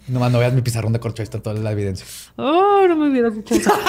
Nomás 0.08 0.32
no 0.32 0.38
veas 0.38 0.52
mi 0.52 0.62
pizarrón 0.62 0.92
de 0.92 1.00
corcho, 1.00 1.22
ahí 1.22 1.24
está 1.24 1.40
toda 1.40 1.58
la 1.58 1.72
evidencia. 1.72 2.06
Oh, 2.36 2.84
no 2.88 2.96
me 2.96 3.08
hubieras 3.10 3.34
dicho 3.34 3.54
eso. 3.54 3.70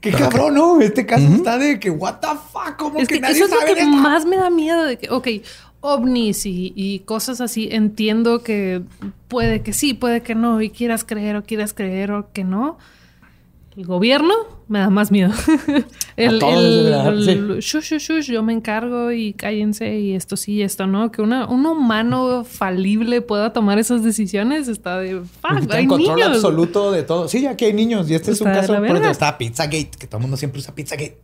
Qué 0.00 0.12
cabrón, 0.12 0.54
¿no? 0.54 0.80
Este 0.80 1.04
caso 1.06 1.26
está 1.26 1.58
de 1.58 1.80
que, 1.80 1.90
what 1.90 2.20
the 2.20 2.28
fuck, 2.52 2.76
como 2.76 2.98
Es 2.98 3.08
que, 3.08 3.14
que, 3.14 3.20
nadie 3.20 3.36
eso 3.36 3.46
es 3.46 3.50
lo 3.50 3.58
que 3.60 3.72
esto? 3.80 3.86
más 3.88 4.24
me 4.24 4.36
da 4.36 4.50
miedo 4.50 4.84
de 4.84 4.98
que, 4.98 5.10
ok, 5.10 5.28
ovnis 5.80 6.46
y, 6.46 6.72
y 6.76 7.00
cosas 7.00 7.40
así, 7.40 7.68
entiendo 7.72 8.42
que 8.42 8.82
puede 9.28 9.62
que 9.62 9.72
sí, 9.72 9.94
puede 9.94 10.20
que 10.22 10.34
no, 10.34 10.60
y 10.62 10.70
quieras 10.70 11.02
creer 11.04 11.36
o 11.36 11.44
quieras 11.44 11.74
creer 11.74 12.12
o 12.12 12.30
que 12.32 12.44
no. 12.44 12.78
El 13.76 13.84
gobierno 13.84 14.32
me 14.68 14.78
da 14.78 14.88
más 14.88 15.10
miedo. 15.10 15.32
el, 16.16 16.38
todos, 16.38 16.54
el- 16.64 17.28
el 17.28 17.58
shush, 17.58 17.92
shush, 17.92 17.98
shush, 18.10 18.30
yo 18.30 18.42
me 18.42 18.54
encargo 18.54 19.12
y 19.12 19.34
cállense 19.34 19.98
y 19.98 20.14
esto 20.14 20.36
sí 20.36 20.54
y 20.54 20.62
esto 20.62 20.86
no. 20.86 21.12
Que 21.12 21.20
una, 21.20 21.46
un 21.46 21.66
humano 21.66 22.44
falible 22.44 23.20
pueda 23.20 23.52
tomar 23.52 23.78
esas 23.78 24.02
decisiones 24.02 24.68
está 24.68 24.98
de 24.98 25.20
fuck, 25.20 25.58
Está 25.60 25.76
hay 25.76 25.82
en 25.82 25.88
control 25.90 26.16
niños. 26.16 26.30
absoluto 26.36 26.90
de 26.90 27.02
todo. 27.02 27.28
Sí, 27.28 27.46
aquí 27.46 27.66
hay 27.66 27.74
niños. 27.74 28.08
Y 28.08 28.14
este 28.14 28.30
es 28.30 28.40
un 28.40 28.46
caso. 28.46 28.74
Por 28.76 28.96
está 29.04 29.36
Pizzagate, 29.36 29.90
que 29.98 30.06
todo 30.06 30.18
el 30.18 30.22
mundo 30.22 30.36
siempre 30.38 30.60
usa 30.60 30.74
Pizzagate. 30.74 31.18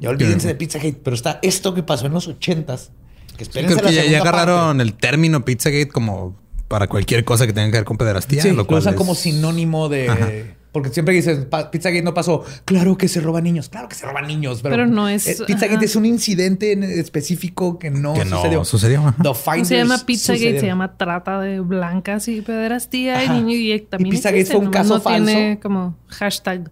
Ya 0.00 0.10
olvídense 0.10 0.46
de 0.48 0.54
Pizzagate. 0.54 1.00
Pero 1.02 1.14
está 1.16 1.40
esto 1.42 1.74
que 1.74 1.82
pasó 1.82 2.06
en 2.06 2.12
los 2.12 2.28
ochentas. 2.28 2.92
Que 3.36 3.42
espérense 3.44 3.76
Creo 3.76 3.88
que 3.88 3.94
ya, 3.96 4.04
ya 4.04 4.20
agarraron 4.20 4.76
parte. 4.78 4.82
el 4.84 4.94
término 4.94 5.44
Pizzagate 5.44 5.88
como 5.88 6.36
para 6.68 6.86
cualquier 6.86 7.24
cosa 7.24 7.46
que 7.48 7.52
tenga 7.52 7.66
que 7.72 7.78
ver 7.78 7.84
con 7.84 7.96
pederastía. 7.96 8.42
Sí, 8.42 8.50
lo 8.50 8.56
lo 8.58 8.66
cual 8.68 8.78
usan 8.80 8.94
es- 8.94 8.98
como 8.98 9.14
sinónimo 9.16 9.88
de. 9.88 10.59
Porque 10.72 10.90
siempre 10.90 11.12
dices, 11.14 11.46
"Pa- 11.46 11.70
Pizzagate 11.70 12.02
no 12.02 12.14
pasó. 12.14 12.44
Claro 12.64 12.96
que 12.96 13.08
se 13.08 13.20
roban 13.20 13.42
niños. 13.42 13.68
Claro 13.68 13.88
que 13.88 13.96
se 13.96 14.06
roban 14.06 14.26
niños. 14.28 14.60
Pero, 14.62 14.74
Pero 14.76 14.86
no 14.86 15.08
es- 15.08 15.26
eh, 15.26 15.36
Pizzagate 15.46 15.74
ajá. 15.76 15.84
es 15.84 15.96
un 15.96 16.06
incidente 16.06 16.70
en 16.72 16.84
específico 16.84 17.78
que 17.78 17.90
no 17.90 18.14
Que 18.14 18.24
no 18.24 18.36
sucedió. 18.36 18.64
sucedió, 18.64 19.00
ajá. 19.00 19.16
The 19.16 19.22
No 19.24 19.34
Finders 19.34 19.68
se 19.68 19.76
llama 19.78 19.98
Pizzagate, 20.06 20.60
se 20.60 20.66
llama 20.66 20.96
trata 20.96 21.40
de 21.40 21.58
blancas 21.60 22.28
y 22.28 22.40
pederastía 22.40 23.18
Ajá. 23.18 23.24
y 23.36 23.42
niños 23.42 23.80
y 23.80 23.80
también 23.80 24.08
Y 24.08 24.16
Pizzagate 24.16 24.44
fue 24.46 24.56
un 24.58 24.64
nomás 24.66 24.76
caso 24.82 24.94
no 24.94 25.00
tiene 25.24 25.32
falso. 25.56 25.60
como 25.62 25.96
hashtag. 26.08 26.70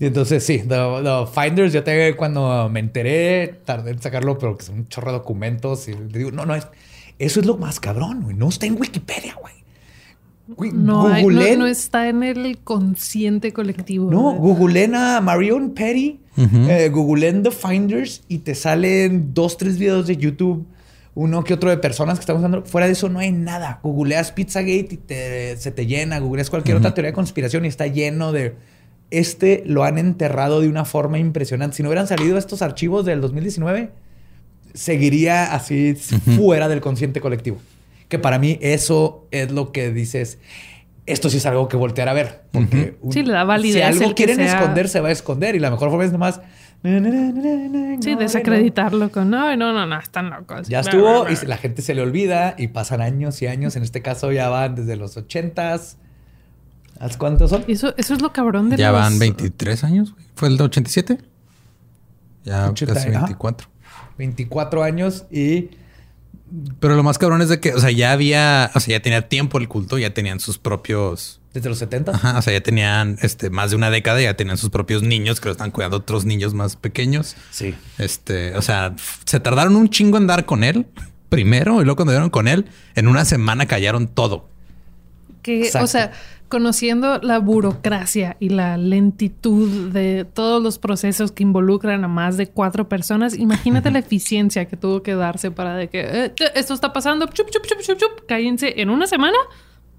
Y 0.00 0.06
entonces 0.06 0.44
sí, 0.44 0.58
the, 0.58 0.74
the 1.02 1.24
Finders, 1.32 1.72
yo 1.72 1.82
te, 1.84 2.14
cuando 2.16 2.68
me 2.68 2.80
enteré, 2.80 3.60
tardé 3.64 3.92
en 3.92 4.02
sacarlo, 4.02 4.36
pero 4.38 4.56
que 4.56 4.64
son 4.64 4.74
un 4.80 4.88
chorro 4.88 5.12
de 5.12 5.18
documentos. 5.18 5.88
Y 5.88 5.92
le 5.94 6.18
digo, 6.18 6.30
no, 6.30 6.44
no, 6.44 6.54
es, 6.54 6.66
eso 7.18 7.40
es 7.40 7.46
lo 7.46 7.56
más 7.56 7.78
cabrón, 7.80 8.22
güey. 8.22 8.36
No 8.36 8.48
está 8.48 8.66
en 8.66 8.78
Wikipedia, 8.78 9.34
güey. 9.40 9.54
No, 10.72 11.08
hay- 11.08 11.24
no, 11.58 11.66
está 11.66 12.08
en 12.08 12.22
el 12.22 12.58
consciente 12.58 13.52
colectivo. 13.52 14.10
No, 14.10 14.32
¿verdad? 14.32 14.40
googleen 14.42 14.94
a 14.94 15.20
Marion 15.20 15.70
Petty, 15.70 16.20
eh, 16.36 16.88
googleen 16.92 17.42
The 17.42 17.50
Finders 17.50 18.22
y 18.28 18.38
te 18.38 18.54
salen 18.54 19.32
dos, 19.34 19.56
tres 19.56 19.78
videos 19.78 20.06
de 20.06 20.16
YouTube, 20.16 20.66
uno 21.14 21.44
que 21.44 21.54
otro 21.54 21.70
de 21.70 21.76
personas 21.78 22.18
que 22.18 22.22
están 22.22 22.36
usando. 22.38 22.62
Fuera 22.64 22.86
de 22.86 22.92
eso 22.94 23.08
no 23.08 23.18
hay 23.20 23.30
nada. 23.32 23.78
Googleas 23.82 24.32
Pizzagate 24.32 24.88
y 24.90 24.96
te, 24.96 25.56
se 25.56 25.70
te 25.70 25.86
llena. 25.86 26.18
Googleas 26.18 26.50
cualquier 26.50 26.76
otra 26.76 26.92
teoría 26.94 27.10
de 27.10 27.14
conspiración 27.14 27.64
y 27.64 27.68
está 27.68 27.86
lleno 27.86 28.32
de... 28.32 28.56
Este 29.10 29.62
lo 29.66 29.84
han 29.84 29.96
enterrado 29.98 30.60
de 30.60 30.68
una 30.68 30.84
forma 30.84 31.18
impresionante. 31.20 31.76
Si 31.76 31.82
no 31.84 31.88
hubieran 31.90 32.08
salido 32.08 32.36
estos 32.36 32.62
archivos 32.62 33.04
del 33.04 33.20
2019, 33.20 33.90
seguiría 34.72 35.54
así 35.54 35.94
fuera 36.36 36.68
del 36.68 36.80
consciente 36.80 37.20
colectivo. 37.20 37.58
Que 38.08 38.18
para 38.18 38.38
mí 38.38 38.58
eso 38.60 39.26
es 39.30 39.50
lo 39.50 39.72
que 39.72 39.90
dices. 39.92 40.38
Esto 41.06 41.28
sí 41.28 41.36
es 41.38 41.46
algo 41.46 41.68
que 41.68 41.76
voltear 41.76 42.08
a 42.08 42.12
ver. 42.14 42.42
Porque 42.52 42.96
un- 43.02 43.12
Sí, 43.12 43.22
le 43.22 43.32
da 43.32 43.44
validez 43.44 43.76
Si 43.76 43.82
algo 43.82 44.14
quieren 44.14 44.36
sea- 44.36 44.46
esconder, 44.60 44.88
se 44.88 45.00
va 45.00 45.08
a 45.08 45.12
esconder. 45.12 45.54
Y 45.54 45.58
la 45.58 45.70
mejor 45.70 45.90
forma 45.90 46.04
es 46.04 46.12
nomás. 46.12 46.40
Sí, 48.00 48.14
desacreditarlo 48.14 49.10
con 49.10 49.30
no, 49.30 49.56
no, 49.56 49.72
no, 49.72 49.86
no, 49.86 49.98
están 49.98 50.30
locos. 50.30 50.68
Ya 50.68 50.80
estuvo 50.80 51.26
y 51.30 51.46
la 51.46 51.56
gente 51.56 51.80
se 51.82 51.94
le 51.94 52.02
olvida 52.02 52.54
y 52.58 52.68
pasan 52.68 53.00
años 53.00 53.40
y 53.42 53.46
años. 53.46 53.76
En 53.76 53.82
este 53.82 54.02
caso 54.02 54.32
ya 54.32 54.48
van 54.50 54.74
desde 54.74 54.96
los 54.96 55.16
ochentas. 55.16 55.96
¿Hace 57.00 57.18
cuántos 57.18 57.50
son? 57.50 57.64
Eso, 57.68 57.94
eso 57.96 58.14
es 58.14 58.22
lo 58.22 58.32
cabrón 58.32 58.70
de 58.70 58.76
Ya 58.76 58.92
los- 58.92 59.00
van 59.00 59.18
23 59.18 59.82
años, 59.84 60.12
güey. 60.12 60.24
¿Fue 60.34 60.48
el 60.48 60.56
de 60.56 60.64
87? 60.64 61.18
Ya 62.44 62.68
80, 62.70 62.94
casi 62.94 63.08
ajá. 63.08 63.18
24. 63.20 63.68
24 64.18 64.82
años 64.84 65.24
y 65.30 65.70
Pero 66.80 66.94
lo 66.94 67.02
más 67.02 67.18
cabrón 67.18 67.42
es 67.42 67.48
de 67.48 67.60
que, 67.60 67.74
o 67.74 67.80
sea, 67.80 67.90
ya 67.90 68.12
había, 68.12 68.70
o 68.74 68.80
sea, 68.80 68.98
ya 68.98 69.02
tenía 69.02 69.28
tiempo 69.28 69.58
el 69.58 69.68
culto, 69.68 69.98
ya 69.98 70.14
tenían 70.14 70.40
sus 70.40 70.58
propios, 70.58 71.40
desde 71.52 71.68
los 71.68 71.78
70. 71.78 72.12
ajá, 72.12 72.38
o 72.38 72.42
sea, 72.42 72.52
ya 72.52 72.60
tenían 72.60 73.16
este 73.22 73.50
más 73.50 73.70
de 73.70 73.76
una 73.76 73.90
década, 73.90 74.20
ya 74.20 74.34
tenían 74.36 74.56
sus 74.56 74.70
propios 74.70 75.02
niños 75.02 75.40
que 75.40 75.48
lo 75.48 75.52
están 75.52 75.70
cuidando 75.70 75.96
otros 75.98 76.24
niños 76.24 76.54
más 76.54 76.76
pequeños. 76.76 77.36
Sí. 77.50 77.74
Este, 77.98 78.56
o 78.56 78.62
sea, 78.62 78.94
se 79.24 79.40
tardaron 79.40 79.76
un 79.76 79.88
chingo 79.88 80.18
en 80.18 80.26
dar 80.26 80.44
con 80.44 80.64
él 80.64 80.86
primero 81.28 81.80
y 81.80 81.84
luego 81.84 81.96
cuando 81.96 82.12
dieron 82.12 82.30
con 82.30 82.46
él, 82.46 82.66
en 82.94 83.08
una 83.08 83.24
semana 83.24 83.66
callaron 83.66 84.06
todo. 84.06 84.48
Que, 85.42 85.66
Exacto. 85.66 85.84
o 85.84 85.88
sea, 85.88 86.12
conociendo 86.54 87.18
la 87.18 87.40
burocracia 87.40 88.36
y 88.38 88.50
la 88.50 88.76
lentitud 88.76 89.90
de 89.90 90.24
todos 90.24 90.62
los 90.62 90.78
procesos 90.78 91.32
que 91.32 91.42
involucran 91.42 92.04
a 92.04 92.06
más 92.06 92.36
de 92.36 92.46
cuatro 92.46 92.88
personas, 92.88 93.36
imagínate 93.36 93.90
la 93.90 93.98
eficiencia 93.98 94.66
que 94.66 94.76
tuvo 94.76 95.02
que 95.02 95.16
darse 95.16 95.50
para 95.50 95.74
de 95.74 95.88
que 95.88 96.00
eh, 96.02 96.32
esto 96.54 96.72
está 96.72 96.92
pasando, 96.92 97.26
chup, 97.26 97.50
chup, 97.50 97.66
chup, 97.66 97.80
chup, 97.80 97.98
chup, 97.98 98.26
cállense 98.28 98.80
en 98.80 98.88
una 98.88 99.08
semana 99.08 99.36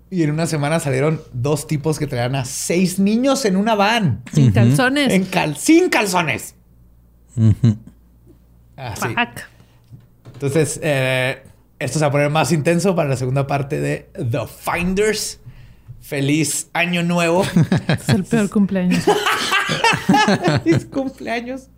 Y 0.10 0.24
en 0.24 0.32
una 0.32 0.48
semana 0.48 0.80
salieron 0.80 1.20
dos 1.34 1.68
tipos 1.68 2.00
que 2.00 2.08
traían 2.08 2.36
a 2.36 2.46
seis 2.46 3.00
niños 3.00 3.44
en 3.44 3.58
una 3.58 3.76
van. 3.76 4.24
sin 4.32 4.54
calzones. 4.54 5.12
En 5.12 5.26
cal 5.26 5.58
sin 5.58 5.90
calzones. 5.90 6.56
Así. 8.78 9.10
Fuck. 9.10 9.42
Entonces, 10.36 10.80
eh, 10.82 11.44
esto 11.80 12.00
se 12.00 12.06
va 12.06 12.08
a 12.08 12.12
poner 12.12 12.30
más 12.30 12.54
intenso 12.54 12.96
para 12.96 13.10
la 13.10 13.18
segunda 13.18 13.46
parte 13.46 13.82
de 13.82 14.10
The 14.16 14.48
Finders. 14.48 15.42
Feliz 16.06 16.70
año 16.74 17.02
nuevo. 17.02 17.44
Es 17.88 18.10
el 18.10 18.26
peor 18.26 18.52
cumpleaños. 18.52 19.04
Feliz 20.64 20.86
cumpleaños. 20.86 21.70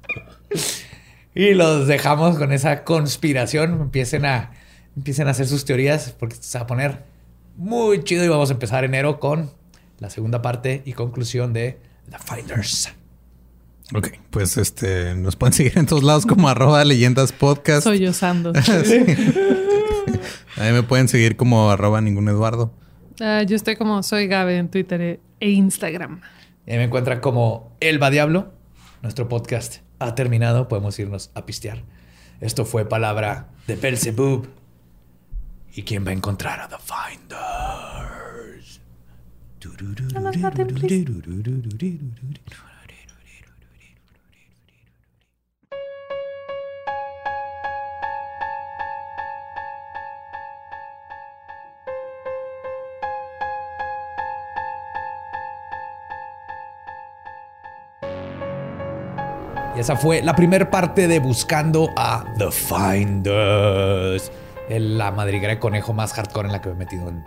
Y 1.33 1.53
los 1.53 1.87
dejamos 1.87 2.37
con 2.37 2.51
esa 2.51 2.83
conspiración. 2.83 3.83
Empiecen 3.83 4.25
a, 4.25 4.51
empiecen 4.97 5.29
a 5.29 5.31
hacer 5.31 5.47
sus 5.47 5.63
teorías 5.63 6.13
porque 6.19 6.33
esto 6.33 6.45
se 6.45 6.57
va 6.57 6.65
a 6.65 6.67
poner 6.67 7.05
muy 7.55 8.03
chido 8.03 8.25
y 8.25 8.27
vamos 8.27 8.49
a 8.49 8.53
empezar 8.53 8.83
enero 8.83 9.21
con 9.21 9.49
la 9.99 10.09
segunda 10.09 10.41
parte 10.41 10.81
y 10.83 10.91
conclusión 10.91 11.53
de 11.53 11.79
The 12.09 12.17
Finders. 12.19 12.89
Ok, 13.95 14.09
pues 14.29 14.57
este, 14.57 15.15
nos 15.15 15.37
pueden 15.37 15.53
seguir 15.53 15.77
en 15.77 15.85
todos 15.85 16.03
lados 16.03 16.25
como 16.25 16.49
arroba 16.49 16.83
leyendas 16.83 17.31
podcast. 17.31 17.85
Soy 17.85 18.05
Osando. 18.05 18.51
Ahí 20.57 20.73
me 20.73 20.83
pueden 20.83 21.07
seguir 21.07 21.37
como 21.37 21.71
arroba 21.71 22.01
ningún 22.01 22.27
Eduardo. 22.27 22.73
Ah, 23.19 23.43
yo 23.43 23.55
estoy 23.55 23.75
como 23.75 24.03
soy 24.03 24.27
Gabe 24.27 24.57
en 24.57 24.69
Twitter 24.69 25.01
e- 25.01 25.19
e 25.39 25.49
Instagram. 25.49 26.21
Y 26.65 26.71
ahí 26.71 26.77
me 26.77 26.83
encuentran 26.85 27.19
como 27.19 27.75
Elba 27.79 28.09
Diablo. 28.09 28.53
Nuestro 29.01 29.27
podcast 29.29 29.77
ha 29.99 30.15
terminado. 30.15 30.67
Podemos 30.67 30.97
irnos 30.99 31.31
a 31.33 31.45
pistear. 31.45 31.83
Esto 32.41 32.65
fue 32.65 32.87
palabra 32.87 33.49
de 33.67 33.75
Belzebub. 33.75 34.47
¿Y 35.73 35.83
quién 35.83 36.05
va 36.05 36.09
a 36.11 36.13
encontrar 36.13 36.59
a 36.59 36.67
The 36.67 36.75
Finders? 36.79 37.37
Y 59.77 59.79
esa 59.79 59.95
fue 59.95 60.23
la 60.23 60.35
primera 60.35 60.71
parte 60.71 61.07
de 61.07 61.19
Buscando 61.19 61.91
a 61.95 62.25
The 62.39 62.49
Finders. 62.49 64.31
La 64.71 65.11
madriguera 65.11 65.53
de 65.53 65.59
conejo 65.59 65.93
más 65.93 66.13
hardcore 66.13 66.47
en 66.47 66.51
la 66.53 66.61
que 66.61 66.69
me 66.69 66.73
he 66.73 66.77
metido 66.79 67.07
en 67.09 67.23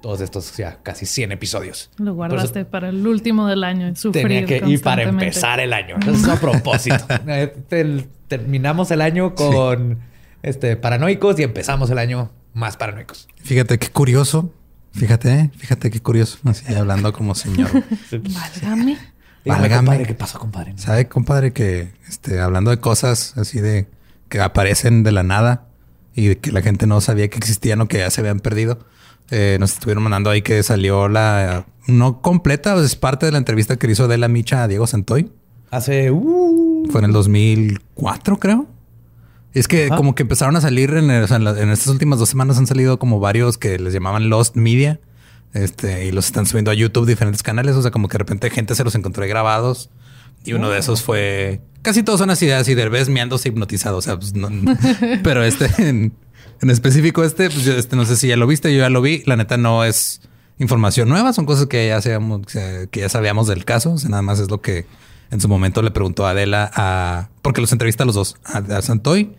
todos 0.00 0.20
estos 0.20 0.56
ya 0.56 0.78
casi 0.84 1.04
100 1.04 1.32
episodios. 1.32 1.90
Lo 1.96 2.14
guardaste 2.14 2.64
para 2.64 2.90
el 2.90 3.04
último 3.04 3.48
del 3.48 3.64
año. 3.64 3.92
Sufrir 3.96 4.22
Tenía 4.22 4.46
que 4.46 4.64
ir 4.68 4.80
para 4.80 5.02
empezar 5.02 5.58
el 5.58 5.72
año. 5.72 5.96
Eso 6.00 6.12
es 6.12 6.28
a 6.28 6.38
propósito. 6.38 7.04
Eh, 7.26 8.06
Terminamos 8.28 8.92
el 8.92 9.00
año 9.00 9.34
con 9.34 9.98
este, 10.44 10.76
paranoicos 10.76 11.40
y 11.40 11.42
empezamos 11.42 11.90
el 11.90 11.98
año 11.98 12.30
más 12.54 12.76
paranoicos. 12.76 13.26
Fíjate 13.42 13.80
qué 13.80 13.88
curioso. 13.88 14.54
Fíjate, 14.92 15.32
¿eh? 15.32 15.50
fíjate 15.56 15.90
qué 15.90 15.98
curioso. 15.98 16.38
Así 16.44 16.72
hablando 16.72 17.12
como 17.12 17.34
señor. 17.34 17.68
Válgame. 18.12 18.96
Dígame, 19.44 19.62
Válgame. 19.62 19.86
compadre, 19.86 20.06
¿qué 20.06 20.14
pasó, 20.14 20.38
compadre? 20.38 20.72
¿Sabe, 20.76 21.08
compadre, 21.08 21.52
que 21.52 21.92
este, 22.08 22.40
hablando 22.40 22.70
de 22.70 22.78
cosas 22.78 23.36
así 23.38 23.60
de 23.60 23.86
que 24.28 24.40
aparecen 24.40 25.02
de 25.02 25.12
la 25.12 25.22
nada 25.22 25.66
y 26.14 26.26
de 26.26 26.38
que 26.38 26.52
la 26.52 26.60
gente 26.62 26.86
no 26.86 27.00
sabía 27.00 27.28
que 27.28 27.38
existían 27.38 27.80
o 27.80 27.88
que 27.88 27.98
ya 27.98 28.10
se 28.10 28.20
habían 28.20 28.40
perdido? 28.40 28.78
eh, 29.32 29.58
nos 29.60 29.74
estuvieron 29.74 30.02
mandando 30.02 30.28
ahí 30.28 30.42
que 30.42 30.60
salió 30.64 31.08
la 31.08 31.64
no 31.86 32.20
completa, 32.20 32.74
es 32.82 32.96
parte 32.96 33.26
de 33.26 33.32
la 33.32 33.38
entrevista 33.38 33.76
que 33.76 33.88
hizo 33.88 34.08
de 34.08 34.18
la 34.18 34.26
Micha 34.26 34.64
a 34.64 34.68
Diego 34.68 34.88
Santoy. 34.88 35.30
Hace... 35.70 36.10
uh, 36.10 36.88
Fue 36.90 36.98
en 37.00 37.04
el 37.04 37.12
2004, 37.12 38.38
creo. 38.40 38.66
Es 39.54 39.68
que 39.68 39.86
Ajá. 39.86 39.96
como 39.96 40.14
que 40.16 40.22
empezaron 40.22 40.56
a 40.56 40.60
salir 40.60 40.90
en, 40.94 41.10
el- 41.12 41.26
la- 41.44 41.60
en 41.60 41.70
estas 41.70 41.86
últimas 41.88 42.18
dos 42.18 42.28
semanas 42.28 42.58
han 42.58 42.66
salido 42.66 42.98
como 42.98 43.20
varios 43.20 43.56
que 43.56 43.78
les 43.78 43.92
llamaban 43.92 44.28
Lost 44.28 44.56
Media. 44.56 44.98
Este, 45.52 46.06
y 46.06 46.12
los 46.12 46.26
están 46.26 46.46
subiendo 46.46 46.70
a 46.70 46.74
YouTube, 46.74 47.06
diferentes 47.06 47.42
canales. 47.42 47.76
O 47.76 47.82
sea, 47.82 47.90
como 47.90 48.08
que 48.08 48.14
de 48.14 48.18
repente 48.18 48.50
gente 48.50 48.74
se 48.74 48.84
los 48.84 48.94
encontró 48.94 49.26
grabados. 49.26 49.90
Y 50.44 50.54
uno 50.54 50.70
de 50.70 50.78
esos 50.78 51.02
fue... 51.02 51.60
Casi 51.82 52.02
todos 52.02 52.20
son 52.20 52.30
así, 52.30 52.50
así, 52.50 52.74
Derbez 52.74 53.08
meándose 53.08 53.48
hipnotizado. 53.48 53.98
O 53.98 54.02
sea, 54.02 54.16
pues 54.16 54.34
no, 54.34 54.50
no. 54.50 54.76
pero 55.22 55.42
este 55.44 55.66
en, 55.78 56.12
en, 56.60 56.70
específico 56.70 57.24
este, 57.24 57.50
pues 57.50 57.64
yo 57.64 57.72
este 57.72 57.96
no 57.96 58.04
sé 58.04 58.16
si 58.16 58.28
ya 58.28 58.36
lo 58.36 58.46
viste, 58.46 58.72
yo 58.72 58.80
ya 58.80 58.90
lo 58.90 59.02
vi. 59.02 59.22
La 59.26 59.36
neta 59.36 59.56
no 59.56 59.84
es 59.84 60.20
información 60.58 61.08
nueva, 61.08 61.32
son 61.32 61.46
cosas 61.46 61.66
que 61.66 61.88
ya 61.88 62.00
sabíamos, 62.00 62.42
que 62.46 63.00
ya 63.00 63.08
sabíamos 63.08 63.48
del 63.48 63.64
caso. 63.64 63.92
O 63.92 63.98
sea, 63.98 64.10
nada 64.10 64.22
más 64.22 64.38
es 64.38 64.50
lo 64.50 64.60
que 64.60 64.86
en 65.30 65.40
su 65.40 65.48
momento 65.48 65.82
le 65.82 65.90
preguntó 65.90 66.26
a 66.26 66.30
Adela 66.30 66.70
a... 66.74 67.28
Porque 67.42 67.60
los 67.60 67.72
entrevista 67.72 68.02
a 68.02 68.06
los 68.06 68.14
dos, 68.14 68.36
a, 68.44 68.58
a 68.58 68.82
Santoy 68.82 69.32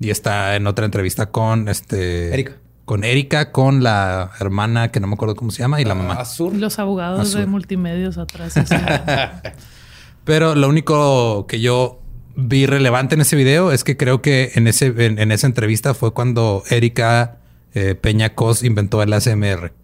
y 0.00 0.10
está 0.10 0.56
en 0.56 0.66
otra 0.66 0.84
entrevista 0.84 1.30
con 1.30 1.68
este... 1.68 2.32
Erika. 2.32 2.56
Con 2.88 3.04
Erika, 3.04 3.52
con 3.52 3.82
la 3.82 4.30
hermana 4.40 4.90
que 4.90 4.98
no 4.98 5.08
me 5.08 5.12
acuerdo 5.12 5.36
cómo 5.36 5.50
se 5.50 5.58
llama 5.58 5.78
y 5.78 5.84
la 5.84 5.94
mamá. 5.94 6.14
Azul. 6.14 6.58
Los 6.58 6.78
abogados 6.78 7.34
de 7.34 7.44
multimedios 7.44 8.16
atrás. 8.16 8.54
Pero 10.24 10.54
lo 10.54 10.70
único 10.70 11.46
que 11.46 11.60
yo 11.60 12.00
vi 12.34 12.64
relevante 12.64 13.14
en 13.14 13.20
ese 13.20 13.36
video 13.36 13.72
es 13.72 13.84
que 13.84 13.98
creo 13.98 14.22
que 14.22 14.52
en, 14.54 14.66
ese, 14.66 14.86
en, 15.04 15.18
en 15.18 15.32
esa 15.32 15.46
entrevista 15.46 15.92
fue 15.92 16.14
cuando 16.14 16.62
Erika 16.70 17.36
eh, 17.74 17.94
Peña 17.94 18.34
Cos 18.34 18.62
inventó 18.62 19.02
el 19.02 19.12
ASMR. 19.12 19.74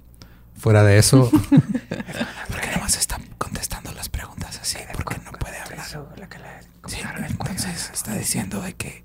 Fuera 0.56 0.82
de 0.82 0.96
eso... 0.96 1.28
¿Por 2.48 2.60
qué 2.62 2.70
nomás 2.74 2.96
están 2.96 3.22
contestando 3.36 3.92
las 3.92 4.08
preguntas 4.08 4.58
así? 4.62 4.78
¿Por 4.94 5.04
qué 5.04 5.20
no 5.22 5.32
puede 5.32 5.58
hablar? 5.58 5.86
Sí, 6.86 7.00
entonces 7.28 7.90
está 7.92 8.14
diciendo 8.14 8.62
de 8.62 8.72
que 8.72 9.03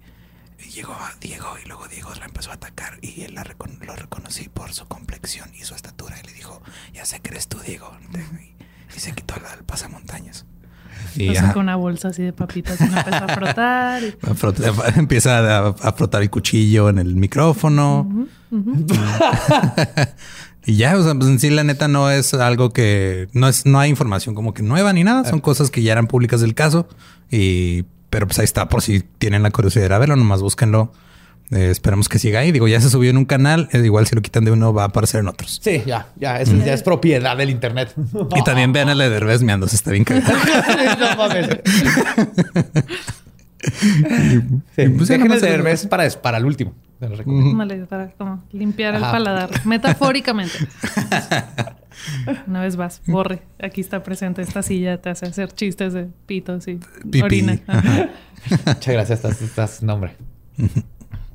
llegó 0.69 0.93
a 0.93 1.13
Diego 1.19 1.47
y 1.63 1.67
luego 1.67 1.87
Diego 1.87 2.11
la 2.19 2.25
empezó 2.25 2.51
a 2.51 2.55
atacar 2.55 2.99
y 3.01 3.21
él 3.21 3.35
la 3.35 3.43
recon 3.43 3.79
lo 3.85 3.95
reconocí 3.95 4.49
por 4.49 4.73
su 4.73 4.85
complexión 4.87 5.49
y 5.59 5.63
su 5.63 5.75
estatura 5.75 6.15
y 6.21 6.27
le 6.27 6.33
dijo, 6.33 6.61
ya 6.93 7.05
sé 7.05 7.19
que 7.19 7.29
eres 7.31 7.47
tú, 7.47 7.59
Diego. 7.59 7.91
Y, 8.13 8.95
y 8.95 8.99
se 8.99 9.13
quitó 9.13 9.35
el, 9.35 9.63
pasamontañas. 9.65 10.45
Y 11.15 11.33
con 11.53 11.63
una 11.63 11.75
bolsa 11.75 12.09
así 12.09 12.23
de 12.23 12.33
papitas 12.33 12.79
y 12.79 12.83
empieza 12.83 13.25
a 13.25 13.35
frotar. 13.35 14.03
Y... 14.03 14.15
A 14.21 14.33
frotar 14.35 14.73
empieza 14.97 15.39
a, 15.39 15.67
a, 15.69 15.93
frotar 15.93 16.21
el 16.21 16.29
cuchillo 16.29 16.89
en 16.89 16.99
el 16.99 17.15
micrófono. 17.15 18.01
Uh 18.01 18.27
-huh, 18.51 18.67
uh 18.67 18.85
-huh. 18.85 20.09
y 20.65 20.75
ya, 20.75 20.97
o 20.97 21.03
sea, 21.03 21.15
pues 21.15 21.29
en 21.29 21.39
sí 21.39 21.49
la 21.49 21.63
neta 21.63 21.87
no 21.87 22.11
es 22.11 22.33
algo 22.33 22.71
que 22.71 23.27
no 23.33 23.47
es, 23.47 23.65
no 23.65 23.79
hay 23.79 23.89
información 23.89 24.35
como 24.35 24.53
que 24.53 24.61
nueva 24.61 24.93
ni 24.93 25.03
nada. 25.03 25.25
Son 25.25 25.39
cosas 25.39 25.71
que 25.71 25.81
ya 25.81 25.93
eran 25.93 26.07
públicas 26.07 26.41
del 26.41 26.53
caso 26.53 26.87
y 27.31 27.85
pero 28.09 28.27
pues 28.27 28.39
ahí 28.39 28.45
está, 28.45 28.69
por 28.69 28.81
si 28.81 29.01
tienen 29.01 29.43
la 29.43 29.51
curiosidad 29.51 29.89
de 29.89 29.99
verlo, 29.99 30.15
nomás 30.15 30.41
búsquenlo. 30.41 30.91
Eh, 31.51 31.69
esperamos 31.71 32.07
que 32.09 32.19
siga 32.19 32.41
ahí. 32.41 32.51
Digo, 32.51 32.67
ya 32.67 32.79
se 32.79 32.89
subió 32.91 33.09
en 33.09 33.17
un 33.17 33.25
canal. 33.25 33.69
Eh, 33.71 33.79
igual 33.79 34.05
si 34.05 34.15
lo 34.15 34.21
quitan 34.21 34.45
de 34.45 34.51
uno, 34.51 34.71
va 34.71 34.83
a 34.83 34.85
aparecer 34.87 35.21
en 35.21 35.29
otros. 35.29 35.59
Sí, 35.63 35.81
ya, 35.85 36.07
ya. 36.15 36.39
Eso 36.39 36.55
ya 36.55 36.73
es 36.73 36.83
propiedad 36.83 37.35
del 37.35 37.49
internet. 37.49 37.91
Y 38.35 38.43
también 38.43 38.71
vean 38.71 38.89
a 38.89 38.95
la 38.95 39.05
de 39.05 39.09
Derbez 39.09 39.41
meándose. 39.41 39.75
Está 39.75 39.91
bien 39.91 40.03
cagado. 40.03 40.31
no 40.99 41.15
mames. 41.15 41.49
sí, 44.75 44.81
y, 44.81 44.89
pues, 44.89 45.07
Dejen 45.07 45.31
el 45.31 45.89
para, 45.89 46.09
para 46.21 46.37
el 46.37 46.45
último. 46.45 46.73
Vale, 46.99 47.85
para 47.85 48.11
como 48.11 48.43
limpiar 48.51 48.95
Ajá. 48.95 49.05
el 49.05 49.11
paladar. 49.11 49.65
Metafóricamente. 49.65 50.53
Una 52.47 52.61
vez 52.61 52.75
vas, 52.75 53.01
borre. 53.07 53.41
Aquí 53.61 53.81
está 53.81 54.03
presente 54.03 54.41
esta 54.41 54.63
silla, 54.63 55.01
te 55.01 55.09
hace 55.09 55.25
hacer 55.25 55.51
chistes 55.53 55.93
de 55.93 56.07
pitos 56.25 56.67
y 56.67 56.79
Pipí. 57.03 57.21
orina. 57.21 57.59
Muchas 58.65 58.93
gracias, 58.93 59.11
estás, 59.11 59.41
estás 59.41 59.83
nombre. 59.83 60.15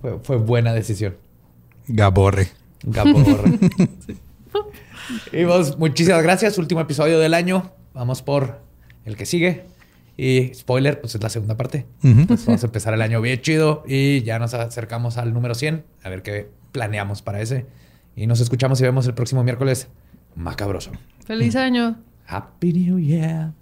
Fue, 0.01 0.19
fue, 0.23 0.37
buena 0.37 0.73
decisión. 0.75 1.17
Gaborre. 1.89 2.49
Gaborre. 2.83 3.59
sí. 4.07 4.19
Y 5.33 5.45
vos, 5.45 5.79
muchísimas 5.79 6.23
gracias. 6.23 6.59
Último 6.59 6.81
episodio 6.81 7.19
del 7.19 7.35
año. 7.35 7.71
Vamos 7.93 8.23
por 8.23 8.61
el 9.05 9.17
que 9.17 9.27
sigue. 9.27 9.65
Y 10.17 10.53
spoiler, 10.55 11.01
pues 11.01 11.15
es 11.15 11.23
la 11.23 11.29
segunda 11.29 11.57
parte. 11.57 11.87
Uh 12.03 12.09
-huh. 12.09 12.21
Entonces 12.21 12.47
vamos 12.47 12.63
a 12.63 12.67
empezar 12.67 12.95
el 12.95 13.03
año 13.03 13.21
bien 13.21 13.41
chido 13.41 13.83
y 13.87 14.23
ya 14.23 14.39
nos 14.39 14.55
acercamos 14.55 15.17
al 15.19 15.33
número 15.35 15.55
100. 15.55 15.85
A 16.03 16.09
ver 16.09 16.23
qué 16.23 16.49
planeamos 16.73 17.23
para 17.23 17.41
ese. 17.41 17.67
Y 18.17 18.27
nos 18.27 18.41
escuchamos 18.41 18.81
y 18.81 18.85
vemos 18.85 19.07
el 19.07 19.15
próximo 19.15 19.43
miércoles 19.43 19.89
macabroso. 20.37 20.93
Feliz 21.25 21.57
año. 21.57 21.97
Happy 22.27 22.73
New 22.73 22.99
Year. 22.99 23.53